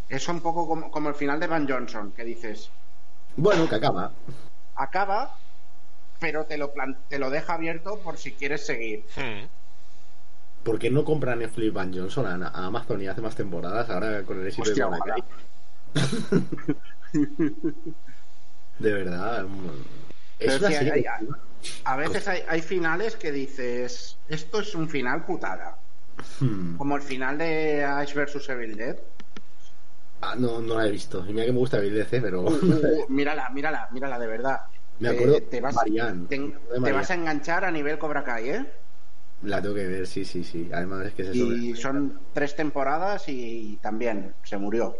es 0.09 0.27
un 0.27 0.41
poco 0.41 0.67
como, 0.67 0.89
como 0.89 1.09
el 1.09 1.15
final 1.15 1.39
de 1.39 1.45
Van 1.45 1.69
Johnson, 1.69 2.11
que 2.11 2.23
dices, 2.23 2.71
Bueno, 3.37 3.69
que 3.69 3.75
acaba. 3.75 4.11
acaba, 4.73 5.37
pero 6.19 6.45
te 6.45 6.57
lo, 6.57 6.73
te 7.07 7.19
lo 7.19 7.29
deja 7.29 7.53
abierto 7.53 7.99
por 7.99 8.17
si 8.17 8.31
quieres 8.33 8.65
seguir. 8.65 9.05
Hmm. 9.15 9.45
¿Por 10.63 10.79
qué 10.79 10.89
no 10.89 11.05
compra 11.05 11.35
Netflix 11.35 11.71
Van 11.71 11.93
Johnson 11.93 12.25
a, 12.43 12.47
a 12.47 12.65
Amazon 12.65 12.99
y 13.03 13.07
hace 13.07 13.21
más 13.21 13.35
temporadas 13.35 13.91
ahora 13.91 14.23
con 14.23 14.41
el 14.41 14.47
éxito 14.47 14.63
Hostia, 14.69 14.89
de? 14.89 15.23
De 18.79 18.91
verdad. 18.93 19.45
Es 20.39 20.47
Pero 20.47 20.57
una 20.57 20.67
sí, 20.69 20.73
serie. 20.73 20.93
hay- 20.93 21.01
que- 21.03 21.09
hay- 21.09 21.27
A 21.83 21.95
veces 21.95 22.27
hay, 22.27 22.41
hay 22.47 22.61
finales 22.61 23.15
que 23.15 23.31
dices, 23.31 24.17
esto 24.27 24.59
es 24.59 24.75
un 24.75 24.87
final 24.89 25.25
putada. 25.25 25.77
Hmm. 26.39 26.75
Como 26.77 26.95
el 26.95 27.01
final 27.01 27.37
de 27.37 27.83
Ash 27.83 28.13
vs 28.13 28.47
Evil 28.49 28.75
Dead. 28.75 28.97
Ah, 30.21 30.35
no, 30.37 30.59
no 30.59 30.75
la 30.75 30.87
he 30.87 30.91
visto. 30.91 31.25
Y 31.27 31.33
mira 31.33 31.45
que 31.45 31.51
me 31.53 31.59
gusta 31.59 31.77
el 31.77 31.93
DC, 31.93 32.21
pero. 32.21 32.41
Uh, 32.41 32.47
uh, 32.49 33.05
mírala, 33.09 33.49
mírala, 33.51 33.87
mírala 33.91 34.19
de 34.19 34.27
verdad. 34.27 34.59
Me 34.99 35.09
Te- 35.09 35.15
acuerdo 35.15 35.41
te, 35.43 35.61
vas, 35.61 35.75
Marianne, 35.75 36.27
te- 36.27 36.39
de 36.79 36.91
vas 36.91 37.09
a 37.09 37.13
enganchar 37.13 37.63
a 37.63 37.71
nivel 37.71 37.97
Cobra 37.97 38.23
Kai, 38.23 38.49
¿eh? 38.49 38.65
La 39.43 39.61
tengo 39.61 39.75
que 39.75 39.87
ver, 39.87 40.05
sí, 40.05 40.25
sí, 40.25 40.43
sí. 40.43 40.69
Además 40.73 41.05
es 41.07 41.13
que 41.13 41.23
se 41.23 41.37
Y 41.37 41.73
son 41.75 42.19
tres 42.33 42.53
temporadas 42.57 43.23
y 43.29 43.79
también 43.81 44.33
se 44.43 44.57
murió. 44.57 44.97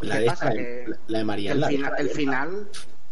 La 0.00 0.16
¿qué 0.16 0.20
de, 0.22 0.26
pasa? 0.26 0.48
esta, 0.48 0.56
Que 0.56 0.86
la 1.06 1.18
de 1.18 1.24
Marianne. 1.24 1.54
El, 1.54 1.60
la 1.60 1.68
fina- 1.68 1.90
deja 1.90 2.02
el 2.02 2.08
final. 2.10 2.68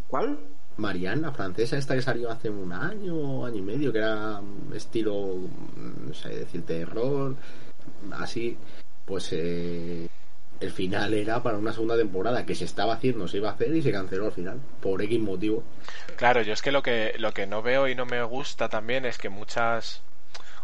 ¿Cuál? 0.08 0.40
Marianne, 0.80 1.22
la 1.22 1.32
francesa, 1.32 1.76
esta 1.76 1.94
que 1.94 2.02
salió 2.02 2.30
hace 2.30 2.50
un 2.50 2.72
año, 2.72 3.44
año 3.44 3.56
y 3.58 3.62
medio, 3.62 3.92
que 3.92 3.98
era 3.98 4.40
mm, 4.40 4.74
estilo, 4.74 5.36
mm, 5.36 6.08
no 6.08 6.14
sé 6.14 6.30
decir, 6.30 6.64
terror, 6.64 7.36
así, 8.12 8.56
pues 9.04 9.28
eh, 9.32 10.08
el 10.60 10.70
final 10.70 11.14
era 11.14 11.42
para 11.42 11.58
una 11.58 11.72
segunda 11.72 11.96
temporada 11.96 12.44
que 12.44 12.54
se 12.54 12.64
estaba 12.64 12.94
haciendo, 12.94 13.28
se 13.28 13.38
iba 13.38 13.50
a 13.50 13.52
hacer 13.52 13.74
y 13.74 13.82
se 13.82 13.92
canceló 13.92 14.26
al 14.26 14.32
final, 14.32 14.60
por 14.80 15.00
X 15.02 15.20
motivo. 15.20 15.62
Claro, 16.16 16.42
yo 16.42 16.52
es 16.52 16.62
que 16.62 16.72
lo 16.72 16.82
que 16.82 17.14
lo 17.18 17.32
que 17.32 17.46
no 17.46 17.62
veo 17.62 17.88
y 17.88 17.94
no 17.94 18.06
me 18.06 18.22
gusta 18.22 18.68
también 18.68 19.06
es 19.06 19.18
que 19.18 19.28
muchas, 19.28 20.02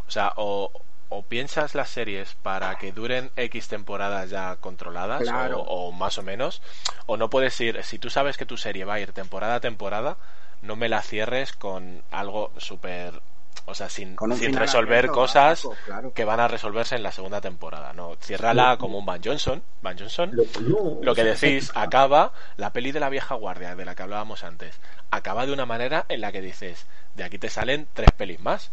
o 0.06 0.10
sea, 0.10 0.32
o, 0.36 0.70
o 1.08 1.22
piensas 1.22 1.74
las 1.74 1.88
series 1.90 2.34
para 2.42 2.76
que 2.78 2.92
duren 2.92 3.30
X 3.36 3.68
temporadas 3.68 4.30
ya 4.30 4.56
controladas 4.56 5.22
Claro. 5.22 5.60
o, 5.60 5.88
o 5.88 5.92
más 5.92 6.18
o 6.18 6.22
menos, 6.22 6.62
o 7.06 7.16
no 7.16 7.30
puedes 7.30 7.60
ir, 7.60 7.82
si 7.84 7.98
tú 7.98 8.10
sabes 8.10 8.36
que 8.36 8.46
tu 8.46 8.56
serie 8.56 8.84
va 8.84 8.94
a 8.94 9.00
ir 9.00 9.12
temporada 9.12 9.56
a 9.56 9.60
temporada, 9.60 10.16
no 10.62 10.76
me 10.76 10.88
la 10.88 11.02
cierres 11.02 11.52
con 11.52 12.02
algo 12.10 12.50
súper, 12.56 13.20
o 13.66 13.74
sea, 13.74 13.88
sin, 13.88 14.16
resolver 14.16 14.98
abierto, 14.98 15.12
cosas 15.12 15.64
básico, 15.64 15.76
claro. 15.84 16.12
que 16.12 16.24
van 16.24 16.40
a 16.40 16.48
resolverse 16.48 16.96
en 16.96 17.02
la 17.02 17.12
segunda 17.12 17.40
temporada, 17.40 17.92
no, 17.92 18.16
ciérrala 18.20 18.76
como 18.76 18.98
un 18.98 19.06
Van 19.06 19.20
Johnson, 19.22 19.62
Van 19.82 19.98
Johnson, 19.98 20.30
Lo, 20.32 20.44
no, 20.60 20.98
lo 21.02 21.14
que 21.14 21.24
decís, 21.24 21.70
acaba 21.74 22.32
la 22.56 22.72
peli 22.72 22.92
de 22.92 23.00
la 23.00 23.08
vieja 23.08 23.34
guardia 23.34 23.76
de 23.76 23.84
la 23.84 23.94
que 23.94 24.02
hablábamos 24.02 24.44
antes. 24.44 24.78
Acaba 25.10 25.46
de 25.46 25.52
una 25.52 25.66
manera 25.66 26.04
en 26.08 26.20
la 26.20 26.32
que 26.32 26.40
dices, 26.40 26.86
de 27.14 27.24
aquí 27.24 27.38
te 27.38 27.48
salen 27.48 27.86
tres 27.92 28.10
pelis 28.16 28.40
más. 28.40 28.70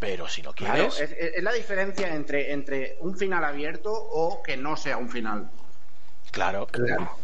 Pero 0.00 0.26
si 0.28 0.42
no 0.42 0.52
Claro, 0.54 0.88
quieres, 0.88 0.98
es, 1.00 1.34
es 1.36 1.42
la 1.42 1.52
diferencia 1.52 2.12
entre, 2.14 2.52
entre 2.52 2.96
un 3.00 3.16
final 3.16 3.44
abierto 3.44 3.92
o 3.92 4.42
que 4.42 4.56
no 4.56 4.76
sea 4.76 4.96
un 4.96 5.08
final. 5.10 5.48
claro, 6.32 6.66
Claro. 6.66 7.16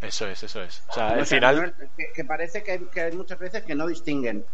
eso 0.00 0.26
es, 0.28 0.42
eso 0.42 0.62
es. 0.62 0.82
O 0.88 0.92
sea, 0.94 1.08
O 1.08 1.10
al 1.14 1.26
sea, 1.26 1.36
final, 1.38 1.56
no 1.56 1.64
es- 1.84 1.90
que, 1.96 2.12
que 2.14 2.24
parece 2.24 2.62
que, 2.62 2.86
que 2.92 3.00
hay 3.02 3.12
muchas 3.12 3.38
veces 3.38 3.62
que 3.64 3.74
no 3.74 3.86
distinguen. 3.86 4.44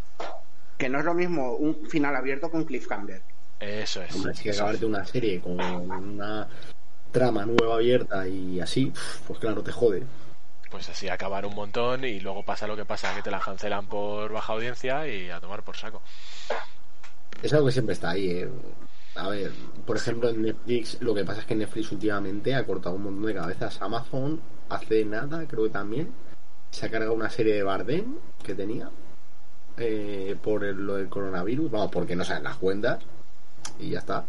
Que 0.77 0.89
no 0.89 0.99
es 0.99 1.05
lo 1.05 1.13
mismo 1.13 1.53
un 1.53 1.87
final 1.89 2.15
abierto 2.15 2.49
que 2.51 2.57
un 2.57 2.65
cliffhanger. 2.65 3.21
eso 3.59 4.01
es. 4.01 4.13
Hombre, 4.15 4.33
si 4.33 4.43
que 4.43 4.49
es. 4.49 4.57
acabarte 4.57 4.85
una 4.85 5.05
serie 5.05 5.39
con 5.39 5.59
una 5.61 6.47
trama 7.11 7.45
nueva 7.45 7.75
abierta 7.75 8.27
y 8.27 8.59
así, 8.59 8.91
pues 9.27 9.39
claro, 9.39 9.61
te 9.63 9.71
jode. 9.71 10.03
Pues 10.73 10.89
así 10.89 11.07
acabar 11.07 11.45
un 11.45 11.53
montón 11.53 12.03
y 12.03 12.19
luego 12.19 12.41
pasa 12.43 12.65
lo 12.65 12.75
que 12.75 12.83
pasa, 12.83 13.13
que 13.13 13.21
te 13.21 13.29
la 13.29 13.39
cancelan 13.39 13.85
por 13.85 14.33
baja 14.33 14.53
audiencia 14.53 15.07
y 15.07 15.29
a 15.29 15.39
tomar 15.39 15.61
por 15.61 15.77
saco. 15.77 16.01
Es 17.43 17.53
algo 17.53 17.67
que 17.67 17.71
siempre 17.73 17.93
está 17.93 18.09
ahí. 18.09 18.27
¿eh? 18.31 18.49
A 19.15 19.29
ver, 19.29 19.51
por 19.85 19.97
ejemplo, 19.97 20.29
en 20.29 20.41
Netflix, 20.41 20.99
lo 20.99 21.13
que 21.13 21.23
pasa 21.23 21.41
es 21.41 21.45
que 21.45 21.53
Netflix 21.53 21.91
últimamente 21.91 22.55
ha 22.55 22.65
cortado 22.65 22.95
un 22.95 23.03
montón 23.03 23.27
de 23.27 23.35
cabezas. 23.35 23.79
Amazon 23.83 24.41
hace 24.69 25.05
nada, 25.05 25.45
creo 25.47 25.65
que 25.65 25.69
también, 25.69 26.11
se 26.71 26.87
ha 26.87 26.89
cargado 26.89 27.13
una 27.13 27.29
serie 27.29 27.53
de 27.53 27.61
Bardem 27.61 28.15
que 28.43 28.55
tenía 28.55 28.89
eh, 29.77 30.35
por 30.41 30.63
el- 30.63 30.83
lo 30.87 30.95
del 30.95 31.07
coronavirus. 31.07 31.69
Vamos, 31.69 31.91
porque 31.91 32.15
no 32.15 32.25
saben 32.25 32.45
las 32.45 32.57
cuentas 32.57 33.03
y 33.79 33.91
ya 33.91 33.99
está, 33.99 34.25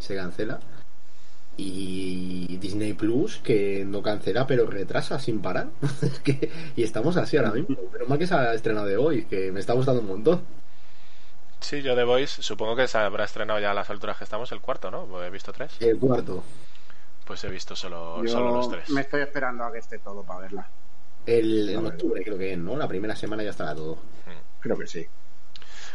se 0.00 0.16
cancela. 0.16 0.58
Y 1.56 2.56
Disney 2.58 2.94
Plus, 2.94 3.38
que 3.38 3.84
no 3.86 4.02
cancela, 4.02 4.46
pero 4.46 4.66
retrasa 4.66 5.18
sin 5.18 5.40
parar. 5.40 5.68
Que- 6.24 6.50
y 6.76 6.82
estamos 6.82 7.16
así 7.16 7.36
ahora 7.36 7.52
mismo. 7.52 7.76
Pero 7.92 8.06
mal 8.06 8.18
que 8.18 8.26
se 8.26 8.34
ha 8.34 8.52
estrenado 8.54 8.86
de 8.86 8.96
hoy, 8.96 9.24
que 9.26 9.52
me 9.52 9.60
está 9.60 9.72
gustando 9.72 10.00
un 10.00 10.08
montón. 10.08 10.42
Sí, 11.60 11.80
yo 11.82 11.94
The 11.94 12.04
Voice, 12.04 12.42
supongo 12.42 12.76
que 12.76 12.88
se 12.88 12.98
habrá 12.98 13.24
estrenado 13.24 13.58
ya 13.60 13.70
a 13.70 13.74
las 13.74 13.88
alturas 13.88 14.18
que 14.18 14.24
estamos 14.24 14.52
el 14.52 14.60
cuarto, 14.60 14.90
¿no? 14.90 15.22
He 15.24 15.30
visto 15.30 15.52
tres. 15.52 15.72
El 15.80 15.98
cuarto. 15.98 16.42
Pues 17.24 17.42
he 17.44 17.48
visto 17.48 17.74
solo, 17.74 18.22
Yo 18.22 18.30
solo 18.30 18.52
los 18.54 18.68
tres. 18.68 18.90
me 18.90 19.00
estoy 19.00 19.22
esperando 19.22 19.64
a 19.64 19.72
que 19.72 19.78
esté 19.78 19.98
todo 19.98 20.22
para 20.24 20.40
verla. 20.40 20.68
El, 21.24 21.70
en 21.70 21.86
octubre 21.86 22.22
creo 22.22 22.36
que 22.36 22.52
es, 22.52 22.58
¿no? 22.58 22.76
La 22.76 22.86
primera 22.86 23.16
semana 23.16 23.42
ya 23.42 23.50
estará 23.50 23.74
todo. 23.74 23.96
Creo 24.60 24.76
que 24.76 24.86
sí. 24.86 25.06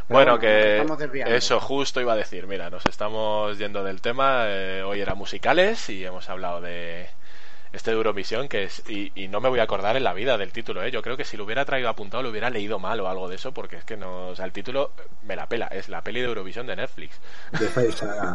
Bueno, 0.10 0.40
que 0.40 0.84
eso 1.26 1.60
justo 1.60 2.02
iba 2.02 2.14
a 2.14 2.16
decir. 2.16 2.48
Mira, 2.48 2.70
nos 2.70 2.86
estamos 2.86 3.58
yendo 3.58 3.84
del 3.84 4.02
tema. 4.02 4.46
eh, 4.48 4.84
hoy 4.84 5.02
era 5.02 5.14
musicales 5.16 5.90
y 5.90 6.04
hemos 6.04 6.30
hablado 6.30 6.62
de 6.62 7.10
este 7.74 7.92
de 7.92 7.98
Eurovisión 7.98 8.48
que 8.50 8.64
es 8.64 8.84
y, 8.90 9.12
y 9.16 9.28
no 9.28 9.42
me 9.42 9.50
voy 9.50 9.60
a 9.60 9.64
acordar 9.64 9.96
en 9.98 10.04
la 10.04 10.14
vida 10.14 10.38
del 10.38 10.52
título. 10.52 10.84
¿eh? 10.84 10.92
Yo 10.92 11.02
creo 11.04 11.18
que 11.18 11.26
si 11.26 11.38
lo 11.38 11.44
hubiera 11.46 11.66
traído 11.66 11.90
apuntado 11.90 12.24
lo 12.24 12.30
hubiera 12.30 12.50
leído 12.50 12.80
mal 12.80 13.00
o 13.02 13.08
algo 13.10 13.30
de 13.30 13.36
eso 13.36 13.54
porque 13.54 13.78
es 13.78 13.86
que 13.86 13.98
no, 13.98 14.30
o 14.30 14.36
sea, 14.36 14.46
el 14.46 14.52
título 14.54 14.92
me 15.24 15.36
la 15.36 15.48
pela. 15.48 15.68
Es 15.68 15.90
la 15.90 16.02
peli 16.04 16.22
de 16.22 16.28
Eurovisión 16.28 16.66
de 16.68 16.76
Netflix. 16.76 17.20
De 17.60 17.92
Saga. 17.92 18.34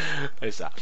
Esa. 0.40 0.72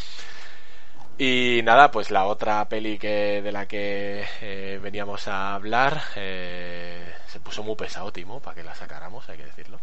Y 1.16 1.60
nada, 1.62 1.92
pues 1.92 2.10
la 2.10 2.26
otra 2.26 2.68
peli 2.68 2.98
que 2.98 3.40
de 3.40 3.52
la 3.52 3.66
que 3.66 4.24
eh, 4.40 4.80
veníamos 4.82 5.28
a 5.28 5.54
hablar 5.54 6.00
eh, 6.16 7.14
se 7.28 7.38
puso 7.38 7.62
muy 7.62 7.76
pesado, 7.76 8.10
Timo, 8.12 8.40
para 8.40 8.56
que 8.56 8.64
la 8.64 8.74
sacáramos, 8.74 9.28
hay 9.28 9.36
que 9.36 9.44
decirlo. 9.44 9.78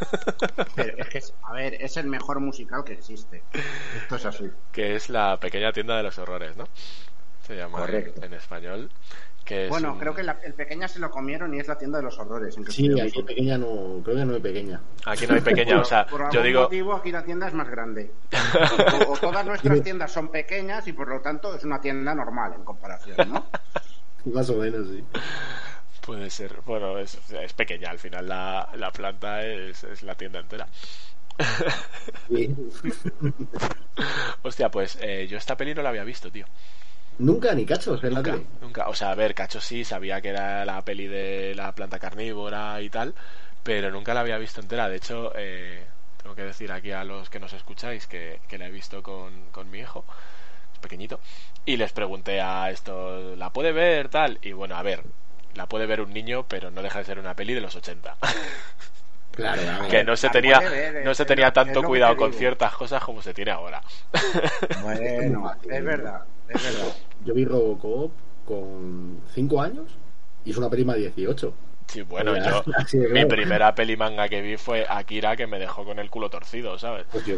Pero 0.74 0.96
es 0.96 1.08
que, 1.08 1.20
a 1.42 1.52
ver, 1.52 1.74
es 1.74 1.98
el 1.98 2.06
mejor 2.06 2.40
musical 2.40 2.82
que 2.82 2.94
existe. 2.94 3.42
Esto 3.94 4.16
es 4.16 4.24
así. 4.24 4.50
que 4.72 4.94
es 4.94 5.10
la 5.10 5.38
pequeña 5.38 5.70
tienda 5.72 5.98
de 5.98 6.02
los 6.02 6.18
horrores, 6.18 6.56
¿no? 6.56 6.66
Se 7.46 7.56
llama 7.56 7.78
en, 7.78 7.84
Correcto. 7.84 8.24
en 8.24 8.34
español. 8.34 8.90
Que 9.44 9.64
es 9.64 9.68
Bueno, 9.70 9.92
un- 9.92 9.98
creo 9.98 10.14
que 10.14 10.22
la- 10.22 10.38
el 10.42 10.54
pequeña 10.54 10.88
se 10.88 10.98
lo 10.98 11.10
comieron 11.10 11.52
y 11.54 11.58
es 11.60 11.68
la 11.68 11.76
tienda 11.76 11.98
de 11.98 12.04
los 12.04 12.18
horrores. 12.18 12.56
En 12.56 12.64
Sí, 12.70 12.88
aquí 12.98 13.22
pequeña 13.22 13.58
no, 13.58 14.00
creo 14.02 14.16
que 14.16 14.24
no 14.24 14.34
hay 14.34 14.40
pequeña. 14.40 14.80
aquí 15.04 15.26
no 15.26 15.34
hay 15.34 15.42
pequeña, 15.42 15.80
o 15.80 15.84
sea, 15.84 16.06
por 16.06 16.20
yo 16.20 16.26
algún 16.40 16.42
digo, 16.44 16.62
motivo 16.62 16.94
aquí 16.94 17.12
la 17.12 17.22
tienda 17.24 17.48
es 17.48 17.52
más 17.54 17.68
grande. 17.68 18.10
O, 19.08 19.12
o 19.12 19.16
todas 19.18 19.44
nuestras 19.44 19.82
tiendas 19.82 20.10
son 20.10 20.28
pequeñas 20.28 20.88
y 20.88 20.94
por 20.94 21.08
lo 21.08 21.20
tanto 21.20 21.54
es 21.54 21.62
una 21.64 21.78
tienda 21.80 22.14
normal 22.14 22.54
en 22.56 22.64
comparación, 22.64 23.16
¿no? 23.30 23.46
Más 24.32 24.48
o 24.48 24.54
menos, 24.56 24.88
sí. 24.88 25.04
puede 26.00 26.30
ser, 26.30 26.60
bueno, 26.64 26.98
es, 26.98 27.18
es 27.30 27.52
pequeña, 27.52 27.90
al 27.90 27.98
final 27.98 28.26
la, 28.26 28.66
la 28.76 28.90
planta 28.90 29.42
es, 29.44 29.84
es 29.84 30.02
la 30.02 30.14
tienda 30.14 30.38
entera. 30.40 30.66
Sí. 32.30 32.54
Hostia, 34.42 34.70
pues 34.70 34.98
eh, 35.02 35.26
yo 35.28 35.36
esta 35.36 35.56
peli 35.56 35.74
no 35.74 35.82
la 35.82 35.90
había 35.90 36.04
visto, 36.04 36.30
tío. 36.30 36.46
Nunca 37.18 37.54
ni 37.54 37.64
cachos 37.64 38.02
en 38.04 38.10
la 38.14 38.16
Nunca, 38.16 38.32
tele. 38.32 38.46
nunca. 38.60 38.88
O 38.88 38.94
sea, 38.94 39.10
a 39.10 39.14
ver, 39.14 39.34
Cacho 39.34 39.60
sí, 39.60 39.84
sabía 39.84 40.20
que 40.20 40.28
era 40.30 40.64
la 40.64 40.82
peli 40.82 41.06
de 41.06 41.54
la 41.54 41.72
planta 41.72 41.98
carnívora 41.98 42.80
y 42.80 42.90
tal, 42.90 43.14
pero 43.62 43.90
nunca 43.90 44.14
la 44.14 44.20
había 44.20 44.38
visto 44.38 44.60
entera. 44.60 44.88
De 44.88 44.96
hecho, 44.96 45.32
eh, 45.36 45.84
tengo 46.22 46.34
que 46.34 46.42
decir 46.42 46.72
aquí 46.72 46.90
a 46.92 47.04
los 47.04 47.30
que 47.30 47.38
nos 47.38 47.52
escucháis 47.52 48.06
que, 48.06 48.40
que 48.48 48.58
la 48.58 48.66
he 48.66 48.70
visto 48.70 49.02
con, 49.02 49.50
con 49.52 49.70
mi 49.70 49.78
hijo, 49.78 50.04
es 50.72 50.78
pequeñito, 50.80 51.20
y 51.64 51.76
les 51.76 51.92
pregunté 51.92 52.40
a 52.40 52.70
esto, 52.70 53.36
¿la 53.36 53.50
puede 53.50 53.72
ver 53.72 54.08
tal? 54.08 54.38
Y 54.42 54.52
bueno, 54.52 54.76
a 54.76 54.82
ver, 54.82 55.02
la 55.54 55.66
puede 55.68 55.86
ver 55.86 56.00
un 56.00 56.12
niño, 56.12 56.44
pero 56.48 56.70
no 56.70 56.82
deja 56.82 56.98
de 56.98 57.04
ser 57.04 57.18
una 57.18 57.34
peli 57.36 57.54
de 57.54 57.60
los 57.60 57.76
80. 57.76 58.16
Claro, 59.34 59.88
que 59.88 60.04
no 60.04 60.14
se 60.16 60.28
la 60.28 60.32
tenía, 60.32 60.60
ver, 60.60 61.04
no 61.04 61.12
se 61.12 61.24
tenía 61.24 61.52
tanto 61.52 61.82
cuidado 61.82 62.12
te 62.12 62.18
con 62.18 62.32
ciertas 62.32 62.72
cosas 62.76 63.02
como 63.02 63.20
se 63.20 63.34
tiene 63.34 63.50
ahora. 63.50 63.82
Bueno, 64.82 65.52
es 65.68 65.84
verdad, 65.84 66.22
verdad. 66.62 66.94
Yo 67.24 67.34
vi 67.34 67.44
Robocop 67.44 68.10
con 68.44 69.18
5 69.34 69.60
años 69.60 69.86
y 70.44 70.50
es 70.50 70.56
una 70.56 70.70
prima 70.70 70.94
de 70.94 71.00
18. 71.00 71.52
Sí, 71.86 72.02
bueno, 72.02 72.34
yo 72.36 72.64
mi 73.10 73.24
primera 73.26 73.74
peli 73.74 73.96
manga 73.96 74.28
que 74.28 74.40
vi 74.42 74.56
fue 74.56 74.84
Akira 74.88 75.36
que 75.36 75.46
me 75.46 75.58
dejó 75.60 75.84
con 75.84 75.98
el 76.00 76.10
culo 76.10 76.28
torcido, 76.28 76.76
¿sabes? 76.78 77.04
Pues 77.12 77.24
yo 77.24 77.34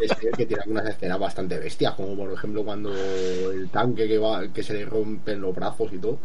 es 0.00 0.36
que 0.36 0.46
tiene 0.46 0.62
algunas 0.62 0.86
escenas 0.86 1.18
bastante 1.18 1.58
bestias, 1.58 1.94
como 1.94 2.16
por 2.16 2.32
ejemplo 2.32 2.64
cuando 2.64 2.92
el 2.94 3.68
tanque 3.70 4.08
que 4.08 4.18
va, 4.18 4.48
que 4.48 4.62
se 4.62 4.72
le 4.74 4.84
rompen 4.86 5.40
los 5.40 5.54
brazos 5.54 5.92
y 5.92 5.98
todo. 5.98 6.18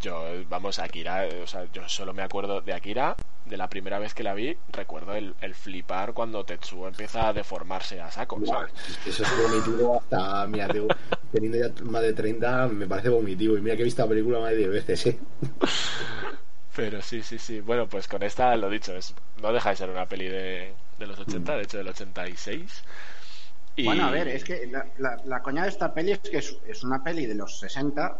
Yo, 0.00 0.24
vamos, 0.48 0.78
Akira, 0.78 1.26
o 1.42 1.46
sea, 1.46 1.64
yo 1.72 1.88
solo 1.88 2.12
me 2.12 2.22
acuerdo 2.22 2.60
de 2.60 2.74
Akira, 2.74 3.16
de 3.46 3.56
la 3.56 3.68
primera 3.68 3.98
vez 3.98 4.12
que 4.14 4.22
la 4.22 4.34
vi, 4.34 4.56
recuerdo 4.72 5.14
el, 5.14 5.34
el 5.40 5.54
flipar 5.54 6.12
cuando 6.12 6.44
Tetsuo 6.44 6.88
empieza 6.88 7.28
a 7.28 7.32
deformarse 7.32 8.00
a 8.00 8.10
saco, 8.10 8.40
¿sabes? 8.44 8.72
Eso 9.06 9.22
es 9.22 9.30
vomitivo 9.42 9.96
hasta, 10.00 10.46
mira, 10.48 10.68
tengo- 10.68 10.88
teniendo 11.32 11.58
ya 11.58 11.84
más 11.84 12.02
de 12.02 12.12
30 12.12 12.68
me 12.68 12.86
parece 12.86 13.08
vomitivo. 13.08 13.56
Y 13.56 13.60
mira 13.62 13.74
que 13.76 13.82
he 13.82 13.84
visto 13.86 14.02
la 14.02 14.08
película 14.08 14.38
más 14.40 14.50
de 14.50 14.56
10 14.58 14.70
veces, 14.70 15.06
¿eh? 15.06 15.18
Pero 16.74 17.02
sí, 17.02 17.22
sí, 17.22 17.38
sí. 17.38 17.60
Bueno, 17.60 17.86
pues 17.86 18.08
con 18.08 18.22
esta, 18.22 18.56
lo 18.56 18.70
dicho, 18.70 18.94
es 18.96 19.14
no 19.42 19.52
deja 19.52 19.70
de 19.70 19.76
ser 19.76 19.90
una 19.90 20.06
peli 20.06 20.28
de, 20.28 20.72
de 20.98 21.06
los 21.06 21.18
80, 21.18 21.56
de 21.56 21.62
hecho 21.64 21.76
del 21.78 21.88
86. 21.88 22.82
Y... 23.76 23.84
Bueno, 23.84 24.06
a 24.06 24.10
ver, 24.10 24.28
es 24.28 24.44
que 24.44 24.66
la, 24.66 24.86
la- 24.98 25.20
la 25.24 25.42
coña 25.42 25.64
de 25.64 25.68
esta 25.68 25.92
peli 25.92 26.12
es 26.12 26.20
que 26.20 26.38
es, 26.38 26.56
es 26.66 26.82
una 26.84 27.02
peli 27.02 27.26
de 27.26 27.34
los 27.34 27.58
60, 27.58 28.18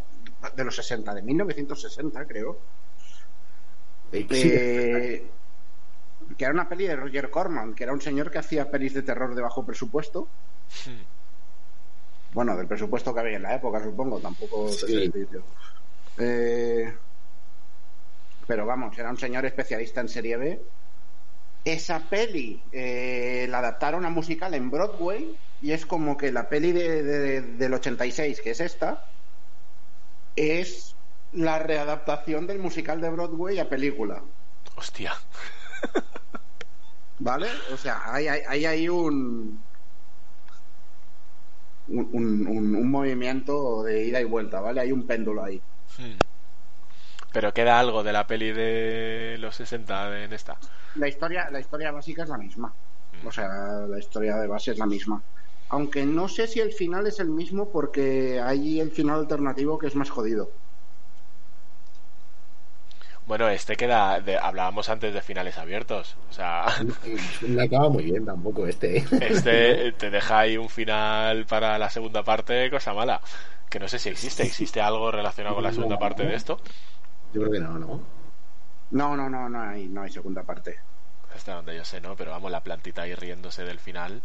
de 0.55 0.64
los 0.64 0.76
60, 0.76 1.14
de 1.14 1.22
1960 1.22 2.26
creo, 2.26 2.59
Eh, 4.12 4.26
sí, 4.30 4.50
eh, 4.53 5.30
que 6.36 6.44
era 6.44 6.53
una 6.53 6.68
peli 6.68 6.86
de 6.86 6.96
Roger 6.96 7.30
Corman, 7.30 7.74
que 7.74 7.84
era 7.84 7.92
un 7.92 8.00
señor 8.00 8.30
que 8.30 8.38
hacía 8.38 8.70
pelis 8.70 8.92
de 8.94 9.03
terror 9.03 9.34
de 9.34 9.42
bajo 9.42 9.64
presupuesto. 9.64 10.28
Hmm. 10.86 11.03
Bueno, 12.34 12.57
del 12.57 12.66
presupuesto 12.66 13.12
que 13.14 13.20
había 13.20 13.36
en 13.36 13.42
la 13.42 13.55
época, 13.55 13.82
supongo, 13.82 14.18
tampoco 14.18 14.68
Sí. 14.68 15.11
Eh, 16.18 16.92
pero 18.53 18.66
vamos, 18.66 18.98
era 18.98 19.09
un 19.09 19.16
señor 19.16 19.46
especialista 19.46 20.03
en 20.03 20.09
serie 20.09 20.36
B. 20.36 20.62
Esa 21.64 22.11
peli 22.11 22.68
eh, 22.70 23.46
la 23.48 23.61
adaptaron 23.61 24.05
a 24.05 24.11
musical 24.11 24.53
en 24.53 24.70
Broadway 24.70 25.40
y 25.59 25.72
es 25.72 25.86
como 25.86 26.18
que 26.18 26.30
la 26.32 26.50
peli 26.50 26.72
de- 26.72 27.03
de- 27.03 27.40
del 27.42 27.72
86, 27.72 28.42
que 28.42 28.50
es 28.50 28.61
esta, 28.61 29.07
es 30.36 30.98
la 31.30 31.59
readaptación 31.59 32.46
del 32.46 32.59
musical 32.59 33.00
de 33.00 33.09
Broadway 33.11 33.59
a 33.59 33.68
película. 33.70 34.22
Hostia. 34.76 35.14
¿Vale? 37.18 37.48
O 37.72 37.76
sea, 37.76 38.03
hay, 38.12 38.26
hay, 38.28 38.64
hay 38.66 38.88
un, 38.88 39.66
un, 41.86 42.46
un- 42.48 42.90
movimiento 42.90 43.82
de 43.82 44.07
ida 44.07 44.20
y 44.20 44.24
vuelta, 44.24 44.61
¿vale? 44.61 44.80
Hay 44.80 44.92
un 44.92 45.07
péndulo 45.07 45.44
ahí. 45.44 45.62
Hmm. 45.96 46.18
Pero 47.32 47.52
queda 47.54 47.80
algo 47.80 48.02
de 48.02 48.12
la 48.12 48.26
peli 48.26 48.52
de 48.52 49.36
los 49.38 49.56
60 49.56 50.10
de- 50.10 50.24
en 50.24 50.32
esta. 50.32 50.58
La 50.96 51.08
historia, 51.08 51.48
la 51.50 51.60
historia 51.60 51.90
básica 51.90 52.22
es 52.24 52.28
la 52.28 52.38
misma. 52.38 52.72
O 53.24 53.30
sea, 53.30 53.48
la 53.88 53.98
historia 53.98 54.36
de 54.36 54.46
base 54.48 54.72
es 54.72 54.78
la 54.78 54.86
misma. 54.86 55.22
Aunque 55.70 56.04
no 56.04 56.28
sé 56.28 56.46
si 56.46 56.60
el 56.60 56.72
final 56.72 57.06
es 57.06 57.20
el 57.20 57.28
mismo 57.30 57.70
porque 57.70 58.40
hay 58.40 58.80
el 58.80 58.90
final 58.90 59.20
alternativo 59.20 59.78
que 59.78 59.86
es 59.86 59.96
más 59.96 60.10
jodido. 60.10 60.50
Bueno, 63.26 63.48
este 63.48 63.76
queda. 63.76 64.20
De, 64.20 64.36
hablábamos 64.36 64.88
antes 64.88 65.14
de 65.14 65.22
finales 65.22 65.56
abiertos. 65.56 66.16
O 66.28 66.32
sea, 66.32 66.66
No 67.42 67.62
acaba 67.62 67.88
muy 67.88 68.04
bien 68.04 68.24
tampoco 68.26 68.66
este, 68.66 68.98
¿eh? 68.98 69.04
este 69.20 69.92
te 69.98 70.10
deja 70.10 70.40
ahí 70.40 70.56
un 70.56 70.68
final 70.68 71.46
para 71.46 71.78
la 71.78 71.88
segunda 71.88 72.22
parte, 72.24 72.70
cosa 72.70 72.92
mala. 72.92 73.20
Que 73.70 73.78
no 73.78 73.88
sé 73.88 73.98
si 73.98 74.08
existe. 74.10 74.42
¿Existe 74.42 74.80
algo 74.82 75.10
relacionado 75.10 75.54
con 75.54 75.64
la 75.64 75.72
segunda 75.72 75.98
parte 75.98 76.24
de 76.24 76.34
esto? 76.34 76.58
Yo 77.32 77.40
creo 77.40 77.52
que 77.52 77.60
no, 77.60 77.78
¿no? 77.78 78.00
No, 78.90 79.16
no, 79.16 79.28
no, 79.28 79.48
no 79.48 79.60
hay, 79.60 79.88
no 79.88 80.02
hay 80.02 80.10
segunda 80.10 80.42
parte. 80.42 80.76
Hasta 81.34 81.54
donde 81.54 81.74
yo 81.76 81.84
sé, 81.84 82.00
¿no? 82.00 82.14
Pero 82.16 82.30
vamos, 82.30 82.50
la 82.50 82.62
plantita 82.62 83.02
ahí 83.02 83.14
riéndose 83.14 83.64
del 83.64 83.78
final. 83.78 84.22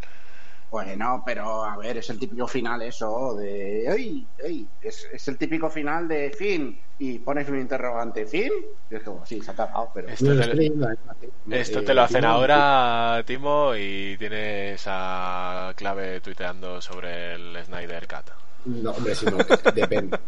Bueno, 0.70 1.24
pero 1.26 1.64
a 1.64 1.78
ver, 1.78 1.98
es 1.98 2.10
el 2.10 2.20
típico 2.20 2.46
final 2.46 2.82
eso 2.82 3.36
de... 3.36 3.86
¡Ey! 3.88 4.28
¡Ey! 4.38 4.68
Es, 4.82 5.08
es 5.14 5.28
el 5.30 5.38
típico 5.38 5.70
final 5.70 6.10
de 6.10 6.30
fin 6.32 6.78
y 6.98 7.20
pones 7.20 7.48
un 7.48 7.60
interrogante 7.60 8.26
¿fin? 8.26 8.52
Y 8.90 8.96
es 8.96 9.04
como, 9.04 9.26
sí, 9.26 9.42
se 9.42 9.52
ha 9.52 9.54
acabado, 9.54 9.92
pero... 9.94 10.10
Esto 10.10 10.34
No, 10.34 10.42
te-. 10.42 11.32
Esto 11.50 11.80
Eh, 11.80 11.84
te 11.84 11.94
lo 11.94 12.02
hacen 12.02 12.26
ahora, 12.26 13.24
Timo, 13.26 13.76
y 13.76 14.18
tienes 14.18 14.84
a 14.88 15.74
clave 15.78 16.20
tuiteando 16.20 16.82
sobre 16.82 17.36
el 17.36 17.64
Snyder 17.64 18.06
Cut. 18.08 18.47
No, 18.66 18.92
hombre, 18.92 19.16
si 19.16 19.28
no, 19.28 19.46
depende. 19.72 20.20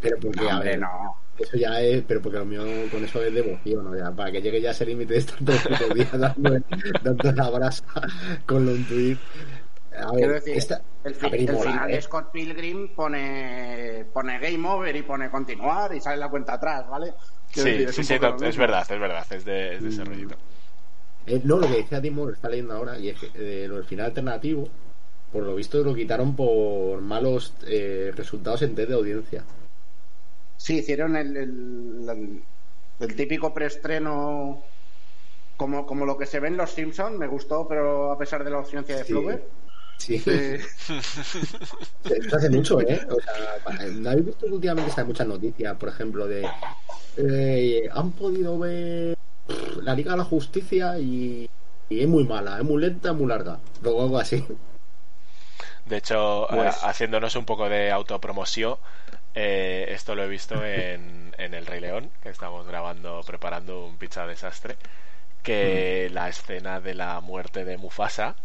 Pero 0.00 0.16
porque, 0.20 0.48
No, 0.48 0.50
a 0.50 0.60
ver, 0.60 0.78
no. 0.78 1.16
eso 1.36 1.56
ya 1.56 1.80
es, 1.80 2.04
pero 2.04 2.22
porque 2.22 2.38
lo 2.38 2.44
mío 2.46 2.88
con 2.90 3.04
eso 3.04 3.22
es 3.22 3.32
devoción, 3.34 3.84
¿no? 3.84 3.96
Ya, 3.96 4.14
para 4.14 4.32
que 4.32 4.42
llegue 4.42 4.60
ya 4.60 4.70
a 4.70 4.72
ese 4.72 4.86
límite 4.86 5.14
de 5.14 5.18
estar 5.20 5.38
todos 5.44 5.62
los 5.80 5.94
días 5.94 6.12
dando, 6.18 6.56
dando 7.00 7.32
la 7.32 7.50
brasa 7.50 7.84
con 8.46 8.64
lo 8.66 8.84
tweet. 8.84 9.18
A 9.92 10.12
ver, 10.14 10.30
decir, 10.32 10.54
esta, 10.54 10.82
el, 11.04 11.14
fi- 11.14 11.26
a 11.26 11.30
ver, 11.30 11.40
y 11.40 11.46
el 11.46 11.48
mola, 11.48 11.70
final 11.70 11.90
¿eh? 11.90 11.92
de 11.92 12.02
Scott 12.02 12.30
Pilgrim 12.32 12.94
pone, 12.94 14.06
pone 14.12 14.38
game 14.38 14.68
over 14.68 14.94
y 14.96 15.02
pone 15.02 15.30
continuar 15.30 15.94
y 15.94 16.00
sale 16.00 16.16
la 16.18 16.30
cuenta 16.30 16.54
atrás, 16.54 16.88
¿vale? 16.88 17.14
Quiero 17.50 17.68
Sí, 17.68 17.70
decir, 17.70 17.88
es 17.88 17.96
sí, 17.96 18.04
sí, 18.04 18.18
no, 18.18 18.36
es 18.42 18.56
verdad, 18.56 18.86
es 18.90 18.98
verdad, 18.98 19.26
es 19.30 19.44
de, 19.44 19.76
es 19.76 19.82
de 19.82 19.88
ese 19.90 20.04
Mm. 20.04 20.04
rollito. 20.04 20.36
Eh, 21.26 21.40
no, 21.44 21.58
lo 21.58 21.68
que 21.68 21.76
decía 21.78 22.02
Timo 22.02 22.26
lo 22.26 22.32
está 22.34 22.48
leyendo 22.48 22.74
ahora, 22.74 22.98
y 22.98 23.08
es 23.10 23.18
que 23.18 23.30
eh, 23.34 23.68
lo 23.68 23.76
del 23.76 23.86
final 23.86 24.06
alternativo, 24.06 24.76
por 25.32 25.44
lo 25.44 25.54
visto 25.54 25.82
lo 25.82 25.94
quitaron 25.94 26.36
por 26.36 27.00
malos 27.00 27.54
eh, 27.66 28.12
resultados 28.14 28.62
en 28.62 28.74
test 28.74 28.88
de 28.90 28.94
audiencia. 28.94 29.44
Sí, 30.56 30.78
hicieron 30.78 31.16
el, 31.16 31.36
el, 31.36 32.08
el- 32.08 32.44
el 33.00 33.16
típico 33.16 33.52
preestreno 33.52 34.62
como, 35.56 35.86
como 35.86 36.06
lo 36.06 36.16
que 36.16 36.26
se 36.26 36.38
ve 36.40 36.48
en 36.48 36.56
Los 36.56 36.70
Simpsons, 36.70 37.18
me 37.18 37.26
gustó, 37.26 37.66
pero 37.66 38.12
a 38.12 38.18
pesar 38.18 38.44
de 38.44 38.50
la 38.50 38.58
ausencia 38.58 38.96
de 38.96 39.04
Sí. 39.04 39.14
Sí, 39.98 40.22
Eh, 40.26 40.60
Esto 42.04 42.36
hace 42.36 42.50
mucho, 42.50 42.80
¿eh? 42.80 43.00
O 43.08 43.14
sea, 43.20 43.34
pa- 43.64 43.72
¿no 43.72 44.10
habéis 44.10 44.26
visto 44.26 44.46
que 44.46 44.52
últimamente 44.52 44.90
están 44.90 45.06
muchas 45.06 45.26
noticias, 45.26 45.76
por 45.76 45.88
ejemplo, 45.88 46.26
de... 46.26 46.48
eh, 47.16 47.88
han 47.92 48.10
podido 48.12 48.58
ver 48.58 49.14
la 49.82 49.94
Liga 49.94 50.12
de 50.12 50.18
la 50.18 50.24
Justicia 50.24 50.98
y, 50.98 51.46
y 51.88 52.00
es 52.00 52.08
muy 52.08 52.24
mala, 52.24 52.58
es 52.58 52.64
muy 52.64 52.80
lenta, 52.82 53.10
es 53.10 53.16
muy 53.16 53.26
larga. 53.26 53.60
Luego 53.82 54.02
algo 54.02 54.18
así. 54.18 54.44
De 55.92 55.98
hecho, 55.98 56.46
Pues- 56.48 56.74
eh, 56.74 56.78
haciéndonos 56.84 57.36
un 57.36 57.44
poco 57.44 57.68
de 57.68 57.90
autopromoción, 57.92 58.78
eh, 59.34 59.84
esto 59.90 60.14
lo 60.14 60.24
he 60.24 60.28
visto 60.28 60.54
en, 60.64 61.34
en 61.36 61.52
El 61.52 61.66
Rey 61.66 61.80
León, 61.80 62.10
que 62.22 62.30
estamos 62.30 62.66
grabando, 62.66 63.20
preparando 63.26 63.84
un 63.84 63.98
pizza 63.98 64.26
desastre, 64.26 64.78
que 65.42 66.06
Mm. 66.10 66.14
la 66.14 66.30
escena 66.30 66.80
de 66.80 66.94
la 66.94 67.20
muerte 67.20 67.66
de 67.66 67.76
Mufasa, 67.76 68.36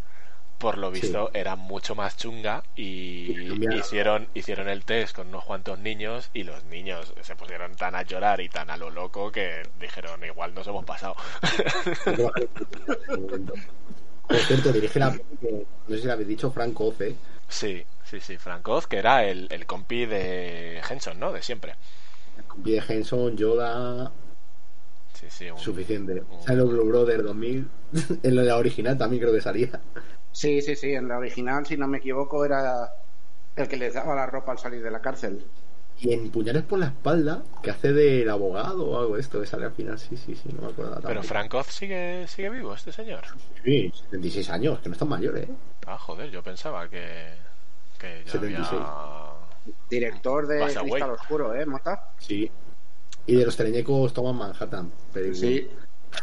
por 0.57 0.77
lo 0.77 0.91
Sí. 0.93 0.99
visto, 0.99 1.31
era 1.33 1.55
mucho 1.55 1.95
más 1.95 2.17
chunga 2.17 2.63
y 2.75 3.47
hicieron, 3.73 4.27
hicieron 4.33 4.67
el 4.67 4.83
test 4.83 5.15
con 5.15 5.27
unos 5.29 5.45
cuantos 5.45 5.79
niños 5.79 6.29
y 6.33 6.43
los 6.43 6.65
niños 6.65 7.13
se 7.21 7.37
pusieron 7.37 7.77
tan 7.77 7.95
a 7.95 8.01
llorar 8.01 8.41
y 8.41 8.49
tan 8.49 8.69
a 8.69 8.75
lo 8.75 8.89
loco 8.89 9.31
que 9.31 9.61
dijeron, 9.79 10.21
igual 10.25 10.53
nos 10.53 10.67
hemos 10.67 10.83
pasado. 10.83 11.15
Por 14.27 14.37
cierto, 14.39 14.73
dirige 14.73 14.99
la 14.99 15.11
no 15.11 15.95
sé 15.95 16.01
si 16.01 16.07
la 16.07 16.13
habéis 16.13 16.27
dicho, 16.27 16.51
Frank 16.51 16.77
Oz, 16.81 16.99
¿eh? 16.99 17.15
Sí, 17.47 17.83
sí, 18.03 18.19
sí, 18.19 18.37
Frank 18.37 18.67
Oz, 18.67 18.87
que 18.87 18.97
era 18.97 19.25
el, 19.25 19.47
el 19.51 19.65
compi 19.65 20.05
de 20.05 20.81
Henson, 20.89 21.19
¿no? 21.19 21.31
De 21.31 21.41
siempre. 21.41 21.75
Pie 22.63 22.81
Henson, 22.87 23.35
Yoda, 23.37 24.11
Sí, 25.13 25.27
sí, 25.29 25.49
un- 25.49 25.57
suficiente. 25.57 26.23
un- 26.29 26.69
Blue 26.69 26.85
Brother 26.85 27.23
2000. 27.23 27.67
en 28.23 28.45
la 28.45 28.57
original 28.57 28.97
también 28.97 29.21
creo 29.23 29.33
que 29.33 29.41
salía. 29.41 29.79
Sí, 30.31 30.61
sí, 30.61 30.75
sí, 30.75 30.93
en 30.93 31.07
la 31.07 31.17
original, 31.17 31.65
si 31.65 31.77
no 31.77 31.87
me 31.87 31.97
equivoco, 31.97 32.45
era 32.45 32.89
el 33.55 33.67
que 33.67 33.77
les 33.77 33.95
daba 33.95 34.13
la 34.15 34.27
ropa 34.27 34.51
al 34.51 34.59
salir 34.59 34.83
de 34.83 34.91
la 34.91 35.01
cárcel. 35.01 35.43
Y 35.99 36.13
en 36.13 36.29
Puñales 36.29 36.61
por 36.61 36.77
la 36.77 36.87
espalda, 36.87 37.41
que 37.63 37.71
hace 37.71 37.91
del 37.91 38.29
abogado 38.29 38.85
o 38.85 38.99
algo 38.99 39.15
de 39.15 39.21
esto, 39.21 39.41
que 39.41 39.47
sale 39.47 39.65
al 39.65 39.71
final. 39.71 39.97
Sí, 39.97 40.15
sí, 40.15 40.35
sí, 40.35 40.49
no 40.53 40.61
me 40.61 40.67
acuerdo. 40.71 41.01
Pero 41.03 41.23
Frank 41.23 41.51
Oz 41.55 41.67
sigue, 41.67 42.27
sigue 42.27 42.51
vivo, 42.51 42.75
este 42.75 42.91
señor. 42.91 43.23
Sí, 43.65 43.91
76 44.03 44.49
años, 44.51 44.79
que 44.79 44.89
no 44.89 44.93
están 44.93 45.09
mayores, 45.09 45.49
¿eh? 45.49 45.53
Ah, 45.87 45.97
joder, 45.97 46.29
yo 46.29 46.43
pensaba 46.43 46.87
que, 46.89 47.29
que 47.97 48.23
ya 48.25 48.31
76. 48.33 48.67
había... 48.73 49.33
Director 49.89 50.47
de 50.47 50.59
Pasa. 50.59 50.81
Cristal 50.81 51.11
Oscuro, 51.11 51.55
¿eh, 51.55 51.65
Mota? 51.65 52.11
Sí. 52.19 52.51
Y 53.25 53.35
de 53.35 53.45
los 53.45 53.57
teleñecos 53.57 54.13
toman 54.13 54.35
Manhattan, 54.35 54.91
película. 55.13 55.39
Sí. 55.39 55.69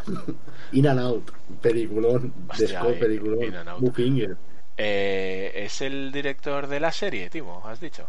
In 0.72 0.86
and 0.86 1.00
Out, 1.00 1.30
peliculón. 1.60 2.32
Hostia, 2.48 2.80
In- 2.88 2.98
peliculón. 2.98 3.42
In 3.42 3.54
and 3.56 3.68
Out. 3.68 4.38
Eh, 4.76 5.52
¿Es 5.54 5.80
el 5.82 6.12
director 6.12 6.66
de 6.66 6.80
la 6.80 6.92
serie, 6.92 7.30
Timo? 7.30 7.62
¿Has 7.66 7.80
dicho? 7.80 8.08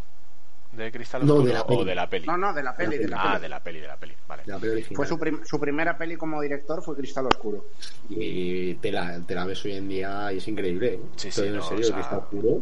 ¿De 0.76 0.92
Cristal 0.92 1.26
No, 1.26 1.36
Oscuro 1.36 1.48
de 1.48 1.54
la 1.54 1.62
o 1.64 1.86
de 1.86 1.96
la 1.96 2.10
peli? 2.10 2.28
No, 2.28 2.38
no, 2.38 2.54
de 2.54 2.64
la 2.64 2.76
peli, 2.76 2.98
de 2.98 3.08
la 3.08 3.18
ah, 3.22 3.30
peli. 3.34 3.42
de 3.42 3.50
la 3.50 3.60
peli, 3.64 3.80
de 3.80 3.88
la 3.88 3.98
peli, 3.98 4.14
vale. 4.28 4.44
La 4.46 4.58
peli 4.60 4.74
original. 4.74 4.96
Fue 4.96 5.08
su, 5.08 5.18
prim- 5.18 5.42
su 5.46 5.60
primera 5.60 5.98
peli 5.98 6.18
como 6.18 6.42
director 6.42 6.84
fue 6.84 6.96
Cristal 6.98 7.28
Oscuro. 7.28 7.66
Y 8.10 8.74
te 8.76 8.92
la, 8.92 9.20
te 9.22 9.36
la 9.36 9.46
ves 9.46 9.64
hoy 9.66 9.74
en 9.74 9.88
día 9.88 10.32
y 10.34 10.38
es 10.38 10.48
increíble. 10.48 10.94
¿eh? 10.96 11.00
Sí, 11.16 11.30
en 11.42 11.56
no, 11.56 11.62
serio, 11.64 11.84
o 11.86 11.88
sea- 11.88 11.96
que 11.96 12.02
está 12.02 12.18
oscuro. 12.18 12.62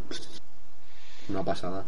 Una 1.29 1.43
pasada. 1.43 1.83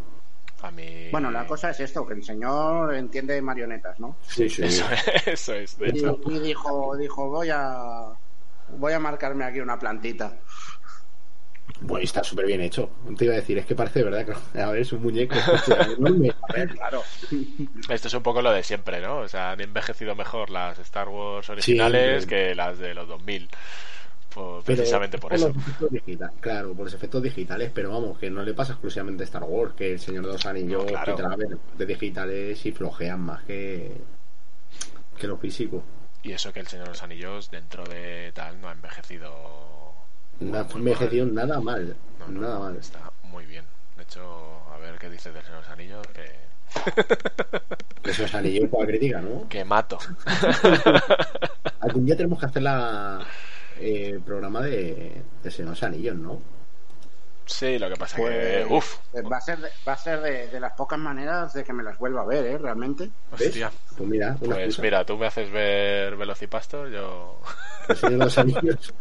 A 0.62 0.72
mí... 0.72 1.10
Bueno, 1.12 1.30
la 1.30 1.46
cosa 1.46 1.70
es 1.70 1.80
esto, 1.82 2.08
que 2.08 2.14
el 2.16 2.24
señor 2.24 2.96
entiende 2.96 3.40
marionetas, 3.42 4.00
¿no? 4.00 4.16
Sí, 4.22 4.50
sí. 4.50 4.64
Eso, 4.64 4.86
es, 4.92 5.28
eso 5.28 5.54
es, 5.54 5.78
de 5.78 5.90
Y, 5.90 6.34
y 6.34 6.40
dijo, 6.40 6.96
dijo, 6.98 7.30
voy 7.30 7.50
a 7.52 8.08
voy 8.70 8.94
a 8.94 9.00
marcarme 9.00 9.46
aquí 9.46 9.60
una 9.60 9.78
plantita. 9.78 10.34
Bueno, 11.82 12.02
y 12.02 12.06
está 12.06 12.24
súper 12.24 12.46
bien 12.46 12.62
hecho. 12.62 12.90
Te 13.18 13.26
iba 13.26 13.34
a 13.34 13.38
decir, 13.38 13.58
es 13.58 13.66
que 13.66 13.76
parece 13.76 14.02
verdad 14.04 14.26
que 14.54 14.60
a 14.62 14.72
ver, 14.72 14.82
es 14.82 14.92
un 14.94 15.02
muñeco. 15.04 15.36
A 15.36 16.54
ver, 16.54 16.70
claro. 16.70 17.04
Esto 17.90 18.08
es 18.08 18.14
un 18.14 18.24
poco 18.24 18.42
lo 18.42 18.52
de 18.52 18.64
siempre, 18.64 19.02
¿no? 19.02 19.18
O 19.20 19.28
sea, 19.28 19.52
han 19.52 19.62
envejecido 19.62 20.16
mejor 20.16 20.50
las 20.50 20.80
Star 20.80 21.10
Wars 21.10 21.50
originales 21.50 22.24
Sí, 22.24 22.30
que 22.30 22.56
las 22.56 22.80
de 22.80 22.94
los 22.94 23.08
2000. 23.08 23.50
Por- 24.34 24.64
precisamente 24.64 25.18
por 25.18 25.34
eso. 25.34 25.54
claro, 26.42 26.74
por 26.74 26.86
los 26.86 26.94
efectos 26.94 27.24
digitales, 27.24 27.72
pero 27.74 27.90
vamos, 27.92 28.18
que 28.20 28.30
no 28.30 28.44
le 28.44 28.54
pasa 28.54 28.74
exclusivamente 28.74 29.24
a 29.24 29.26
Star 29.26 29.44
Wars, 29.44 29.74
que 29.78 29.94
el 29.94 30.00
Señor 30.00 30.26
de 30.26 30.34
los 30.34 30.46
Anillos, 30.46 30.84
No, 30.92 31.04
claro. 31.04 31.38
de 31.78 31.86
digitales 31.86 32.66
y 32.66 32.72
flojean 32.74 33.22
más 33.22 33.44
que, 33.44 33.92
que 35.18 35.28
lo 35.28 35.38
físico. 35.38 35.84
Y 36.24 36.34
eso 36.34 36.52
que 36.52 36.60
el 36.60 36.68
Señor 36.68 36.88
de 36.88 36.92
los 36.94 37.04
Anillos, 37.04 37.50
dentro 37.50 37.84
de 37.86 38.32
tal, 38.34 38.60
no 38.60 38.68
ha 38.68 38.74
envejecido. 38.74 39.32
No 40.40 40.58
ha 40.58 40.68
envejecido 40.74 41.26
mal. 41.26 41.36
nada 41.36 41.60
mal, 41.62 41.96
No, 42.20 42.28
no, 42.28 42.42
nada 42.42 42.60
mal. 42.60 42.76
Está 42.78 43.12
muy 43.24 43.46
bien. 43.46 43.66
De 43.98 44.04
hecho, 44.04 44.62
a 44.74 44.78
ver 44.78 44.98
qué 45.00 45.10
dices 45.10 45.34
del 45.34 45.44
Señor 45.44 45.62
de 45.62 45.64
los 45.64 45.72
Anillos. 45.72 46.08
Que, 46.08 46.46
Esos 48.10 48.34
anillos 48.36 48.70
para 48.70 48.86
crítica, 48.88 49.22
¿no? 49.22 49.48
que 49.48 49.64
mato. 49.64 49.98
Algún 51.82 52.06
día 52.06 52.16
tenemos 52.18 52.40
que 52.40 52.46
hacer 52.48 52.62
la 52.64 53.26
eh, 53.80 54.20
programa 54.26 54.62
de, 54.62 55.22
de 55.44 55.52
Señor 55.52 55.70
de 55.70 55.72
los 55.72 55.84
Anillos, 55.84 56.16
¿no? 56.16 56.42
sí, 57.48 57.78
lo 57.78 57.88
que 57.90 57.96
pasa 57.96 58.18
Pues, 58.18 58.66
que. 58.68 58.74
Uf, 58.74 58.96
eh, 59.14 59.22
va 59.22 59.38
a 59.38 59.42
ser, 59.42 59.60
de, 59.60 59.70
va 59.88 59.94
a 59.94 59.98
ser 59.98 60.20
de, 60.22 60.48
de 60.48 60.60
las 60.60 60.74
pocas 60.74 60.98
maneras 60.98 61.54
de 61.54 61.64
que 61.64 61.74
me 61.74 61.84
las 61.84 61.98
vuelva 62.00 62.22
a 62.22 62.26
ver, 62.26 62.44
¿eh? 62.46 62.58
Realmente. 62.58 63.10
Pues 63.30 63.56
mira, 64.00 64.30
una 64.42 64.56
Pues 64.56 64.58
excusa. 64.58 64.82
mira, 64.82 65.06
tú 65.06 65.18
me 65.18 65.28
haces 65.28 65.52
ver 65.52 66.16
Velocipastor, 66.16 66.90
yo. 66.90 67.40
Los 68.10 68.38
Anillos. 68.40 68.94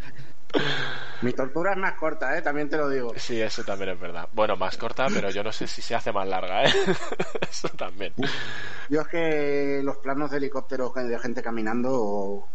Mi 1.23 1.33
tortura 1.33 1.73
es 1.73 1.79
más 1.79 1.95
corta, 1.95 2.37
¿eh? 2.37 2.43
También 2.43 2.69
te 2.69 2.77
lo 2.77 2.89
digo. 2.89 3.13
Sí, 3.17 3.41
eso 3.41 3.65
también 3.65 3.91
es 3.91 4.01
verdad. 4.01 4.29
Bueno, 4.33 4.57
más 4.57 4.77
corta, 4.77 5.07
pero 5.13 5.31
yo 5.31 5.43
no 5.43 5.53
sé 5.53 5.67
si 5.67 5.81
se 5.81 5.95
hace 5.95 6.13
más 6.13 6.29
larga, 6.29 6.65
¿eh? 6.65 6.73
Eso 7.51 7.69
también. 7.71 8.13
Yo 8.91 9.01
es 9.01 9.09
que 9.09 9.81
los 9.83 9.97
planos 9.99 10.31
de 10.31 10.37
helicóptero 10.37 10.93
de 10.95 11.19
gente 11.19 11.43
caminando 11.43 12.47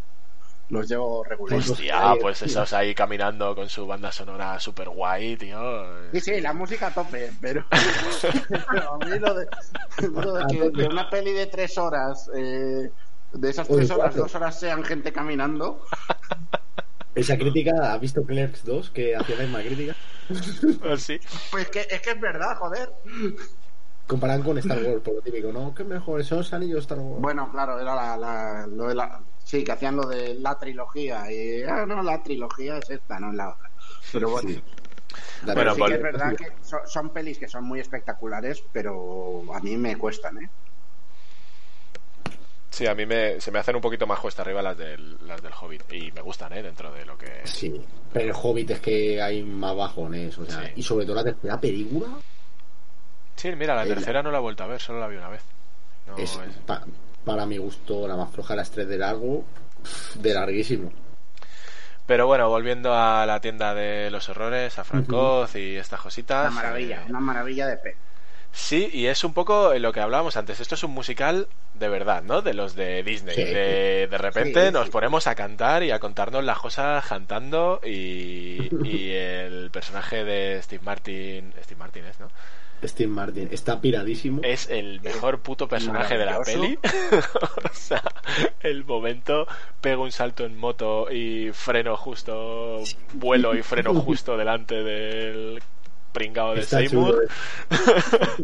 los 0.69 0.87
llevo 0.87 1.23
regulares. 1.23 1.65
Pues- 1.65 1.71
Hostia, 1.79 2.11
ahí, 2.11 2.19
pues 2.21 2.37
tío. 2.39 2.47
esos 2.47 2.73
ahí 2.73 2.93
caminando 2.93 3.55
con 3.55 3.67
su 3.69 3.87
banda 3.87 4.11
sonora 4.11 4.59
super 4.59 4.89
guay, 4.89 5.35
tío. 5.35 6.11
Sí, 6.13 6.21
sí, 6.21 6.41
la 6.41 6.53
música 6.53 6.87
a 6.87 6.93
tope, 6.93 7.31
pero, 7.41 7.65
pero 8.71 8.93
a 8.93 8.97
mí 8.99 9.17
lo 9.19 9.33
de, 9.33 9.47
lo 10.13 10.33
de 10.33 10.45
que, 10.47 10.71
que 10.71 10.83
una 10.83 11.09
peli 11.09 11.33
de 11.33 11.47
tres 11.47 11.77
horas, 11.77 12.29
eh, 12.35 12.91
de 13.31 13.49
esas 13.49 13.67
tres 13.67 13.89
horas, 13.89 14.15
dos 14.15 14.33
horas 14.35 14.59
sean 14.59 14.83
gente 14.83 15.11
caminando, 15.11 15.83
Esa 17.15 17.37
crítica, 17.37 17.93
¿has 17.93 17.99
visto 17.99 18.23
Clerks 18.25 18.63
2 18.63 18.89
que 18.91 19.15
hacía 19.15 19.35
la 19.35 19.43
misma 19.43 19.61
crítica? 19.63 19.93
Sí. 20.97 21.19
pues 21.51 21.69
que, 21.69 21.87
es 21.89 22.01
que 22.01 22.11
es 22.11 22.19
verdad, 22.21 22.55
joder. 22.57 22.89
Comparan 24.07 24.41
con 24.41 24.57
Star 24.57 24.83
Wars, 24.83 25.01
por 25.03 25.15
lo 25.15 25.21
típico, 25.21 25.51
¿no? 25.51 25.73
¿Qué 25.73 25.83
mejor? 25.83 26.23
¿Son 26.23 26.39
los 26.39 26.51
anillos 26.53 26.79
Star 26.81 26.99
Wars? 26.99 27.21
Bueno, 27.21 27.51
claro, 27.51 27.79
era 27.79 27.95
la, 27.95 28.17
la- 28.17 28.67
lo 28.67 28.87
de 28.87 28.95
la... 28.95 29.23
Sí, 29.37 29.63
que 29.63 29.71
hacían 29.71 29.95
lo 29.95 30.07
de 30.07 30.35
la 30.35 30.57
trilogía. 30.57 31.31
Y, 31.31 31.63
ah, 31.63 31.85
no, 31.85 32.01
la 32.03 32.21
trilogía 32.21 32.77
es 32.77 32.89
esta, 32.89 33.19
no 33.19 33.29
es 33.31 33.35
la 33.35 33.49
otra. 33.53 33.69
Pero 34.11 34.29
bueno, 34.29 34.49
Sí. 34.49 34.63
Bueno, 35.53 35.73
sí 35.75 35.81
verdad 35.81 35.87
que 35.87 35.93
es 35.95 36.01
verdad 36.01 36.35
que 36.35 36.45
son, 36.61 36.79
son 36.85 37.13
pelis 37.13 37.39
que 37.39 37.47
son 37.47 37.63
muy 37.65 37.79
espectaculares, 37.79 38.63
pero 38.71 39.41
a 39.53 39.59
mí 39.59 39.75
me 39.77 39.95
cuestan, 39.97 40.37
¿eh? 40.37 40.49
Sí, 42.69 42.85
a 42.87 42.93
mí 42.95 43.05
me, 43.05 43.41
se 43.41 43.51
me 43.51 43.59
hacen 43.59 43.75
un 43.75 43.81
poquito 43.81 44.05
más 44.07 44.19
cuesta 44.19 44.41
arriba 44.43 44.61
las 44.61 44.77
del, 44.77 45.17
las 45.27 45.41
del 45.41 45.51
Hobbit. 45.59 45.91
Y 45.91 46.11
me 46.11 46.21
gustan, 46.21 46.53
¿eh? 46.53 46.61
Dentro 46.61 46.91
de 46.93 47.03
lo 47.05 47.17
que. 47.17 47.41
Sí, 47.45 47.81
pero 48.13 48.25
el 48.25 48.31
Hobbit 48.41 48.71
es 48.71 48.79
que 48.79 49.21
hay 49.21 49.43
más 49.43 49.75
bajones, 49.75 50.37
o 50.37 50.45
sea, 50.45 50.61
Sí. 50.67 50.71
y 50.77 50.83
sobre 50.83 51.05
todo 51.05 51.15
la 51.15 51.23
tercera 51.23 51.59
película 51.59 52.07
Sí, 53.35 53.51
mira, 53.55 53.73
la 53.73 53.83
El- 53.83 53.89
tercera 53.89 54.21
no 54.21 54.31
la 54.31 54.37
he 54.37 54.41
vuelto 54.41 54.63
a 54.63 54.67
ver, 54.67 54.81
solo 54.81 54.99
la 54.99 55.07
vi 55.07 55.15
una 55.15 55.29
vez. 55.29 55.41
No, 56.07 56.17
es, 56.17 56.31
es- 56.35 56.55
pa- 56.65 56.83
para 57.23 57.45
mi 57.45 57.57
gusto, 57.57 58.05
la 58.07 58.15
más 58.17 58.29
floja 58.31 58.53
las 58.55 58.69
tres 58.69 58.87
de 58.89 58.97
largo, 58.97 59.45
de 60.15 60.33
larguísimo. 60.33 60.91
Pero 62.05 62.27
bueno, 62.27 62.49
volviendo 62.49 62.93
a 62.93 63.25
la 63.25 63.39
tienda 63.39 63.73
de 63.73 64.09
los 64.11 64.27
horrores, 64.29 64.77
a 64.77 64.83
Frank 64.83 65.11
Oz 65.13 65.55
y 65.55 65.75
estas 65.77 66.01
cositas. 66.01 66.51
Una 66.51 66.55
maravilla, 66.61 67.01
eh, 67.03 67.05
una 67.09 67.19
maravilla 67.19 67.67
de 67.67 67.77
peli. 67.77 67.95
Sí, 68.51 68.89
y 68.91 69.05
es 69.05 69.23
un 69.23 69.33
poco 69.33 69.73
lo 69.75 69.93
que 69.93 69.99
hablábamos 69.99 70.35
antes. 70.37 70.59
Esto 70.59 70.75
es 70.75 70.83
un 70.83 70.91
musical 70.91 71.47
de 71.75 71.87
verdad, 71.87 72.23
¿no? 72.23 72.41
De 72.41 72.53
los 72.53 72.75
de 72.75 73.03
Disney. 73.03 73.35
Sí. 73.35 73.43
De, 73.43 74.07
de 74.09 74.17
repente 74.17 74.67
Sí, 74.67 74.73
nos 74.73 74.89
ponemos 74.89 75.27
a 75.27 75.35
cantar 75.35 75.83
y 75.83 75.91
a 75.91 75.99
contarnos 75.99 76.43
las 76.43 76.59
cosas 76.59 77.05
cantando 77.05 77.79
y, 77.83 78.69
y 78.83 79.11
el 79.13 79.69
personaje 79.71 80.23
de 80.23 80.61
Steve 80.61 80.83
Martin, 80.83 81.53
Steve 81.63 81.79
Martin 81.79 82.05
es, 82.05 82.19
¿no? 82.19 82.29
Steve 82.83 83.09
Martin 83.09 83.49
está 83.51 83.81
piradísimo. 83.81 84.41
Es 84.43 84.69
el 84.69 85.01
mejor 85.01 85.39
puto 85.41 85.67
personaje 85.67 86.17
de 86.17 86.25
la 86.25 86.41
peli. 86.41 86.79
O 87.71 87.73
sea, 87.73 88.03
el 88.61 88.85
momento 88.85 89.47
pego 89.81 90.03
un 90.03 90.11
salto 90.11 90.45
en 90.45 90.57
moto 90.57 91.11
y 91.11 91.51
freno 91.51 91.97
justo, 91.97 92.81
vuelo 93.13 93.55
y 93.55 93.63
freno 93.63 93.93
justo 94.01 94.37
delante 94.37 94.83
del 94.83 95.61
pringao 96.11 96.55
de 96.55 96.61
Está 96.61 96.77
Seymour. 96.77 97.23
eh. 97.23 97.27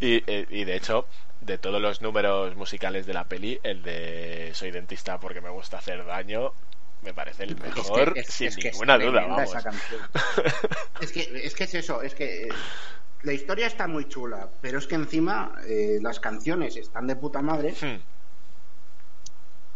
y, 0.00 0.22
eh, 0.26 0.46
y 0.50 0.64
de 0.64 0.76
hecho, 0.76 1.06
de 1.40 1.58
todos 1.58 1.80
los 1.80 2.02
números 2.02 2.54
musicales 2.56 3.06
de 3.06 3.14
la 3.14 3.24
peli, 3.24 3.58
el 3.62 3.82
de 3.82 4.50
Soy 4.54 4.70
dentista 4.70 5.18
porque 5.18 5.40
me 5.40 5.50
gusta 5.50 5.78
hacer 5.78 6.04
daño, 6.04 6.52
me 7.02 7.14
parece 7.14 7.44
el 7.44 7.50
Es 7.50 7.56
que- 7.56 7.68
mejor, 7.80 8.12
es- 8.16 8.26
sin 8.28 8.48
es 8.48 8.56
que 8.56 8.68
es 8.68 8.74
ninguna 8.74 8.98
duda, 8.98 9.26
vamos. 9.26 9.54
es, 11.00 11.12
que, 11.12 11.20
es 11.44 11.54
que 11.54 11.64
es 11.64 11.74
eso, 11.74 12.02
es 12.02 12.14
que 12.14 12.44
eh, 12.44 12.48
la 13.22 13.32
historia 13.32 13.66
está 13.66 13.86
muy 13.86 14.08
chula, 14.08 14.48
pero 14.60 14.78
es 14.78 14.86
que 14.86 14.94
encima 14.94 15.54
eh, 15.66 15.98
las 16.00 16.20
canciones 16.20 16.76
están 16.76 17.06
de 17.06 17.16
puta 17.16 17.42
madre 17.42 17.74
Hmm, 17.80 18.00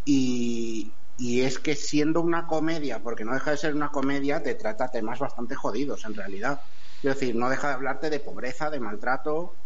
y, 0.07 0.93
y 1.17 1.43
es 1.43 1.59
que 1.59 1.77
siendo 1.77 2.21
una 2.23 2.47
comedia, 2.47 3.03
porque 3.03 3.25
no 3.25 3.33
deja 3.35 3.53
de 3.53 3.57
ser 3.57 3.75
una 3.75 3.91
comedia, 3.91 4.43
te 4.43 4.55
trata 4.55 4.91
temas 4.91 5.19
bastante 5.19 5.55
jodidos 5.55 6.05
en 6.05 6.15
realidad. 6.15 6.61
Es 7.03 7.15
decir, 7.15 7.37
no 7.37 7.49
deja 7.51 7.69
de 7.69 7.75
hablarte 7.75 8.11
de 8.11 8.21
pobreza, 8.21 8.71
de 8.71 8.81
maltrato, 8.81 9.59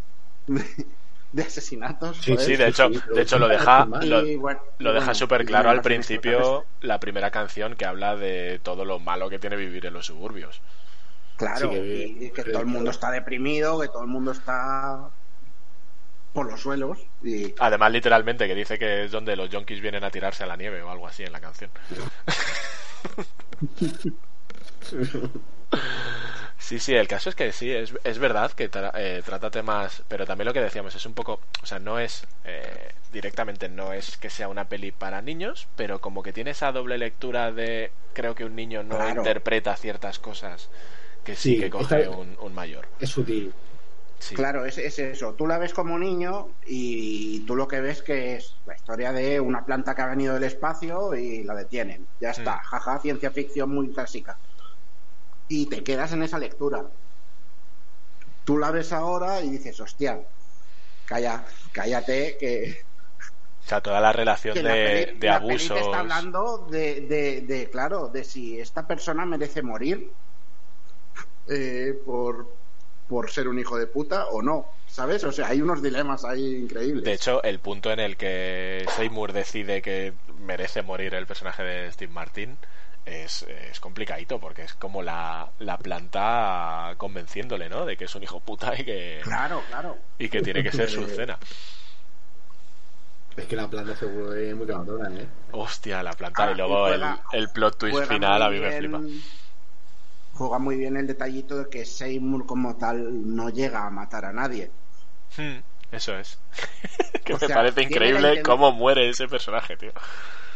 de, 0.47 1.43
asesinatos. 1.43 2.21
Sí, 2.21 2.37
joder. 2.37 2.47
Sí, 2.47 2.57
de 2.57 2.69
hecho, 2.69 2.91
sí, 2.91 3.01
de 3.13 3.23
hecho 3.23 3.39
lo 3.39 3.49
deja, 3.49 3.89
lo, 4.01 4.27
Y 4.27 4.37
bueno, 4.37 4.61
lo 4.79 4.93
deja 4.93 5.15
bueno, 5.15 5.15
súper 5.15 5.45
claro 5.45 5.71
al 5.71 5.83
principio, 5.83 6.67
la 6.81 7.01
primera 7.01 7.31
canción 7.31 7.77
que 7.77 7.85
habla 7.87 8.17
de 8.17 8.59
todo 8.63 8.85
lo 8.85 8.99
malo 8.99 9.29
que 9.31 9.39
tiene 9.39 9.57
vivir 9.57 9.87
en 9.87 9.95
los 9.95 10.07
suburbios. 10.07 10.61
Claro, 11.37 11.69
Sí, 11.69 11.79
que- 11.87 12.27
y 12.27 12.33
que 12.33 12.45
que- 12.45 12.51
todo 12.53 12.63
el 12.63 12.69
mundo 12.69 12.91
está 12.91 13.11
deprimido, 13.11 13.81
que 13.81 13.89
todo 13.89 14.03
el 14.03 14.09
mundo 14.09 14.33
está 14.33 15.13
por 16.39 16.51
los 16.51 16.61
suelos. 16.61 16.99
Y 17.23 17.55
Además, 17.59 17.93
literalmente, 17.93 18.47
que 18.47 18.55
dice 18.55 18.79
que 18.79 19.05
es 19.05 19.11
donde 19.11 19.37
los 19.37 19.51
yonkis 19.51 19.81
vienen 19.81 20.05
a 20.05 20.11
tirarse 20.11 20.45
a 20.45 20.47
la 20.47 20.57
nieve 20.57 20.81
o 20.83 20.91
algo 20.91 21.07
así 21.07 21.25
en 21.25 21.33
la 21.33 21.41
canción. 21.41 21.71
Sí, 26.59 26.79
sí, 26.81 26.95
el 26.95 27.09
caso 27.09 27.31
es 27.31 27.35
que 27.37 27.53
sí, 27.53 27.71
es, 27.71 27.95
es 28.05 28.19
verdad 28.19 28.53
que 28.53 28.71
tra- 28.71 28.91
eh, 28.95 29.23
trata 29.25 29.51
temas, 29.51 30.03
pero 30.09 30.27
también 30.27 30.47
lo 30.47 30.53
que 30.53 30.61
decíamos 30.61 30.95
es 30.95 31.07
un 31.07 31.15
poco, 31.15 31.41
o 31.63 31.67
sea, 31.67 31.79
no 31.79 31.99
es 31.99 32.27
eh, 32.45 32.93
directamente, 33.13 33.69
no 33.69 33.93
es 33.93 34.19
que 34.19 34.29
sea 34.29 34.49
una 34.49 34.69
peli 34.69 34.91
para 34.93 35.23
niños, 35.23 35.69
pero 35.77 36.01
como 36.01 36.23
que 36.23 36.33
tiene 36.33 36.51
esa 36.51 36.73
doble 36.73 36.99
lectura 36.99 37.53
de 37.53 37.91
creo 38.13 38.35
que 38.35 38.45
un 38.45 38.57
niño 38.57 38.83
no 38.83 38.97
Claro. 38.97 39.21
interpreta 39.21 39.77
ciertas 39.77 40.19
cosas 40.19 40.69
que 41.25 41.37
sí, 41.37 41.55
Sí, 41.55 41.61
que 41.61 41.71
coge 41.71 42.01
esta- 42.03 42.11
un, 42.11 42.37
un 42.41 42.55
mayor. 42.55 42.87
Es 43.01 43.11
sutil. 43.11 43.53
Sí. 44.21 44.35
claro, 44.35 44.65
es, 44.67 44.79
es 44.79 44.99
eso. 44.99 45.35
Tú 45.35 45.47
la 45.47 45.59
ves 45.59 45.73
como 45.73 45.99
niño 45.99 46.57
y 46.67 47.47
tú 47.47 47.55
lo 47.55 47.69
que 47.69 47.81
ves 47.81 48.03
que 48.03 48.35
es 48.35 48.57
la 48.67 48.75
historia 48.75 49.13
de 49.13 49.41
una 49.41 49.65
planta 49.65 49.95
que 49.95 50.03
ha 50.03 50.07
venido 50.07 50.35
del 50.35 50.45
espacio 50.45 51.15
y 51.15 51.45
la 51.45 51.55
detienen. 51.55 52.09
Ya 52.21 52.31
está, 52.31 52.57
Mm. 52.57 52.61
jaja, 52.65 52.99
ciencia 53.01 53.31
ficción 53.31 53.71
muy 53.71 53.93
clásica. 53.93 54.39
Y 55.47 55.67
te 55.67 55.83
quedas 55.85 56.13
en 56.13 56.23
esa 56.25 56.39
lectura. 56.39 56.85
Tú 58.45 58.59
la 58.59 58.71
ves 58.71 58.93
ahora 58.93 59.41
y 59.43 59.51
dices, 59.51 59.79
hostia, 59.81 60.21
calla, 61.05 61.45
cállate, 61.73 62.37
que, 62.39 62.77
O 63.61 63.69
sea, 63.69 63.81
toda 63.83 64.01
la 64.01 64.13
relación 64.13 64.55
que 64.55 64.63
de, 64.63 64.69
la 64.69 64.75
peli, 64.75 65.19
de 65.21 65.29
abusos. 65.31 65.79
está 65.79 66.01
hablando 66.01 66.67
de, 66.71 67.03
de, 67.03 67.41
de, 67.43 67.71
claro, 67.71 68.09
de 68.09 68.25
si 68.25 68.59
esta 68.59 68.87
persona 68.87 69.25
merece 69.27 69.63
morir 69.63 70.11
eh, 71.49 71.95
por, 72.05 72.58
por 73.09 73.31
ser 73.31 73.49
un 73.49 73.59
hijo 73.59 73.77
de 73.79 73.87
puta 73.87 74.27
o 74.27 74.43
no, 74.43 74.67
¿sabes? 74.87 75.25
O 75.25 75.33
sea, 75.33 75.49
hay 75.49 75.61
unos 75.63 75.83
dilemas 75.83 76.25
ahí 76.25 76.57
increíbles. 76.57 77.05
De 77.05 77.13
hecho, 77.15 77.43
el 77.43 77.59
punto 77.59 77.91
en 77.91 78.01
el 78.01 78.17
que 78.17 78.85
Seymour 78.97 79.33
decide 79.33 79.81
que 79.83 80.13
merece 80.41 80.83
morir 80.83 81.15
el 81.15 81.27
personaje 81.27 81.63
de 81.63 81.91
Steve 81.93 82.13
Martin 82.13 82.57
es, 83.07 83.45
es 83.45 83.81
complicadito 83.81 84.39
porque 84.39 84.63
es 84.63 84.75
como 84.75 85.03
la, 85.03 85.49
la 85.59 85.79
planta 85.79 86.95
convenciéndole, 86.99 87.71
¿no? 87.71 87.87
De 87.87 87.97
que 87.97 88.05
es 88.05 88.15
un 88.15 88.23
hijo 88.23 88.41
puta 88.41 88.79
y 88.79 88.85
que, 88.85 89.21
Claro, 89.23 89.63
claro. 89.69 89.97
y 90.19 90.29
que 90.29 90.43
tiene 90.43 90.63
que 90.63 90.71
ser 90.73 90.91
su 90.91 91.07
cena. 91.09 91.39
Es 93.37 93.47
que 93.47 93.55
la 93.57 93.69
planta 93.69 93.95
se 93.97 94.05
vuelve 94.05 94.55
muy 94.55 94.67
cabrona, 94.67 95.09
¿eh? 95.15 95.27
Hostia, 95.53 96.03
la 96.03 96.13
planta. 96.13 96.45
Ah, 96.49 96.51
y 96.51 96.55
luego 96.57 96.89
y 96.89 96.93
el, 96.93 96.99
juega- 97.01 97.23
el 97.33 97.49
plot 97.51 97.79
twist 97.79 98.03
final 98.05 98.43
a 98.43 98.51
mí 98.51 98.59
me 98.59 98.73
flipa. 98.73 99.01
Juega 100.39 100.59
muy 100.59 100.77
bien 100.77 100.97
el 100.97 101.07
detallito 101.07 101.59
de 101.59 101.69
que 101.69 101.85
Seymour 101.85 102.47
como 102.47 102.77
tal 102.79 102.99
no 103.37 103.51
llega 103.51 103.87
a 103.87 103.91
matar 103.91 104.25
a 104.25 104.33
nadie. 104.33 104.75
Hmm, 105.37 105.59
eso 105.93 106.17
es. 106.19 106.39
que 107.25 107.35
O 107.35 107.39
me 107.41 107.47
sea, 107.47 107.57
parece 107.57 107.83
increíble 107.83 108.43
cómo 108.43 108.73
muere 108.73 109.09
ese 109.09 109.29
personaje, 109.29 109.77
tío. 109.77 109.93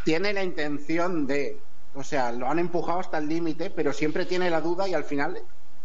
Tiene 0.03 0.33
la 0.33 0.43
intención 0.45 1.27
de, 1.27 1.67
o 1.93 2.03
sea, 2.05 2.33
lo 2.33 2.49
han 2.49 2.59
empujado 2.59 3.01
hasta 3.01 3.19
el 3.19 3.29
límite, 3.29 3.71
pero 3.71 3.93
siempre 3.93 4.27
tiene 4.27 4.51
la 4.51 4.61
duda 4.61 4.89
y 4.89 4.95
al 4.95 5.05
final 5.05 5.39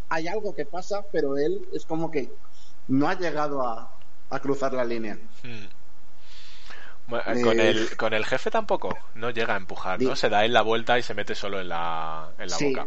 hay 0.10 0.28
algo 0.28 0.54
que 0.56 0.66
pasa, 0.66 1.02
pero 1.12 1.38
él 1.38 1.68
es 1.74 1.86
como 1.86 2.10
que 2.12 2.39
no 2.88 3.08
ha 3.10 3.16
llegado 3.18 3.62
a, 3.68 3.91
a 4.30 4.39
cruzar 4.39 4.74
la 4.74 4.86
línea. 4.86 5.18
Hmm. 5.43 5.68
Bueno, 7.08 7.24
Con, 7.41 7.60
Eh, 7.60 7.70
el, 7.70 7.95
con 7.95 8.14
el 8.14 8.26
jefe 8.26 8.52
tampoco, 8.52 8.98
no 9.16 9.30
llega 9.30 9.54
a 9.54 9.58
empujar, 9.58 10.02
¿no? 10.02 10.16
Se 10.16 10.30
da 10.30 10.43
él 10.43 10.54
la 10.54 10.62
vuelta 10.62 11.00
y 11.00 11.04
se 11.04 11.14
mete 11.14 11.36
solo 11.36 11.62
en 11.62 11.70
la, 11.70 12.34
en 12.38 12.50
la 12.50 12.58
Sí. 12.58 12.66
boca. 12.66 12.86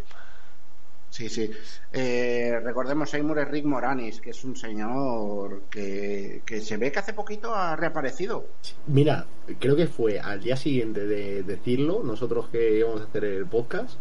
Sí, 1.11 1.29
sí. 1.29 1.51
Eh, 1.93 2.61
recordemos, 2.63 3.11
Seymour 3.11 3.41
es 3.41 3.49
Rick 3.49 3.65
Moranis, 3.65 4.21
que 4.21 4.31
es 4.31 4.45
un 4.45 4.55
señor 4.57 5.63
que, 5.69 6.43
que 6.47 6.61
se 6.61 6.77
ve 6.77 6.93
que 6.93 7.01
hace 7.01 7.13
poquito 7.13 7.53
ha 7.55 7.75
reaparecido. 7.77 8.47
Mira, 8.87 9.27
creo 9.59 9.75
que 9.75 9.89
fue 9.89 10.21
al 10.21 10.41
día 10.41 10.57
siguiente 10.57 11.07
de 11.07 11.43
decirlo, 11.43 12.03
nosotros 12.05 12.49
que 12.49 12.79
íbamos 12.79 13.01
a 13.01 13.05
hacer 13.05 13.25
el 13.25 13.47
podcast, 13.47 13.99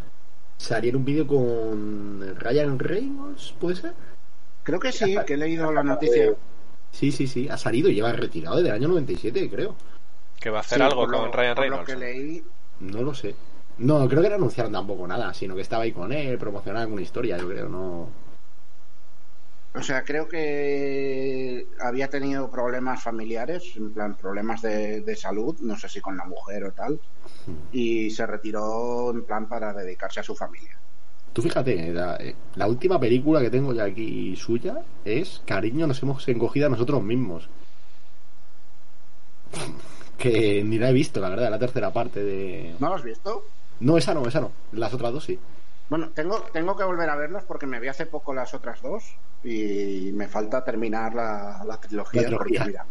salía 0.57 0.95
un 0.95 1.03
vídeo 1.03 1.25
con 1.25 2.35
Ryan 2.37 2.77
Reynolds, 2.77 3.55
¿puede 3.59 3.75
ser? 3.75 3.93
Creo 4.63 4.79
que 4.79 4.91
sí, 4.91 5.15
que 5.25 5.33
he 5.33 5.37
leído 5.37 5.71
la 5.73 5.81
noticia. 5.83 6.33
Sí, 6.91 7.11
sí, 7.11 7.25
sí, 7.27 7.49
ha 7.49 7.57
salido 7.57 7.89
y 7.89 7.95
lleva 7.95 8.11
retirado 8.13 8.57
desde 8.57 8.69
el 8.69 8.75
año 8.75 8.87
97, 8.89 9.49
creo. 9.49 9.75
Que 10.39 10.49
va 10.51 10.57
a 10.59 10.61
hacer 10.61 10.77
Sí, 10.77 10.83
algo 10.83 11.07
lo- 11.07 11.17
con 11.21 11.33
Ryan 11.33 11.55
lo 11.55 11.61
Reynolds. 11.61 11.85
que 11.85 11.95
leí, 11.95 12.43
No 12.81 13.01
lo 13.01 13.13
sé. 13.13 13.35
No, 13.79 14.07
creo 14.09 14.21
que 14.21 14.29
no 14.29 14.35
anunciaron 14.35 14.73
tampoco 14.73 15.07
nada, 15.07 15.33
sino 15.33 15.55
que 15.55 15.61
estaba 15.61 15.83
ahí 15.83 15.91
con 15.93 16.11
él, 16.11 16.37
promocionando 16.37 16.83
alguna 16.83 17.01
historia, 17.01 17.37
yo 17.37 17.47
creo, 17.47 17.69
no. 17.69 18.09
o 19.73 19.81
sea, 19.81 20.03
creo 20.03 20.27
que 20.27 21.67
había 21.79 22.09
tenido 22.09 22.51
problemas 22.51 23.01
familiares, 23.01 23.73
en 23.77 23.93
plan 23.93 24.15
problemas 24.15 24.61
de, 24.61 25.01
de 25.01 25.15
salud, 25.15 25.57
no 25.61 25.77
sé 25.77 25.87
si 25.87 26.01
con 26.01 26.17
la 26.17 26.25
mujer 26.25 26.65
o 26.65 26.71
tal, 26.73 26.99
y 27.71 28.09
se 28.09 28.25
retiró 28.25 29.11
en 29.11 29.23
plan 29.23 29.47
para 29.47 29.73
dedicarse 29.73 30.19
a 30.19 30.23
su 30.23 30.35
familia. 30.35 30.77
Tú 31.31 31.41
fíjate, 31.41 31.93
la, 31.93 32.17
eh, 32.17 32.35
la 32.55 32.67
última 32.67 32.99
película 32.99 33.39
que 33.39 33.49
tengo 33.49 33.71
ya 33.73 33.85
aquí 33.85 34.35
suya 34.35 34.79
es 35.05 35.41
Cariño, 35.45 35.87
nos 35.87 36.01
hemos 36.03 36.27
encogido 36.27 36.67
a 36.67 36.69
nosotros 36.69 37.01
mismos. 37.01 37.47
Que 40.19 40.61
ni 40.65 40.77
la 40.77 40.89
he 40.89 40.93
visto, 40.93 41.21
la 41.21 41.29
verdad, 41.29 41.49
la 41.49 41.57
tercera 41.57 41.93
parte 41.93 42.21
de... 42.21 42.75
¿No 42.77 42.89
lo 42.89 42.95
has 42.95 43.03
visto? 43.03 43.45
No, 43.79 43.97
esa 43.97 44.13
no, 44.13 44.27
esa 44.27 44.41
no. 44.41 44.51
Las 44.71 44.93
otras 44.93 45.11
dos 45.13 45.23
sí. 45.25 45.39
Bueno, 45.89 46.11
tengo, 46.13 46.49
tengo 46.53 46.75
que 46.77 46.83
volver 46.83 47.09
a 47.09 47.15
verlas 47.15 47.43
porque 47.45 47.65
me 47.65 47.79
vi 47.79 47.87
hace 47.87 48.05
poco 48.05 48.33
las 48.33 48.53
otras 48.53 48.81
dos 48.81 49.17
y 49.43 50.11
me 50.13 50.27
falta 50.27 50.63
terminar 50.63 51.13
la, 51.15 51.63
la 51.65 51.79
trilogía. 51.79 52.21
La 52.21 52.27
trilogía. 52.27 52.59
porque, 52.59 52.63
mira, 52.63 52.85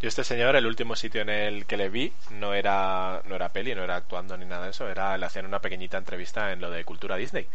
Yo 0.00 0.08
este 0.08 0.24
señor, 0.24 0.56
el 0.56 0.66
último 0.66 0.96
sitio 0.96 1.20
en 1.22 1.28
el 1.28 1.66
que 1.66 1.76
le 1.76 1.90
vi, 1.90 2.12
no 2.30 2.54
era, 2.54 3.22
no 3.26 3.34
era 3.34 3.52
peli, 3.52 3.74
no 3.74 3.84
era 3.84 3.96
actuando 3.96 4.36
ni 4.36 4.46
nada 4.46 4.64
de 4.64 4.70
eso, 4.70 4.88
era 4.88 5.16
le 5.18 5.26
hacían 5.26 5.46
una 5.46 5.60
pequeñita 5.60 5.98
entrevista 5.98 6.52
en 6.52 6.60
lo 6.60 6.70
de 6.70 6.84
cultura 6.84 7.16
Disney. 7.16 7.46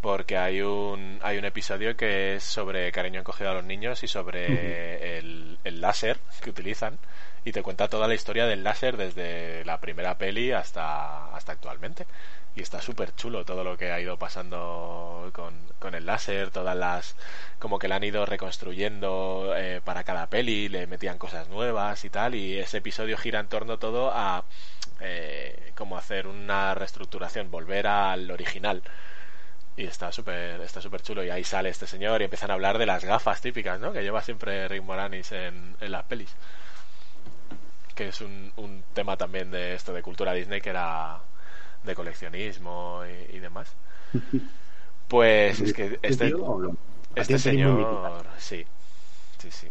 Porque 0.00 0.38
hay 0.38 0.62
un, 0.62 1.18
hay 1.22 1.38
un 1.38 1.44
episodio 1.44 1.96
que 1.96 2.36
es 2.36 2.42
sobre 2.44 2.90
cariño 2.92 3.20
encogido 3.20 3.50
a 3.50 3.54
los 3.54 3.64
niños 3.64 4.02
y 4.02 4.08
sobre 4.08 5.18
el, 5.18 5.58
el 5.62 5.80
láser 5.80 6.18
que 6.42 6.50
utilizan 6.50 6.98
y 7.44 7.52
te 7.52 7.62
cuenta 7.62 7.88
toda 7.88 8.08
la 8.08 8.14
historia 8.14 8.46
del 8.46 8.64
láser 8.64 8.96
desde 8.96 9.64
la 9.64 9.80
primera 9.80 10.18
peli 10.18 10.52
hasta, 10.52 11.34
hasta 11.34 11.52
actualmente. 11.52 12.06
Y 12.56 12.62
está 12.62 12.82
súper 12.82 13.14
chulo 13.14 13.44
todo 13.44 13.62
lo 13.64 13.76
que 13.78 13.92
ha 13.92 14.00
ido 14.00 14.18
pasando 14.18 15.30
con, 15.32 15.54
con 15.78 15.94
el 15.94 16.04
láser, 16.06 16.50
todas 16.50 16.76
las. 16.76 17.16
como 17.58 17.78
que 17.78 17.88
la 17.88 17.96
han 17.96 18.04
ido 18.04 18.26
reconstruyendo 18.26 19.54
eh, 19.56 19.80
para 19.84 20.04
cada 20.04 20.26
peli, 20.28 20.68
le 20.68 20.86
metían 20.86 21.16
cosas 21.18 21.48
nuevas 21.48 22.04
y 22.04 22.10
tal. 22.10 22.34
Y 22.34 22.58
ese 22.58 22.78
episodio 22.78 23.16
gira 23.16 23.40
en 23.40 23.48
torno 23.48 23.78
todo 23.78 24.10
a. 24.12 24.44
Eh, 25.00 25.72
como 25.76 25.96
hacer 25.96 26.26
una 26.26 26.74
reestructuración, 26.74 27.50
volver 27.50 27.86
al 27.86 28.30
original. 28.30 28.82
Y 29.76 29.84
está 29.86 30.12
súper 30.12 30.60
está 30.60 30.80
súper 30.80 31.02
chulo. 31.02 31.24
Y 31.24 31.30
ahí 31.30 31.44
sale 31.44 31.68
este 31.70 31.86
señor 31.86 32.20
y 32.20 32.24
empiezan 32.24 32.50
a 32.50 32.54
hablar 32.54 32.78
de 32.78 32.86
las 32.86 33.04
gafas 33.04 33.40
típicas, 33.40 33.80
¿no? 33.80 33.92
Que 33.92 34.02
lleva 34.02 34.22
siempre 34.22 34.68
Rick 34.68 34.82
Moranis 34.82 35.32
en, 35.32 35.76
en 35.80 35.92
las 35.92 36.04
pelis. 36.04 36.36
Que 38.00 38.08
es 38.08 38.22
un, 38.22 38.50
un 38.56 38.82
tema 38.94 39.18
también 39.18 39.50
de 39.50 39.74
esto 39.74 39.92
de 39.92 40.00
cultura 40.00 40.32
Disney 40.32 40.62
que 40.62 40.70
era 40.70 41.20
de 41.84 41.94
coleccionismo 41.94 43.02
y, 43.04 43.36
y 43.36 43.40
demás. 43.40 43.74
Pues 45.08 45.60
es 45.60 45.72
que 45.74 45.98
este, 46.02 46.32
este 47.14 47.38
señor, 47.38 48.26
sí, 48.38 48.64
sí, 49.38 49.50
sí. 49.50 49.68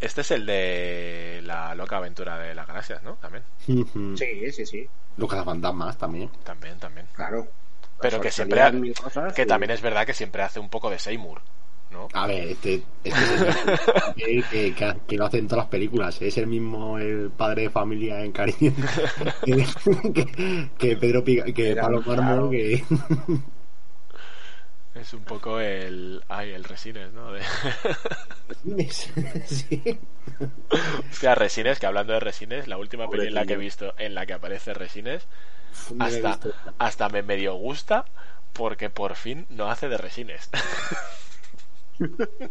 Este 0.00 0.20
es 0.22 0.30
el 0.32 0.46
de 0.46 1.40
la 1.44 1.74
loca 1.74 1.98
aventura 1.98 2.38
de 2.38 2.54
las 2.54 2.66
galaxias, 2.66 3.02
¿no? 3.02 3.14
También. 3.14 3.44
Sí, 3.64 4.52
sí, 4.52 4.66
sí, 4.66 4.88
Los 5.16 5.30
cazafantasmas 5.30 5.96
también. 5.96 6.28
también, 6.44 6.78
también. 6.78 7.06
claro. 7.14 7.46
Pero 8.00 8.20
que 8.20 8.30
siempre, 8.30 8.60
ha- 8.62 8.72
que 9.34 9.42
y- 9.42 9.46
también 9.46 9.70
es 9.70 9.80
verdad 9.80 10.06
que 10.06 10.12
siempre 10.14 10.42
hace 10.42 10.60
un 10.60 10.68
poco 10.68 10.90
de 10.90 10.98
Seymour, 10.98 11.40
¿no? 11.90 12.08
A 12.12 12.26
ver, 12.26 12.48
este, 12.48 12.82
este 13.04 13.20
señor 13.20 13.54
que, 14.16 14.42
que, 14.50 14.74
que- 14.74 14.96
que 15.06 15.16
lo 15.16 15.26
hace 15.26 15.38
en 15.38 15.46
todas 15.48 15.64
las 15.64 15.70
películas. 15.70 16.20
Es 16.20 16.36
el 16.38 16.46
mismo 16.46 16.98
el 16.98 17.30
padre 17.30 17.62
de 17.62 17.70
familia 17.70 18.22
en 18.24 18.32
cariño 18.32 18.72
que, 19.44 20.68
que 20.78 20.96
Pedro 20.96 21.22
Pica, 21.24 21.44
que 21.52 21.70
Era, 21.70 21.82
Pablo 21.82 22.02
Mármol, 22.06 22.50
que 22.50 22.84
Es 24.94 25.12
un 25.12 25.24
poco 25.24 25.60
el. 25.60 26.22
Ay, 26.26 26.52
el 26.52 26.64
Resines, 26.64 27.12
¿no? 27.12 27.30
De... 27.30 27.42
Resines, 28.64 29.46
sí. 29.46 29.98
Hostia, 31.10 31.34
Resines, 31.34 31.78
que 31.78 31.84
hablando 31.86 32.14
de 32.14 32.20
Resines, 32.20 32.66
la 32.66 32.78
última 32.78 33.06
peli 33.10 33.26
en 33.26 33.34
la 33.34 33.44
que 33.44 33.52
he 33.54 33.58
visto 33.58 33.94
en 33.98 34.14
la 34.14 34.24
que 34.24 34.32
aparece 34.32 34.72
Resines, 34.72 35.26
hasta, 35.98 36.38
hasta 36.78 37.08
me 37.10 37.22
medio 37.22 37.54
gusta 37.56 38.06
porque 38.54 38.88
por 38.88 39.16
fin 39.16 39.44
no 39.50 39.70
hace 39.70 39.90
de 39.90 39.98
Resines. 39.98 40.48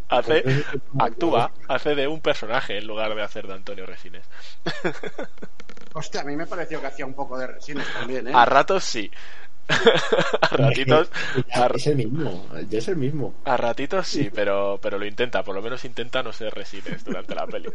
Hace, 0.08 0.64
actúa, 0.98 1.52
hace 1.68 1.94
de 1.94 2.08
un 2.08 2.20
personaje 2.20 2.78
en 2.78 2.86
lugar 2.86 3.14
de 3.14 3.22
hacer 3.22 3.46
de 3.46 3.54
Antonio 3.54 3.86
Resines. 3.86 4.26
Hostia, 5.94 6.20
a 6.20 6.24
mí 6.24 6.36
me 6.36 6.46
pareció 6.46 6.80
que 6.80 6.86
hacía 6.88 7.06
un 7.06 7.14
poco 7.14 7.38
de 7.38 7.46
Resines 7.46 7.86
también, 7.92 8.28
¿eh? 8.28 8.32
A 8.34 8.44
ratos 8.44 8.84
sí. 8.84 9.10
a 9.68 10.48
ratitos. 10.56 11.10
Es 11.74 11.86
el 11.86 11.96
mismo, 11.96 12.46
ya 12.68 12.78
es 12.78 12.88
el 12.88 12.96
mismo. 12.96 13.34
A 13.44 13.56
ratitos 13.56 14.06
sí, 14.06 14.30
pero, 14.32 14.78
pero 14.80 14.98
lo 14.98 15.06
intenta, 15.06 15.42
por 15.42 15.54
lo 15.54 15.62
menos 15.62 15.84
intenta 15.84 16.22
no 16.22 16.32
ser 16.32 16.54
Resines 16.54 17.04
durante 17.04 17.34
la 17.34 17.46
peli. 17.46 17.68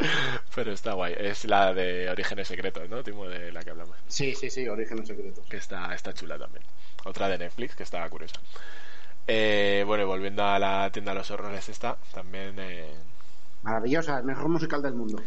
Pero 0.54 0.72
está 0.72 0.94
guay. 0.94 1.14
Es 1.16 1.44
la 1.44 1.74
de 1.74 2.08
Orígenes 2.08 2.48
Secretos, 2.48 2.88
¿no? 2.88 3.02
Timo, 3.02 3.28
de 3.28 3.52
la 3.52 3.62
que 3.62 3.70
hablamos. 3.70 3.96
Sí, 4.08 4.34
sí, 4.34 4.50
sí, 4.50 4.66
Orígenes 4.68 5.06
Secretos. 5.06 5.44
Que 5.46 5.58
está, 5.58 5.94
está 5.94 6.12
chula 6.14 6.38
también. 6.38 6.64
Otra 7.04 7.28
de 7.28 7.38
Netflix 7.38 7.76
que 7.76 7.82
está 7.82 8.08
curiosa. 8.08 8.40
Eh, 9.26 9.84
bueno, 9.86 10.06
volviendo 10.06 10.44
a 10.44 10.58
la 10.58 10.90
tienda 10.90 11.12
de 11.12 11.18
los 11.18 11.30
horrores 11.30 11.68
esta, 11.68 11.96
también... 12.12 12.54
Eh... 12.58 12.94
Maravillosa, 13.62 14.18
el 14.18 14.24
mejor 14.24 14.48
musical 14.48 14.82
del 14.82 14.94
mundo. 14.94 15.22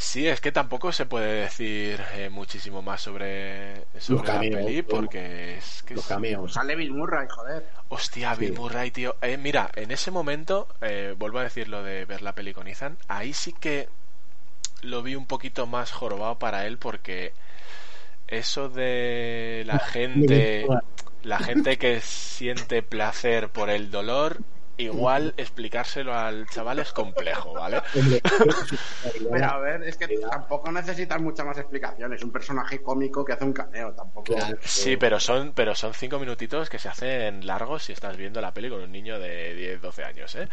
Sí, 0.00 0.26
es 0.26 0.40
que 0.40 0.50
tampoco 0.50 0.92
se 0.92 1.04
puede 1.04 1.42
decir 1.42 2.00
eh, 2.14 2.30
muchísimo 2.30 2.80
más 2.80 3.02
sobre, 3.02 3.84
sobre 3.98 4.32
la 4.32 4.40
peli 4.40 4.80
porque 4.80 5.58
es 5.58 5.82
que 5.82 5.94
los 5.94 6.06
cameos. 6.06 6.54
Sale 6.54 6.74
Bill 6.74 6.92
Murray, 6.92 7.28
joder. 7.28 7.68
Hostia, 7.90 8.34
Bill 8.34 8.54
Murray, 8.54 8.90
tío. 8.92 9.16
Eh, 9.20 9.36
mira, 9.36 9.70
en 9.74 9.90
ese 9.90 10.10
momento, 10.10 10.68
eh, 10.80 11.14
vuelvo 11.18 11.38
a 11.38 11.42
decir 11.42 11.68
lo 11.68 11.82
de 11.82 12.06
ver 12.06 12.22
la 12.22 12.34
peli 12.34 12.54
con 12.54 12.66
Ethan, 12.66 12.96
ahí 13.08 13.34
sí 13.34 13.52
que 13.52 13.90
lo 14.80 15.02
vi 15.02 15.16
un 15.16 15.26
poquito 15.26 15.66
más 15.66 15.92
jorobado 15.92 16.38
para 16.38 16.66
él 16.66 16.78
porque 16.78 17.34
eso 18.26 18.70
de 18.70 19.64
la 19.66 19.78
gente, 19.92 20.66
la 21.22 21.38
gente 21.40 21.78
que 21.78 22.00
siente 22.00 22.82
placer 22.82 23.48
por 23.48 23.70
el 23.70 23.90
dolor 23.90 24.38
igual 24.80 25.34
explicárselo 25.36 26.14
al 26.14 26.48
chaval 26.48 26.78
es 26.78 26.92
complejo, 26.92 27.52
¿vale? 27.52 27.82
Pero 29.30 29.46
a 29.50 29.58
ver, 29.58 29.82
es 29.84 29.96
que 29.96 30.08
tampoco 30.18 30.72
necesitas 30.72 31.20
mucha 31.20 31.44
más 31.44 31.58
explicación. 31.58 32.12
Es 32.14 32.22
un 32.22 32.30
personaje 32.30 32.82
cómico 32.82 33.24
que 33.24 33.32
hace 33.34 33.44
un 33.44 33.52
cameo, 33.52 33.92
tampoco. 33.92 34.34
Sí, 34.62 34.96
pero 34.96 35.20
son, 35.20 35.52
pero 35.52 35.74
son 35.74 35.94
cinco 35.94 36.18
minutitos 36.18 36.68
que 36.68 36.78
se 36.78 36.88
hacen 36.88 37.46
largos 37.46 37.84
si 37.84 37.92
estás 37.92 38.16
viendo 38.16 38.40
la 38.40 38.52
peli 38.52 38.70
con 38.70 38.80
un 38.80 38.92
niño 38.92 39.18
de 39.18 39.54
10, 39.54 39.80
12 39.80 40.04
años, 40.04 40.34
¿eh? 40.36 40.48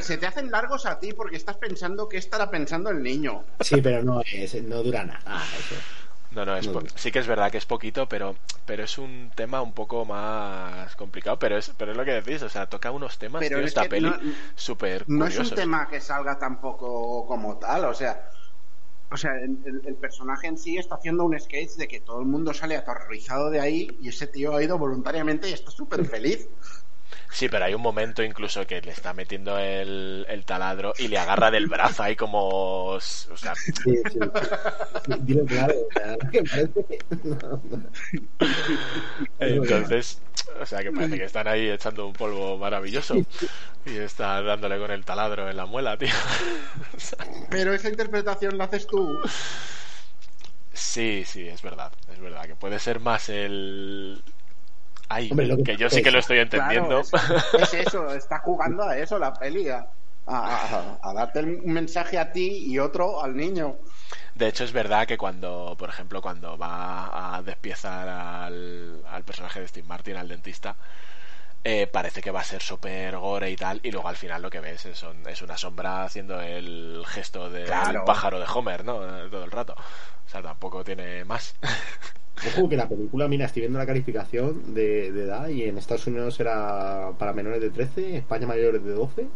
Se 0.00 0.18
te 0.18 0.26
hacen 0.26 0.50
largos 0.50 0.86
a 0.86 0.98
ti 0.98 1.12
porque 1.12 1.36
estás 1.36 1.56
pensando 1.56 2.08
que 2.08 2.18
estará 2.18 2.50
pensando 2.50 2.90
el 2.90 3.02
niño. 3.02 3.44
Sí, 3.60 3.80
pero 3.80 4.02
no, 4.02 4.20
es, 4.22 4.62
no 4.62 4.82
dura 4.82 5.04
nada. 5.04 5.42
Eso. 5.58 5.74
No, 6.30 6.44
no, 6.44 6.56
es 6.56 6.68
sí 6.96 7.12
que 7.12 7.20
es 7.20 7.26
verdad 7.26 7.50
que 7.50 7.58
es 7.58 7.66
poquito, 7.66 8.08
pero 8.08 8.36
pero 8.66 8.82
es 8.84 8.98
un 8.98 9.30
tema 9.34 9.62
un 9.62 9.72
poco 9.72 10.04
más 10.04 10.94
complicado, 10.96 11.38
pero 11.38 11.56
es 11.56 11.72
pero 11.76 11.92
es 11.92 11.96
lo 11.96 12.04
que 12.04 12.12
decís, 12.12 12.42
o 12.42 12.48
sea, 12.48 12.66
toca 12.66 12.90
unos 12.90 13.18
temas 13.18 13.40
de 13.40 13.64
esta 13.64 13.84
peli 13.84 14.12
súper 14.54 15.04
No 15.08 15.26
es 15.26 15.38
un 15.38 15.50
tema 15.50 15.88
que 15.88 16.00
salga 16.00 16.38
tampoco 16.38 17.26
como 17.26 17.58
tal, 17.58 17.84
o 17.84 17.94
sea, 17.94 18.28
o 19.10 19.16
sea, 19.16 19.30
el, 19.40 19.82
el, 19.84 19.94
personaje 19.94 20.48
en 20.48 20.58
sí 20.58 20.76
está 20.78 20.96
haciendo 20.96 21.24
un 21.24 21.38
sketch 21.38 21.76
de 21.76 21.86
que 21.86 22.00
todo 22.00 22.20
el 22.20 22.26
mundo 22.26 22.52
sale 22.52 22.76
aterrorizado 22.76 23.50
de 23.50 23.60
ahí 23.60 23.96
y 24.00 24.08
ese 24.08 24.26
tío 24.26 24.56
ha 24.56 24.62
ido 24.62 24.78
voluntariamente 24.78 25.48
y 25.48 25.52
está 25.52 25.70
súper 25.70 26.04
feliz. 26.06 26.48
Sí, 27.30 27.48
pero 27.48 27.64
hay 27.66 27.74
un 27.74 27.82
momento 27.82 28.22
incluso 28.22 28.66
que 28.66 28.80
le 28.80 28.92
está 28.92 29.12
metiendo 29.12 29.58
el, 29.58 30.24
el 30.28 30.44
taladro 30.44 30.94
y 30.98 31.08
le 31.08 31.18
agarra 31.18 31.50
del 31.50 31.66
brazo 31.66 32.02
ahí 32.02 32.16
como... 32.16 32.48
O 32.48 33.00
sea... 33.00 33.54
Sí, 33.54 33.72
sí. 33.84 34.18
Dilo 35.20 35.44
claro. 35.44 35.74
Entonces, 39.38 40.20
o 40.60 40.66
sea 40.66 40.82
que 40.82 40.92
parece 40.92 41.18
que 41.18 41.24
están 41.24 41.48
ahí 41.48 41.68
echando 41.68 42.06
un 42.06 42.12
polvo 42.12 42.56
maravilloso 42.58 43.16
y 43.84 43.96
está 43.96 44.42
dándole 44.42 44.78
con 44.78 44.90
el 44.90 45.04
taladro 45.04 45.48
en 45.50 45.56
la 45.56 45.66
muela, 45.66 45.96
tío. 45.96 46.08
Pero 47.50 47.72
esa 47.74 47.88
interpretación 47.88 48.58
la 48.58 48.64
haces 48.64 48.86
tú. 48.86 49.20
Sí, 50.72 51.24
sí, 51.26 51.48
es 51.48 51.62
verdad, 51.62 51.92
es 52.12 52.20
verdad, 52.20 52.44
que 52.46 52.54
puede 52.56 52.78
ser 52.78 53.00
más 53.00 53.28
el, 53.30 54.22
Ay, 55.08 55.30
que, 55.64 55.76
yo 55.76 55.88
sí 55.88 56.02
que 56.02 56.10
lo 56.10 56.18
estoy 56.18 56.38
entendiendo. 56.38 57.00
es, 57.00 57.74
eso, 57.74 58.10
está 58.12 58.40
jugando 58.40 58.82
a 58.82 58.96
eso 58.98 59.18
la 59.18 59.32
peli, 59.32 59.68
a, 59.68 59.86
darte 61.14 61.40
un 61.40 61.72
mensaje 61.72 62.18
a 62.18 62.32
ti 62.32 62.64
y 62.66 62.78
otro 62.78 63.22
al 63.22 63.36
niño. 63.36 63.76
De 64.34 64.48
hecho, 64.48 64.64
es 64.64 64.72
verdad 64.72 65.06
que 65.06 65.16
cuando, 65.16 65.76
por 65.78 65.88
ejemplo, 65.88 66.20
cuando 66.20 66.58
va 66.58 67.36
a 67.36 67.42
despiezar 67.42 68.08
al, 68.08 69.02
personaje 69.24 69.60
de 69.60 69.68
Steve 69.68 69.86
Martin, 69.86 70.16
al 70.16 70.28
dentista, 70.28 70.76
eh, 71.62 71.86
parece 71.86 72.20
que 72.20 72.30
va 72.30 72.40
a 72.40 72.44
ser 72.44 72.60
súper 72.60 73.16
gore 73.16 73.50
y 73.50 73.56
tal, 73.56 73.80
y 73.82 73.90
luego 73.92 74.08
al 74.08 74.16
final 74.16 74.42
lo 74.42 74.50
que 74.50 74.60
ves 74.60 74.86
es, 74.86 75.04
es 75.26 75.42
una 75.42 75.56
sombra 75.56 76.04
haciendo 76.04 76.40
el 76.40 77.02
gesto 77.06 77.48
del 77.48 77.70
pájaro 78.04 78.38
de 78.40 78.46
Homer, 78.52 78.84
¿no? 78.84 78.98
Todo 79.30 79.44
el 79.44 79.50
rato. 79.50 79.74
O 79.74 80.28
sea, 80.28 80.42
tampoco 80.42 80.84
tiene 80.84 81.24
más. 81.24 81.54
Ojo 82.48 82.68
que 82.68 82.76
la 82.76 82.88
película, 82.88 83.28
mira, 83.28 83.46
estoy 83.46 83.62
viendo 83.62 83.78
la 83.78 83.86
calificación 83.86 84.74
de, 84.74 85.08
edad 85.08 85.48
y 85.48 85.64
en 85.64 85.78
Estados 85.78 86.06
Unidos 86.06 86.38
era 86.38 87.10
para 87.18 87.32
menores 87.32 87.60
de 87.60 87.70
13, 87.70 88.08
en 88.10 88.14
España 88.16 88.46
mayores 88.46 88.84
de 88.84 88.92
12. 88.92 89.26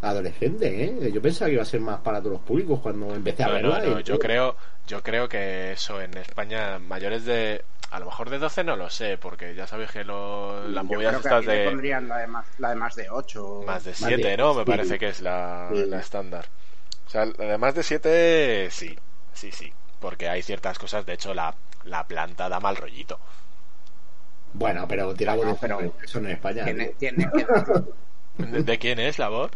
Adolescente, 0.00 0.84
¿eh? 0.84 1.12
Yo 1.12 1.22
pensaba 1.22 1.48
que 1.48 1.54
iba 1.54 1.62
a 1.62 1.66
ser 1.66 1.80
más 1.80 2.00
para 2.00 2.18
todos 2.18 2.32
los 2.32 2.42
públicos 2.42 2.80
cuando 2.80 3.14
empecé 3.14 3.44
a 3.44 3.48
verla. 3.50 3.78
No, 3.78 4.00
yo 4.00 4.18
creo, 4.18 4.56
yo 4.86 5.02
creo 5.02 5.28
que 5.28 5.72
eso 5.72 6.00
en 6.00 6.16
España 6.16 6.78
mayores 6.80 7.24
de 7.24 7.64
a 7.92 7.98
lo 7.98 8.06
mejor 8.06 8.30
de 8.30 8.38
12 8.38 8.64
no 8.64 8.74
lo 8.74 8.88
sé, 8.88 9.18
porque 9.18 9.54
ya 9.54 9.66
sabéis 9.66 9.90
que 9.90 10.02
lo, 10.02 10.66
las 10.66 10.82
movidas 10.82 11.16
estas 11.16 11.44
de. 11.44 11.64
pondrían 11.66 12.08
la 12.08 12.18
de, 12.18 12.26
más, 12.26 12.46
la 12.58 12.70
de 12.70 12.74
más 12.76 12.96
de 12.96 13.10
8. 13.10 13.64
Más 13.66 13.84
de 13.84 13.94
7, 13.94 14.36
¿no? 14.38 14.54
Me 14.54 14.64
parece 14.64 14.98
que 14.98 15.08
es 15.08 15.20
la, 15.20 15.68
la 15.70 15.98
estándar. 16.00 16.46
O 17.06 17.10
sea, 17.10 17.26
la 17.26 17.44
de 17.44 17.58
más 17.58 17.74
de 17.74 17.82
7, 17.82 18.68
sí. 18.70 18.98
Sí, 19.34 19.52
sí. 19.52 19.72
Porque 20.00 20.28
hay 20.28 20.40
ciertas 20.40 20.78
cosas, 20.78 21.04
de 21.04 21.12
hecho, 21.12 21.34
la, 21.34 21.54
la 21.84 22.06
planta 22.06 22.48
da 22.48 22.60
mal 22.60 22.76
rollito. 22.76 23.18
Bueno, 24.54 24.86
pero 24.86 25.14
tira 25.14 25.36
de 25.36 25.56
pero 25.60 25.80
eso 26.02 26.18
en 26.18 26.26
España. 26.26 26.64
¿De, 28.36 28.78
quién 28.78 28.98
es 28.98 29.18
la 29.18 29.28
voz? 29.28 29.50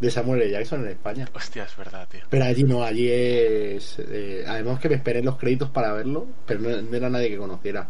De 0.00 0.10
Samuel 0.10 0.42
L. 0.42 0.50
Jackson 0.50 0.84
en 0.84 0.90
España. 0.90 1.28
Hostia, 1.32 1.64
es 1.64 1.76
verdad, 1.76 2.08
tío. 2.08 2.22
Pero 2.28 2.44
allí 2.44 2.64
no, 2.64 2.82
allí 2.82 3.08
es. 3.10 3.98
Eh, 3.98 4.44
además 4.46 4.80
que 4.80 4.88
me 4.88 4.96
esperé 4.96 5.20
en 5.20 5.26
los 5.26 5.36
créditos 5.36 5.70
para 5.70 5.92
verlo, 5.92 6.26
pero 6.46 6.60
no, 6.60 6.96
era 6.96 7.08
nadie 7.08 7.28
que 7.28 7.38
conociera. 7.38 7.88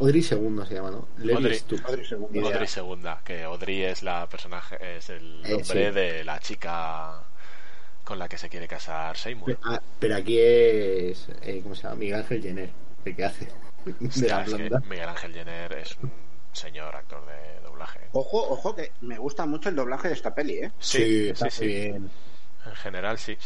Audrey 0.00 0.22
Segunda 0.22 0.66
se 0.66 0.74
llama, 0.74 0.90
¿no? 0.90 1.08
Audrey, 1.34 1.58
Segunda. 2.04 2.48
Audrey 2.48 2.66
Segunda, 2.66 3.20
que 3.24 3.42
Audrey 3.44 3.82
es 3.82 4.02
la 4.02 4.28
personaje, 4.28 4.96
es 4.96 5.10
el 5.10 5.42
eh, 5.44 5.52
nombre 5.52 5.92
de 5.92 6.24
la 6.24 6.38
chica 6.40 7.22
con 8.04 8.18
la 8.18 8.28
que 8.28 8.38
se 8.38 8.48
quiere 8.48 8.68
casar 8.68 9.16
Seymour. 9.16 9.58
Pero, 9.98 10.14
ah, 10.14 10.18
aquí 10.18 10.38
es, 10.38 11.28
eh, 11.42 11.60
¿cómo 11.62 11.74
se 11.74 11.84
llama? 11.84 11.96
Miguel 11.96 12.20
Ángel 12.20 12.42
Jenner, 12.42 12.70
el 13.04 13.16
que 13.16 13.24
hace. 13.24 13.48
Miguel 14.88 15.08
Ángel 15.08 15.32
Jenner 15.32 15.72
es 15.72 15.96
un 16.02 16.12
señor 16.52 16.94
actor 16.94 17.24
de 17.26 17.60
doblaje. 17.62 18.00
Ojo, 18.12 18.50
ojo, 18.50 18.74
que 18.74 18.92
me 19.00 19.18
gusta 19.18 19.46
mucho 19.46 19.68
el 19.68 19.76
doblaje 19.76 20.08
de 20.08 20.14
esta 20.14 20.34
peli, 20.34 20.54
¿eh? 20.54 20.72
Sí, 20.78 21.32
sí, 21.34 21.50
sí. 21.50 21.66
Bien. 21.66 22.10
En 22.66 22.74
general, 22.76 23.18
sí. 23.18 23.36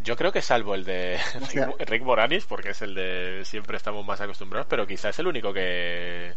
Yo 0.00 0.16
creo 0.16 0.30
que 0.32 0.42
salvo 0.42 0.74
el 0.74 0.84
de 0.84 1.18
Rick 1.86 2.02
Moranis, 2.02 2.44
porque 2.44 2.70
es 2.70 2.82
el 2.82 2.94
de 2.94 3.42
siempre 3.44 3.76
estamos 3.76 4.06
más 4.06 4.20
acostumbrados, 4.20 4.66
pero 4.68 4.86
quizás 4.86 5.14
es 5.14 5.18
el 5.18 5.26
único 5.26 5.52
que 5.52 6.34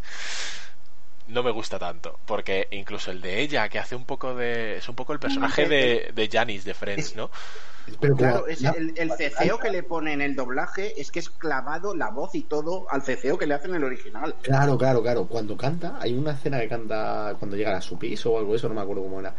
no 1.31 1.43
me 1.43 1.51
gusta 1.51 1.79
tanto. 1.79 2.19
Porque 2.25 2.67
incluso 2.71 3.11
el 3.11 3.21
de 3.21 3.41
ella, 3.41 3.69
que 3.69 3.79
hace 3.79 3.95
un 3.95 4.05
poco 4.05 4.35
de. 4.35 4.77
Es 4.77 4.89
un 4.89 4.95
poco 4.95 5.13
el 5.13 5.19
personaje 5.19 5.67
de, 5.67 6.11
de 6.13 6.29
Janice 6.31 6.65
de 6.65 6.73
Friends, 6.73 7.15
¿no? 7.15 7.29
Pero 7.99 8.15
claro, 8.15 8.47
es 8.47 8.63
el, 8.63 8.93
el, 8.95 9.11
ceceo 9.11 9.57
que 9.57 9.71
le 9.71 9.83
pone 9.83 10.13
en 10.13 10.21
el 10.21 10.35
doblaje 10.35 10.99
es 11.01 11.11
que 11.11 11.19
es 11.19 11.29
clavado 11.29 11.95
la 11.95 12.09
voz 12.09 12.35
y 12.35 12.43
todo 12.43 12.85
al 12.89 13.01
ceceo 13.01 13.37
que 13.37 13.47
le 13.47 13.55
hacen 13.55 13.71
en 13.71 13.77
el 13.77 13.83
original. 13.83 14.35
Claro, 14.41 14.77
claro, 14.77 15.01
claro. 15.01 15.25
Cuando 15.25 15.57
canta, 15.57 15.97
hay 15.99 16.13
una 16.13 16.31
escena 16.31 16.59
que 16.59 16.67
canta 16.67 17.35
cuando 17.39 17.57
llega 17.57 17.75
a 17.75 17.81
su 17.81 17.97
piso 17.97 18.33
o 18.33 18.37
algo 18.37 18.51
de 18.51 18.57
eso, 18.57 18.69
no 18.69 18.75
me 18.75 18.81
acuerdo 18.81 19.03
cómo 19.03 19.19
era. 19.19 19.33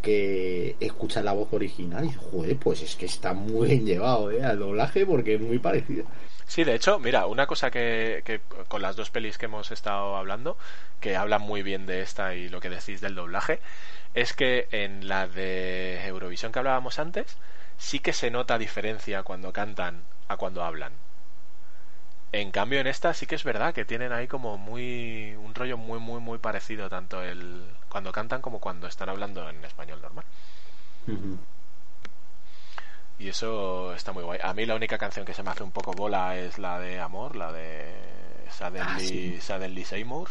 Que 0.00 0.76
escucha 0.80 1.22
la 1.22 1.32
voz 1.32 1.52
original 1.52 2.04
y 2.04 2.12
joder, 2.12 2.56
pues 2.56 2.82
es 2.82 2.96
que 2.96 3.06
está 3.06 3.32
muy 3.32 3.68
bien 3.68 3.86
llevado 3.86 4.30
¿eh? 4.30 4.44
al 4.44 4.58
doblaje 4.58 5.06
porque 5.06 5.36
es 5.36 5.40
muy 5.40 5.58
parecido. 5.58 6.04
Sí, 6.52 6.64
de 6.64 6.74
hecho, 6.74 6.98
mira, 6.98 7.24
una 7.24 7.46
cosa 7.46 7.70
que, 7.70 8.20
que, 8.26 8.42
con 8.68 8.82
las 8.82 8.94
dos 8.94 9.08
pelis 9.08 9.38
que 9.38 9.46
hemos 9.46 9.70
estado 9.70 10.16
hablando, 10.16 10.58
que 11.00 11.16
hablan 11.16 11.40
muy 11.40 11.62
bien 11.62 11.86
de 11.86 12.02
esta 12.02 12.34
y 12.34 12.50
lo 12.50 12.60
que 12.60 12.68
decís 12.68 13.00
del 13.00 13.14
doblaje, 13.14 13.58
es 14.12 14.34
que 14.34 14.68
en 14.70 15.08
la 15.08 15.26
de 15.28 16.06
Eurovisión 16.06 16.52
que 16.52 16.58
hablábamos 16.58 16.98
antes, 16.98 17.38
sí 17.78 18.00
que 18.00 18.12
se 18.12 18.30
nota 18.30 18.58
diferencia 18.58 19.22
cuando 19.22 19.54
cantan 19.54 20.04
a 20.28 20.36
cuando 20.36 20.62
hablan. 20.62 20.92
En 22.32 22.50
cambio, 22.50 22.80
en 22.80 22.86
esta 22.86 23.14
sí 23.14 23.24
que 23.24 23.34
es 23.36 23.44
verdad 23.44 23.72
que 23.72 23.86
tienen 23.86 24.12
ahí 24.12 24.28
como 24.28 24.58
muy. 24.58 25.34
un 25.36 25.54
rollo 25.54 25.78
muy, 25.78 26.00
muy, 26.00 26.20
muy 26.20 26.36
parecido, 26.38 26.90
tanto 26.90 27.22
el 27.22 27.64
cuando 27.88 28.12
cantan 28.12 28.42
como 28.42 28.58
cuando 28.60 28.88
están 28.88 29.08
hablando 29.08 29.48
en 29.48 29.64
español 29.64 30.02
normal. 30.02 30.26
Y 33.22 33.28
eso 33.28 33.94
está 33.94 34.12
muy 34.12 34.24
guay. 34.24 34.40
A 34.42 34.52
mí 34.52 34.66
la 34.66 34.74
única 34.74 34.98
canción 34.98 35.24
que 35.24 35.32
se 35.32 35.44
me 35.44 35.50
hace 35.50 35.62
un 35.62 35.70
poco 35.70 35.92
bola 35.92 36.36
es 36.36 36.58
la 36.58 36.80
de 36.80 36.98
Amor, 36.98 37.36
la 37.36 37.52
de 37.52 37.94
Suddenly, 38.50 38.80
Ah, 38.82 38.98
sí. 38.98 39.40
Suddenly 39.40 39.84
Seymour. 39.84 40.28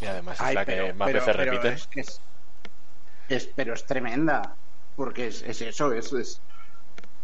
Y 0.00 0.06
además 0.06 0.40
es 0.40 0.54
la 0.54 0.64
que 0.64 0.92
más 0.92 1.06
pero- 1.08 1.20
veces 1.20 1.36
pero 1.36 1.50
repiten. 1.50 1.72
Es, 1.74 1.86
que 1.88 2.00
es, 2.00 2.20
es- 3.28 3.46
pero 3.54 3.74
es 3.74 3.84
tremenda. 3.84 4.54
Porque 4.94 5.26
es, 5.28 5.42
es 5.42 5.60
eso, 5.62 5.92
es, 5.92 6.12
es, 6.12 6.40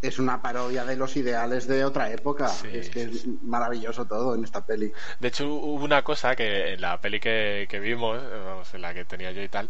es 0.02 0.18
una 0.18 0.40
parodia 0.42 0.84
de 0.84 0.96
los 0.96 1.16
ideales 1.16 1.68
de 1.68 1.84
otra 1.84 2.10
época. 2.10 2.48
Sí, 2.48 2.68
es 2.72 2.90
que 2.90 3.04
sí, 3.08 3.10
es 3.18 3.26
maravilloso 3.42 4.06
todo 4.06 4.34
en 4.34 4.42
esta 4.44 4.64
peli. 4.64 4.92
De 5.20 5.28
hecho, 5.28 5.46
hubo 5.48 5.84
una 5.84 6.02
cosa 6.02 6.34
que 6.34 6.72
en 6.74 6.80
la 6.80 7.00
peli 7.00 7.20
que, 7.20 7.66
que 7.68 7.78
vimos, 7.80 8.20
vamos, 8.44 8.72
en 8.74 8.82
la 8.82 8.92
que 8.94 9.04
tenía 9.04 9.30
yo 9.32 9.42
y 9.42 9.48
tal, 9.48 9.68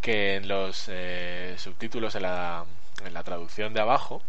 que 0.00 0.36
en 0.36 0.48
los 0.48 0.86
eh, 0.88 1.54
subtítulos, 1.58 2.14
en 2.14 2.22
la, 2.22 2.64
en 3.04 3.14
la 3.14 3.22
traducción 3.22 3.74
de 3.74 3.80
abajo, 3.80 4.22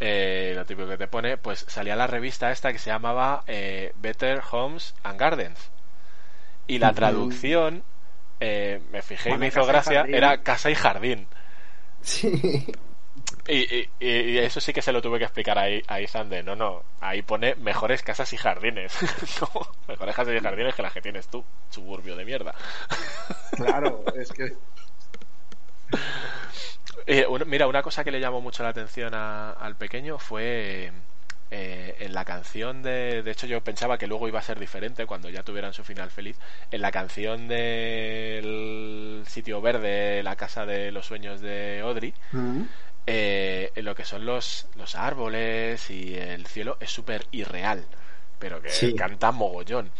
eh, 0.00 0.52
lo 0.56 0.64
típico 0.66 0.88
que 0.88 0.98
te 0.98 1.06
pone, 1.06 1.36
pues 1.36 1.64
salía 1.68 1.96
la 1.96 2.06
revista 2.06 2.50
esta 2.50 2.72
que 2.72 2.78
se 2.78 2.90
llamaba 2.90 3.44
eh, 3.46 3.92
Better 3.96 4.42
Homes 4.50 4.94
and 5.02 5.18
Gardens. 5.18 5.70
Y 6.66 6.78
la 6.78 6.92
traducción, 6.94 7.84
eh, 8.40 8.80
me 8.90 9.02
fijé 9.02 9.30
y 9.30 9.38
me 9.38 9.46
hizo 9.48 9.60
gracia, 9.66 10.02
era 10.16 10.42
casa 10.42 10.70
y 10.70 10.74
jardín. 10.74 11.26
Sí. 12.02 12.66
Y, 13.46 13.58
y- 13.76 13.90
y- 14.00 14.08
y 14.08 14.38
eso 14.38 14.60
sí 14.60 14.72
que 14.72 14.80
se 14.82 14.90
lo 14.92 15.02
tuve 15.02 15.18
que 15.18 15.24
explicar 15.24 15.58
a, 15.58 15.64
a 15.86 16.00
Ethan 16.00 16.30
de, 16.30 16.42
no, 16.42 16.56
no, 16.56 16.82
ahí 17.00 17.20
pone 17.22 17.54
mejores 17.56 18.02
casas 18.02 18.32
y 18.32 18.36
jardines. 18.38 18.92
No, 19.40 19.48
mejores 19.86 20.14
casas 20.16 20.34
y 20.34 20.40
jardines 20.40 20.74
que 20.74 20.82
las 20.82 20.92
que 20.92 21.02
tienes 21.02 21.28
tú, 21.28 21.44
suburbio 21.70 22.16
de 22.16 22.24
mierda. 22.24 22.54
Claro, 23.56 24.02
es 24.18 24.30
que. 24.32 24.52
Eh, 27.06 27.26
un- 27.28 27.44
mira, 27.48 27.66
una 27.66 27.82
cosa 27.82 28.02
que 28.04 28.10
le 28.10 28.20
llamó 28.20 28.40
mucho 28.40 28.62
la 28.62 28.70
atención 28.70 29.14
a- 29.14 29.50
al 29.52 29.76
pequeño 29.76 30.18
fue 30.18 30.92
eh, 31.50 31.96
en 32.00 32.14
la 32.14 32.24
canción 32.24 32.82
de... 32.82 33.22
De 33.22 33.30
hecho, 33.30 33.46
yo 33.46 33.60
pensaba 33.62 33.96
que 33.98 34.06
luego 34.08 34.26
iba 34.26 34.40
a 34.40 34.42
ser 34.42 34.58
diferente 34.58 35.06
cuando 35.06 35.28
ya 35.28 35.42
tuvieran 35.44 35.72
su 35.72 35.84
final 35.84 36.10
feliz. 36.10 36.36
En 36.72 36.80
la 36.80 36.90
canción 36.90 37.46
del 37.46 39.22
sitio 39.28 39.60
verde, 39.60 40.22
la 40.22 40.34
casa 40.36 40.66
de 40.66 40.90
los 40.90 41.06
sueños 41.06 41.40
de 41.40 41.80
Audrey, 41.84 42.12
Mm. 42.32 42.62
eh, 43.06 43.70
lo 43.76 43.94
que 43.94 44.04
son 44.04 44.24
los, 44.26 44.66
los 44.76 44.94
árboles 44.96 45.90
y 45.90 46.14
el 46.16 46.46
cielo 46.46 46.76
es 46.80 46.90
súper 46.90 47.26
irreal, 47.30 47.84
pero 48.38 48.60
que 48.60 48.70
Sí. 48.70 48.94
canta 48.94 49.30
mogollón. 49.30 49.90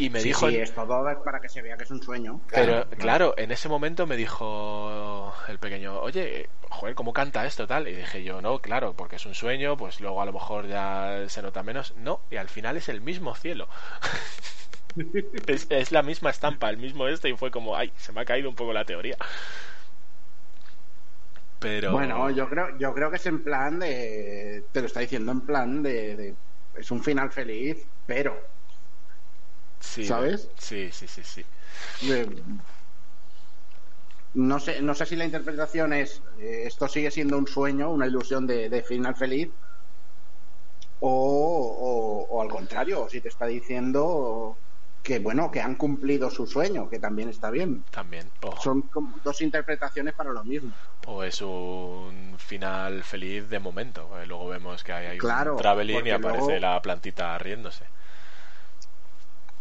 Y 0.00 0.10
me 0.10 0.22
Sí, 0.22 0.30
dijo... 0.30 0.48
sí, 0.48 0.48
en- 0.48 0.62
es 0.64 0.72
todo 0.74 1.02
para 1.24 1.40
que 1.40 1.48
se 1.48 1.62
vea 1.62 1.76
que 1.76 1.82
es 1.84 1.90
un 1.90 2.00
sueño. 2.02 2.42
pero 2.52 2.86
Claro, 2.90 2.90
claro, 2.98 3.34
en 3.38 3.52
ese 3.52 3.68
momento 3.68 4.06
me 4.06 4.16
dijo 4.16 5.32
el 5.48 5.58
pequeño, 5.60 6.00
oye, 6.00 6.50
joder, 6.68 6.94
¿cómo 6.96 7.12
canta 7.12 7.46
esto 7.46 7.66
tal? 7.66 7.86
Y 7.86 7.94
dije 7.94 8.24
yo, 8.24 8.40
no, 8.42 8.58
claro, 8.60 8.94
porque 8.96 9.16
es 9.16 9.26
un 9.26 9.34
sueño, 9.36 9.76
pues 9.76 10.00
luego 10.00 10.20
a 10.20 10.24
lo 10.26 10.32
mejor 10.32 10.66
ya 10.66 11.24
se 11.28 11.42
nota 11.42 11.62
menos. 11.62 11.94
No, 11.96 12.22
y 12.28 12.36
al 12.36 12.48
final 12.48 12.76
es 12.76 12.88
el 12.88 13.00
mismo 13.02 13.34
cielo. 13.36 13.68
es, 15.46 15.66
es 15.70 15.92
la 15.92 16.02
misma 16.02 16.30
estampa, 16.30 16.70
el 16.70 16.76
mismo 16.78 17.06
este, 17.08 17.28
y 17.28 17.36
fue 17.36 17.50
como, 17.50 17.76
ay, 17.76 17.92
se 17.96 18.12
me 18.12 18.20
ha 18.20 18.24
caído 18.24 18.48
un 18.48 18.54
poco 18.54 18.72
la 18.72 18.84
teoría. 18.84 19.16
Pero... 21.58 21.92
Bueno, 21.92 22.30
yo 22.30 22.48
creo, 22.48 22.76
yo 22.78 22.92
creo 22.94 23.10
que 23.10 23.16
es 23.16 23.26
en 23.26 23.42
plan 23.42 23.78
de. 23.78 24.68
Te 24.72 24.80
lo 24.80 24.86
está 24.86 25.00
diciendo 25.00 25.32
en 25.32 25.40
plan 25.46 25.82
de. 25.82 26.16
de- 26.16 26.38
es 26.74 26.90
un 26.90 27.02
final 27.02 27.32
feliz, 27.32 27.90
pero. 28.04 28.38
Sí, 29.80 30.04
¿sabes? 30.04 30.50
Sí, 30.58 30.90
sí, 30.92 31.06
sí, 31.08 31.22
sí. 31.22 31.44
no 34.34 34.60
sé, 34.60 34.80
no 34.82 34.94
sé 34.94 35.06
si 35.06 35.16
la 35.16 35.24
interpretación 35.24 35.92
es 35.92 36.22
eh, 36.38 36.62
esto 36.66 36.86
sigue 36.88 37.10
siendo 37.10 37.36
un 37.38 37.46
sueño, 37.46 37.90
una 37.90 38.06
ilusión 38.06 38.46
de, 38.46 38.68
de 38.68 38.82
final 38.82 39.16
feliz, 39.16 39.48
o, 41.00 41.08
o- 41.10 42.36
o 42.36 42.42
al 42.42 42.48
contrario, 42.48 43.08
si 43.08 43.20
te 43.20 43.28
está 43.28 43.46
diciendo 43.46 44.58
que 45.02 45.18
bueno, 45.18 45.50
que 45.50 45.60
han 45.60 45.76
cumplido 45.76 46.30
su 46.30 46.46
sueño, 46.46 46.88
que 46.88 46.98
también 46.98 47.30
está 47.30 47.50
bien. 47.50 47.84
También. 47.90 48.30
Son 48.62 48.82
como 48.82 49.18
dos 49.24 49.40
interpretaciones 49.40 50.12
para 50.14 50.30
lo 50.30 50.44
mismo. 50.44 50.72
O 51.06 51.24
es 51.24 51.40
un 51.40 52.36
final 52.38 53.02
feliz 53.02 53.48
de 53.48 53.58
momento. 53.58 54.20
eh, 54.20 54.26
Luego 54.26 54.48
vemos 54.48 54.84
que 54.84 54.92
hay, 54.92 55.06
hay 55.06 55.18
Claro, 55.18 55.52
un 55.52 55.58
traveling 55.58 56.06
y 56.06 56.10
aparece 56.10 56.60
luego- 56.60 56.60
la 56.60 56.82
plantita 56.82 57.38
riéndose. 57.38 57.86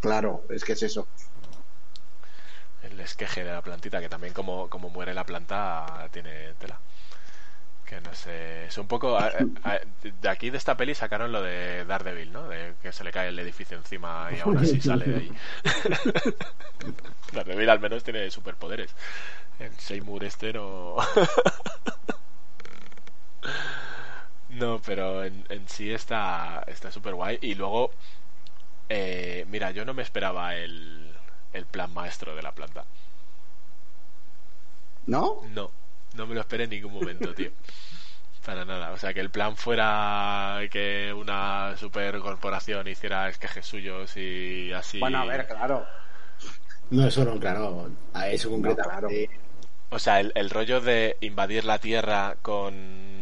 Claro, 0.02 0.44
es 0.50 0.64
que 0.64 0.74
es 0.74 0.84
eso. 0.84 1.08
El 2.82 3.00
esqueje 3.00 3.44
de 3.46 3.52
la 3.54 3.62
plantita, 3.62 4.02
que 4.02 4.10
también 4.10 4.34
como, 4.34 4.70
como 4.70 4.90
muere 4.90 5.14
la 5.14 5.24
planta 5.26 6.10
tiene 6.12 6.54
tela. 6.56 6.82
Que 7.86 8.00
no 8.02 8.14
sé, 8.14 8.66
es 8.68 8.78
un 8.78 8.88
poco... 8.88 9.18
a- 9.18 9.32
a- 9.64 9.80
de 10.04 10.30
aquí 10.30 10.52
de 10.52 10.60
esta 10.60 10.78
peli 10.78 10.94
sacaron 10.94 11.32
lo 11.32 11.42
de 11.42 11.86
Daredevil, 11.86 12.32
¿no? 12.32 12.48
De 12.48 12.76
que 12.84 12.92
se 12.92 13.04
le 13.04 13.12
cae 13.12 13.30
el 13.30 13.40
edificio 13.40 13.76
encima 13.78 14.30
y 14.36 14.40
aún 14.40 14.58
así 14.60 14.80
sale 14.82 15.06
de 15.08 15.16
ahí. 15.18 15.32
Daredevil 17.34 17.70
al 17.70 17.80
menos 17.80 18.04
tiene 18.04 18.30
superpoderes. 18.32 18.96
El 19.60 19.78
Seymour 19.80 20.24
este 20.26 20.54
no... 20.54 20.98
No, 24.50 24.82
pero 24.82 25.24
en, 25.24 25.46
en 25.50 25.68
sí 25.70 25.92
está 25.92 26.64
está 26.68 26.92
súper 26.92 27.14
guay. 27.16 27.38
Y 27.42 27.56
luego, 27.56 27.92
eh, 28.90 29.46
mira, 29.50 29.72
yo 29.72 29.86
no 29.86 29.94
me 29.94 30.04
esperaba 30.04 30.56
el, 30.56 31.14
el 31.54 31.66
plan 31.66 31.94
maestro 31.94 32.36
de 32.36 32.42
la 32.42 32.52
planta. 32.52 32.86
¿No? 35.06 35.42
No, 35.54 35.72
no 36.16 36.28
me 36.28 36.36
lo 36.36 36.42
esperé 36.42 36.66
en 36.66 36.72
ningún 36.72 36.94
momento, 36.94 37.34
tío. 37.34 37.52
Para 38.46 38.66
nada. 38.66 38.92
O 38.92 38.98
sea, 38.98 39.14
que 39.14 39.20
el 39.20 39.30
plan 39.30 39.56
fuera 39.56 40.60
que 40.72 41.14
una 41.14 41.76
super 41.78 42.18
corporación 42.20 42.88
hiciera 42.88 43.30
esquejes 43.30 43.66
suyos 43.66 44.16
y 44.18 44.72
así. 44.74 45.00
Bueno, 45.00 45.20
a 45.20 45.26
ver, 45.26 45.46
claro. 45.48 45.86
No, 46.90 47.06
eso 47.06 47.24
no, 47.24 47.40
claro. 47.40 47.90
A 48.14 48.30
eso 48.30 48.50
concretamente. 48.50 49.30
O 49.92 50.00
sea, 50.00 50.20
el, 50.20 50.32
el 50.36 50.50
rollo 50.50 50.82
de 50.82 51.18
invadir 51.22 51.66
la 51.66 51.80
Tierra 51.80 52.38
con 52.42 53.19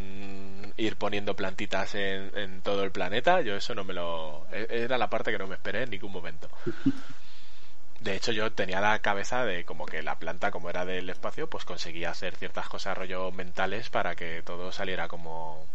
ir 0.78 0.96
poniendo 0.96 1.36
plantitas 1.36 1.96
en, 1.96 2.32
en 2.38 2.62
todo 2.62 2.84
el 2.84 2.92
planeta, 2.92 3.42
yo 3.42 3.56
eso 3.56 3.74
no 3.76 3.84
me 3.84 3.94
lo... 3.94 4.46
e- 4.52 4.68
Era 4.70 4.98
la 4.98 5.10
parte 5.10 5.32
que 5.32 5.38
no 5.40 5.48
me 5.48 5.56
esperé 5.56 5.84
en 5.84 5.90
ningún 5.90 6.12
momento. 6.12 6.50
De 8.00 8.16
hecho, 8.16 8.32
yo 8.32 8.52
tenía 8.52 8.80
la 8.80 9.00
cabeza 9.00 9.44
de 9.44 9.66
como 9.66 9.86
que 9.88 10.04
la 10.04 10.16
planta, 10.20 10.52
como 10.52 10.70
era 10.70 10.86
del 10.86 11.10
espacio, 11.10 11.50
pues 11.50 11.66
conseguía 11.66 12.12
hacer 12.12 12.36
ciertas 12.36 12.70
cosas 12.70 12.96
rollo 12.96 13.32
mentales 13.32 13.90
para 13.90 14.16
que 14.16 14.44
todo 14.44 14.72
saliera 14.72 15.08
como, 15.08 15.66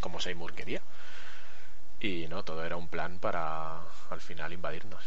como 0.00 0.20
Seymour 0.20 0.54
quería. 0.54 0.80
Y 2.00 2.26
no, 2.28 2.42
todo 2.44 2.64
era 2.64 2.76
un 2.76 2.88
plan 2.88 3.18
para 3.18 3.80
al 4.08 4.20
final 4.22 4.54
invadirnos. 4.54 5.04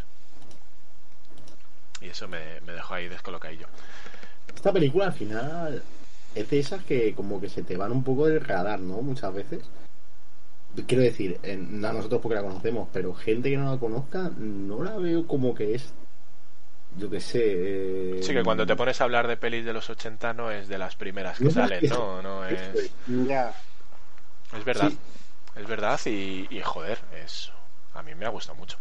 Y 2.02 2.10
eso 2.10 2.28
me, 2.28 2.62
me 2.62 2.74
dejó 2.74 2.94
ahí 2.94 3.08
descolocadillo. 3.08 3.68
Esta 4.56 4.72
película 4.72 5.06
al 5.08 5.14
final 5.14 5.84
es 6.36 6.50
de 6.50 6.60
esas 6.60 6.84
que 6.84 7.14
como 7.16 7.40
que 7.40 7.50
se 7.50 7.64
te 7.64 7.78
van 7.78 7.92
un 7.92 8.04
poco 8.04 8.28
del 8.28 8.42
radar, 8.42 8.80
¿no? 8.80 9.02
Muchas 9.02 9.34
veces. 9.34 9.64
Quiero 10.88 11.04
decir, 11.04 11.40
en- 11.44 11.84
a 11.86 11.94
nosotros 11.94 12.20
porque 12.22 12.36
la 12.36 12.42
conocemos, 12.42 12.90
pero 12.92 13.14
gente 13.14 13.50
que 13.52 13.58
no 13.58 13.72
la 13.72 13.80
conozca, 13.80 14.32
no 14.38 14.84
la 14.84 14.98
veo 14.98 15.28
como 15.28 15.54
que 15.54 15.76
es. 15.76 15.94
Yo 16.98 17.10
qué 17.10 17.20
sé. 17.20 17.42
eh, 17.44 18.20
Sí, 18.24 18.34
que 18.34 18.44
cuando 18.44 18.66
te 18.66 18.76
pones 18.76 19.00
a 19.00 19.04
hablar 19.04 19.28
de 19.28 19.38
pelis 19.38 19.66
de 19.66 19.74
los 19.74 19.90
80 19.90 20.34
no 20.34 20.52
es 20.52 20.68
de 20.68 20.78
las 20.78 20.96
primeras 20.96 21.38
que 21.38 21.46
No 21.46 21.52
salen, 21.52 21.80
que- 21.82 21.88
no, 21.90 22.22
no 22.22 22.46
es... 22.46 22.62
es. 22.76 22.96
Ya. 23.08 23.54
Es 24.56 24.64
verdad, 24.66 24.90
Sí. 24.90 24.98
es 25.56 25.68
verdad 25.68 26.00
y, 26.06 26.48
y, 26.50 26.62
joder, 26.62 27.00
es... 27.24 27.52
A 27.94 28.02
mí 28.04 28.16
me 28.16 28.26
ha 28.26 28.30
gustado 28.30 28.56
mucho. 28.58 28.78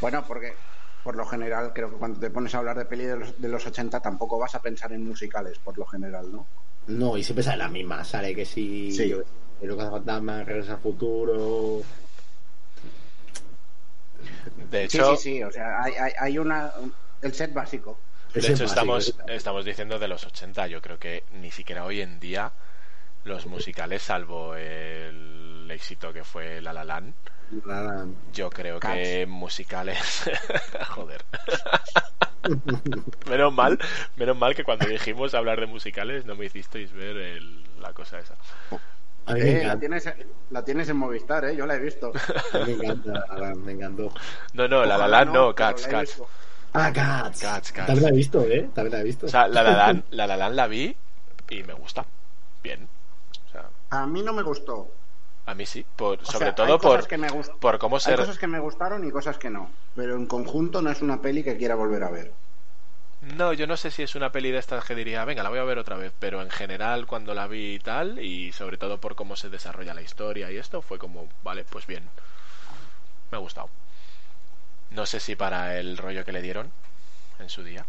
Bueno, 0.00 0.24
porque 0.26 0.56
por 1.02 1.16
lo 1.16 1.26
general 1.26 1.72
creo 1.74 1.90
que 1.90 1.96
cuando 1.96 2.20
te 2.20 2.30
pones 2.30 2.54
a 2.54 2.58
hablar 2.58 2.76
de 2.78 2.84
peli 2.86 3.04
de 3.04 3.16
los, 3.16 3.40
de 3.40 3.48
los 3.48 3.66
80 3.66 4.00
tampoco 4.00 4.38
vas 4.38 4.54
a 4.54 4.60
pensar 4.62 4.92
en 4.92 5.06
musicales, 5.06 5.58
por 5.58 5.76
lo 5.78 5.84
general, 5.86 6.30
¿no? 6.32 6.46
No, 6.88 7.16
y 7.16 7.22
siempre 7.22 7.42
sale 7.42 7.58
la 7.58 7.68
misma. 7.68 8.04
Sale 8.04 8.34
que 8.34 8.44
si. 8.44 8.90
Sí. 8.92 9.08
yo 9.08 9.18
sé, 9.18 9.66
Lucas 9.66 9.90
Fantasma, 9.90 10.42
Regresa 10.42 10.72
al 10.74 10.80
Futuro. 10.80 11.82
De 14.70 14.84
hecho, 14.84 15.16
sí, 15.16 15.34
sí, 15.34 15.42
o 15.42 15.50
sea, 15.50 15.82
hay, 15.82 15.92
hay, 15.94 16.12
hay 16.18 16.38
una... 16.38 16.72
el 17.22 17.32
set 17.32 17.52
básico. 17.52 17.98
de 18.34 18.40
hecho 18.40 18.52
es 18.52 18.60
estamos, 18.60 19.14
estamos 19.28 19.64
diciendo 19.64 19.98
de 19.98 20.08
los 20.08 20.24
80. 20.24 20.66
Yo 20.66 20.82
creo 20.82 20.98
que 20.98 21.24
ni 21.32 21.50
siquiera 21.50 21.84
hoy 21.84 22.00
en 22.00 22.18
día 22.20 22.52
los 23.24 23.46
musicales, 23.46 24.02
salvo 24.02 24.54
el 24.54 25.68
éxito 25.70 26.12
que 26.12 26.24
fue 26.24 26.60
La 26.60 26.72
La 26.72 26.84
Land. 26.84 27.14
Yo 28.32 28.50
creo 28.50 28.80
que 28.80 29.26
musicales... 29.28 30.30
joder. 30.90 31.24
menos 33.28 33.52
mal, 33.52 33.78
menos 34.16 34.36
mal 34.36 34.54
que 34.54 34.64
cuando 34.64 34.86
dijimos 34.86 35.34
hablar 35.34 35.60
de 35.60 35.66
musicales 35.66 36.24
no 36.24 36.36
me 36.36 36.46
hicisteis 36.46 36.92
ver 36.92 37.16
el- 37.16 37.64
la 37.80 37.92
cosa 37.92 38.18
esa. 38.18 38.36
A 39.26 39.34
mí 39.34 39.44
me 39.44 39.60
Eh, 39.60 39.64
la, 39.64 39.78
tienes, 39.78 40.04
la 40.50 40.64
tienes 40.64 40.88
en 40.88 40.96
Movistar, 40.96 41.44
¿eh? 41.44 41.56
Yo 41.56 41.66
la 41.66 41.74
he 41.76 41.80
visto. 41.80 42.14
me 42.64 42.72
encanta, 42.72 43.12
La 43.28 43.38
La 43.38 43.54
me 43.54 43.72
encantó. 43.72 44.12
No, 44.52 44.68
no, 44.68 44.84
La 44.86 44.96
La 44.98 45.06
Ojalá 45.06 45.08
Land 45.08 45.32
no, 45.32 45.54
Cats, 45.54 45.86
la 45.86 45.90
he 45.90 45.94
Cats. 45.94 46.16
visto. 46.16 46.30
Ah, 46.72 46.92
Cats. 46.92 47.38
Cats, 47.40 47.72
Cats. 47.72 47.86
También 47.86 48.04
la 48.04 48.08
he 48.10 48.16
visto, 48.16 48.42
¿eh? 48.42 48.70
También 48.74 48.92
la 48.92 49.00
he 49.00 49.04
visto. 49.04 49.26
O 49.26 49.28
sea, 49.30 49.46
La 49.48 49.62
La 49.62 49.74
Land, 49.76 50.04
La 50.10 50.26
La 50.26 50.36
Land 50.36 50.54
la 50.56 50.66
vi 50.66 50.96
y 51.50 51.62
me 51.62 51.74
gusta. 51.74 52.06
Bien. 52.62 52.88
O 53.48 53.50
sea, 53.52 53.70
A 53.90 54.06
mí 54.06 54.22
no 54.22 54.32
me 54.32 54.42
gustó. 54.42 54.97
A 55.48 55.54
mí 55.54 55.66
sí. 55.66 55.84
Por, 55.96 56.24
sobre 56.24 56.46
sea, 56.46 56.54
todo 56.54 56.66
hay 56.66 56.78
por, 56.78 57.08
que 57.08 57.18
me 57.18 57.28
gust- 57.30 57.58
por 57.58 57.78
cómo 57.78 57.96
Hay 57.96 58.02
se... 58.04 58.16
cosas 58.16 58.38
que 58.38 58.46
me 58.46 58.60
gustaron 58.60 59.06
y 59.06 59.10
cosas 59.10 59.38
que 59.38 59.50
no. 59.50 59.70
Pero 59.96 60.14
en 60.16 60.26
conjunto 60.26 60.82
no 60.82 60.90
es 60.90 61.02
una 61.02 61.20
peli 61.20 61.42
que 61.42 61.56
quiera 61.56 61.74
volver 61.74 62.04
a 62.04 62.10
ver. 62.10 62.32
No, 63.36 63.52
yo 63.52 63.66
no 63.66 63.76
sé 63.76 63.90
si 63.92 64.02
es 64.02 64.14
una 64.16 64.30
peli 64.32 64.50
de 64.50 64.58
estas 64.58 64.84
que 64.84 64.94
diría, 64.94 65.24
venga, 65.24 65.42
la 65.42 65.50
voy 65.50 65.58
a 65.60 65.64
ver 65.64 65.78
otra 65.78 65.96
vez, 65.96 66.12
pero 66.18 66.40
en 66.42 66.50
general 66.50 67.06
cuando 67.06 67.34
la 67.34 67.46
vi 67.48 67.74
y 67.74 67.78
tal, 67.78 68.18
y 68.20 68.52
sobre 68.52 68.76
todo 68.78 68.98
por 69.00 69.14
cómo 69.16 69.36
se 69.36 69.50
desarrolla 69.50 69.94
la 69.94 70.02
historia 70.02 70.50
y 70.50 70.56
esto, 70.56 70.82
fue 70.82 70.98
como, 70.98 71.28
vale, 71.42 71.64
pues 71.64 71.86
bien. 71.86 72.04
Me 73.30 73.36
ha 73.36 73.40
gustado. 73.40 73.68
No 74.90 75.06
sé 75.06 75.18
si 75.20 75.34
para 75.34 75.78
el 75.78 75.96
rollo 75.96 76.24
que 76.26 76.32
le 76.32 76.42
dieron 76.42 76.70
en 77.38 77.48
su 77.50 77.64
día. 77.64 77.86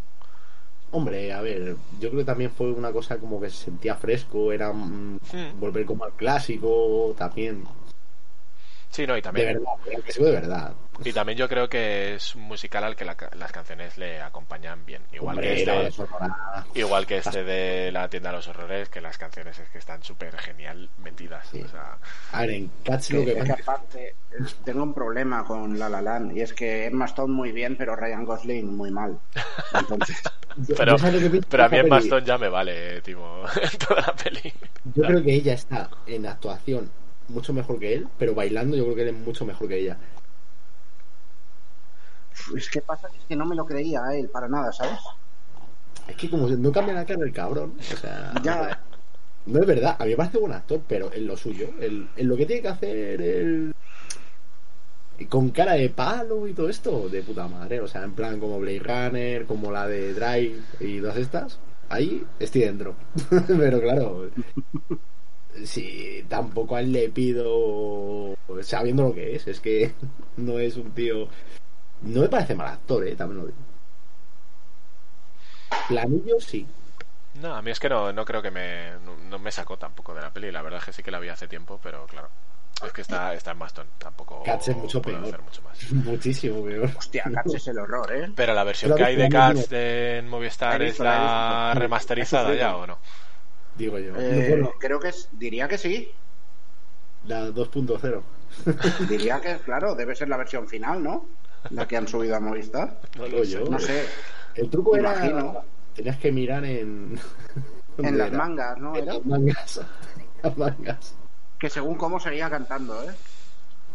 Hombre, 0.92 1.32
a 1.32 1.40
ver, 1.40 1.76
yo 2.00 2.08
creo 2.10 2.20
que 2.20 2.24
también 2.24 2.50
fue 2.50 2.72
una 2.72 2.90
cosa 2.90 3.18
como 3.18 3.40
que 3.40 3.48
se 3.50 3.64
sentía 3.66 3.94
fresco, 3.94 4.52
era 4.52 4.72
mm, 4.72 5.18
Hmm. 5.32 5.60
volver 5.60 5.86
como 5.86 6.04
al 6.04 6.12
clásico, 6.12 7.14
también. 7.16 7.62
Sí, 8.90 9.06
no, 9.06 9.14
y 9.14 9.16
De 9.16 9.22
también, 9.22 9.46
verdad, 9.54 9.72
el 9.88 10.02
clásico 10.02 10.24
de 10.26 10.32
verdad. 10.32 10.72
y 11.04 11.12
también 11.12 11.38
yo 11.38 11.48
creo 11.48 11.68
que 11.68 12.14
es 12.16 12.34
un 12.34 12.42
musical 12.42 12.82
al 12.82 12.96
que 12.96 13.04
la- 13.04 13.16
las 13.38 13.52
canciones 13.52 13.96
le 13.96 14.20
acompañan 14.20 14.84
bien. 14.84 15.02
Igual 15.12 15.36
Hombre, 15.38 15.54
que 15.64 15.88
este, 15.88 16.02
igual 16.80 17.06
que 17.06 17.18
este 17.18 17.44
de 17.44 17.92
la 17.92 18.08
tienda 18.08 18.30
de 18.30 18.36
los 18.36 18.48
horrores, 18.48 18.88
que 18.88 19.00
las 19.00 19.16
canciones 19.16 19.56
es 19.60 19.68
que 19.68 19.78
están 19.78 20.02
súper 20.02 20.36
genial 20.38 20.90
metidas. 20.98 21.46
Sí. 21.52 21.62
O 21.62 21.68
sea, 21.68 21.98
A 22.32 22.40
ver, 22.40 22.50
en 22.50 22.70
Cats 22.84 23.12
lo 23.12 23.20
Que- 23.20 23.26
que 23.26 23.38
es 23.38 23.44
que 23.44 23.50
pasa 23.50 23.62
aparte 23.62 24.08
eh, 24.08 24.14
tengo 24.64 24.82
un 24.82 24.92
problema 24.92 25.44
con 25.44 25.78
La 25.78 25.88
La 25.88 26.02
Land 26.02 26.36
y 26.36 26.40
es 26.40 26.52
que 26.52 26.86
Emma 26.86 27.04
Stone 27.04 27.32
muy 27.32 27.52
bien, 27.52 27.76
pero 27.76 27.94
Ryan 27.94 28.24
Gosling 28.24 28.76
muy 28.76 28.90
mal. 28.90 29.18
Entonces, 29.72 30.20
pero, 30.76 30.96
yo 30.96 31.40
pero 31.48 31.62
a 31.64 31.68
de 31.68 31.76
mí 31.76 31.78
peli. 31.82 31.90
Maston 31.90 32.24
ya 32.24 32.38
me 32.38 32.48
vale, 32.48 33.00
tipo, 33.02 33.42
en 33.62 33.78
toda 33.78 34.00
la 34.00 34.12
peli. 34.14 34.52
Yo 34.96 35.04
creo 35.04 35.22
que 35.22 35.32
ella 35.34 35.54
está 35.54 35.88
en 36.06 36.26
actuación 36.26 36.90
mucho 37.30 37.52
mejor 37.52 37.78
que 37.78 37.94
él, 37.94 38.08
pero 38.18 38.34
bailando 38.34 38.76
yo 38.76 38.84
creo 38.84 38.96
que 38.96 39.02
él 39.02 39.08
es 39.08 39.14
mucho 39.14 39.44
mejor 39.44 39.68
que 39.68 39.78
ella. 39.78 39.98
es 42.56 42.70
que 42.70 42.80
pasa 42.80 43.08
es 43.08 43.24
que 43.26 43.36
no 43.36 43.46
me 43.46 43.54
lo 43.54 43.64
creía 43.66 44.04
a 44.04 44.16
él 44.16 44.28
para 44.28 44.48
nada, 44.48 44.72
¿sabes? 44.72 44.98
Es 46.08 46.16
que 46.16 46.28
como 46.28 46.48
no 46.48 46.72
cambia 46.72 46.94
la 46.94 47.04
cara 47.06 47.24
el 47.24 47.32
cabrón, 47.32 47.74
o 47.78 47.96
sea, 47.96 48.32
Ya, 48.42 48.80
no 49.46 49.60
es 49.60 49.66
verdad. 49.66 49.96
A 49.98 50.04
mí 50.04 50.10
me 50.10 50.16
parece 50.16 50.38
buen 50.38 50.52
actor, 50.52 50.80
pero 50.88 51.12
en 51.12 51.26
lo 51.26 51.36
suyo, 51.36 51.70
en, 51.80 52.08
en 52.16 52.28
lo 52.28 52.36
que 52.36 52.46
tiene 52.46 52.62
que 52.62 52.68
hacer 52.68 53.20
él 53.22 53.74
con 55.28 55.50
cara 55.50 55.74
de 55.74 55.90
palo 55.90 56.46
y 56.46 56.54
todo 56.54 56.68
esto, 56.68 57.08
de 57.08 57.22
puta 57.22 57.48
madre. 57.48 57.80
O 57.80 57.88
sea, 57.88 58.04
en 58.04 58.12
plan 58.12 58.40
como 58.40 58.58
Blade 58.58 58.80
Runner, 58.80 59.46
como 59.46 59.70
la 59.70 59.86
de 59.86 60.14
Drive 60.14 60.60
y 60.80 61.00
todas 61.00 61.16
estas. 61.16 61.58
Ahí 61.88 62.24
estoy 62.38 62.62
dentro. 62.62 62.94
pero 63.46 63.80
claro, 63.80 64.30
si 65.64 66.24
tampoco 66.28 66.76
a 66.76 66.80
él 66.80 66.92
le 66.92 67.08
pido 67.08 68.34
sabiendo 68.62 69.04
lo 69.04 69.14
que 69.14 69.36
es. 69.36 69.46
Es 69.46 69.60
que 69.60 69.92
no 70.36 70.58
es 70.58 70.76
un 70.76 70.92
tío. 70.92 71.28
No 72.02 72.20
me 72.22 72.28
parece 72.28 72.54
mal 72.54 72.68
actor, 72.68 73.06
eh, 73.06 73.14
también 73.14 73.40
lo 73.40 73.46
digo. 73.46 73.58
Planillo 75.88 76.40
sí. 76.40 76.66
No, 77.34 77.54
a 77.54 77.62
mí 77.62 77.70
es 77.70 77.78
que 77.78 77.88
no, 77.88 78.12
no 78.12 78.24
creo 78.24 78.42
que 78.42 78.50
me, 78.50 78.92
no, 79.04 79.16
no 79.28 79.38
me 79.38 79.52
sacó 79.52 79.76
tampoco 79.76 80.14
de 80.14 80.22
la 80.22 80.32
peli. 80.32 80.50
La 80.50 80.62
verdad 80.62 80.80
es 80.80 80.86
que 80.86 80.92
sí 80.92 81.02
que 81.02 81.10
la 81.10 81.20
vi 81.20 81.28
hace 81.28 81.46
tiempo, 81.48 81.78
pero 81.82 82.06
claro. 82.06 82.28
Es 82.84 82.92
que 82.92 83.02
está, 83.02 83.34
está 83.34 83.50
en 83.50 83.58
Maston, 83.58 83.86
tampoco 83.98 84.42
Cats 84.42 84.68
es 84.68 84.76
mucho 84.76 85.02
peor. 85.02 85.22
hacer 85.22 85.42
mucho 85.42 85.60
más. 85.62 85.92
Muchísimo 85.92 86.64
peor. 86.64 86.90
hostia, 86.96 87.24
Cats 87.34 87.54
es 87.54 87.68
el 87.68 87.78
horror, 87.78 88.10
¿eh? 88.10 88.32
Pero 88.34 88.54
la 88.54 88.64
versión 88.64 88.92
Pero 88.92 88.96
que 88.96 89.04
hay 89.04 89.16
de 89.16 89.28
no 89.28 89.38
Cats 89.38 89.68
en 89.70 90.28
Movistar 90.28 90.80
es 90.80 90.98
la 90.98 91.74
remasterizada 91.74 92.54
ya 92.54 92.76
o 92.76 92.86
no? 92.86 92.98
Digo 93.74 93.98
yo. 93.98 94.14
Eh, 94.16 94.46
Bueno, 94.48 94.72
creo 94.78 95.00
que 95.00 95.08
es, 95.08 95.28
diría 95.32 95.68
que 95.68 95.78
sí. 95.78 96.10
la 97.24 97.48
2.0. 97.50 98.22
Diría 99.08 99.40
que, 99.40 99.58
claro, 99.58 99.94
debe 99.94 100.14
ser 100.14 100.28
la 100.28 100.36
versión 100.36 100.68
final, 100.68 101.02
¿no? 101.02 101.26
La 101.70 101.86
que 101.86 101.96
han 101.96 102.08
subido 102.08 102.36
a 102.36 102.40
Movistar. 102.40 103.00
No 103.16 103.26
lo 103.28 103.44
yo. 103.44 103.68
No 103.68 103.78
sé, 103.78 104.16
El 104.54 104.70
truco 104.70 104.96
era. 104.96 105.26
Imagino. 105.26 105.64
Tenías 105.94 106.18
que 106.18 106.32
mirar 106.32 106.64
en. 106.64 107.18
en 108.02 108.16
¿dónde 108.16 108.18
las 108.18 108.28
era? 108.28 108.38
mangas, 108.38 108.78
¿no? 108.78 108.96
En 108.96 109.02
Era 109.02 109.14
las 109.14 109.26
mangas. 109.26 109.78
En 109.78 109.86
las 110.42 110.56
mangas. 110.56 111.18
que 111.58 111.70
según 111.70 111.96
cómo 111.96 112.18
seguía 112.20 112.50
cantando, 112.50 113.02
¿eh? 113.08 113.14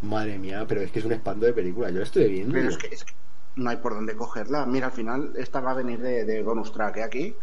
Madre 0.02 0.38
mía, 0.38 0.66
pero 0.68 0.82
es 0.82 0.92
que 0.92 1.00
es 1.00 1.06
un 1.06 1.14
espanto 1.14 1.46
de 1.46 1.54
película. 1.54 1.90
Yo 1.90 1.98
lo 1.98 2.04
estoy 2.04 2.30
viendo. 2.30 2.54
Pero 2.54 2.70
es 2.70 2.78
que, 2.78 2.88
es 2.88 3.04
que 3.04 3.14
no 3.56 3.70
hay 3.70 3.78
por 3.78 3.94
dónde 3.96 4.16
cogerla. 4.16 4.66
Mira, 4.66 4.88
al 4.88 4.92
final 4.94 5.34
esta 5.38 5.60
va 5.62 5.72
a 5.72 5.76
venir 5.76 6.00
de, 6.00 6.26
de 6.26 6.44
bonus 6.44 6.72
track, 6.72 6.98
¿eh? 6.98 7.04
Aquí. 7.04 7.36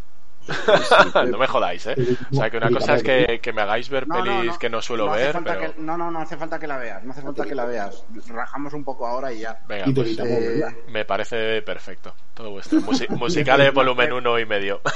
No 1.31 1.39
me 1.39 1.47
jodáis, 1.47 1.87
¿eh? 1.87 1.95
O 2.33 2.35
sea, 2.35 2.51
que 2.51 2.57
una 2.57 2.71
cosa 2.71 2.95
es 2.97 3.03
que, 3.03 3.41
que 3.43 3.53
me 3.53 3.63
hagáis 3.63 3.89
ver 3.89 4.07
No, 4.09 4.17
no, 4.17 4.23
pelis 4.25 4.53
no. 4.53 4.59
que 4.59 4.69
no 4.71 4.83
suelo 4.83 5.11
ver, 5.11 5.33
falta 5.33 5.59
pero... 5.59 5.73
que- 5.75 5.81
no, 5.81 5.97
no, 5.97 6.11
no 6.11 6.19
hace 6.21 6.37
falta 6.37 6.59
que 6.59 6.67
la 6.67 6.77
veas. 6.79 7.05
No 7.05 7.13
hace 7.13 7.23
falta 7.23 7.45
que 7.45 7.55
la 7.55 7.65
veas. 7.65 8.05
Rajamos 8.29 8.73
un 8.75 8.85
poco 8.85 9.07
ahora 9.07 9.33
y 9.33 9.41
ya. 9.41 9.61
Venga, 9.69 9.87
pues 9.95 10.19
eh, 10.19 10.65
me 10.89 11.05
parece 11.05 11.63
perfecto. 11.63 12.15
Todo 12.35 12.51
vuestro. 12.51 12.81
Musi- 12.81 13.09
musical 13.17 13.59
de 13.61 13.71
volumen 13.71 14.13
uno 14.13 14.39
y 14.39 14.47
medio. 14.47 14.81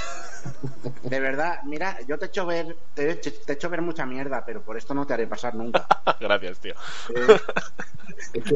De 1.03 1.19
verdad, 1.19 1.61
mira, 1.65 1.99
yo 2.07 2.19
te 2.19 2.27
echo 2.27 2.47
ver, 2.47 2.77
te, 2.95 3.11
echo- 3.11 3.33
te 3.45 3.55
echo 3.55 3.69
ver 3.69 3.83
mucha 3.83 4.07
mierda, 4.07 4.45
pero 4.47 4.63
por 4.63 4.77
esto 4.77 4.95
no 4.95 5.05
te 5.05 5.15
haré 5.15 5.27
pasar 5.27 5.55
nunca. 5.57 5.87
Gracias, 6.21 6.61
tío. 6.61 6.75
Eh, 7.15 7.37
Es 8.35 8.45
que- 8.45 8.55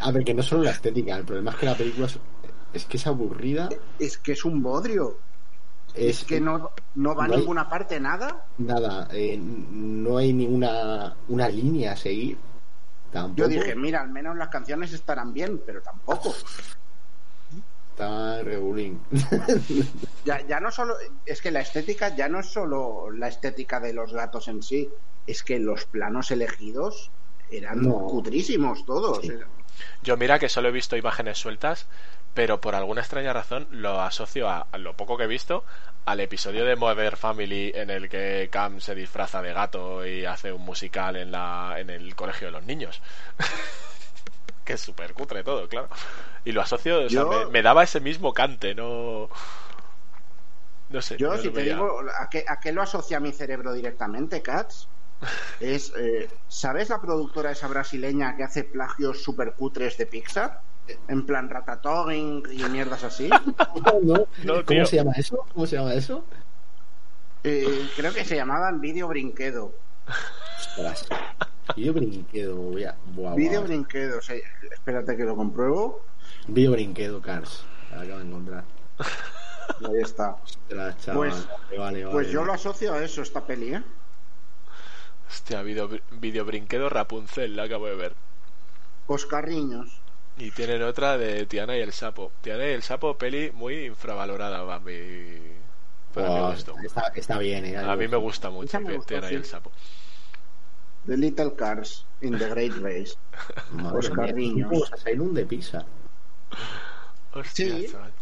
a 0.00 0.10
ver, 0.12 0.24
que 0.24 0.34
no 0.34 0.42
solo 0.42 0.62
la 0.64 0.70
estética. 0.70 1.16
El 1.16 1.24
problema 1.24 1.50
es 1.52 1.56
que 1.56 1.66
la 1.66 1.74
película 1.74 2.06
es, 2.06 2.18
es 2.72 2.84
que 2.84 2.96
es 2.96 3.06
aburrida. 3.06 3.68
es 3.98 4.18
que 4.18 4.32
es 4.32 4.44
un 4.44 4.62
bodrio. 4.62 5.18
Es 5.96 6.24
que 6.24 6.40
no, 6.40 6.70
no 6.96 7.14
va 7.14 7.24
a 7.24 7.26
hay- 7.28 7.36
ninguna 7.38 7.68
parte 7.68 7.98
nada. 8.00 8.44
Nada, 8.58 9.08
eh, 9.12 9.38
no 9.38 10.18
hay 10.18 10.32
ninguna 10.32 11.14
una 11.28 11.48
línea 11.48 11.92
a 11.92 11.96
seguir. 11.96 12.36
Tampoco. 13.12 13.36
Yo 13.38 13.48
dije, 13.48 13.74
mira, 13.74 14.02
al 14.02 14.10
menos 14.10 14.36
las 14.36 14.48
canciones 14.48 14.92
estarán 14.92 15.32
bien, 15.32 15.62
pero 15.64 15.80
tampoco. 15.80 16.34
Está 17.92 18.42
regulín. 18.42 19.00
Ya, 20.24 20.44
ya 20.46 20.58
no 20.60 20.70
solo, 20.72 20.96
es 21.24 21.40
que 21.40 21.50
la 21.52 21.60
estética 21.60 22.14
ya 22.16 22.28
no 22.28 22.40
es 22.40 22.46
solo 22.46 23.10
la 23.12 23.28
estética 23.28 23.78
de 23.78 23.92
los 23.92 24.12
gatos 24.12 24.48
en 24.48 24.60
sí, 24.62 24.90
es 25.26 25.44
que 25.44 25.60
los 25.60 25.84
planos 25.86 26.30
elegidos 26.32 27.10
eran 27.48 27.80
No. 27.82 28.00
cutrísimos 28.08 28.84
todos. 28.84 29.20
Sí. 29.22 29.32
Yo 30.02 30.16
mira 30.16 30.38
que 30.40 30.48
solo 30.48 30.68
he 30.68 30.72
visto 30.72 30.96
imágenes 30.96 31.38
sueltas, 31.38 31.86
pero 32.36 32.60
por 32.60 32.74
alguna 32.74 33.00
extraña 33.00 33.32
razón 33.32 33.66
lo 33.70 34.00
asocio 34.00 34.48
a, 34.48 34.68
a 34.70 34.78
lo 34.78 34.94
poco 34.94 35.16
que 35.16 35.24
he 35.24 35.26
visto 35.26 35.64
al 36.04 36.20
episodio 36.20 36.66
de 36.66 36.76
Mother 36.76 37.16
Family 37.16 37.72
en 37.74 37.90
el 37.90 38.08
que 38.08 38.48
Cam 38.52 38.80
se 38.80 38.94
disfraza 38.94 39.42
de 39.42 39.52
gato 39.54 40.06
y 40.06 40.26
hace 40.26 40.52
un 40.52 40.62
musical 40.62 41.16
en 41.16 41.32
la 41.32 41.76
en 41.78 41.90
el 41.90 42.14
colegio 42.14 42.48
de 42.48 42.52
los 42.52 42.64
niños. 42.64 43.02
que 44.64 44.74
es 44.74 44.80
súper 44.80 45.14
cutre 45.14 45.42
todo, 45.44 45.66
claro. 45.68 45.88
Y 46.44 46.52
lo 46.52 46.60
asocio, 46.60 47.06
o 47.06 47.08
sea, 47.08 47.24
me, 47.24 47.46
me 47.46 47.62
daba 47.62 47.84
ese 47.84 48.00
mismo 48.00 48.34
cante, 48.34 48.74
no... 48.74 49.30
No 50.88 51.02
sé. 51.02 51.16
Yo, 51.16 51.32
no 51.32 51.38
si 51.38 51.50
te 51.50 51.62
veía. 51.62 51.74
digo, 51.74 52.00
¿a 52.18 52.28
qué, 52.28 52.44
¿a 52.46 52.60
qué 52.60 52.72
lo 52.72 52.82
asocia 52.82 53.18
mi 53.18 53.32
cerebro 53.32 53.72
directamente, 53.72 54.42
Cats? 54.42 54.88
Es, 55.58 55.92
eh, 55.96 56.28
¿sabes 56.48 56.90
la 56.90 57.00
productora 57.00 57.50
esa 57.50 57.68
brasileña 57.68 58.36
que 58.36 58.44
hace 58.44 58.64
plagios 58.64 59.22
super 59.22 59.54
cutres 59.54 59.96
de 59.96 60.06
Pixar? 60.06 60.65
En 61.08 61.26
plan 61.26 61.48
Ratatouille 61.50 62.42
y 62.52 62.62
mierdas 62.70 63.02
así. 63.04 63.28
¿No? 64.02 64.14
No, 64.44 64.54
¿Cómo 64.54 64.62
tío. 64.64 64.86
se 64.86 64.96
llama 64.96 65.12
eso? 65.16 65.44
¿Cómo 65.52 65.66
se 65.66 65.76
llama 65.76 65.94
eso? 65.94 66.24
Eh, 67.44 67.88
creo 67.96 68.12
que 68.12 68.24
se 68.24 68.36
llamaban 68.36 68.80
Video 68.80 69.08
Brinquedo. 69.08 69.72
Ostras. 70.58 71.06
Video 71.76 71.92
brinquedo, 71.92 72.54
voy 72.56 72.84
a. 72.84 72.96
Buah, 73.14 73.34
Video 73.34 73.60
buah. 73.60 73.66
Brinquedo, 73.68 74.20
sí. 74.22 74.40
espérate 74.72 75.16
que 75.16 75.24
lo 75.24 75.34
compruebo. 75.34 76.02
Video 76.46 76.72
brinquedo, 76.72 77.20
Cars. 77.20 77.64
La 77.90 78.02
acabo 78.02 78.18
de 78.20 78.24
encontrar. 78.26 78.64
Ahí 79.88 80.00
está. 80.00 80.36
Ostras, 80.44 80.96
chaval. 80.98 81.30
Pues- 81.30 81.46
Vale, 81.48 81.78
vale, 81.78 82.04
vale. 82.04 82.12
Pues 82.12 82.30
yo 82.30 82.44
lo 82.44 82.52
asocio 82.52 82.94
a 82.94 83.02
eso, 83.04 83.22
esta 83.22 83.44
peli, 83.44 83.74
¿eh? 83.74 83.82
Hostia, 85.28 85.62
video, 85.62 85.88
video 86.12 86.44
brinquedo 86.44 86.88
Rapunzel, 86.88 87.56
la 87.56 87.64
acabo 87.64 87.86
de 87.86 87.96
ver. 87.96 88.14
Oscarriños. 89.08 90.00
Y 90.38 90.50
tienen 90.50 90.82
otra 90.82 91.16
de 91.16 91.46
Tiana 91.46 91.76
y 91.76 91.80
el 91.80 91.92
Sapo. 91.92 92.30
Tiana 92.42 92.66
y 92.66 92.72
el 92.72 92.82
Sapo, 92.82 93.16
peli 93.16 93.50
muy 93.52 93.86
infravalorada, 93.86 94.62
va, 94.62 94.78
mi... 94.80 94.92
para 96.12 96.28
mi 96.30 96.52
gusto. 96.52 96.74
está, 96.84 97.12
está 97.14 97.38
bien, 97.38 97.64
eh. 97.64 97.76
A 97.76 97.96
mí 97.96 98.06
me 98.06 98.16
gusta 98.16 98.50
mucho 98.50 98.66
Esa 98.66 98.80
me 98.80 98.94
gustó, 98.96 99.08
Tiana 99.08 99.32
y 99.32 99.34
el 99.34 99.44
Sapo. 99.44 99.72
The 101.06 101.16
Little 101.16 101.54
Cars 101.56 102.04
in 102.20 102.36
the 102.38 102.48
Great 102.48 102.76
Race. 102.82 103.14
Madre 103.72 103.98
Oscarriños. 103.98 104.70
mía, 104.70 104.80
¿cómo 104.80 104.96
se 104.96 105.20
un 105.20 105.34
de 105.34 105.46
pizza? 105.46 105.86
Hostia, 107.32 107.66
Sí. 107.66 107.86
chaval. 107.90 108.12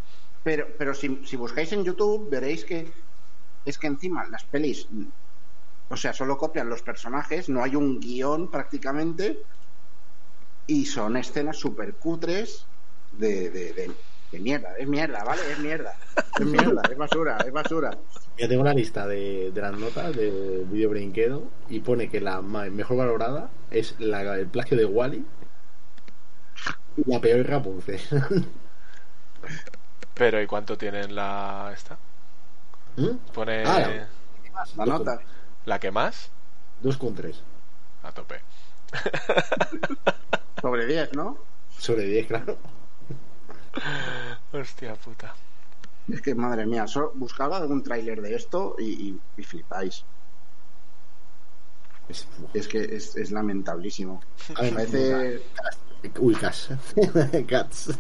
Pero, 0.42 0.66
pero 0.78 0.94
si, 0.94 1.24
si 1.24 1.36
buscáis 1.36 1.72
en 1.72 1.84
YouTube 1.84 2.30
veréis 2.30 2.64
que 2.64 2.92
es 3.64 3.78
que 3.78 3.86
encima 3.86 4.26
las 4.28 4.44
pelis 4.44 4.86
O 5.88 5.96
sea, 5.96 6.12
solo 6.12 6.36
copian 6.36 6.68
los 6.68 6.82
personajes, 6.82 7.48
no 7.48 7.62
hay 7.62 7.76
un 7.76 7.98
guion 8.00 8.50
prácticamente. 8.50 9.38
Y 10.66 10.86
son 10.86 11.16
escenas 11.16 11.58
súper 11.58 11.94
cutres 11.96 12.66
de, 13.12 13.50
de, 13.50 13.72
de, 13.74 13.94
de 14.32 14.40
mierda. 14.40 14.70
Es 14.78 14.88
mierda, 14.88 15.22
¿vale? 15.24 15.42
Es 15.52 15.58
mierda. 15.58 15.94
Es 16.38 16.46
mierda, 16.46 16.82
es 16.90 16.96
basura, 16.96 17.36
es 17.46 17.52
basura. 17.52 17.90
Yo 18.36 18.48
tengo 18.48 18.64
la 18.64 18.74
lista 18.74 19.06
de, 19.06 19.50
de 19.52 19.60
las 19.60 19.78
notas 19.78 20.14
de 20.16 20.64
Video 20.70 20.90
Brinquedo 20.90 21.42
y 21.68 21.80
pone 21.80 22.08
que 22.08 22.20
la 22.20 22.40
ma- 22.40 22.64
mejor 22.66 22.96
valorada 22.96 23.50
es 23.70 23.94
la, 24.00 24.36
el 24.36 24.46
plagio 24.46 24.76
de 24.76 24.84
Wally 24.84 25.24
y 26.96 27.10
la 27.10 27.20
peor 27.20 27.40
es 27.40 27.46
Rapunzel. 27.46 28.00
Pero 30.14 30.40
¿y 30.40 30.46
cuánto 30.46 30.76
tienen 30.78 31.14
la 31.14 31.70
esta? 31.74 31.96
¿Mm? 32.96 33.16
Pone 33.32 33.62
Ah, 33.64 33.80
la... 33.80 33.88
la- 33.88 34.06
La 34.76 34.84
nota. 34.86 35.20
que 35.80 35.90
más 35.90 36.30
2,3 36.82 37.36
a 38.02 38.12
tope. 38.12 38.40
Sobre 40.60 40.86
10, 40.86 41.12
¿no? 41.14 41.36
sobre 41.78 42.04
10, 42.06 42.26
claro. 42.28 42.56
Hostia 44.52 44.94
puta. 44.94 45.34
Es 46.10 46.20
que, 46.22 46.34
madre 46.34 46.66
mía, 46.66 46.86
so- 46.86 47.12
buscaba 47.14 47.56
algún 47.58 47.82
tráiler 47.82 48.20
de 48.22 48.34
esto 48.34 48.76
y, 48.78 48.84
y- 49.10 49.20
y 49.36 49.42
flipáis. 49.42 50.04
Es- 52.08 52.28
Es 52.52 52.68
que 52.68 52.82
es, 52.84 53.16
es 53.16 53.30
lamentablísimo. 53.30 54.20
a 54.56 54.62
ver, 54.62 54.74
Parece... 54.74 55.42
Uy, 56.18 56.34
Cats. 56.34 56.68
Cats. 57.48 57.98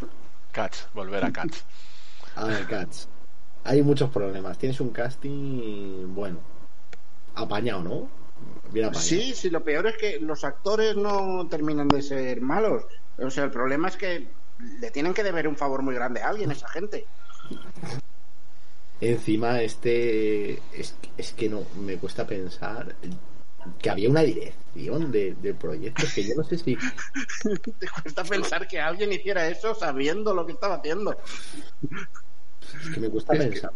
Cats, 0.52 0.88
volver 0.94 1.24
a 1.24 1.32
Cats. 1.32 1.64
A 2.36 2.44
ver, 2.46 2.66
Cats. 2.66 3.08
Hay 3.64 3.82
muchos 3.82 4.10
problemas. 4.10 4.58
Tienes 4.58 4.78
un 4.80 4.90
casting, 4.90 6.14
bueno, 6.14 6.38
apañado, 7.34 7.82
¿no? 7.82 8.08
Bien 8.74 8.86
apañado. 8.86 9.06
Sí, 9.06 9.34
sí, 9.34 9.50
lo 9.50 9.62
peor 9.62 9.86
es 9.86 9.96
que 9.96 10.18
los 10.20 10.42
actores 10.44 10.96
no 10.96 11.46
terminan 11.48 11.86
de 11.88 12.02
ser 12.02 12.40
malos. 12.40 12.84
O 13.18 13.30
sea, 13.30 13.44
el 13.44 13.50
problema 13.50 13.88
es 13.88 13.96
que 13.96 14.26
le 14.80 14.90
tienen 14.90 15.14
que 15.14 15.22
deber 15.22 15.46
un 15.46 15.56
favor 15.56 15.82
muy 15.82 15.94
grande 15.94 16.20
a 16.22 16.28
alguien, 16.28 16.50
esa 16.50 16.68
gente. 16.68 17.06
Encima, 19.00 19.60
este. 19.62 20.54
Es, 20.72 20.96
es 21.16 21.32
que 21.32 21.48
no, 21.48 21.62
me 21.80 21.96
cuesta 21.98 22.26
pensar 22.26 22.94
que 23.80 23.90
había 23.90 24.10
una 24.10 24.22
dirección 24.22 25.12
de, 25.12 25.34
de 25.40 25.54
proyectos 25.54 26.12
que 26.12 26.26
yo 26.26 26.34
no 26.36 26.42
sé 26.44 26.58
si. 26.58 26.76
Te 27.78 27.88
cuesta 28.02 28.24
pensar 28.24 28.66
que 28.66 28.80
alguien 28.80 29.12
hiciera 29.12 29.46
eso 29.46 29.74
sabiendo 29.74 30.34
lo 30.34 30.46
que 30.46 30.52
estaba 30.52 30.76
haciendo. 30.76 31.16
Es 31.82 32.90
que 32.94 33.00
me 33.00 33.08
cuesta 33.08 33.34
que- 33.34 33.38
pensar. 33.46 33.72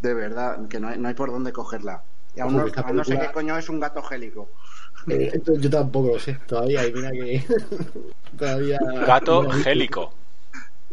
De 0.00 0.12
verdad, 0.12 0.68
que 0.68 0.78
no 0.80 0.88
hay, 0.88 0.98
no 0.98 1.08
hay 1.08 1.14
por 1.14 1.30
dónde 1.30 1.52
cogerla. 1.52 2.02
Y 2.36 2.40
aún 2.40 2.56
no, 2.56 3.04
sé 3.04 3.18
qué 3.18 3.32
coño 3.32 3.56
es 3.56 3.68
un 3.68 3.80
gato 3.80 4.02
gélico. 4.02 4.50
Eh, 5.08 5.30
yo 5.60 5.70
tampoco 5.70 6.14
lo 6.14 6.18
sé 6.18 6.38
todavía. 6.46 6.86
Y 6.86 6.92
mira 6.92 7.10
que. 7.12 7.44
todavía. 8.38 8.78
Gato 9.06 9.48
gélico. 9.50 10.14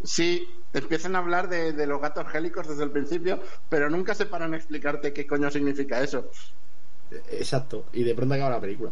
Sí, 0.04 0.66
empiezan 0.74 1.16
a 1.16 1.20
hablar 1.20 1.48
de, 1.48 1.72
de 1.72 1.88
los 1.88 2.02
gatos 2.02 2.28
gélicos 2.28 2.68
desde 2.68 2.84
el 2.84 2.92
principio, 2.92 3.42
pero 3.70 3.90
nunca 3.90 4.14
se 4.14 4.26
paran 4.26 4.54
a 4.54 4.58
explicarte 4.58 5.14
qué 5.14 5.26
coño 5.26 5.50
significa 5.50 6.04
eso. 6.04 6.30
Exacto. 7.32 7.86
Y 7.94 8.04
de 8.04 8.14
pronto 8.14 8.36
acaba 8.36 8.52
la 8.52 8.62
película. 8.62 8.92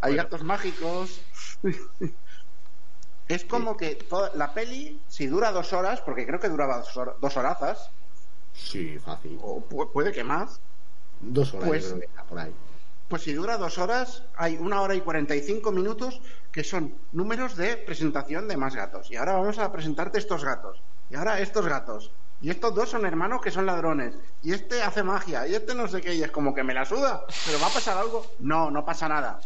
Hay 0.00 0.16
gatos 0.16 0.42
mágicos. 0.42 1.20
es 3.28 3.44
como 3.44 3.76
que 3.76 3.94
toda, 3.94 4.32
la 4.34 4.52
peli, 4.52 5.00
si 5.08 5.26
dura 5.26 5.52
dos 5.52 5.72
horas, 5.72 6.02
porque 6.02 6.26
creo 6.26 6.40
que 6.40 6.48
duraba 6.48 6.78
dos, 6.78 6.94
hor- 6.96 7.16
dos 7.20 7.36
horazas, 7.36 7.90
Sí, 8.54 8.98
fácil. 8.98 9.38
o 9.42 9.62
pu- 9.68 9.90
puede 9.92 10.12
que 10.12 10.24
más, 10.24 10.60
Dos 11.20 11.54
horas, 11.54 11.68
Pues- 11.68 11.82
yo 11.84 11.88
creo 11.90 12.00
que 12.00 12.06
está 12.06 12.22
por 12.24 12.38
ahí. 12.38 12.52
pues 13.08 13.22
si 13.22 13.32
dura 13.32 13.56
dos 13.56 13.78
horas, 13.78 14.24
hay 14.36 14.56
una 14.56 14.80
hora 14.82 14.94
y 14.94 15.00
45 15.00 15.72
minutos 15.72 16.20
que 16.52 16.64
son 16.64 16.94
números 17.12 17.56
de 17.56 17.76
presentación 17.78 18.46
de 18.48 18.56
más 18.56 18.74
gatos. 18.74 19.10
Y 19.10 19.16
ahora 19.16 19.34
vamos 19.34 19.58
a 19.58 19.72
presentarte 19.72 20.18
estos 20.18 20.44
gatos. 20.44 20.82
Y 21.10 21.14
ahora 21.16 21.40
estos 21.40 21.66
gatos. 21.66 22.10
Y 22.42 22.50
estos 22.50 22.74
dos 22.74 22.90
son 22.90 23.06
hermanos 23.06 23.40
que 23.40 23.50
son 23.50 23.64
ladrones. 23.64 24.14
Y 24.42 24.52
este 24.52 24.82
hace 24.82 25.02
magia. 25.02 25.46
Y 25.46 25.54
este 25.54 25.74
no 25.74 25.88
sé 25.88 26.00
qué. 26.02 26.14
Y 26.14 26.22
es 26.22 26.30
como 26.30 26.54
que 26.54 26.62
me 26.62 26.74
la 26.74 26.84
suda. 26.84 27.24
¿Pero 27.46 27.58
va 27.60 27.68
a 27.68 27.70
pasar 27.72 27.96
algo? 27.96 28.26
No, 28.40 28.70
no 28.70 28.84
pasa 28.84 29.08
nada. 29.08 29.40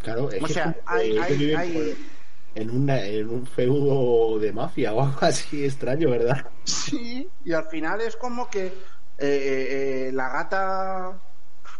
Claro, 0.00 0.30
es 0.30 0.42
O 0.42 0.46
que 0.46 0.52
sea, 0.52 0.76
hay- 0.86 1.12
que 1.14 1.20
hay- 1.22 1.54
hay- 1.54 1.72
por- 1.72 2.23
en, 2.54 2.70
una, 2.70 3.00
en 3.04 3.28
un 3.28 3.46
feudo 3.46 4.38
de 4.38 4.52
mafia 4.52 4.92
o 4.92 5.02
algo 5.02 5.18
así 5.22 5.64
extraño, 5.64 6.10
¿verdad? 6.10 6.46
Sí. 6.64 7.28
Y 7.44 7.52
al 7.52 7.64
final 7.64 8.00
es 8.00 8.16
como 8.16 8.48
que 8.48 8.66
eh, 8.66 8.72
eh, 9.18 10.08
eh, 10.08 10.12
la 10.12 10.28
gata. 10.28 11.18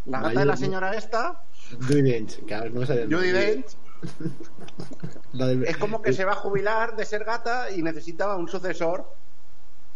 La 0.06 0.20
gata 0.20 0.40
de 0.40 0.46
la 0.46 0.56
señora 0.56 0.94
esta, 0.94 1.42
Judy 1.80 2.02
Dench, 2.02 2.40
ahora 2.52 2.70
no 2.70 2.82
el 2.82 3.14
Judy. 3.14 3.32
Dench, 3.32 3.76
es 5.66 5.76
como 5.78 6.02
que 6.02 6.12
se 6.12 6.24
va 6.24 6.32
a 6.32 6.36
jubilar 6.36 6.96
de 6.96 7.04
ser 7.04 7.24
gata 7.24 7.70
y 7.70 7.82
necesitaba 7.82 8.36
un 8.36 8.48
sucesor. 8.48 9.14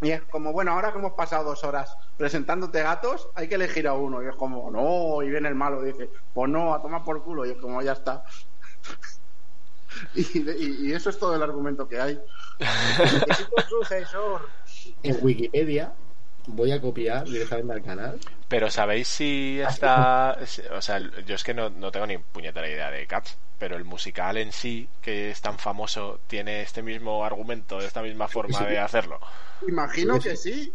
Y 0.00 0.10
es 0.10 0.22
como, 0.22 0.52
bueno, 0.52 0.72
ahora 0.72 0.92
que 0.92 0.98
hemos 0.98 1.14
pasado 1.14 1.44
dos 1.44 1.64
horas 1.64 1.96
presentándote 2.16 2.82
gatos, 2.82 3.28
hay 3.34 3.48
que 3.48 3.56
elegir 3.56 3.88
a 3.88 3.94
uno. 3.94 4.22
Y 4.22 4.26
es 4.26 4.36
como, 4.36 4.70
no, 4.70 5.22
y 5.22 5.28
viene 5.28 5.48
el 5.48 5.56
malo 5.56 5.82
y 5.82 5.92
dice, 5.92 6.08
pues 6.32 6.48
no, 6.48 6.72
a 6.72 6.80
tomar 6.80 7.02
por 7.02 7.22
culo. 7.22 7.44
Y 7.44 7.50
es 7.50 7.56
como, 7.58 7.82
ya 7.82 7.92
está. 7.92 8.24
Y, 10.14 10.38
y- 10.38 10.88
y 10.88 10.92
eso 10.92 11.10
es 11.10 11.18
todo 11.18 11.34
el 11.34 11.42
argumento 11.42 11.88
que 11.88 12.00
hay. 12.00 12.18
Necesito 12.58 13.54
un 13.56 13.68
sucesor. 13.68 14.48
En 15.02 15.18
Wikipedia 15.22 15.92
voy 16.46 16.72
a 16.72 16.80
copiar 16.80 17.26
directamente 17.26 17.72
al 17.74 17.82
canal. 17.82 18.20
Pero 18.48 18.70
¿sabéis 18.70 19.08
si 19.08 19.60
está... 19.60 20.38
O 20.72 20.82
sea, 20.82 20.98
yo 21.26 21.34
es 21.34 21.44
que 21.44 21.54
no, 21.54 21.70
no 21.70 21.90
tengo 21.90 22.06
ni 22.06 22.18
puñetera 22.18 22.68
idea 22.68 22.90
de 22.90 23.06
Cats, 23.06 23.36
pero 23.58 23.76
el 23.76 23.84
musical 23.84 24.36
en 24.38 24.52
sí, 24.52 24.88
que 25.02 25.30
es 25.30 25.40
tan 25.40 25.58
famoso, 25.58 26.20
tiene 26.26 26.62
este 26.62 26.82
mismo 26.82 27.24
argumento, 27.24 27.80
esta 27.80 28.02
misma 28.02 28.28
forma 28.28 28.64
de 28.64 28.78
hacerlo. 28.78 29.20
Imagino 29.66 30.18
que 30.18 30.36
sí. 30.36 30.72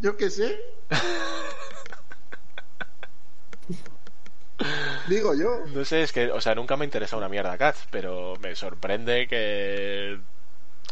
Yo 0.00 0.16
qué 0.16 0.30
sé. 0.30 0.58
Digo 5.08 5.34
yo. 5.34 5.64
No 5.74 5.84
sé, 5.84 6.02
es 6.02 6.12
que, 6.12 6.30
o 6.30 6.40
sea, 6.40 6.54
nunca 6.54 6.76
me 6.76 6.84
interesa 6.84 7.16
una 7.16 7.28
mierda 7.28 7.58
Cats, 7.58 7.86
pero 7.90 8.34
me 8.40 8.54
sorprende 8.54 9.26
que 9.28 10.18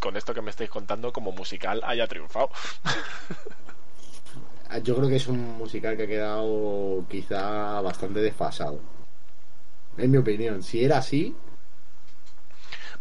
con 0.00 0.16
esto 0.16 0.34
que 0.34 0.42
me 0.42 0.50
estáis 0.50 0.70
contando 0.70 1.12
como 1.12 1.32
musical 1.32 1.80
haya 1.84 2.06
triunfado. 2.06 2.50
Yo 4.82 4.96
creo 4.96 5.08
que 5.08 5.16
es 5.16 5.26
un 5.28 5.56
musical 5.56 5.96
que 5.96 6.02
ha 6.04 6.06
quedado 6.06 7.06
quizá 7.08 7.80
bastante 7.80 8.20
desfasado. 8.20 8.80
En 9.96 10.10
mi 10.10 10.18
opinión, 10.18 10.62
si 10.62 10.84
era 10.84 10.98
así, 10.98 11.34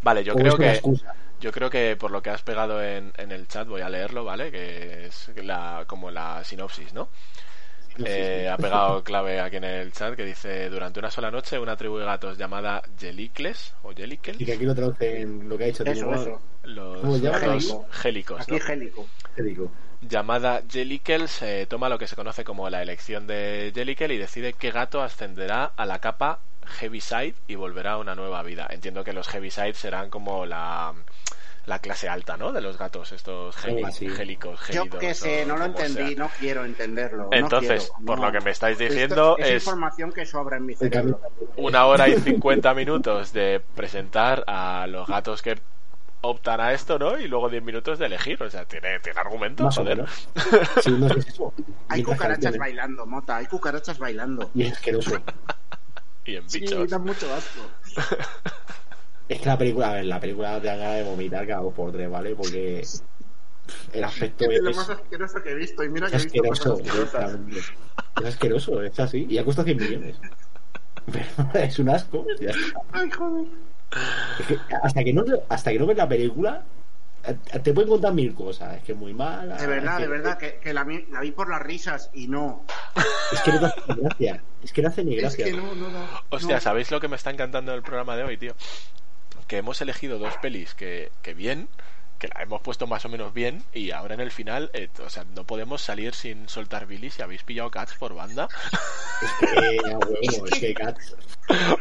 Vale, 0.01 0.23
yo 0.23 0.35
creo 0.35 0.57
que 0.57 0.69
excusa. 0.71 1.15
yo 1.39 1.51
creo 1.51 1.69
que 1.69 1.95
por 1.95 2.11
lo 2.11 2.21
que 2.21 2.29
has 2.29 2.41
pegado 2.43 2.83
en, 2.83 3.13
en 3.17 3.31
el 3.31 3.47
chat 3.47 3.67
voy 3.67 3.81
a 3.81 3.89
leerlo, 3.89 4.23
¿vale? 4.23 4.51
Que 4.51 5.05
es 5.07 5.29
la 5.37 5.85
como 5.87 6.11
la 6.11 6.43
sinopsis, 6.43 6.93
¿no? 6.93 7.09
Eh, 8.03 8.49
ha 8.51 8.57
pegado 8.57 9.03
clave 9.03 9.39
aquí 9.39 9.57
en 9.57 9.63
el 9.65 9.91
chat 9.91 10.15
que 10.15 10.25
dice 10.25 10.69
durante 10.69 10.99
una 10.99 11.11
sola 11.11 11.29
noche 11.31 11.59
una 11.59 11.75
tribu 11.77 11.97
de 11.97 12.05
gatos 12.05 12.37
llamada 12.37 12.81
Jelicles 12.99 13.73
o 13.83 13.93
Jelicles 13.93 14.39
Y 14.39 14.45
que 14.45 14.53
aquí 14.53 14.65
lo 14.65 14.73
traducen 14.75 15.47
lo 15.47 15.57
que 15.57 15.65
ha 15.65 15.67
dicho 15.67 15.83
Eso, 15.85 16.13
eso. 16.13 16.41
los 16.63 17.21
gatos 17.21 17.39
Gélico. 17.41 17.87
gélicos, 17.91 18.41
Aquí 18.41 18.51
¿no? 18.51 18.59
gélico. 18.59 19.07
llamada 20.01 20.61
Jellicles 20.69 21.41
eh, 21.41 21.65
toma 21.69 21.89
lo 21.89 21.97
que 21.97 22.07
se 22.07 22.15
conoce 22.15 22.43
como 22.43 22.69
la 22.69 22.81
elección 22.81 23.27
de 23.27 23.71
Jellicle 23.73 24.13
y 24.13 24.17
decide 24.17 24.53
qué 24.53 24.71
gato 24.71 25.01
ascenderá 25.01 25.65
a 25.75 25.85
la 25.85 25.99
capa 25.99 26.39
Heaviside 26.79 27.35
y 27.47 27.55
volverá 27.55 27.93
a 27.93 27.97
una 27.97 28.15
nueva 28.15 28.41
vida. 28.43 28.67
Entiendo 28.69 29.03
que 29.03 29.13
los 29.13 29.27
Heaviside 29.27 29.73
serán 29.73 30.09
como 30.09 30.45
la, 30.45 30.93
la 31.65 31.79
clase 31.79 32.09
alta, 32.09 32.35
¿no? 32.37 32.51
De 32.51 32.59
los 32.61 32.77
gatos, 32.77 33.11
estos 33.13 33.55
gélicos, 33.55 34.59
Yo 34.69 34.83
qué 34.89 35.13
sé, 35.13 35.43
o 35.43 35.47
no 35.47 35.57
lo 35.57 35.65
entendí, 35.65 36.15
sea. 36.15 36.15
no 36.15 36.29
quiero 36.39 36.65
entenderlo. 36.65 37.23
no 37.23 37.29
Entonces, 37.31 37.91
quiero, 37.95 38.05
por 38.05 38.19
no. 38.19 38.25
lo 38.25 38.31
que 38.31 38.41
me 38.41 38.51
estáis 38.51 38.77
Esto 38.79 38.93
diciendo 38.93 39.37
es, 39.37 39.47
es 39.47 39.63
información 39.63 40.11
que 40.11 40.25
sobra 40.25 40.57
en 40.57 40.65
mi 40.65 40.75
cerebro. 40.75 41.21
una 41.55 41.85
hora 41.85 42.09
y 42.09 42.19
cincuenta 42.19 42.73
minutos 42.73 43.31
de 43.33 43.61
presentar 43.75 44.43
a 44.47 44.87
los 44.87 45.07
gatos 45.07 45.41
que 45.41 45.61
optan 46.21 46.61
a 46.61 46.73
esto, 46.73 46.97
¿no? 46.99 47.17
Y 47.19 47.27
luego 47.27 47.49
diez 47.49 47.63
minutos 47.63 47.99
de 47.99 48.05
elegir. 48.07 48.41
O 48.43 48.49
sea, 48.49 48.65
tiene, 48.65 48.99
tiene 48.99 49.19
argumento, 49.19 49.63
Más 49.63 49.75
joder. 49.75 50.05
Sí, 50.81 50.91
no 50.91 51.09
si 51.09 51.19
eso. 51.29 51.53
Hay 51.89 52.03
cucarachas 52.03 52.57
bailando, 52.57 53.05
Mota, 53.05 53.37
hay 53.37 53.45
cucarachas 53.47 53.97
bailando. 53.99 54.49
Y 54.53 54.63
es 54.63 54.73
asqueroso. 54.73 55.21
Y 56.25 56.37
en 56.37 56.49
Sí, 56.49 56.61
bichos. 56.61 56.89
da 56.89 56.99
mucho 56.99 57.27
asco. 57.33 57.59
Es 59.29 59.39
que 59.39 59.45
la 59.47 59.57
película, 59.57 59.89
a 59.91 59.93
ver, 59.93 60.05
la 60.05 60.19
película 60.19 60.59
te 60.59 60.67
da 60.67 60.75
ganas 60.75 60.95
de 60.97 61.03
vomitar 61.03 61.47
cada 61.47 61.61
dos 61.61 61.73
por 61.73 61.91
tres, 61.91 62.09
¿vale? 62.09 62.35
Porque 62.35 62.85
el 63.93 64.03
aspecto 64.03 64.45
Es 64.45 64.57
es, 64.57 64.61
lo 64.63 64.73
más 64.73 64.89
asqueroso 64.89 65.41
que 65.41 65.51
he 65.51 65.55
visto 65.55 65.83
y 65.83 65.89
mira 65.89 66.07
que 66.07 66.15
he 66.15 66.17
es 66.17 66.25
visto 66.31 66.51
asqueroso. 66.51 66.79
cosas. 67.01 67.37
Es 68.21 68.25
asqueroso, 68.25 68.81
es 68.81 68.99
así. 68.99 69.25
Y 69.29 69.37
ha 69.37 69.45
costado 69.45 69.65
100 69.65 69.77
millones. 69.77 70.17
Pero 71.11 71.25
es 71.65 71.79
un 71.79 71.89
asco. 71.89 72.25
ya 72.39 72.49
está. 72.51 72.79
Ay, 72.91 73.09
joder. 73.09 73.47
Es 74.39 74.47
que 74.47 74.57
hasta 74.81 75.03
que 75.03 75.13
no 75.13 75.23
hasta 75.49 75.71
que 75.71 75.79
no 75.79 75.85
ves 75.85 75.97
la 75.97 76.07
película 76.09 76.63
eh, 77.25 77.35
te 77.59 77.73
pueden 77.73 77.89
contar 77.89 78.11
mil 78.13 78.33
cosas, 78.33 78.75
es 78.77 78.83
que 78.83 78.93
muy 78.93 79.13
mal. 79.13 79.55
De 79.57 79.67
verdad, 79.67 79.93
es 79.93 79.97
de 79.99 80.03
que- 80.05 80.09
verdad, 80.09 80.37
que, 80.37 80.55
que 80.59 80.73
la, 80.73 80.83
vi, 80.83 81.05
la 81.11 81.21
vi 81.21 81.31
por 81.31 81.49
las 81.49 81.61
risas 81.61 82.09
y 82.13 82.27
no. 82.27 82.65
Es 83.31 83.41
que 83.41 83.51
no 83.53 83.59
te 83.59 83.65
hace 83.67 83.81
ni 83.87 84.01
gracia. 84.01 84.43
Es 84.63 84.73
que 84.73 84.81
no 84.81 84.87
hace 84.89 85.03
ni 85.05 85.15
Es 85.15 85.21
gracia. 85.21 85.45
que 85.45 85.53
no, 85.53 85.75
no, 85.75 85.89
no. 85.89 86.05
Hostia, 86.29 86.55
no. 86.55 86.61
¿sabéis 86.61 86.91
lo 86.91 86.99
que 86.99 87.07
me 87.07 87.15
está 87.15 87.29
encantando 87.31 87.71
del 87.71 87.81
programa 87.83 88.15
de 88.17 88.23
hoy, 88.23 88.37
tío? 88.37 88.53
Que 89.53 89.59
hemos 89.59 89.79
elegido 89.83 90.17
dos 90.17 90.35
pelis 90.37 90.73
que, 90.73 91.11
que 91.21 91.35
bien, 91.35 91.69
que 92.17 92.27
la 92.27 92.41
hemos 92.41 92.59
puesto 92.63 92.87
más 92.87 93.05
o 93.05 93.09
menos 93.09 93.35
bien, 93.35 93.63
y 93.71 93.91
ahora 93.91 94.15
en 94.15 94.19
el 94.19 94.31
final, 94.31 94.71
eh, 94.73 94.89
o 95.05 95.11
sea, 95.11 95.25
no 95.35 95.43
podemos 95.43 95.79
salir 95.83 96.15
sin 96.15 96.49
soltar 96.49 96.87
Billy 96.87 97.11
si 97.11 97.21
habéis 97.21 97.43
pillado 97.43 97.69
Cats 97.69 97.93
por 97.93 98.15
banda. 98.15 98.49
Es 99.21 99.31
que, 99.39 99.77
a 99.91 99.97
huevo, 99.99 100.47
es 100.51 100.59
que 100.59 100.73
Cats. 100.73 101.15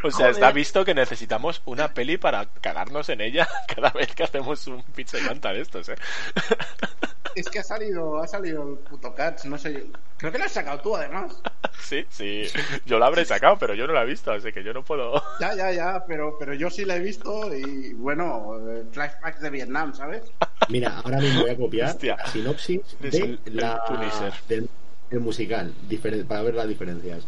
O 0.03 0.11
sea, 0.11 0.29
está 0.29 0.51
visto 0.51 0.85
que 0.85 0.93
necesitamos 0.93 1.63
una 1.65 1.95
peli 1.95 2.17
para 2.17 2.45
cagarnos 2.45 3.09
en 3.09 3.21
ella 3.21 3.49
cada 3.75 3.89
vez 3.89 4.13
que 4.13 4.21
hacemos 4.21 4.67
un 4.67 4.83
pizza 4.83 5.17
y 5.17 5.23
manta 5.23 5.51
de 5.51 5.61
estos, 5.61 5.89
¿eh? 5.89 5.95
Es 7.35 7.49
que 7.49 7.59
ha 7.59 7.63
salido, 7.63 8.21
ha 8.21 8.27
salido 8.27 8.63
el 8.69 8.77
puto 8.79 9.13
Cats, 9.15 9.45
no 9.45 9.57
sé. 9.57 9.87
Creo 10.17 10.31
que 10.31 10.37
lo 10.37 10.45
has 10.45 10.51
sacado 10.51 10.79
tú, 10.81 10.95
además. 10.95 11.33
Sí, 11.79 12.05
sí. 12.09 12.45
Yo 12.85 12.97
la 12.99 13.07
habré 13.07 13.25
sacado, 13.25 13.57
pero 13.57 13.73
yo 13.73 13.87
no 13.87 13.93
la 13.93 14.03
he 14.03 14.05
visto, 14.05 14.31
así 14.31 14.53
que 14.53 14.63
yo 14.63 14.73
no 14.73 14.83
puedo. 14.83 15.21
Ya, 15.39 15.53
ya, 15.55 15.71
ya, 15.71 16.03
pero, 16.07 16.37
pero 16.39 16.53
yo 16.53 16.69
sí 16.69 16.85
la 16.85 16.95
he 16.95 16.99
visto 16.99 17.53
y 17.53 17.93
bueno, 17.93 18.55
eh, 18.69 18.83
flashbacks 18.91 19.41
de 19.41 19.49
Vietnam, 19.49 19.93
¿sabes? 19.93 20.23
Mira, 20.69 20.99
ahora 21.03 21.17
mismo 21.19 21.41
voy 21.41 21.49
a 21.49 21.57
copiar 21.57 21.89
Hostia. 21.89 22.15
la 22.17 22.27
sinopsis 22.27 22.81
de 22.99 23.09
el- 23.09 23.39
la, 23.45 23.81
del 24.47 24.69
el 25.09 25.19
musical, 25.19 25.73
para 26.27 26.41
ver 26.43 26.53
las 26.53 26.67
diferencias. 26.67 27.25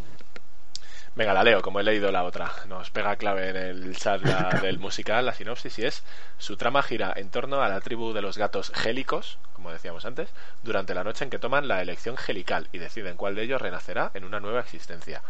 Venga, 1.15 1.33
la 1.33 1.43
leo, 1.43 1.61
como 1.61 1.79
he 1.79 1.83
leído 1.83 2.11
la 2.11 2.23
otra. 2.23 2.51
Nos 2.67 2.89
pega 2.91 3.15
clave 3.15 3.49
en 3.49 3.55
el 3.55 3.95
chat 3.97 4.21
la- 4.21 4.59
del 4.61 4.79
musical, 4.85 5.25
la 5.25 5.33
sinopsis, 5.33 5.79
y 5.79 5.85
es 5.85 6.03
su 6.37 6.55
trama 6.57 6.83
gira 6.83 7.13
en 7.15 7.29
torno 7.29 7.61
a 7.61 7.69
la 7.69 7.81
tribu 7.81 8.13
de 8.13 8.21
los 8.21 8.37
gatos 8.37 8.71
gélicos, 8.75 9.37
como 9.65 9.73
decíamos 9.73 10.05
antes, 10.05 10.29
durante 10.63 10.93
la 10.93 11.03
noche 11.03 11.23
en 11.23 11.31
que 11.31 11.39
toman 11.39 11.67
la 11.67 11.81
elección 11.81 12.17
gelical 12.17 12.67
y 12.71 12.77
deciden 12.77 13.17
cuál 13.17 13.33
de 13.33 13.41
ellos 13.43 13.59
renacerá 13.59 14.11
en 14.13 14.23
una 14.23 14.39
nueva 14.39 14.59
existencia. 14.59 15.23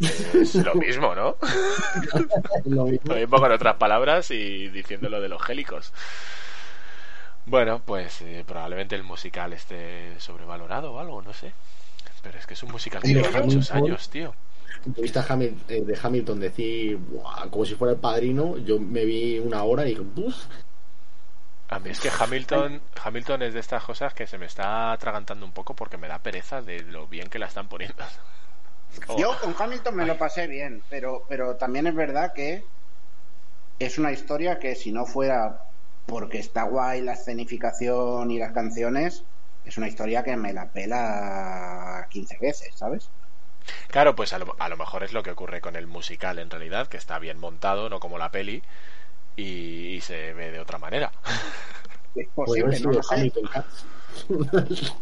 Es 0.00 0.54
lo 0.54 0.74
mismo, 0.86 1.14
¿no? 1.16 1.36
Lo 2.66 2.84
mismo. 2.84 3.14
Lo 3.14 3.16
mismo 3.16 3.38
con 3.38 3.50
otras 3.50 3.74
palabras 3.76 4.30
y 4.30 4.68
diciendo 4.68 5.08
lo 5.08 5.20
de 5.20 5.28
los 5.28 5.42
gélicos. 5.42 5.92
Bueno, 7.46 7.82
pues 7.84 8.22
eh, 8.22 8.44
probablemente 8.46 8.94
el 8.94 9.02
musical 9.02 9.52
esté 9.52 10.18
sobrevalorado 10.18 10.92
o 10.92 10.98
algo, 11.00 11.20
no 11.22 11.32
sé. 11.34 11.52
Pero 12.22 12.38
es 12.38 12.46
que 12.46 12.54
es 12.54 12.62
un 12.62 12.70
musical 12.70 13.02
que 13.02 13.12
lleva 13.14 13.30
muchos 13.32 13.70
años, 13.72 14.08
tío. 14.08 14.34
Viste 14.86 15.18
a 15.18 15.22
Hamil- 15.28 15.58
eh, 15.68 15.82
de 15.82 15.98
Hamilton 16.02 16.40
decir, 16.40 16.98
como 17.50 17.64
si 17.64 17.74
fuera 17.74 17.94
el 17.94 18.00
padrino, 18.00 18.56
yo 18.58 18.78
me 18.80 19.04
vi 19.04 19.38
una 19.38 19.62
hora 19.64 19.86
y. 19.88 19.98
A 21.68 21.78
mí 21.78 21.90
es 21.90 22.00
que 22.00 22.10
Hamilton, 22.16 22.82
Hamilton 23.02 23.42
es 23.42 23.54
de 23.54 23.60
estas 23.60 23.82
cosas 23.84 24.12
que 24.12 24.26
se 24.26 24.38
me 24.38 24.46
está 24.46 24.92
atragantando 24.92 25.46
un 25.46 25.52
poco 25.52 25.74
porque 25.74 25.96
me 25.96 26.08
da 26.08 26.18
pereza 26.18 26.60
de 26.60 26.80
lo 26.82 27.06
bien 27.06 27.28
que 27.28 27.38
la 27.38 27.46
están 27.46 27.68
poniendo. 27.68 28.04
Yo 29.18 29.38
con 29.40 29.54
Hamilton 29.58 29.96
me 29.96 30.06
lo 30.06 30.16
pasé 30.16 30.46
bien, 30.46 30.82
pero, 30.88 31.24
pero 31.28 31.56
también 31.56 31.86
es 31.86 31.94
verdad 31.94 32.32
que 32.32 32.64
es 33.78 33.98
una 33.98 34.12
historia 34.12 34.58
que 34.58 34.74
si 34.74 34.92
no 34.92 35.06
fuera 35.06 35.64
porque 36.06 36.38
está 36.38 36.64
guay 36.64 37.00
la 37.00 37.14
escenificación 37.14 38.30
y 38.30 38.38
las 38.38 38.52
canciones, 38.52 39.24
es 39.64 39.78
una 39.78 39.88
historia 39.88 40.22
que 40.22 40.36
me 40.36 40.52
la 40.52 40.68
pela 40.68 42.06
15 42.10 42.38
veces, 42.40 42.74
¿sabes? 42.76 43.08
Claro, 43.88 44.14
pues 44.14 44.34
a 44.34 44.38
lo, 44.38 44.54
a 44.58 44.68
lo 44.68 44.76
mejor 44.76 45.02
es 45.02 45.12
lo 45.12 45.22
que 45.22 45.30
ocurre 45.30 45.62
con 45.62 45.74
el 45.74 45.86
musical 45.86 46.38
en 46.38 46.50
realidad, 46.50 46.88
que 46.88 46.98
está 46.98 47.18
bien 47.18 47.38
montado, 47.38 47.88
no 47.88 47.98
como 47.98 48.18
la 48.18 48.30
peli, 48.30 48.62
y, 49.36 49.94
y 49.96 50.00
se 50.00 50.32
ve 50.32 50.50
de 50.52 50.60
otra 50.60 50.78
manera. 50.78 51.10
Es 52.16 52.28
posible, 52.32 52.78
no 52.78 52.92
lo 52.92 53.02
sé. 53.02 53.32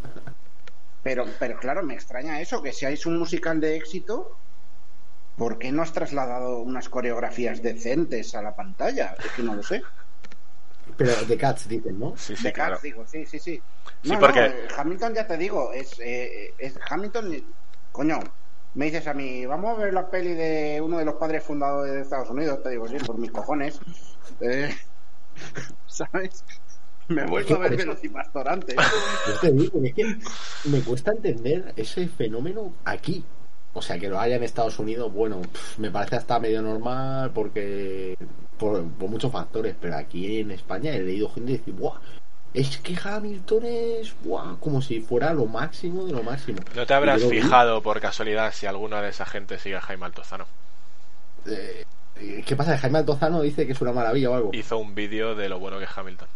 Pero, 1.02 1.26
pero 1.38 1.58
claro, 1.58 1.82
me 1.82 1.94
extraña 1.94 2.40
eso, 2.40 2.62
que 2.62 2.72
seáis 2.72 3.04
un 3.06 3.18
musical 3.18 3.60
de 3.60 3.76
éxito, 3.76 4.38
¿por 5.36 5.58
qué 5.58 5.72
no 5.72 5.82
has 5.82 5.92
trasladado 5.92 6.60
unas 6.60 6.88
coreografías 6.88 7.60
decentes 7.60 8.34
a 8.36 8.40
la 8.42 8.54
pantalla? 8.54 9.16
Es 9.22 9.32
que 9.32 9.42
no 9.42 9.54
lo 9.56 9.62
sé. 9.64 9.82
Pero 10.96 11.12
de 11.24 11.36
Cats 11.36 11.68
dicen, 11.68 11.98
¿no? 11.98 12.16
Sí, 12.16 12.36
sí, 12.36 12.44
de 12.44 12.52
claro. 12.52 12.74
Cats, 12.74 12.82
digo, 12.84 13.04
sí, 13.06 13.26
sí, 13.26 13.38
sí. 13.40 13.60
Sí, 14.02 14.10
No, 14.12 14.20
porque- 14.20 14.48
no, 14.48 14.76
Hamilton 14.76 15.14
ya 15.14 15.26
te 15.26 15.36
digo, 15.36 15.72
es, 15.72 15.98
eh, 15.98 16.54
es 16.56 16.78
Hamilton, 16.88 17.36
coño, 17.90 18.20
me 18.74 18.84
dices 18.86 19.06
a 19.08 19.14
mí, 19.14 19.44
vamos 19.44 19.76
a 19.76 19.82
ver 19.82 19.92
la 19.92 20.08
peli 20.08 20.34
de 20.34 20.80
uno 20.80 20.98
de 20.98 21.04
los 21.04 21.16
padres 21.16 21.42
fundadores 21.42 21.92
de 21.94 22.00
Estados 22.02 22.30
Unidos, 22.30 22.62
te 22.62 22.70
digo, 22.70 22.86
sí, 22.88 22.96
por 23.04 23.18
mis 23.18 23.32
cojones. 23.32 23.80
Eh, 24.42 24.74
¿Sabes? 25.86 26.44
Me 27.08 27.22
he 27.22 27.26
vuelto 27.26 27.56
a 27.56 27.58
ver 27.58 27.76
Velocipastor 27.76 28.48
antes. 28.48 28.76
Yo 29.26 29.40
te 29.40 29.52
digo, 29.52 29.80
es 29.84 29.94
que 29.94 30.16
me 30.64 30.80
cuesta 30.80 31.12
entender 31.12 31.72
ese 31.76 32.08
fenómeno 32.08 32.72
aquí. 32.84 33.24
O 33.74 33.80
sea, 33.80 33.98
que 33.98 34.08
lo 34.08 34.20
haya 34.20 34.36
en 34.36 34.42
Estados 34.42 34.78
Unidos, 34.78 35.12
bueno, 35.12 35.40
me 35.78 35.90
parece 35.90 36.16
hasta 36.16 36.38
medio 36.38 36.60
normal 36.60 37.30
porque 37.32 38.16
por, 38.58 38.86
por 38.90 39.08
muchos 39.08 39.32
factores, 39.32 39.74
pero 39.80 39.96
aquí 39.96 40.40
en 40.40 40.50
España 40.50 40.92
he 40.92 41.00
leído 41.00 41.30
gente 41.30 41.52
decir, 41.52 41.74
¡buah! 41.74 41.98
Es 42.52 42.76
que 42.78 42.94
Hamilton 43.02 43.64
es, 43.64 44.14
¡buah! 44.22 44.56
Como 44.60 44.82
si 44.82 45.00
fuera 45.00 45.32
lo 45.32 45.46
máximo 45.46 46.04
de 46.04 46.12
lo 46.12 46.22
máximo. 46.22 46.58
¿No 46.76 46.84
te 46.84 46.92
habrás 46.92 47.22
vi, 47.22 47.40
fijado 47.40 47.82
por 47.82 47.98
casualidad 48.00 48.52
si 48.52 48.66
alguna 48.66 49.00
de 49.00 49.08
esa 49.08 49.24
gente 49.24 49.58
sigue 49.58 49.76
a 49.76 49.80
Jaime 49.80 50.04
Altozano? 50.04 50.44
eh, 51.46 51.84
¿Qué 52.46 52.56
pasa? 52.56 52.76
¿Jaime 52.78 52.98
Altozano 52.98 53.40
dice 53.42 53.66
que 53.66 53.72
es 53.72 53.80
una 53.80 53.92
maravilla 53.92 54.30
o 54.30 54.34
algo? 54.34 54.50
Hizo 54.52 54.78
un 54.78 54.94
vídeo 54.94 55.34
de 55.34 55.48
lo 55.48 55.58
bueno 55.58 55.78
que 55.78 55.84
es 55.84 55.90
Hamilton. 55.96 56.28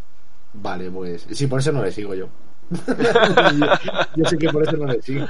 Vale, 0.55 0.91
pues 0.91 1.27
sí, 1.31 1.47
por 1.47 1.61
eso 1.61 1.71
no 1.73 1.83
le 1.83 1.93
sigo 1.93 2.15
yo. 2.15 2.29
yo, 2.71 2.77
yo 4.17 4.25
sé 4.25 4.39
que 4.39 4.49
por 4.49 4.63
eso 4.63 4.77
no 4.77 4.87
le 4.87 5.01
sigo. 5.03 5.27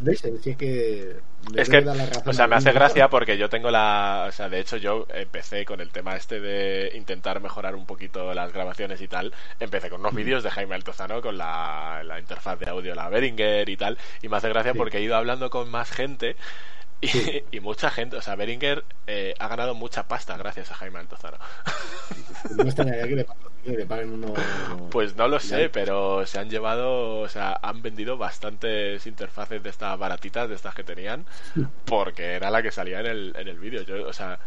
¿Ves? 0.00 0.20
Si 0.42 0.50
es 0.50 0.56
que. 0.56 1.16
Es 1.54 1.68
que, 1.68 1.80
dar 1.82 1.96
la 1.96 2.06
razón 2.06 2.22
o 2.28 2.32
sea, 2.32 2.46
me 2.46 2.56
hace 2.56 2.72
gracia 2.72 3.08
porque 3.08 3.38
yo 3.38 3.48
tengo 3.48 3.70
la. 3.70 4.26
O 4.28 4.32
sea, 4.32 4.48
de 4.48 4.60
hecho, 4.60 4.76
yo 4.76 5.06
empecé 5.14 5.64
con 5.64 5.80
el 5.80 5.90
tema 5.90 6.16
este 6.16 6.40
de 6.40 6.92
intentar 6.96 7.40
mejorar 7.40 7.74
un 7.76 7.86
poquito 7.86 8.34
las 8.34 8.52
grabaciones 8.52 9.00
y 9.00 9.08
tal. 9.08 9.32
Empecé 9.60 9.88
con 9.90 10.00
unos 10.00 10.12
Mm. 10.12 10.16
vídeos 10.16 10.42
de 10.42 10.50
Jaime 10.50 10.74
Altozano 10.74 11.22
con 11.22 11.38
la, 11.38 12.02
la 12.04 12.18
interfaz 12.18 12.58
de 12.58 12.68
audio, 12.68 12.94
la 12.94 13.08
Behringer 13.08 13.68
y 13.68 13.76
tal. 13.76 13.96
Y 14.22 14.28
me 14.28 14.36
hace 14.36 14.48
gracia 14.48 14.72
Sí. 14.72 14.78
porque 14.78 14.98
he 14.98 15.02
ido 15.02 15.16
hablando 15.16 15.48
con 15.50 15.70
más 15.70 15.90
gente. 15.90 16.36
Y, 17.00 17.08
Sí. 17.08 17.44
y 17.50 17.60
mucha 17.60 17.90
gente, 17.90 18.16
o 18.16 18.22
sea, 18.22 18.34
Behringer 18.36 18.84
eh, 19.06 19.34
ha 19.38 19.48
ganado 19.48 19.74
mucha 19.74 20.08
pasta 20.08 20.36
gracias 20.36 20.70
a 20.70 20.74
Jaime 20.74 20.98
Altozano. 21.00 21.38
No 22.56 22.64
extrañaría 22.64 23.08
que 23.08 23.16
le, 23.16 23.26
que 23.64 23.70
le 23.78 23.86
paguen 23.86 24.12
uno. 24.12 24.34
Pues 24.90 25.16
no 25.16 25.28
lo 25.28 25.40
sé, 25.40 25.70
pero 25.70 26.26
se 26.26 26.38
han 26.38 26.50
llevado, 26.50 27.20
o 27.20 27.28
sea, 27.28 27.58
han 27.62 27.82
vendido 27.82 28.16
bastantes 28.18 29.06
interfaces 29.06 29.62
de 29.62 29.70
estas 29.70 29.98
baratitas, 29.98 30.48
de 30.48 30.54
estas 30.54 30.74
que 30.74 30.84
tenían, 30.84 31.26
porque 31.84 32.34
era 32.34 32.50
la 32.50 32.62
que 32.62 32.70
salía 32.72 33.00
en 33.00 33.06
el, 33.06 33.32
en 33.36 33.48
el 33.48 33.58
vídeo. 33.58 33.82
Yo, 33.82 34.06
o 34.06 34.12
sea, 34.12 34.38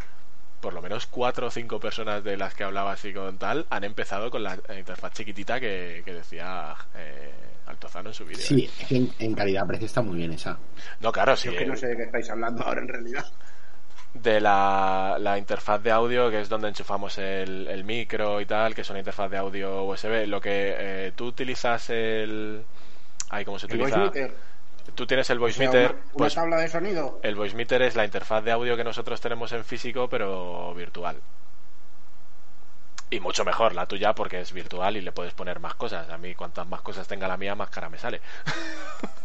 por 0.60 0.74
lo 0.74 0.82
menos 0.82 1.08
cuatro 1.08 1.48
o 1.48 1.52
cinco 1.52 1.80
personas 1.80 2.24
de 2.24 2.38
las 2.38 2.56
que 2.56 2.64
hablaba 2.64 2.92
así 2.94 3.14
con 3.14 3.38
tal 3.38 3.68
han 3.70 3.84
empezado 3.84 4.32
con 4.32 4.44
la 4.44 4.60
interfaz 4.78 5.14
chiquitita 5.14 5.60
que, 5.60 6.02
que 6.06 6.14
decía 6.14 6.76
eh, 6.96 7.57
Altozano 7.68 8.10
en 8.10 8.14
su 8.16 8.26
vídeo. 8.26 8.44
Sí, 8.46 8.66
¿eh? 8.66 8.72
es 8.80 8.88
que 8.88 8.96
en, 8.98 9.14
en 9.20 9.34
calidad-precio 9.36 9.86
está 9.86 10.02
muy 10.02 10.18
bien 10.18 10.32
esa. 10.34 10.58
No, 11.02 11.12
claro, 11.12 11.36
sí. 11.36 11.46
Yo 11.48 11.52
es 11.54 11.58
que 11.60 11.66
no 11.66 11.76
sé 11.76 11.88
de 11.88 11.98
qué 11.98 12.04
estáis 12.04 12.30
hablando 12.30 12.64
ahora 12.64 12.82
en 12.82 12.88
realidad. 12.88 13.26
de 14.14 14.42
la, 14.42 15.18
la 15.20 15.38
interfaz 15.38 15.82
de 15.84 15.92
audio, 15.92 16.30
que 16.32 16.42
es 16.42 16.50
donde 16.50 16.70
enchufamos 16.70 17.18
el, 17.18 17.68
el 17.68 17.84
micro 17.84 18.42
y 18.42 18.46
tal, 18.46 18.74
que 18.74 18.82
es 18.82 18.90
una 18.90 19.00
interfaz 19.00 19.30
de 19.30 19.38
audio 19.38 19.84
USB. 19.84 20.26
Lo 20.28 20.42
que 20.42 20.76
eh, 20.78 21.12
tú 21.16 21.28
utilizas 21.28 21.90
el... 21.90 22.66
Ay, 23.30 23.46
¿cómo 23.46 23.60
se 23.60 23.66
utiliza? 23.68 24.12
Tú 24.96 25.06
tienes 25.06 25.30
el 25.30 25.38
O 25.38 25.42
voice 25.42 25.58
sea, 25.58 25.68
meter, 25.68 25.92
una, 25.92 26.02
una 26.14 26.14
pues 26.14 26.34
tabla 26.34 26.58
de 26.58 26.70
sonido. 26.70 27.20
el 27.22 27.36
voice 27.36 27.56
meter 27.56 27.82
es 27.82 27.96
la 27.96 28.06
interfaz 28.06 28.44
de 28.44 28.52
audio 28.52 28.78
que 28.78 28.84
nosotros 28.86 29.20
tenemos 29.22 29.52
en 29.52 29.64
físico, 29.66 30.08
pero 30.10 30.74
virtual. 30.74 31.22
Y 33.10 33.20
mucho 33.22 33.46
mejor 33.46 33.74
la 33.74 33.86
tuya 33.86 34.14
porque 34.14 34.42
es 34.42 34.52
virtual 34.52 34.98
y 34.98 35.02
le 35.02 35.12
puedes 35.14 35.34
poner 35.34 35.60
más 35.60 35.76
cosas. 35.76 36.10
A 36.10 36.18
mí, 36.18 36.36
cuantas 36.36 36.68
más 36.68 36.82
cosas 36.82 37.08
tenga 37.08 37.28
la 37.28 37.38
mía, 37.38 37.56
más 37.56 37.70
cara 37.70 37.90
me 37.90 37.98
sale. 37.98 38.22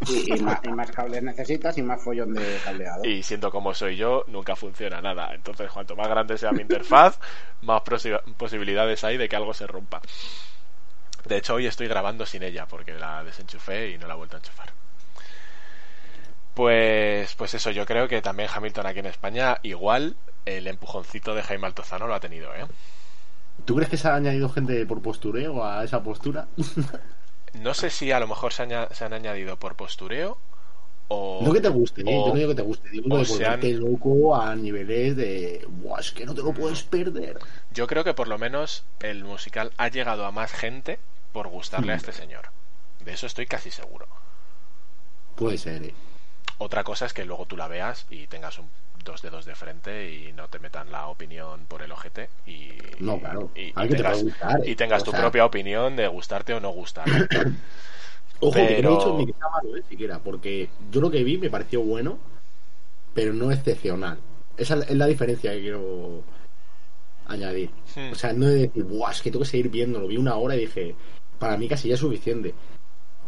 Y, 0.07 0.35
y 0.37 0.39
más, 0.39 0.61
y 0.65 0.73
más 0.73 0.93
cables 0.93 1.23
necesitas 1.25 1.77
y 1.79 1.83
más 1.83 2.03
follón 2.03 2.35
de 2.35 2.61
cableado. 2.61 3.05
Y 3.05 3.23
siendo 3.25 3.51
como 3.51 3.75
soy 3.75 3.97
yo, 3.97 4.25
nunca 4.29 4.55
funciona 4.57 5.01
nada. 5.01 5.35
Entonces, 5.35 5.71
cuanto 5.71 5.97
más 5.97 6.09
grande 6.09 6.39
sea 6.39 6.53
mi 6.53 6.63
interfaz, 6.63 7.19
más 7.63 7.83
posi- 7.83 8.21
posibilidades 8.37 9.03
hay 9.05 9.17
de 9.17 9.29
que 9.29 9.37
algo 9.37 9.55
se 9.55 9.67
rompa. 9.67 10.01
De 11.25 11.37
hecho, 11.37 11.55
hoy 11.55 11.67
estoy 11.67 11.89
grabando 11.89 12.25
sin 12.27 12.45
ella 12.45 12.67
porque 12.69 12.93
la 12.95 13.25
desenchufé 13.25 13.91
y 13.91 13.99
no 13.99 14.07
la 14.07 14.15
he 14.15 14.17
vuelto 14.17 14.37
a 14.37 14.39
enchufar. 14.39 14.73
Pues, 16.55 17.35
pues 17.35 17.55
eso, 17.55 17.71
yo 17.71 17.87
creo 17.87 18.09
que 18.09 18.21
también 18.23 18.49
Hamilton 18.55 18.87
aquí 18.87 18.99
en 18.99 19.07
España, 19.07 19.59
igual 19.63 20.17
el 20.45 20.67
empujoncito 20.67 21.35
de 21.35 21.43
Jaime 21.43 21.67
Altozano 21.67 22.07
lo 22.07 22.15
ha 22.15 22.21
tenido, 22.21 22.55
¿eh? 22.55 22.67
¿Tú 23.65 23.75
crees 23.77 23.89
que 23.91 23.97
se 23.97 24.09
ha 24.09 24.15
añadido 24.17 24.49
gente 24.49 24.85
por 24.87 25.01
postureo 25.03 25.65
a 25.65 25.85
esa 25.85 26.03
postura? 26.03 26.47
No 27.55 27.75
sé 27.75 27.91
si 27.91 28.11
a 28.13 28.19
lo 28.19 28.27
mejor 28.27 28.53
se, 28.55 28.63
aña- 28.63 28.89
se 28.93 29.05
han 29.05 29.13
añadido 29.13 29.59
por 29.59 29.75
postureo 29.77 30.39
o... 31.09 31.41
No 31.45 31.53
que 31.53 31.61
te 31.61 31.69
guste, 31.69 32.01
¿eh? 32.01 32.05
o- 32.07 32.27
yo 32.27 32.33
no 32.33 32.35
digo 32.39 32.49
que 32.49 32.55
te 32.55 32.63
guste, 32.63 32.89
digo 32.89 33.15
o 33.15 33.19
de 33.19 33.25
se 33.27 33.45
han- 33.45 33.61
volverte 33.61 33.73
loco 33.75 34.35
a 34.35 34.57
niveles 34.57 35.17
de. 35.17 35.67
Buah, 35.69 36.01
es 36.01 36.13
que 36.13 36.25
no 36.25 36.35
te 36.35 36.41
lo 36.43 36.55
puedes 36.55 36.83
perder. 36.83 37.39
Yo 37.71 37.87
creo 37.87 38.05
que 38.05 38.15
por 38.15 38.27
lo 38.29 38.39
menos 38.39 38.85
el 39.01 39.23
musical 39.25 39.71
ha 39.77 39.89
llegado 39.89 40.25
a 40.25 40.33
más 40.33 40.51
gente 40.51 40.99
por 41.33 41.49
gustarle 41.49 41.93
a 41.93 41.97
Hmm. 41.97 41.99
este 41.99 42.13
señor. 42.13 42.49
De 43.05 43.13
eso 43.13 43.27
estoy 43.27 43.45
casi 43.47 43.71
seguro. 43.71 44.07
Puede 45.37 45.59
ser, 45.59 45.83
¿eh? 45.83 45.95
Otra 46.57 46.85
cosa 46.85 47.05
es 47.05 47.13
que 47.13 47.27
luego 47.27 47.45
tú 47.45 47.57
la 47.59 47.69
veas 47.69 48.07
y 48.09 48.29
tengas 48.29 48.59
un, 48.59 48.71
dos 49.05 49.23
dedos 49.23 49.45
de 49.45 49.55
frente 49.55 50.11
y 50.13 50.33
no 50.33 50.49
te 50.49 50.59
metan 50.59 50.91
la 50.93 51.09
opinión 51.09 51.67
por 51.67 51.83
el 51.83 51.93
ojete 51.93 52.29
y, 52.47 52.69
No, 53.01 53.19
claro. 53.19 53.51
y, 53.55 53.73
que 53.73 53.89
tengas, 53.97 54.13
puede 54.19 54.23
gustar, 54.25 54.69
y 54.69 54.77
tengas 54.77 55.03
o 55.03 55.05
tu 55.07 55.11
sea. 55.13 55.21
propia 55.21 55.45
opinión 55.45 55.97
de 55.97 56.07
gustarte 56.09 56.55
o 56.55 56.61
no 56.61 56.71
gustarte. 56.71 57.13
Ojo, 58.41 58.55
que 58.55 58.83
no 58.83 58.91
he 58.91 58.93
dicho 58.97 59.17
ni 59.19 59.27
que 59.27 59.33
está 59.33 59.49
malo, 59.51 59.77
¿eh? 59.77 59.83
Siquiera, 59.89 60.19
porque 60.19 60.69
yo 60.91 61.01
lo 61.01 61.11
que 61.11 61.23
vi 61.23 61.39
me 61.39 61.49
pareció 61.51 61.81
bueno, 61.83 62.19
pero 63.15 63.33
no 63.33 63.53
excepcional. 63.53 64.19
Esa 64.57 64.75
es 64.81 64.91
la 64.97 65.07
diferencia 65.07 65.53
que 65.53 65.61
quiero 65.61 66.23
añadir. 67.27 67.71
Hmm. 67.95 68.13
O 68.13 68.15
sea, 68.15 68.33
no 68.33 68.47
de 68.47 68.67
decir, 68.67 68.85
Buah, 68.85 69.13
es 69.13 69.23
que 69.23 69.31
tengo 69.31 69.45
que 69.45 69.51
seguir 69.51 69.69
viéndolo. 69.71 70.09
Vi 70.09 70.17
una 70.17 70.35
hora 70.37 70.57
y 70.57 70.61
dije, 70.61 70.95
para 71.39 71.57
mí 71.57 71.69
casi 71.69 71.89
ya 71.89 71.95
es 71.95 72.01
suficiente 72.01 72.53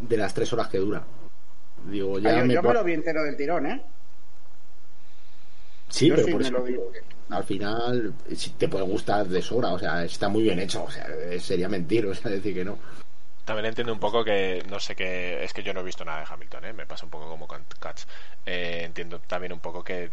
de 0.00 0.16
las 0.16 0.34
tres 0.34 0.52
horas 0.52 0.68
que 0.68 0.78
dura. 0.78 1.04
Digo, 1.84 2.18
ya 2.18 2.30
Ah, 2.30 2.38
yo 2.40 2.46
me 2.46 2.54
yo 2.54 2.62
me 2.62 2.72
lo 2.74 2.82
vi 2.84 2.92
entero 2.94 3.22
del 3.22 3.36
tirón, 3.36 3.66
¿eh? 3.66 3.82
Sí, 5.94 6.08
yo 6.08 6.16
pero 6.16 6.26
sí 6.26 6.32
por 6.32 6.40
me 6.40 6.48
eso 6.48 6.58
lo 6.58 6.64
vi. 6.64 6.76
al 7.30 7.44
final 7.44 8.14
sí 8.34 8.50
te 8.58 8.68
puede 8.68 8.84
gustar 8.84 9.28
de 9.28 9.40
sobra. 9.40 9.72
O 9.72 9.78
sea, 9.78 10.04
está 10.04 10.28
muy 10.28 10.42
bien 10.42 10.58
hecho. 10.58 10.84
O 10.84 10.90
sea, 10.90 11.06
sería 11.38 11.68
mentir, 11.68 12.04
o 12.10 12.14
sea, 12.14 12.30
decir 12.30 12.52
que 12.52 12.64
no. 12.64 12.78
También 13.44 13.66
entiendo 13.66 13.92
un 13.92 14.00
poco 14.00 14.24
que, 14.24 14.64
no 14.70 14.80
sé 14.80 14.96
qué, 14.96 15.44
es 15.44 15.52
que 15.52 15.62
yo 15.62 15.72
no 15.72 15.80
he 15.80 15.84
visto 15.84 16.04
nada 16.04 16.20
de 16.20 16.26
Hamilton, 16.28 16.64
¿eh? 16.64 16.72
me 16.72 16.86
pasa 16.86 17.04
un 17.04 17.10
poco 17.10 17.28
como 17.28 17.46
con 17.46 17.62
Cats. 17.78 18.08
Eh, 18.44 18.82
entiendo 18.84 19.20
también 19.20 19.52
un 19.52 19.60
poco 19.60 19.84
que 19.84 20.10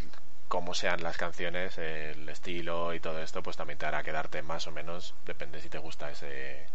como 0.49 0.73
sean 0.73 1.01
las 1.01 1.15
canciones, 1.15 1.77
el 1.77 2.27
estilo 2.27 2.93
y 2.93 2.99
todo 2.99 3.21
esto, 3.21 3.41
pues 3.41 3.55
también 3.55 3.79
te 3.79 3.85
hará 3.85 4.03
quedarte 4.03 4.41
más 4.41 4.67
o 4.67 4.71
menos, 4.71 5.15
depende 5.25 5.61
si 5.61 5.69
te 5.69 5.77
gusta 5.77 6.11
ese, 6.11 6.65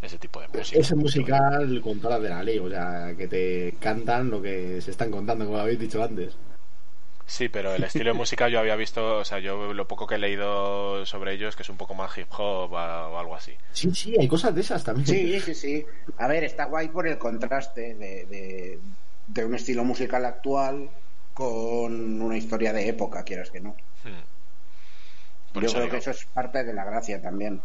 ese 0.00 0.18
tipo 0.18 0.40
de 0.40 0.48
música. 0.48 0.80
Ese 0.80 0.94
musical 0.96 1.80
con 1.82 2.00
todas 2.00 2.18
las 2.18 2.22
de 2.22 2.34
la 2.34 2.42
ley, 2.42 2.58
o 2.58 2.70
sea, 2.70 3.14
que 3.16 3.28
te 3.28 3.74
cantan 3.78 4.30
lo 4.30 4.40
que 4.40 4.80
se 4.80 4.90
están 4.90 5.10
contando, 5.10 5.44
como 5.44 5.58
habéis 5.58 5.78
dicho 5.78 6.02
antes. 6.02 6.34
Sí, 7.30 7.48
pero 7.48 7.72
el 7.72 7.84
estilo 7.84 8.12
de 8.12 8.18
música 8.18 8.48
yo 8.48 8.58
había 8.58 8.74
visto, 8.74 9.18
o 9.18 9.24
sea, 9.24 9.38
yo 9.38 9.72
lo 9.72 9.86
poco 9.86 10.04
que 10.04 10.16
he 10.16 10.18
leído 10.18 11.06
sobre 11.06 11.32
ellos, 11.34 11.54
que 11.54 11.62
es 11.62 11.68
un 11.68 11.76
poco 11.76 11.94
más 11.94 12.18
hip 12.18 12.26
hop 12.36 12.72
o 12.72 13.18
algo 13.18 13.36
así. 13.36 13.52
Sí, 13.72 13.94
sí, 13.94 14.16
hay 14.18 14.26
cosas 14.26 14.52
de 14.52 14.62
esas 14.62 14.82
también. 14.82 15.06
Sí, 15.06 15.40
sí, 15.40 15.54
sí. 15.54 15.86
A 16.18 16.26
ver, 16.26 16.42
está 16.42 16.64
guay 16.64 16.88
por 16.88 17.06
el 17.06 17.18
contraste 17.18 17.94
de, 17.94 18.26
de, 18.26 18.80
de 19.28 19.44
un 19.44 19.54
estilo 19.54 19.84
musical 19.84 20.24
actual 20.24 20.90
con 21.32 22.20
una 22.20 22.36
historia 22.36 22.72
de 22.72 22.88
época, 22.88 23.22
quieras 23.22 23.50
que 23.52 23.60
no. 23.60 23.76
Hmm. 24.02 25.60
Yo 25.60 25.60
creo 25.60 25.82
digo, 25.82 25.88
que 25.88 25.96
eso 25.98 26.10
es 26.10 26.24
parte 26.26 26.64
de 26.64 26.74
la 26.74 26.84
gracia 26.84 27.22
también. 27.22 27.62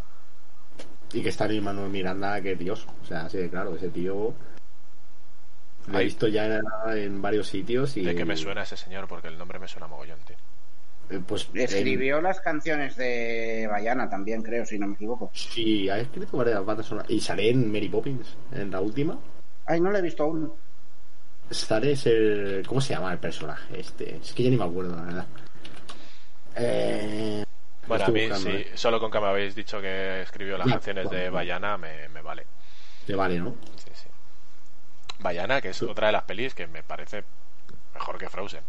Y 1.11 1.23
que 1.23 1.29
está 1.29 1.45
en 1.45 1.63
Manuel 1.63 1.89
Miranda, 1.89 2.39
que 2.39 2.55
Dios. 2.55 2.85
O 3.01 3.05
sea, 3.05 3.27
sí, 3.29 3.49
claro, 3.49 3.75
ese 3.75 3.89
tío. 3.89 4.31
Lo 5.88 5.99
he 5.99 6.03
visto 6.06 6.28
ya 6.28 6.45
en, 6.45 6.64
en 6.98 7.22
varios 7.22 7.48
sitios 7.48 7.95
y. 7.98 8.03
¿De 8.03 8.16
qué 8.16 8.26
me 8.26 8.36
suena 8.38 8.64
ese 8.64 8.78
señor? 8.78 9.07
Porque 9.07 9.28
el 9.28 9.38
nombre 9.38 9.60
me 9.60 9.68
suena 9.68 9.88
mogollón, 9.88 10.20
tío. 10.26 10.36
eh, 11.10 11.20
Pues. 11.26 11.49
Escribió 11.53 12.22
las 12.22 12.40
canciones 12.41 12.95
de 12.95 13.68
Bayana 13.70 14.10
también, 14.10 14.41
creo, 14.41 14.66
si 14.66 14.80
no 14.80 14.88
me 14.88 14.95
equivoco. 14.95 15.30
sí, 15.34 15.90
ha 15.90 15.99
escrito 15.99 16.38
varias 16.38 16.66
bandas 16.66 16.88
sonoras. 16.88 17.10
Y 17.12 17.20
sale 17.22 17.49
en 17.49 17.72
Mary 17.72 17.90
Poppins, 17.90 18.36
en 18.52 18.72
la 18.72 18.82
última. 18.82 19.18
Ay, 19.68 19.80
no 19.82 19.91
lo 19.91 19.98
he 19.98 20.02
visto 20.02 20.24
aún. 20.24 20.52
Sale 21.52 21.91
es 21.91 22.06
el. 22.07 22.64
¿Cómo 22.68 22.82
se 22.82 22.94
llama 22.95 23.12
el 23.14 23.20
personaje 23.20 23.80
este? 23.80 24.16
Es 24.18 24.34
que 24.34 24.44
ya 24.44 24.49
ni 24.49 24.57
me 24.57 24.64
acuerdo, 24.64 24.95
la 24.95 25.03
verdad. 25.03 25.26
Eh. 26.56 27.44
Bueno, 27.88 28.06
a 28.06 28.07
mí 28.07 28.28
buscando, 28.28 28.49
sí, 28.49 28.56
eh. 28.57 28.72
solo 28.74 28.99
con 28.99 29.12
que 29.12 29.20
me 29.20 29.28
habéis 29.28 29.53
dicho 29.53 29.80
que 29.80 30.22
escribió 30.22 30.57
las 30.57 30.68
canciones 30.68 31.07
de 31.10 31.18
bueno. 31.18 31.34
Bayana 31.34 31.78
me, 31.78 32.10
me 32.10 32.22
vale. 32.24 32.48
Te 33.06 33.14
vale, 33.14 33.38
¿no? 33.40 33.56
Bayana, 35.19 35.61
que 35.61 35.69
es 35.69 35.81
otra 35.81 36.07
de 36.07 36.13
las 36.13 36.23
pelis 36.23 36.53
que 36.53 36.67
me 36.67 36.83
parece 36.83 37.23
mejor 37.93 38.17
que 38.17 38.29
Frozen. 38.29 38.63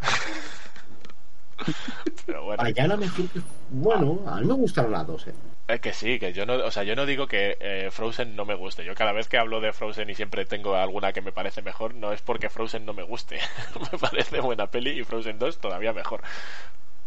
Pero 2.26 2.44
bueno, 2.44 2.62
Ayana 2.62 2.96
mejor 2.96 3.28
que. 3.28 3.40
Bueno, 3.70 4.20
a 4.26 4.40
mí 4.40 4.46
me 4.46 4.54
gustaron 4.54 4.92
las 4.92 5.06
dos, 5.06 5.26
eh. 5.26 5.34
es 5.68 5.80
que 5.80 5.92
sí, 5.92 6.18
que 6.18 6.32
yo 6.32 6.44
no, 6.44 6.54
o 6.54 6.70
sea, 6.70 6.82
yo 6.82 6.94
no 6.94 7.06
digo 7.06 7.26
que 7.26 7.56
eh, 7.60 7.88
Frozen 7.90 8.36
no 8.36 8.44
me 8.44 8.54
guste. 8.54 8.84
Yo 8.84 8.94
cada 8.94 9.12
vez 9.12 9.28
que 9.28 9.38
hablo 9.38 9.60
de 9.60 9.72
Frozen 9.72 10.10
y 10.10 10.14
siempre 10.14 10.44
tengo 10.44 10.76
alguna 10.76 11.12
que 11.12 11.22
me 11.22 11.32
parece 11.32 11.62
mejor, 11.62 11.94
no 11.94 12.12
es 12.12 12.20
porque 12.20 12.50
Frozen 12.50 12.84
no 12.84 12.92
me 12.92 13.02
guste. 13.02 13.38
me 13.92 13.98
parece 13.98 14.40
buena 14.40 14.66
peli 14.66 15.00
y 15.00 15.04
Frozen 15.04 15.38
2 15.38 15.58
todavía 15.58 15.92
mejor. 15.92 16.20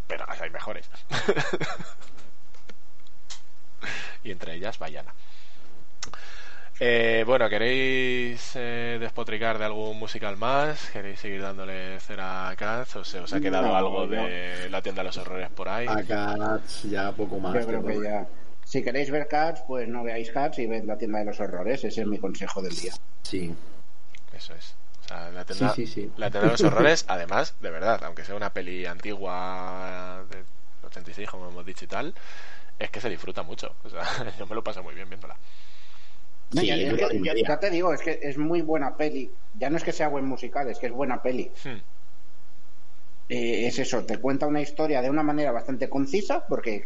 Pero 0.07 0.25
las 0.25 0.41
hay 0.41 0.49
mejores. 0.49 0.89
y 4.23 4.31
entre 4.31 4.55
ellas 4.55 4.79
Bayana. 4.79 5.13
Eh, 6.81 7.23
bueno, 7.27 7.49
¿queréis 7.49 8.51
eh, 8.55 8.97
despotricar 9.01 9.57
de 9.57 9.65
algún 9.65 9.99
musical 9.99 10.37
más? 10.37 10.89
¿Queréis 10.91 11.19
seguir 11.19 11.41
dándole 11.41 11.99
cera 11.99 12.47
a 12.49 12.55
Cats? 12.55 12.95
¿O 12.95 13.03
se 13.03 13.19
os 13.19 13.33
ha 13.33 13.41
quedado 13.41 13.67
No, 13.67 13.75
algo 13.75 14.05
yo- 14.05 14.11
de 14.11 14.69
la 14.69 14.81
tienda 14.81 15.01
de 15.01 15.07
los 15.07 15.17
horrores 15.17 15.49
por 15.49 15.67
ahí? 15.67 15.87
Acá 15.89 16.61
ya 16.85 17.11
poco 17.11 17.37
más. 17.39 17.53
Yo 17.53 17.67
creo 17.67 17.83
pero- 17.83 17.99
que 18.01 18.07
ya. 18.07 18.25
Si 18.63 18.81
queréis 18.83 19.09
ver 19.11 19.27
Cats, 19.27 19.63
pues 19.67 19.87
no 19.89 20.03
veáis 20.03 20.31
Cats 20.31 20.59
y 20.59 20.67
ved 20.67 20.83
la 20.85 20.97
tienda 20.97 21.19
de 21.19 21.25
los 21.25 21.39
horrores. 21.39 21.83
Ese 21.83 22.01
es 22.01 22.07
mi 22.07 22.17
consejo 22.19 22.61
del 22.61 22.75
día. 22.75 22.93
Sí. 23.23 23.53
Eso 24.31 24.53
es. 24.53 24.75
O 25.03 25.07
sea, 25.07 25.31
la 25.31 25.43
tienda, 25.43 25.73
Sí, 25.73 25.85
sí, 25.87 25.93
sí. 26.03 26.11
la 26.17 26.29
tienda 26.29 26.45
de 26.47 26.51
los 26.53 26.61
horrores, 26.61 27.03
además, 27.09 27.55
de 27.59 27.71
verdad, 27.71 28.01
aunque 28.05 28.23
sea 28.23 28.35
una 28.35 28.53
peli 28.53 28.85
antigua 28.85 30.23
del 30.29 30.45
86, 30.85 31.27
como 31.29 31.49
hemos 31.49 31.65
dicho 31.65 31.83
y 31.83 31.87
tal, 31.89 32.13
es 32.77 32.89
que 32.91 33.01
se 33.01 33.09
disfruta 33.09 33.41
mucho. 33.43 33.75
O 33.83 33.89
sea, 33.89 34.01
yo 34.39 34.45
me 34.47 34.55
lo 34.55 34.63
paso 34.63 34.81
muy 34.81 34.93
bien 34.95 35.09
viéndola. 35.09 35.35
Sí, 36.51 36.67
ya, 36.67 36.75
es 36.75 36.93
que- 36.93 37.57
te 37.59 37.69
digo, 37.69 37.93
es 37.93 38.01
que 38.01 38.19
es 38.21 38.37
muy 38.37 38.61
buena 38.61 38.95
peli. 38.97 39.31
Ya 39.53 39.69
no 39.69 39.77
es 39.77 39.83
que 39.83 39.91
sea 39.91 40.07
buen 40.07 40.25
musical, 40.25 40.69
es 40.69 40.79
que 40.79 40.87
es 40.87 40.91
buena 40.93 41.21
peli. 41.21 41.51
Hmm. 41.63 41.77
Eh, 43.29 43.67
es 43.67 43.77
eso, 43.79 44.05
te 44.05 44.19
cuenta 44.19 44.47
una 44.47 44.61
historia 44.61 45.01
de 45.01 45.09
una 45.09 45.21
manera 45.23 45.51
bastante 45.51 45.89
concisa, 45.89 46.43
porque 46.49 46.85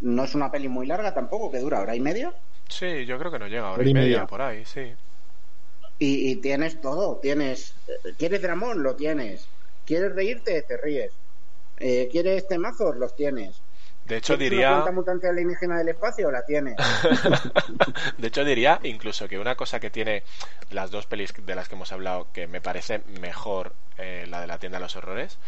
no 0.00 0.24
es 0.24 0.34
una 0.34 0.50
peli 0.50 0.68
muy 0.68 0.86
larga 0.86 1.12
tampoco, 1.12 1.50
que 1.50 1.58
dura 1.58 1.80
hora 1.80 1.96
y 1.96 2.00
media. 2.00 2.32
Sí, 2.68 3.04
yo 3.06 3.18
creo 3.18 3.30
que 3.30 3.38
no 3.38 3.48
llega 3.48 3.68
a 3.68 3.72
hora 3.72 3.84
y 3.84 3.90
y 3.90 3.94
media 3.94 4.06
media. 4.18 4.26
por 4.26 4.42
ahí, 4.42 4.64
sí. 4.64 4.94
Y, 5.98 6.30
y 6.32 6.40
tienes 6.40 6.80
todo, 6.80 7.18
tienes... 7.20 7.74
eh, 7.86 8.14
¿Quieres 8.18 8.42
dramón? 8.42 8.82
Lo 8.82 8.96
tienes. 8.96 9.48
¿Quieres 9.84 10.12
reírte? 10.14 10.62
Te 10.62 10.76
ríes. 10.76 11.12
Eh, 11.76 12.08
¿Quieres 12.10 12.46
temazos? 12.48 12.96
Los 12.96 13.14
tienes. 13.16 13.61
De 14.04 14.16
hecho, 14.16 14.36
¿Quieres 14.36 14.50
diría. 14.50 14.68
una 14.68 14.76
planta 14.82 14.92
mutante 14.92 15.28
alienígena 15.28 15.78
del 15.78 15.88
espacio? 15.90 16.30
La 16.30 16.44
tienes. 16.44 16.76
de 18.18 18.28
hecho, 18.28 18.44
diría 18.44 18.80
incluso 18.82 19.28
que 19.28 19.38
una 19.38 19.54
cosa 19.54 19.80
que 19.80 19.90
tiene 19.90 20.24
las 20.70 20.90
dos 20.90 21.06
pelis 21.06 21.32
de 21.36 21.54
las 21.54 21.68
que 21.68 21.76
hemos 21.76 21.92
hablado 21.92 22.26
que 22.32 22.46
me 22.46 22.60
parece 22.60 23.02
mejor 23.20 23.74
eh, 23.98 24.26
la 24.28 24.40
de 24.40 24.46
la 24.48 24.58
tienda 24.58 24.78
de 24.78 24.82
los 24.82 24.96
horrores 24.96 25.38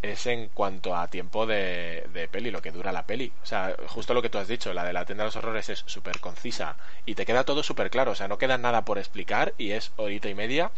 es 0.00 0.26
en 0.26 0.48
cuanto 0.48 0.96
a 0.96 1.06
tiempo 1.08 1.46
de, 1.46 2.08
de 2.12 2.26
peli, 2.26 2.50
lo 2.50 2.60
que 2.60 2.72
dura 2.72 2.90
la 2.90 3.06
peli. 3.06 3.32
O 3.42 3.46
sea, 3.46 3.76
justo 3.86 4.14
lo 4.14 4.22
que 4.22 4.30
tú 4.30 4.38
has 4.38 4.48
dicho, 4.48 4.72
la 4.72 4.84
de 4.84 4.92
la 4.92 5.04
tienda 5.04 5.22
de 5.22 5.28
los 5.28 5.36
horrores 5.36 5.68
es 5.68 5.84
súper 5.86 6.18
concisa 6.18 6.76
y 7.06 7.14
te 7.14 7.24
queda 7.24 7.44
todo 7.44 7.62
súper 7.62 7.88
claro. 7.90 8.10
O 8.10 8.14
sea, 8.16 8.26
no 8.26 8.36
queda 8.38 8.58
nada 8.58 8.84
por 8.84 8.98
explicar 8.98 9.54
y 9.58 9.70
es 9.72 9.92
horita 9.96 10.28
y 10.28 10.34
media. 10.34 10.72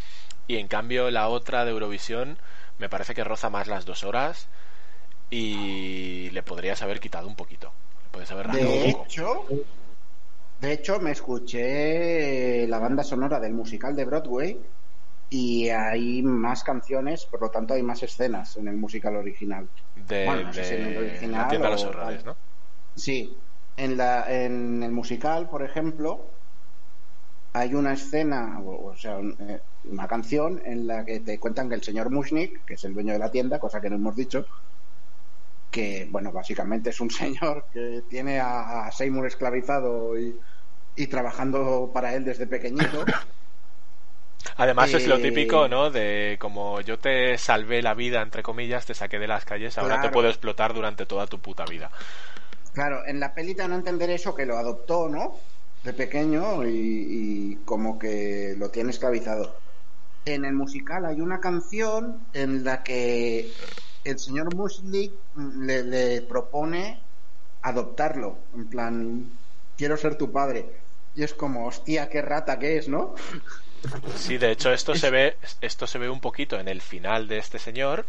Y 0.47 0.59
en 0.59 0.69
cambio, 0.69 1.11
la 1.11 1.29
otra 1.29 1.65
de 1.65 1.71
Eurovisión 1.71 2.37
me 2.79 2.91
parece 2.91 3.15
que 3.15 3.25
roza 3.25 3.49
más 3.49 3.67
las 3.67 3.87
dos 3.87 4.05
horas 4.05 4.49
y 5.37 6.31
le 6.31 6.43
podrías 6.45 6.81
haber 6.83 7.01
quitado 7.01 7.27
un 7.27 7.35
poquito. 7.35 7.73
Le 8.05 8.11
podrías 8.11 8.31
haber 8.31 8.49
De 8.53 8.89
hecho, 8.91 9.47
de 10.61 10.73
hecho, 10.73 11.01
me 11.01 11.11
escuché 11.11 12.67
la 12.69 12.79
banda 12.79 13.03
sonora 13.03 13.41
del 13.41 13.53
musical 13.53 13.97
de 13.97 14.05
Broadway 14.05 14.61
y 15.29 15.69
hay 15.69 16.23
más 16.23 16.63
canciones, 16.63 17.27
por 17.31 17.43
lo 17.43 17.51
tanto 17.51 17.75
hay 17.75 17.83
más 17.83 18.03
escenas 18.03 18.57
en 18.57 18.69
el 18.69 18.77
musical 18.77 19.17
original. 19.17 19.69
de, 19.97 20.25
Bueno, 20.25 20.43
no 20.45 20.53
sé 20.53 20.65
si 20.65 20.75
en 20.75 20.85
el 20.85 20.97
original 20.99 21.43
la 21.43 21.49
tienda 21.49 21.69
de 21.69 21.75
los 21.75 21.85
o 21.85 21.89
horrores. 21.89 22.25
¿no? 22.25 22.37
Sí, 22.95 23.43
en, 23.77 23.97
la, 23.97 24.27
en 24.45 24.83
el 24.85 24.93
musical, 24.93 25.49
por 25.49 25.65
ejemplo, 25.65 26.31
hay 27.53 27.75
una 27.75 27.93
escena, 27.93 28.61
o, 28.61 28.91
o 28.91 28.97
sea, 28.97 29.17
un- 29.19 29.37
eh, 29.49 29.61
una 29.85 30.07
canción 30.09 30.61
en 30.65 30.87
la 30.87 31.05
que 31.05 31.21
te 31.21 31.39
cuentan 31.39 31.69
que 31.69 31.75
el 31.75 31.83
señor 31.83 32.11
Mushnik, 32.11 32.65
que 32.67 32.75
es 32.75 32.85
el 32.85 32.95
dueño 32.95 33.13
de 33.13 33.19
la 33.19 33.31
tienda, 33.31 33.59
cosa 33.59 33.81
que 33.81 33.91
no 33.91 33.97
hemos 33.97 34.17
dicho, 34.17 34.47
que, 35.75 36.09
bueno, 36.11 36.33
básicamente 36.33 36.91
es 36.91 37.01
un 37.01 37.11
señor 37.23 37.67
que 37.73 38.03
tiene 38.09 38.41
a, 38.41 38.87
a 38.87 38.93
Seymour 38.93 39.27
esclavizado 39.27 40.19
y, 40.19 40.39
y 40.97 41.07
trabajando 41.09 41.91
para 41.95 42.15
él 42.17 42.25
desde 42.25 42.47
pequeñito. 42.49 43.05
Además 44.57 44.95
es 44.95 45.07
lo 45.07 45.21
Eh, 45.21 45.21
típico, 45.21 45.69
¿no? 45.69 45.91
De 45.91 46.37
como 46.41 46.81
yo 46.81 46.99
te 46.99 47.39
salvé 47.39 47.83
la 47.83 47.95
vida, 47.95 48.21
entre 48.23 48.43
comillas, 48.43 48.85
te 48.87 48.95
saqué 48.95 49.19
de 49.19 49.29
las 49.29 49.45
calles, 49.45 49.79
ahora 49.79 49.99
te 50.01 50.11
puedo 50.11 50.29
explotar 50.29 50.75
durante 50.75 51.07
toda 51.07 51.27
tu 51.27 51.41
puta 51.41 51.67
vida. 51.67 51.91
Claro, 52.73 53.07
en 53.07 53.21
la 53.21 53.33
peli 53.35 53.55
te 53.55 53.63
dan 53.63 53.73
a 53.73 53.77
entender 53.77 54.11
eso, 54.11 54.35
que 54.35 54.47
lo 54.47 54.57
adoptó, 54.59 55.09
¿no? 55.09 55.45
De 55.83 55.95
pequeño 55.95 56.65
y, 56.67 56.71
y 57.55 57.65
como 57.65 57.99
que 57.99 58.55
lo 58.59 58.71
tiene 58.71 58.91
esclavizado. 58.91 59.63
En 60.25 60.45
el 60.45 60.55
musical 60.55 61.07
hay 61.07 61.21
una 61.21 61.41
canción 61.41 62.29
en 62.33 62.65
la 62.65 62.83
que 62.85 63.57
el 64.05 64.19
señor 64.19 64.55
Muslik 64.55 65.13
le, 65.37 65.83
le 65.85 66.23
propone 66.23 67.01
adoptarlo, 67.63 68.39
en 68.55 68.69
plan, 68.69 69.31
quiero 69.77 69.97
ser 69.97 70.17
tu 70.17 70.33
padre. 70.33 70.67
Y 71.15 71.23
es 71.23 71.35
como, 71.35 71.67
hostia, 71.67 72.09
qué 72.09 72.21
rata 72.23 72.59
que 72.59 72.77
es, 72.77 72.89
¿no? 72.89 73.15
Sí, 74.17 74.39
de 74.39 74.51
hecho 74.51 74.73
esto 74.73 74.95
se 74.95 75.11
ve 75.11 75.37
esto 75.61 75.87
se 75.87 75.99
ve 75.99 76.09
un 76.09 76.21
poquito 76.21 76.59
en 76.59 76.69
el 76.69 76.81
final 76.81 77.29
de 77.29 77.39
este 77.39 77.59
señor 77.59 78.07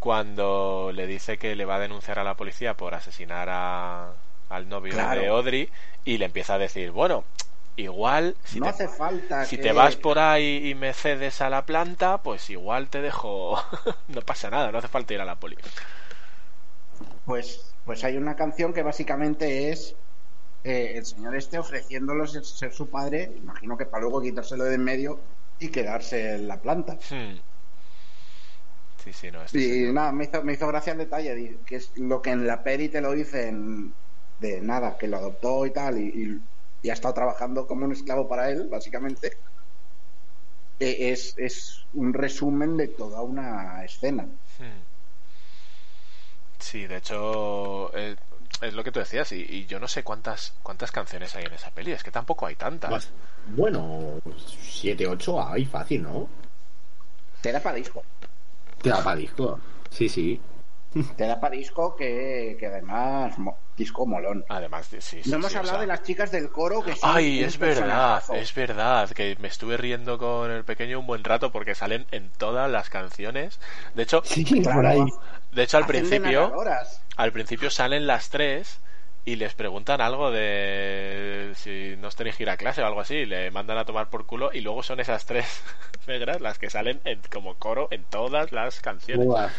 cuando 0.00 0.92
le 0.94 1.06
dice 1.06 1.38
que 1.38 1.56
le 1.56 1.64
va 1.64 1.76
a 1.76 1.80
denunciar 1.80 2.18
a 2.18 2.24
la 2.24 2.36
policía 2.36 2.74
por 2.76 2.94
asesinar 2.94 3.48
a, 3.50 4.12
al 4.50 4.68
novio 4.68 4.92
Claro. 4.92 5.20
de 5.20 5.28
Audrey 5.28 5.70
y 6.04 6.18
le 6.18 6.26
empieza 6.26 6.54
a 6.54 6.58
decir, 6.58 6.90
bueno, 6.90 7.24
igual 7.76 8.36
si 8.44 8.60
no 8.60 8.66
te 8.66 8.68
hace 8.70 8.88
falta 8.88 9.46
si 9.46 9.56
que- 9.56 9.62
te 9.62 9.72
vas 9.72 9.96
por 9.96 10.18
ahí 10.18 10.68
y 10.70 10.74
me 10.74 10.92
cedes 10.94 11.40
a 11.40 11.50
la 11.50 11.66
planta, 11.66 12.22
pues 12.22 12.50
igual 12.50 12.88
te 12.88 13.00
dejo 13.02 13.56
no 14.08 14.22
pasa 14.22 14.50
nada, 14.50 14.72
no 14.72 14.78
hace 14.78 14.88
falta 14.88 15.14
ir 15.14 15.20
a 15.20 15.24
la 15.24 15.36
poli. 15.36 15.56
Pues, 17.24 17.74
pues 17.84 18.04
hay 18.04 18.16
una 18.16 18.36
canción 18.36 18.72
que 18.72 18.82
básicamente 18.82 19.70
es 19.70 19.96
eh, 20.64 20.94
el 20.96 21.04
señor 21.06 21.36
este 21.36 21.58
ofreciéndolo 21.58 22.26
ser, 22.26 22.44
ser 22.44 22.72
su 22.72 22.90
padre, 22.90 23.32
imagino 23.36 23.76
que 23.76 23.86
para 23.86 24.02
luego 24.02 24.22
quitárselo 24.22 24.64
de 24.64 24.76
en 24.76 24.84
medio 24.84 25.20
y 25.58 25.70
quedarse 25.70 26.34
en 26.36 26.48
la 26.48 26.60
planta. 26.60 26.98
Hmm. 27.08 27.38
Sí, 29.02 29.12
sí, 29.12 29.30
no, 29.30 29.42
este 29.42 29.58
Y 29.58 29.60
señor- 29.60 29.94
nada, 29.94 30.12
me 30.12 30.24
hizo, 30.24 30.42
me 30.42 30.52
hizo 30.54 30.66
gracia 30.68 30.92
el 30.92 30.98
detalle, 30.98 31.60
que 31.66 31.76
es 31.76 31.92
lo 31.96 32.20
que 32.20 32.30
en 32.30 32.46
la 32.46 32.62
peli 32.62 32.88
te 32.88 33.00
lo 33.00 33.12
dicen 33.12 33.94
de 34.38 34.60
nada, 34.60 34.96
que 34.98 35.06
lo 35.08 35.16
adoptó 35.18 35.64
y 35.66 35.72
tal, 35.72 35.98
y, 35.98 36.08
y- 36.08 36.38
y 36.84 36.90
ha 36.90 36.92
estado 36.92 37.14
trabajando 37.14 37.66
como 37.66 37.86
un 37.86 37.92
esclavo 37.92 38.28
para 38.28 38.50
él, 38.50 38.68
básicamente. 38.70 39.38
Eh, 40.78 41.10
Es, 41.12 41.34
es 41.38 41.84
un 41.94 42.12
resumen 42.12 42.76
de 42.76 42.88
toda 42.88 43.22
una 43.22 43.82
escena. 43.84 44.24
Hmm. 44.58 44.82
Sí, 46.58 46.86
de 46.86 46.96
hecho 46.98 47.90
eh, 47.96 48.16
es 48.60 48.74
lo 48.74 48.84
que 48.84 48.92
tú 48.92 48.98
decías 49.00 49.32
y, 49.32 49.36
y 49.48 49.66
yo 49.66 49.78
no 49.80 49.88
sé 49.88 50.02
cuántas 50.02 50.54
cuántas 50.62 50.90
canciones 50.92 51.34
hay 51.36 51.44
en 51.44 51.52
esa 51.54 51.70
peli, 51.70 51.92
es 51.92 52.02
que 52.02 52.10
tampoco 52.10 52.46
hay 52.46 52.54
tantas. 52.56 52.90
Más- 52.90 53.08
Bueno, 53.48 54.20
7, 54.58 55.06
8 55.06 55.46
hay 55.46 55.64
fácil, 55.66 56.02
¿no? 56.02 56.28
Te 57.40 57.52
da 57.52 57.60
para 57.60 57.76
disco. 57.76 58.02
Te 58.82 58.88
da 58.90 59.02
para 59.04 59.16
disco. 59.16 59.58
Sí, 59.90 60.08
sí. 60.08 60.40
Te 61.16 61.26
da 61.26 61.40
para 61.40 61.56
disco 61.56 61.96
que, 61.96 62.56
que 62.58 62.66
además, 62.66 63.36
mo- 63.38 63.58
disco 63.76 64.06
molón. 64.06 64.44
Además, 64.48 64.90
de- 64.90 65.00
sí, 65.00 65.20
sí, 65.22 65.30
No 65.30 65.36
hemos 65.36 65.50
sí, 65.50 65.56
o 65.56 65.58
hablado 65.60 65.78
sea- 65.78 65.80
de 65.82 65.86
las 65.88 66.02
chicas 66.02 66.30
del 66.30 66.50
coro 66.50 66.82
que 66.82 66.94
son 66.94 67.10
Ay, 67.16 67.42
es 67.42 67.58
verdad, 67.58 68.22
es 68.34 68.54
verdad, 68.54 69.10
que 69.10 69.36
me 69.40 69.48
estuve 69.48 69.76
riendo 69.76 70.18
con 70.18 70.50
el 70.50 70.64
pequeño 70.64 71.00
un 71.00 71.06
buen 71.06 71.24
rato 71.24 71.50
porque 71.50 71.74
salen 71.74 72.06
en 72.12 72.30
todas 72.30 72.70
las 72.70 72.90
canciones. 72.90 73.58
De 73.94 74.04
hecho, 74.04 74.22
Sí, 74.24 74.44
Claro, 74.44 74.74
por 74.82 74.86
ahí. 74.86 75.04
de 75.52 75.62
hecho 75.64 75.76
al 75.78 75.82
hacen 75.84 75.96
principio, 75.96 76.52
al 77.16 77.32
principio 77.32 77.70
salen 77.70 78.06
las 78.06 78.30
tres 78.30 78.80
y 79.26 79.36
les 79.36 79.54
preguntan 79.54 80.00
algo 80.02 80.30
de 80.30 81.52
si 81.56 81.94
no 81.98 82.10
tenéis 82.10 82.36
que 82.36 82.42
ir 82.42 82.50
a 82.50 82.56
clase 82.56 82.82
o 82.82 82.86
algo 82.86 83.00
así, 83.00 83.24
le 83.24 83.50
mandan 83.50 83.78
a 83.78 83.84
tomar 83.84 84.10
por 84.10 84.26
culo 84.26 84.50
y 84.52 84.60
luego 84.60 84.82
son 84.82 85.00
esas 85.00 85.24
tres 85.26 85.62
negras 86.06 86.40
las 86.40 86.58
que 86.58 86.70
salen 86.70 87.00
en- 87.04 87.22
como 87.32 87.54
coro 87.56 87.88
en 87.90 88.04
todas 88.04 88.52
las 88.52 88.80
canciones. 88.80 89.26
Todas. 89.26 89.52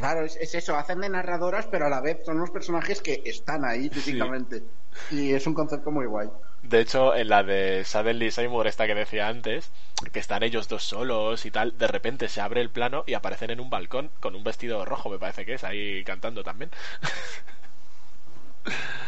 Claro, 0.00 0.24
es, 0.24 0.36
es 0.36 0.54
eso, 0.54 0.76
hacen 0.76 1.02
de 1.02 1.10
narradoras, 1.10 1.66
pero 1.66 1.84
a 1.84 1.90
la 1.90 2.00
vez 2.00 2.24
son 2.24 2.38
unos 2.38 2.50
personajes 2.50 3.02
que 3.02 3.20
están 3.26 3.66
ahí 3.66 3.90
físicamente. 3.90 4.62
Y 5.10 5.34
es 5.34 5.46
un 5.46 5.52
concepto 5.52 5.90
muy 5.90 6.06
guay. 6.06 6.26
De 6.62 6.80
hecho, 6.80 7.14
en 7.14 7.28
la 7.28 7.42
de 7.42 7.84
Suddenly 7.84 8.30
Seymour, 8.30 8.66
esta 8.66 8.86
que 8.86 8.94
decía 8.94 9.28
antes, 9.28 9.70
que 10.10 10.18
están 10.18 10.42
ellos 10.42 10.68
dos 10.68 10.84
solos 10.84 11.44
y 11.44 11.50
tal, 11.50 11.76
de 11.76 11.86
repente 11.86 12.28
se 12.28 12.40
abre 12.40 12.62
el 12.62 12.70
plano 12.70 13.04
y 13.06 13.12
aparecen 13.12 13.50
en 13.50 13.60
un 13.60 13.68
balcón 13.68 14.10
con 14.20 14.34
un 14.34 14.42
vestido 14.42 14.86
rojo, 14.86 15.10
me 15.10 15.18
parece 15.18 15.44
que 15.44 15.54
es, 15.54 15.64
ahí 15.64 16.02
cantando 16.04 16.42
también. 16.42 16.70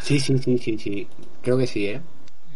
Sí, 0.01 0.19
sí, 0.19 0.37
sí, 0.39 0.59
sí, 0.59 0.79
sí. 0.79 1.09
Creo 1.43 1.59
que 1.59 1.67
sí, 1.67 1.87
¿eh? 1.87 2.01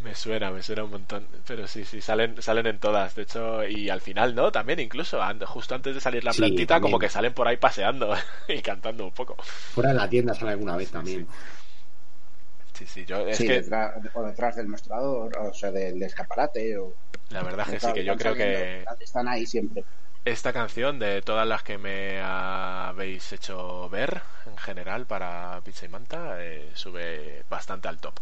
Me 0.07 0.15
suena, 0.15 0.51
me 0.51 0.63
suena 0.63 0.85
un 0.85 0.91
montón. 0.91 1.27
Pero 1.47 1.67
sí, 1.67 1.85
sí, 1.85 2.01
salen, 2.01 2.41
salen 2.43 2.67
en 2.67 2.79
todas. 2.79 3.15
De 3.15 3.23
hecho, 3.23 3.65
y 3.67 3.91
al 3.91 4.01
final, 4.01 4.35
¿no? 4.35 4.53
También 4.53 4.79
incluso, 4.81 5.21
justo 5.47 5.75
antes 5.75 5.95
de 5.95 6.01
salir 6.01 6.23
la 6.25 6.35
Sí, 6.35 6.37
plantita, 6.37 6.81
también. 6.81 6.81
como 6.81 6.99
que 6.99 7.09
salen 7.09 7.35
por 7.35 7.49
ahí 7.49 7.57
paseando 7.57 8.15
y 8.49 8.63
cantando 8.63 9.05
un 9.05 9.13
poco. 9.13 9.37
Fuera 9.75 9.91
de 9.91 9.95
la 9.97 10.09
tienda 10.09 10.35
sale 10.35 10.51
alguna 10.53 10.77
vez 10.77 10.91
también. 10.91 11.29
Sí, 12.75 12.87
sí, 12.87 13.05
yo 13.07 13.27
es 13.27 13.39
sí, 13.39 13.45
que 13.45 13.55
detrás, 13.59 13.93
o 14.15 14.23
detrás 14.25 14.57
del 14.57 14.69
mostrador, 14.69 15.37
o 15.39 15.53
sea, 15.53 15.71
del 15.71 16.03
escaparate. 16.03 16.77
O, 16.79 16.97
la 17.31 17.43
verdad 17.43 17.67
es 17.67 17.71
que 17.71 17.81
sí, 17.81 17.93
que 17.93 18.05
yo 18.05 18.17
creo 18.17 18.35
que 18.35 18.89
Están 19.01 19.29
ahí 19.29 19.47
siempre. 19.47 19.87
esta 20.25 20.53
canción, 20.53 20.99
de 20.99 21.23
todas 21.23 21.47
las 21.47 21.63
que 21.63 21.79
me 21.79 22.21
habéis 22.21 23.33
hecho 23.33 23.89
ver 23.89 24.23
en 24.47 24.57
general 24.59 25.07
para 25.07 25.61
Pizza 25.65 25.87
y 25.87 25.89
Manta, 25.89 26.43
eh, 26.45 26.71
sube 26.75 27.45
bastante 27.49 27.89
al 27.89 27.99
top. 28.01 28.19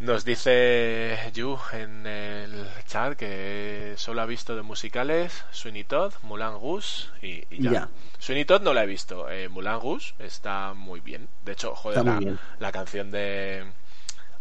Nos 0.00 0.24
dice 0.24 1.18
Yu 1.34 1.58
en 1.72 2.06
el 2.06 2.66
chat 2.86 3.16
que 3.18 3.92
solo 3.96 4.22
ha 4.22 4.26
visto 4.26 4.56
de 4.56 4.62
musicales 4.62 5.44
Sweeney 5.50 5.84
Todd, 5.84 6.14
Mulan 6.22 6.54
Rouge 6.54 7.08
y, 7.20 7.44
y 7.50 7.62
ya. 7.62 7.70
Ya. 7.70 7.88
Sweeney 8.18 8.46
Todd 8.46 8.62
no 8.62 8.72
la 8.72 8.84
he 8.84 8.86
visto. 8.86 9.28
Eh, 9.30 9.48
Mulan 9.50 9.78
Rouge 9.80 10.14
está 10.18 10.72
muy 10.72 11.00
bien. 11.00 11.28
De 11.44 11.52
hecho, 11.52 11.74
joder, 11.74 12.04
la, 12.04 12.18
la 12.58 12.72
canción 12.72 13.10
de... 13.10 13.64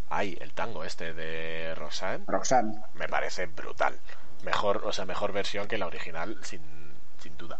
Ay, 0.09 0.37
el 0.39 0.53
tango 0.53 0.83
este 0.85 1.13
de 1.13 1.75
Roxanne 1.75 2.23
Roxanne. 2.25 2.79
me 2.95 3.07
parece 3.09 3.45
brutal. 3.47 3.95
Mejor, 4.43 4.81
o 4.85 4.93
sea, 4.93 5.05
mejor 5.05 5.33
versión 5.33 5.67
que 5.67 5.77
la 5.77 5.87
original, 5.87 6.37
sin, 6.41 6.61
sin 7.21 7.37
duda. 7.37 7.59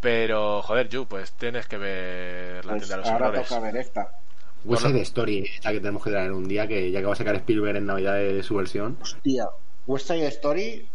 Pero, 0.00 0.62
joder, 0.62 0.88
Yu, 0.88 1.06
pues 1.06 1.32
tienes 1.32 1.66
que 1.66 1.78
ver 1.78 2.64
la 2.64 2.72
Pues 2.74 2.84
tienda 2.86 2.96
de 2.96 3.02
los 3.02 3.10
ahora 3.10 3.26
horrores. 3.28 3.48
toca 3.48 3.60
ver 3.60 3.76
esta. 3.76 4.12
West 4.66 4.82
Bueno. 4.82 4.96
Side 4.98 5.02
Story, 5.02 5.50
la 5.62 5.72
que 5.72 5.78
tenemos 5.80 6.02
que 6.04 6.10
traer 6.10 6.32
un 6.32 6.46
día, 6.48 6.66
que 6.66 6.90
ya 6.90 7.00
que 7.00 7.06
va 7.06 7.12
a 7.12 7.16
sacar 7.16 7.36
Spielberg 7.36 7.76
en 7.76 7.86
Navidad 7.86 8.14
de 8.14 8.42
su 8.42 8.54
versión. 8.56 8.98
Hostia, 9.00 9.48
West 9.86 10.08
Side 10.08 10.26
Story, 10.28 10.88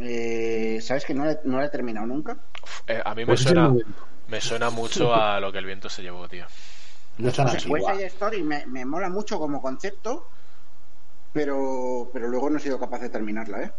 eh, 0.00 0.78
¿sabes 0.80 1.04
que 1.04 1.14
no 1.14 1.24
la, 1.24 1.38
no 1.44 1.58
la 1.58 1.66
he 1.66 1.70
terminado 1.70 2.06
nunca? 2.06 2.38
Eh, 2.86 3.02
a 3.04 3.14
mí 3.14 3.22
me 3.22 3.26
Pues 3.26 3.40
suena, 3.40 3.74
me 4.28 4.40
suena 4.40 4.70
mucho 4.70 5.14
a 5.14 5.40
lo 5.40 5.50
que 5.52 5.58
el 5.58 5.66
viento 5.66 5.88
se 5.88 6.02
llevó, 6.02 6.28
tío. 6.28 6.46
No 7.18 7.28
está 7.28 7.44
tan 7.46 7.54
Pues 7.54 7.66
West. 7.66 7.88
Side 7.90 8.06
Story 8.06 8.42
me, 8.42 8.66
me 8.66 8.84
mola 8.84 9.08
mucho 9.08 9.38
como 9.38 9.60
concepto, 9.60 10.28
pero, 11.32 12.10
pero 12.12 12.28
luego 12.28 12.50
no 12.50 12.58
he 12.58 12.60
sido 12.60 12.78
capaz 12.78 13.00
de 13.00 13.08
terminarla, 13.08 13.62
¿eh? 13.62 13.72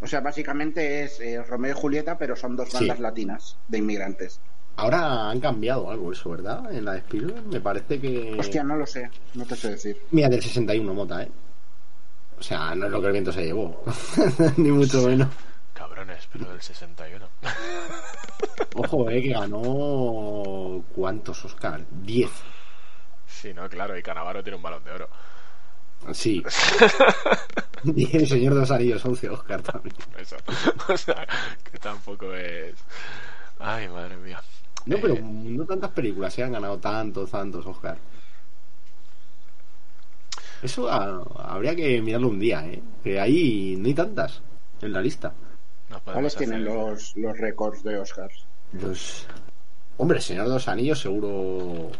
O 0.00 0.06
sea, 0.06 0.20
básicamente 0.20 1.04
es 1.04 1.20
eh, 1.20 1.42
Romeo 1.42 1.72
y 1.72 1.74
Julieta, 1.80 2.18
pero 2.18 2.36
son 2.36 2.54
dos 2.56 2.68
Sí. 2.70 2.76
bandas 2.78 3.00
latinas 3.00 3.56
de 3.68 3.78
inmigrantes. 3.78 4.40
Ahora 4.76 5.30
han 5.30 5.40
cambiado 5.40 5.90
algo 5.90 6.12
eso, 6.12 6.30
¿verdad? 6.30 6.72
En 6.72 6.84
la 6.84 6.92
de 6.92 6.98
Spielberg 6.98 7.46
me 7.46 7.60
parece 7.60 7.98
que... 7.98 8.36
Hostia, 8.38 8.62
no 8.62 8.76
lo 8.76 8.86
sé, 8.86 9.10
no 9.34 9.44
te 9.46 9.56
sé 9.56 9.70
decir. 9.70 10.02
Mira, 10.10 10.28
del 10.28 10.42
61 10.42 10.92
Mota, 10.92 11.22
¿eh? 11.22 11.30
O 12.38 12.42
sea, 12.42 12.74
no 12.74 12.84
es 12.84 12.92
lo 12.92 13.00
que 13.00 13.06
el 13.06 13.12
viento 13.12 13.32
se 13.32 13.44
llevó. 13.44 13.82
Ni 14.58 14.70
mucho 14.70 15.06
menos. 15.06 15.28
Cabrones, 15.72 16.28
pero 16.30 16.50
del 16.50 16.60
61. 16.60 17.26
Ojo, 18.76 19.10
eh, 19.10 19.22
que 19.22 19.30
ganó... 19.30 20.84
¿Cuántos 20.94 21.42
Oscar? 21.46 21.80
10. 21.90 22.30
Sí, 23.26 23.54
no, 23.54 23.68
claro, 23.70 23.96
y 23.96 24.02
Canavaro 24.02 24.42
tiene 24.42 24.56
un 24.56 24.62
balón 24.62 24.84
de 24.84 24.92
oro. 24.92 25.08
Sí. 26.12 26.44
y 27.84 28.16
el 28.16 28.26
Señor 28.26 28.54
de 28.54 28.60
los 28.60 28.70
Anillos, 28.70 29.04
11 29.04 29.30
Oscar 29.30 29.62
también. 29.62 29.96
Eso. 30.18 30.36
O 30.88 30.96
sea, 30.96 31.26
que 31.64 31.78
tampoco 31.78 32.32
es. 32.34 32.74
Ay, 33.58 33.88
madre 33.88 34.16
mía. 34.18 34.40
No, 34.86 34.96
pero 34.98 35.14
Eh, 35.14 35.22
no 35.22 35.64
tantas 35.64 35.90
películas 35.90 36.32
se 36.32 36.42
han 36.42 36.52
ganado 36.52 36.78
tantos, 36.78 37.30
tantos 37.30 37.66
Oscar. 37.66 37.98
Eso 40.62 40.88
ah, 40.90 41.22
habría 41.50 41.76
que 41.76 42.00
mirarlo 42.00 42.28
un 42.28 42.38
día, 42.38 42.66
¿eh? 42.66 42.80
Que 43.02 43.20
ahí 43.20 43.76
no 43.78 43.86
hay 43.88 43.94
tantas 43.94 44.40
en 44.80 44.92
la 44.92 45.00
lista. 45.00 45.32
¿Cuáles 46.04 46.34
tienen 46.34 46.64
los, 46.64 47.14
los 47.16 47.36
récords 47.38 47.82
de 47.82 47.98
Oscars? 47.98 48.44
Los... 48.72 49.26
Hombre, 49.98 50.20
Señor 50.20 50.46
de 50.46 50.54
los 50.54 50.68
Anillos 50.68 51.00
seguro... 51.00 51.90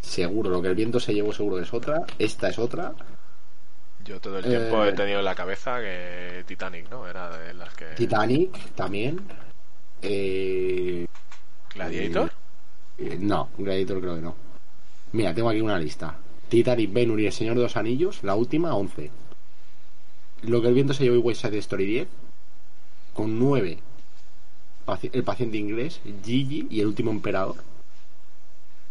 Seguro, 0.00 0.50
lo 0.50 0.62
que 0.62 0.68
el 0.68 0.74
viento 0.76 1.00
se 1.00 1.12
llevó 1.12 1.32
seguro 1.32 1.56
que 1.56 1.62
es 1.62 1.74
otra. 1.74 2.04
Esta 2.18 2.48
es 2.48 2.58
otra. 2.58 2.94
Yo 4.04 4.20
todo 4.20 4.38
el 4.38 4.44
tiempo 4.44 4.84
Eh, 4.84 4.90
he 4.90 4.92
tenido 4.92 5.18
en 5.18 5.24
la 5.24 5.34
cabeza 5.34 5.80
que 5.80 6.44
Titanic, 6.46 6.88
¿no? 6.90 7.08
Era 7.08 7.36
de 7.36 7.52
las 7.54 7.74
que. 7.74 7.86
Titanic 7.96 8.72
también. 8.74 9.20
Eh... 10.00 11.06
¿Gladiator? 11.76 12.32
eh, 12.98 13.18
no, 13.20 13.50
Gladiator 13.58 14.00
creo 14.00 14.14
que 14.16 14.22
no. 14.22 14.34
Mira, 15.12 15.34
tengo 15.34 15.50
aquí 15.50 15.60
una 15.60 15.78
lista. 15.78 16.16
Titanic, 16.48 16.92
Ben 16.92 17.18
y 17.18 17.26
El 17.26 17.32
Señor 17.32 17.56
de 17.56 17.62
los 17.62 17.76
Anillos, 17.76 18.22
la 18.22 18.34
última, 18.34 18.74
11. 18.74 19.10
Lo 20.42 20.62
que 20.62 20.68
el 20.68 20.74
viento 20.74 20.94
se 20.94 21.04
llevó 21.04 21.16
y 21.16 21.20
West 21.20 21.42
Side 21.42 21.58
Story 21.58 21.86
10. 21.86 22.08
Con 23.12 23.38
9. 23.38 23.78
El 25.12 25.24
paciente 25.24 25.56
inglés, 25.58 26.00
Gigi 26.24 26.68
y 26.70 26.80
el 26.80 26.86
último 26.86 27.10
emperador. 27.10 27.56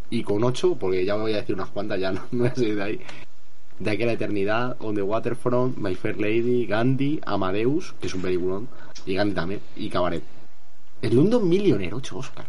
Y 0.10 0.24
con 0.24 0.44
8, 0.44 0.78
porque 0.80 1.06
ya 1.06 1.16
voy 1.16 1.34
a 1.34 1.38
decir 1.38 1.56
unas 1.56 1.70
cuantas, 1.70 2.00
ya 2.00 2.12
no, 2.12 2.22
no 2.32 2.54
seguir 2.54 2.76
de 2.76 2.84
ahí. 2.84 3.02
De 3.80 3.92
aquí 3.92 4.04
a 4.04 4.06
la 4.06 4.14
eternidad, 4.14 4.78
On 4.80 4.96
the 4.96 5.02
Waterfront, 5.02 5.78
My 5.78 5.96
Fair 5.96 6.20
Lady, 6.20 6.66
Gandhi, 6.66 7.20
Amadeus, 7.26 7.94
que 8.00 8.08
es 8.08 8.14
un 8.14 8.22
peliculón, 8.22 8.68
y 9.06 9.16
Gandhi 9.16 9.36
también, 9.36 9.62
y 9.76 9.90
Cabaret. 9.90 10.24
El 11.02 11.16
London 11.16 11.48
Millionaire, 11.48 11.94
8 11.94 12.18
Oscar. 12.18 12.46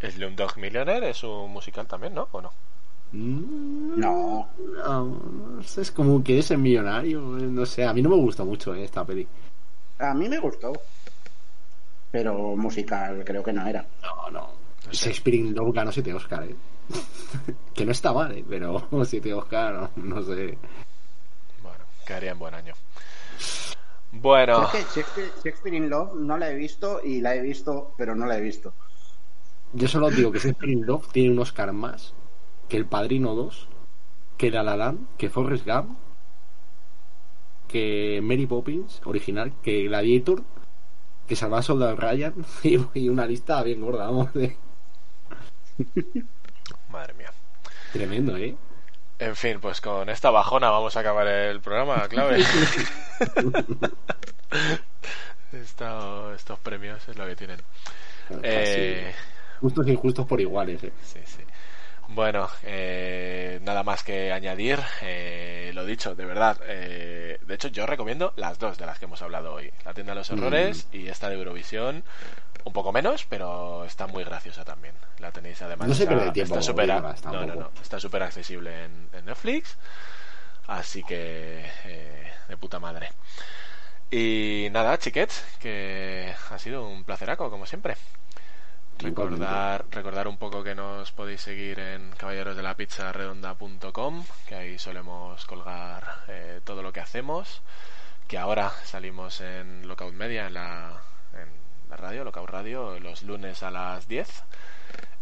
¿El 0.00 0.12
Slumdog 0.12 0.56
Millionaire 0.58 1.10
es 1.10 1.22
un 1.24 1.50
musical 1.52 1.86
también, 1.86 2.14
no? 2.14 2.28
¿O 2.32 2.40
no? 2.40 2.52
Mm, 3.12 3.98
No. 3.98 4.48
no, 4.58 5.04
no 5.04 5.62
sé, 5.62 5.82
es 5.82 5.90
como 5.92 6.22
que 6.22 6.38
es 6.38 6.50
el 6.50 6.58
millonario. 6.58 7.20
No 7.20 7.64
sé, 7.66 7.84
a 7.84 7.92
mí 7.92 8.02
no 8.02 8.10
me 8.10 8.16
gusta 8.16 8.44
mucho 8.44 8.74
eh, 8.74 8.84
esta 8.84 9.04
peli. 9.04 9.26
A 9.98 10.12
mí 10.14 10.28
me 10.28 10.38
gustó. 10.38 10.72
Pero 12.10 12.56
musical 12.56 13.22
creo 13.24 13.42
que 13.42 13.52
no 13.52 13.66
era. 13.66 13.84
No, 14.02 14.30
no. 14.30 14.40
No 14.86 14.92
sé. 14.92 15.06
Shakespeare 15.10 15.36
in 15.38 15.54
Love 15.54 15.74
ganó 15.74 15.90
7 15.92 16.14
Oscar, 16.14 16.44
¿eh? 16.44 16.54
que 17.74 17.84
no 17.84 17.92
está 17.92 18.12
mal, 18.12 18.32
¿eh? 18.32 18.44
Pero 18.48 18.86
7 19.04 19.34
Oscar, 19.34 19.74
no, 19.74 19.90
no 19.96 20.22
sé. 20.22 20.56
Bueno, 21.62 21.84
quedaría 22.06 22.32
en 22.32 22.38
buen 22.38 22.54
año. 22.54 22.74
Bueno, 24.12 24.62
Es 24.64 24.70
que 24.70 25.00
Shakespeare, 25.00 25.30
Shakespeare 25.44 25.76
in 25.76 25.90
Love 25.90 26.14
no 26.14 26.38
la 26.38 26.50
he 26.50 26.54
visto 26.54 27.00
y 27.04 27.20
la 27.20 27.34
he 27.34 27.40
visto, 27.42 27.92
pero 27.98 28.14
no 28.14 28.24
la 28.26 28.38
he 28.38 28.40
visto. 28.40 28.72
Yo 29.72 29.88
solo 29.88 30.10
digo 30.10 30.32
que 30.32 30.54
in 30.64 30.86
Love 30.86 31.08
tiene 31.12 31.30
un 31.30 31.38
Oscar 31.38 31.72
más 31.72 32.14
que 32.68 32.76
El 32.76 32.86
Padrino 32.86 33.34
2, 33.34 33.68
que 34.38 34.50
La 34.50 34.62
La 34.62 34.76
Land, 34.76 35.16
que 35.18 35.28
Forrest 35.30 35.66
Gump, 35.66 35.98
que 37.68 38.20
Mary 38.22 38.46
Poppins, 38.46 39.00
original, 39.04 39.52
que 39.62 39.82
Gladiator, 39.84 40.42
que 41.28 41.36
Salvar 41.36 41.58
al 41.58 41.64
Soldado 41.64 41.96
Ryan 41.96 42.34
y, 42.62 42.78
y 42.94 43.08
una 43.08 43.26
lista 43.26 43.62
bien 43.62 43.80
gorda, 43.80 44.06
vamos. 44.06 44.32
de- 44.34 44.56
madre 46.88 47.14
mía. 47.14 47.32
Tremendo, 47.92 48.36
¿eh? 48.36 48.56
En 49.18 49.34
fin, 49.36 49.58
pues 49.60 49.80
con 49.80 50.08
esta 50.10 50.30
bajona 50.30 50.70
vamos 50.70 50.96
a 50.96 51.00
acabar 51.00 51.26
el 51.26 51.60
programa, 51.60 52.06
clave. 52.08 52.44
Esto- 55.52 56.34
estos 56.34 56.58
premios 56.58 57.08
es 57.08 57.16
lo 57.16 57.26
que 57.26 57.36
tienen. 57.36 57.60
Eh, 58.42 59.14
Justos 59.60 59.86
e 59.86 59.92
injustos 59.92 60.26
por 60.26 60.40
iguales, 60.40 60.82
¿eh? 60.84 60.92
sí, 61.02 61.20
sí. 61.24 61.42
Bueno, 62.08 62.48
eh, 62.62 63.58
nada 63.62 63.82
más 63.82 64.04
que 64.04 64.32
añadir. 64.32 64.78
Eh, 65.02 65.72
lo 65.74 65.84
dicho, 65.84 66.14
de 66.14 66.24
verdad. 66.24 66.56
eh, 66.64 67.38
de 67.44 67.54
hecho, 67.54 67.68
yo 67.68 67.84
recomiendo 67.86 68.32
las 68.36 68.58
dos 68.58 68.78
de 68.78 68.86
las 68.86 68.98
que 68.98 69.06
hemos 69.06 69.22
hablado 69.22 69.52
hoy: 69.54 69.72
La 69.84 69.92
tienda 69.92 70.12
de 70.12 70.20
los 70.20 70.30
errores 70.30 70.86
y 70.92 71.08
esta 71.08 71.28
de 71.28 71.34
Eurovisión. 71.34 72.04
Un 72.64 72.72
poco 72.72 72.92
menos, 72.92 73.26
pero 73.28 73.84
está 73.84 74.06
muy 74.06 74.24
graciosa 74.24 74.64
también. 74.64 74.94
La 75.18 75.30
tenéis 75.30 75.62
además. 75.62 75.88
No 75.88 75.94
se 75.94 76.06
pierde 76.06 76.30
tiempo, 76.32 76.54
Está 76.54 76.62
súper 76.62 76.88
no, 76.88 77.46
no, 77.46 77.54
no, 77.54 77.70
está 77.80 78.00
súper 78.00 78.22
accesible 78.22 78.84
en, 78.84 79.08
en 79.12 79.24
Netflix. 79.24 79.76
Así 80.66 81.02
que 81.04 81.64
eh, 81.84 82.32
de 82.48 82.56
puta 82.56 82.78
madre. 82.80 83.10
Y 84.10 84.68
nada, 84.70 84.98
chiquets, 84.98 85.44
que 85.60 86.34
ha 86.50 86.58
sido 86.58 86.88
un 86.88 87.04
placeraco, 87.04 87.50
como 87.50 87.66
siempre. 87.66 87.96
Recordar, 88.98 89.84
recordar 89.90 90.26
un 90.26 90.38
poco 90.38 90.64
que 90.64 90.74
nos 90.74 91.12
podéis 91.12 91.42
seguir 91.42 91.78
en 91.78 92.12
caballerosdelapizzaredonda.com, 92.12 94.24
que 94.48 94.54
ahí 94.54 94.78
solemos 94.78 95.44
colgar 95.44 96.24
eh, 96.28 96.62
todo 96.64 96.82
lo 96.82 96.92
que 96.92 97.00
hacemos. 97.00 97.60
Que 98.26 98.38
ahora 98.38 98.70
salimos 98.84 99.42
en 99.42 99.86
Lockout 99.86 100.14
Media, 100.14 100.46
en 100.46 100.54
la, 100.54 101.02
en 101.34 101.50
la 101.90 101.96
radio, 101.96 102.24
Lockout 102.24 102.48
Radio, 102.48 102.98
los 102.98 103.22
lunes 103.22 103.62
a 103.62 103.70
las 103.70 104.08
10. 104.08 104.44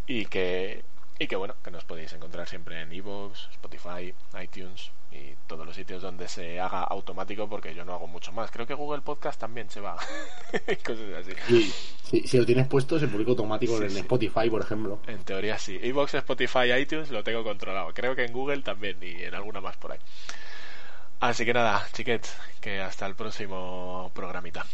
Y 0.07 0.27
que, 0.27 0.85
y 1.17 1.27
que 1.27 1.35
bueno, 1.35 1.55
que 1.63 1.71
nos 1.71 1.85
podéis 1.85 2.11
encontrar 2.13 2.47
siempre 2.47 2.81
en 2.81 2.91
Evox, 2.91 3.47
Spotify, 3.51 4.13
iTunes 4.41 4.91
y 5.11 5.33
todos 5.47 5.65
los 5.65 5.73
sitios 5.75 6.01
donde 6.01 6.27
se 6.27 6.59
haga 6.59 6.83
automático, 6.83 7.47
porque 7.47 7.73
yo 7.73 7.85
no 7.85 7.93
hago 7.93 8.05
mucho 8.07 8.33
más. 8.33 8.51
Creo 8.51 8.67
que 8.67 8.73
Google 8.73 9.01
Podcast 9.01 9.39
también 9.39 9.69
se 9.69 9.79
va. 9.79 9.95
Cosas 10.85 11.05
así. 11.21 11.71
Si, 12.03 12.27
si 12.27 12.37
lo 12.37 12.45
tienes 12.45 12.67
puesto, 12.67 12.99
se 12.99 13.07
publica 13.07 13.29
automático 13.31 13.77
Sí, 13.77 13.83
en 13.83 13.91
sí. 13.91 13.99
Spotify, 13.99 14.49
por 14.49 14.61
ejemplo. 14.61 14.99
En 15.07 15.23
teoría 15.23 15.57
sí. 15.57 15.79
Evox, 15.81 16.15
Spotify, 16.15 16.73
iTunes 16.77 17.09
lo 17.11 17.23
tengo 17.23 17.43
controlado. 17.45 17.93
Creo 17.93 18.13
que 18.13 18.25
en 18.25 18.33
Google 18.33 18.61
también 18.61 18.97
y 19.01 19.23
en 19.23 19.33
alguna 19.35 19.61
más 19.61 19.77
por 19.77 19.93
ahí. 19.93 19.99
Así 21.21 21.45
que 21.45 21.53
nada, 21.53 21.87
chiquets, 21.93 22.35
que 22.59 22.81
hasta 22.81 23.05
el 23.05 23.15
próximo 23.15 24.11
programita. 24.13 24.65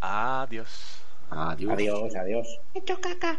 Adiós. 0.00 1.00
Adiós. 1.30 1.72
Adiós, 1.72 2.14
adiós. 2.14 2.60
He 2.74 2.78
hecho 2.78 2.98
caca. 2.98 3.38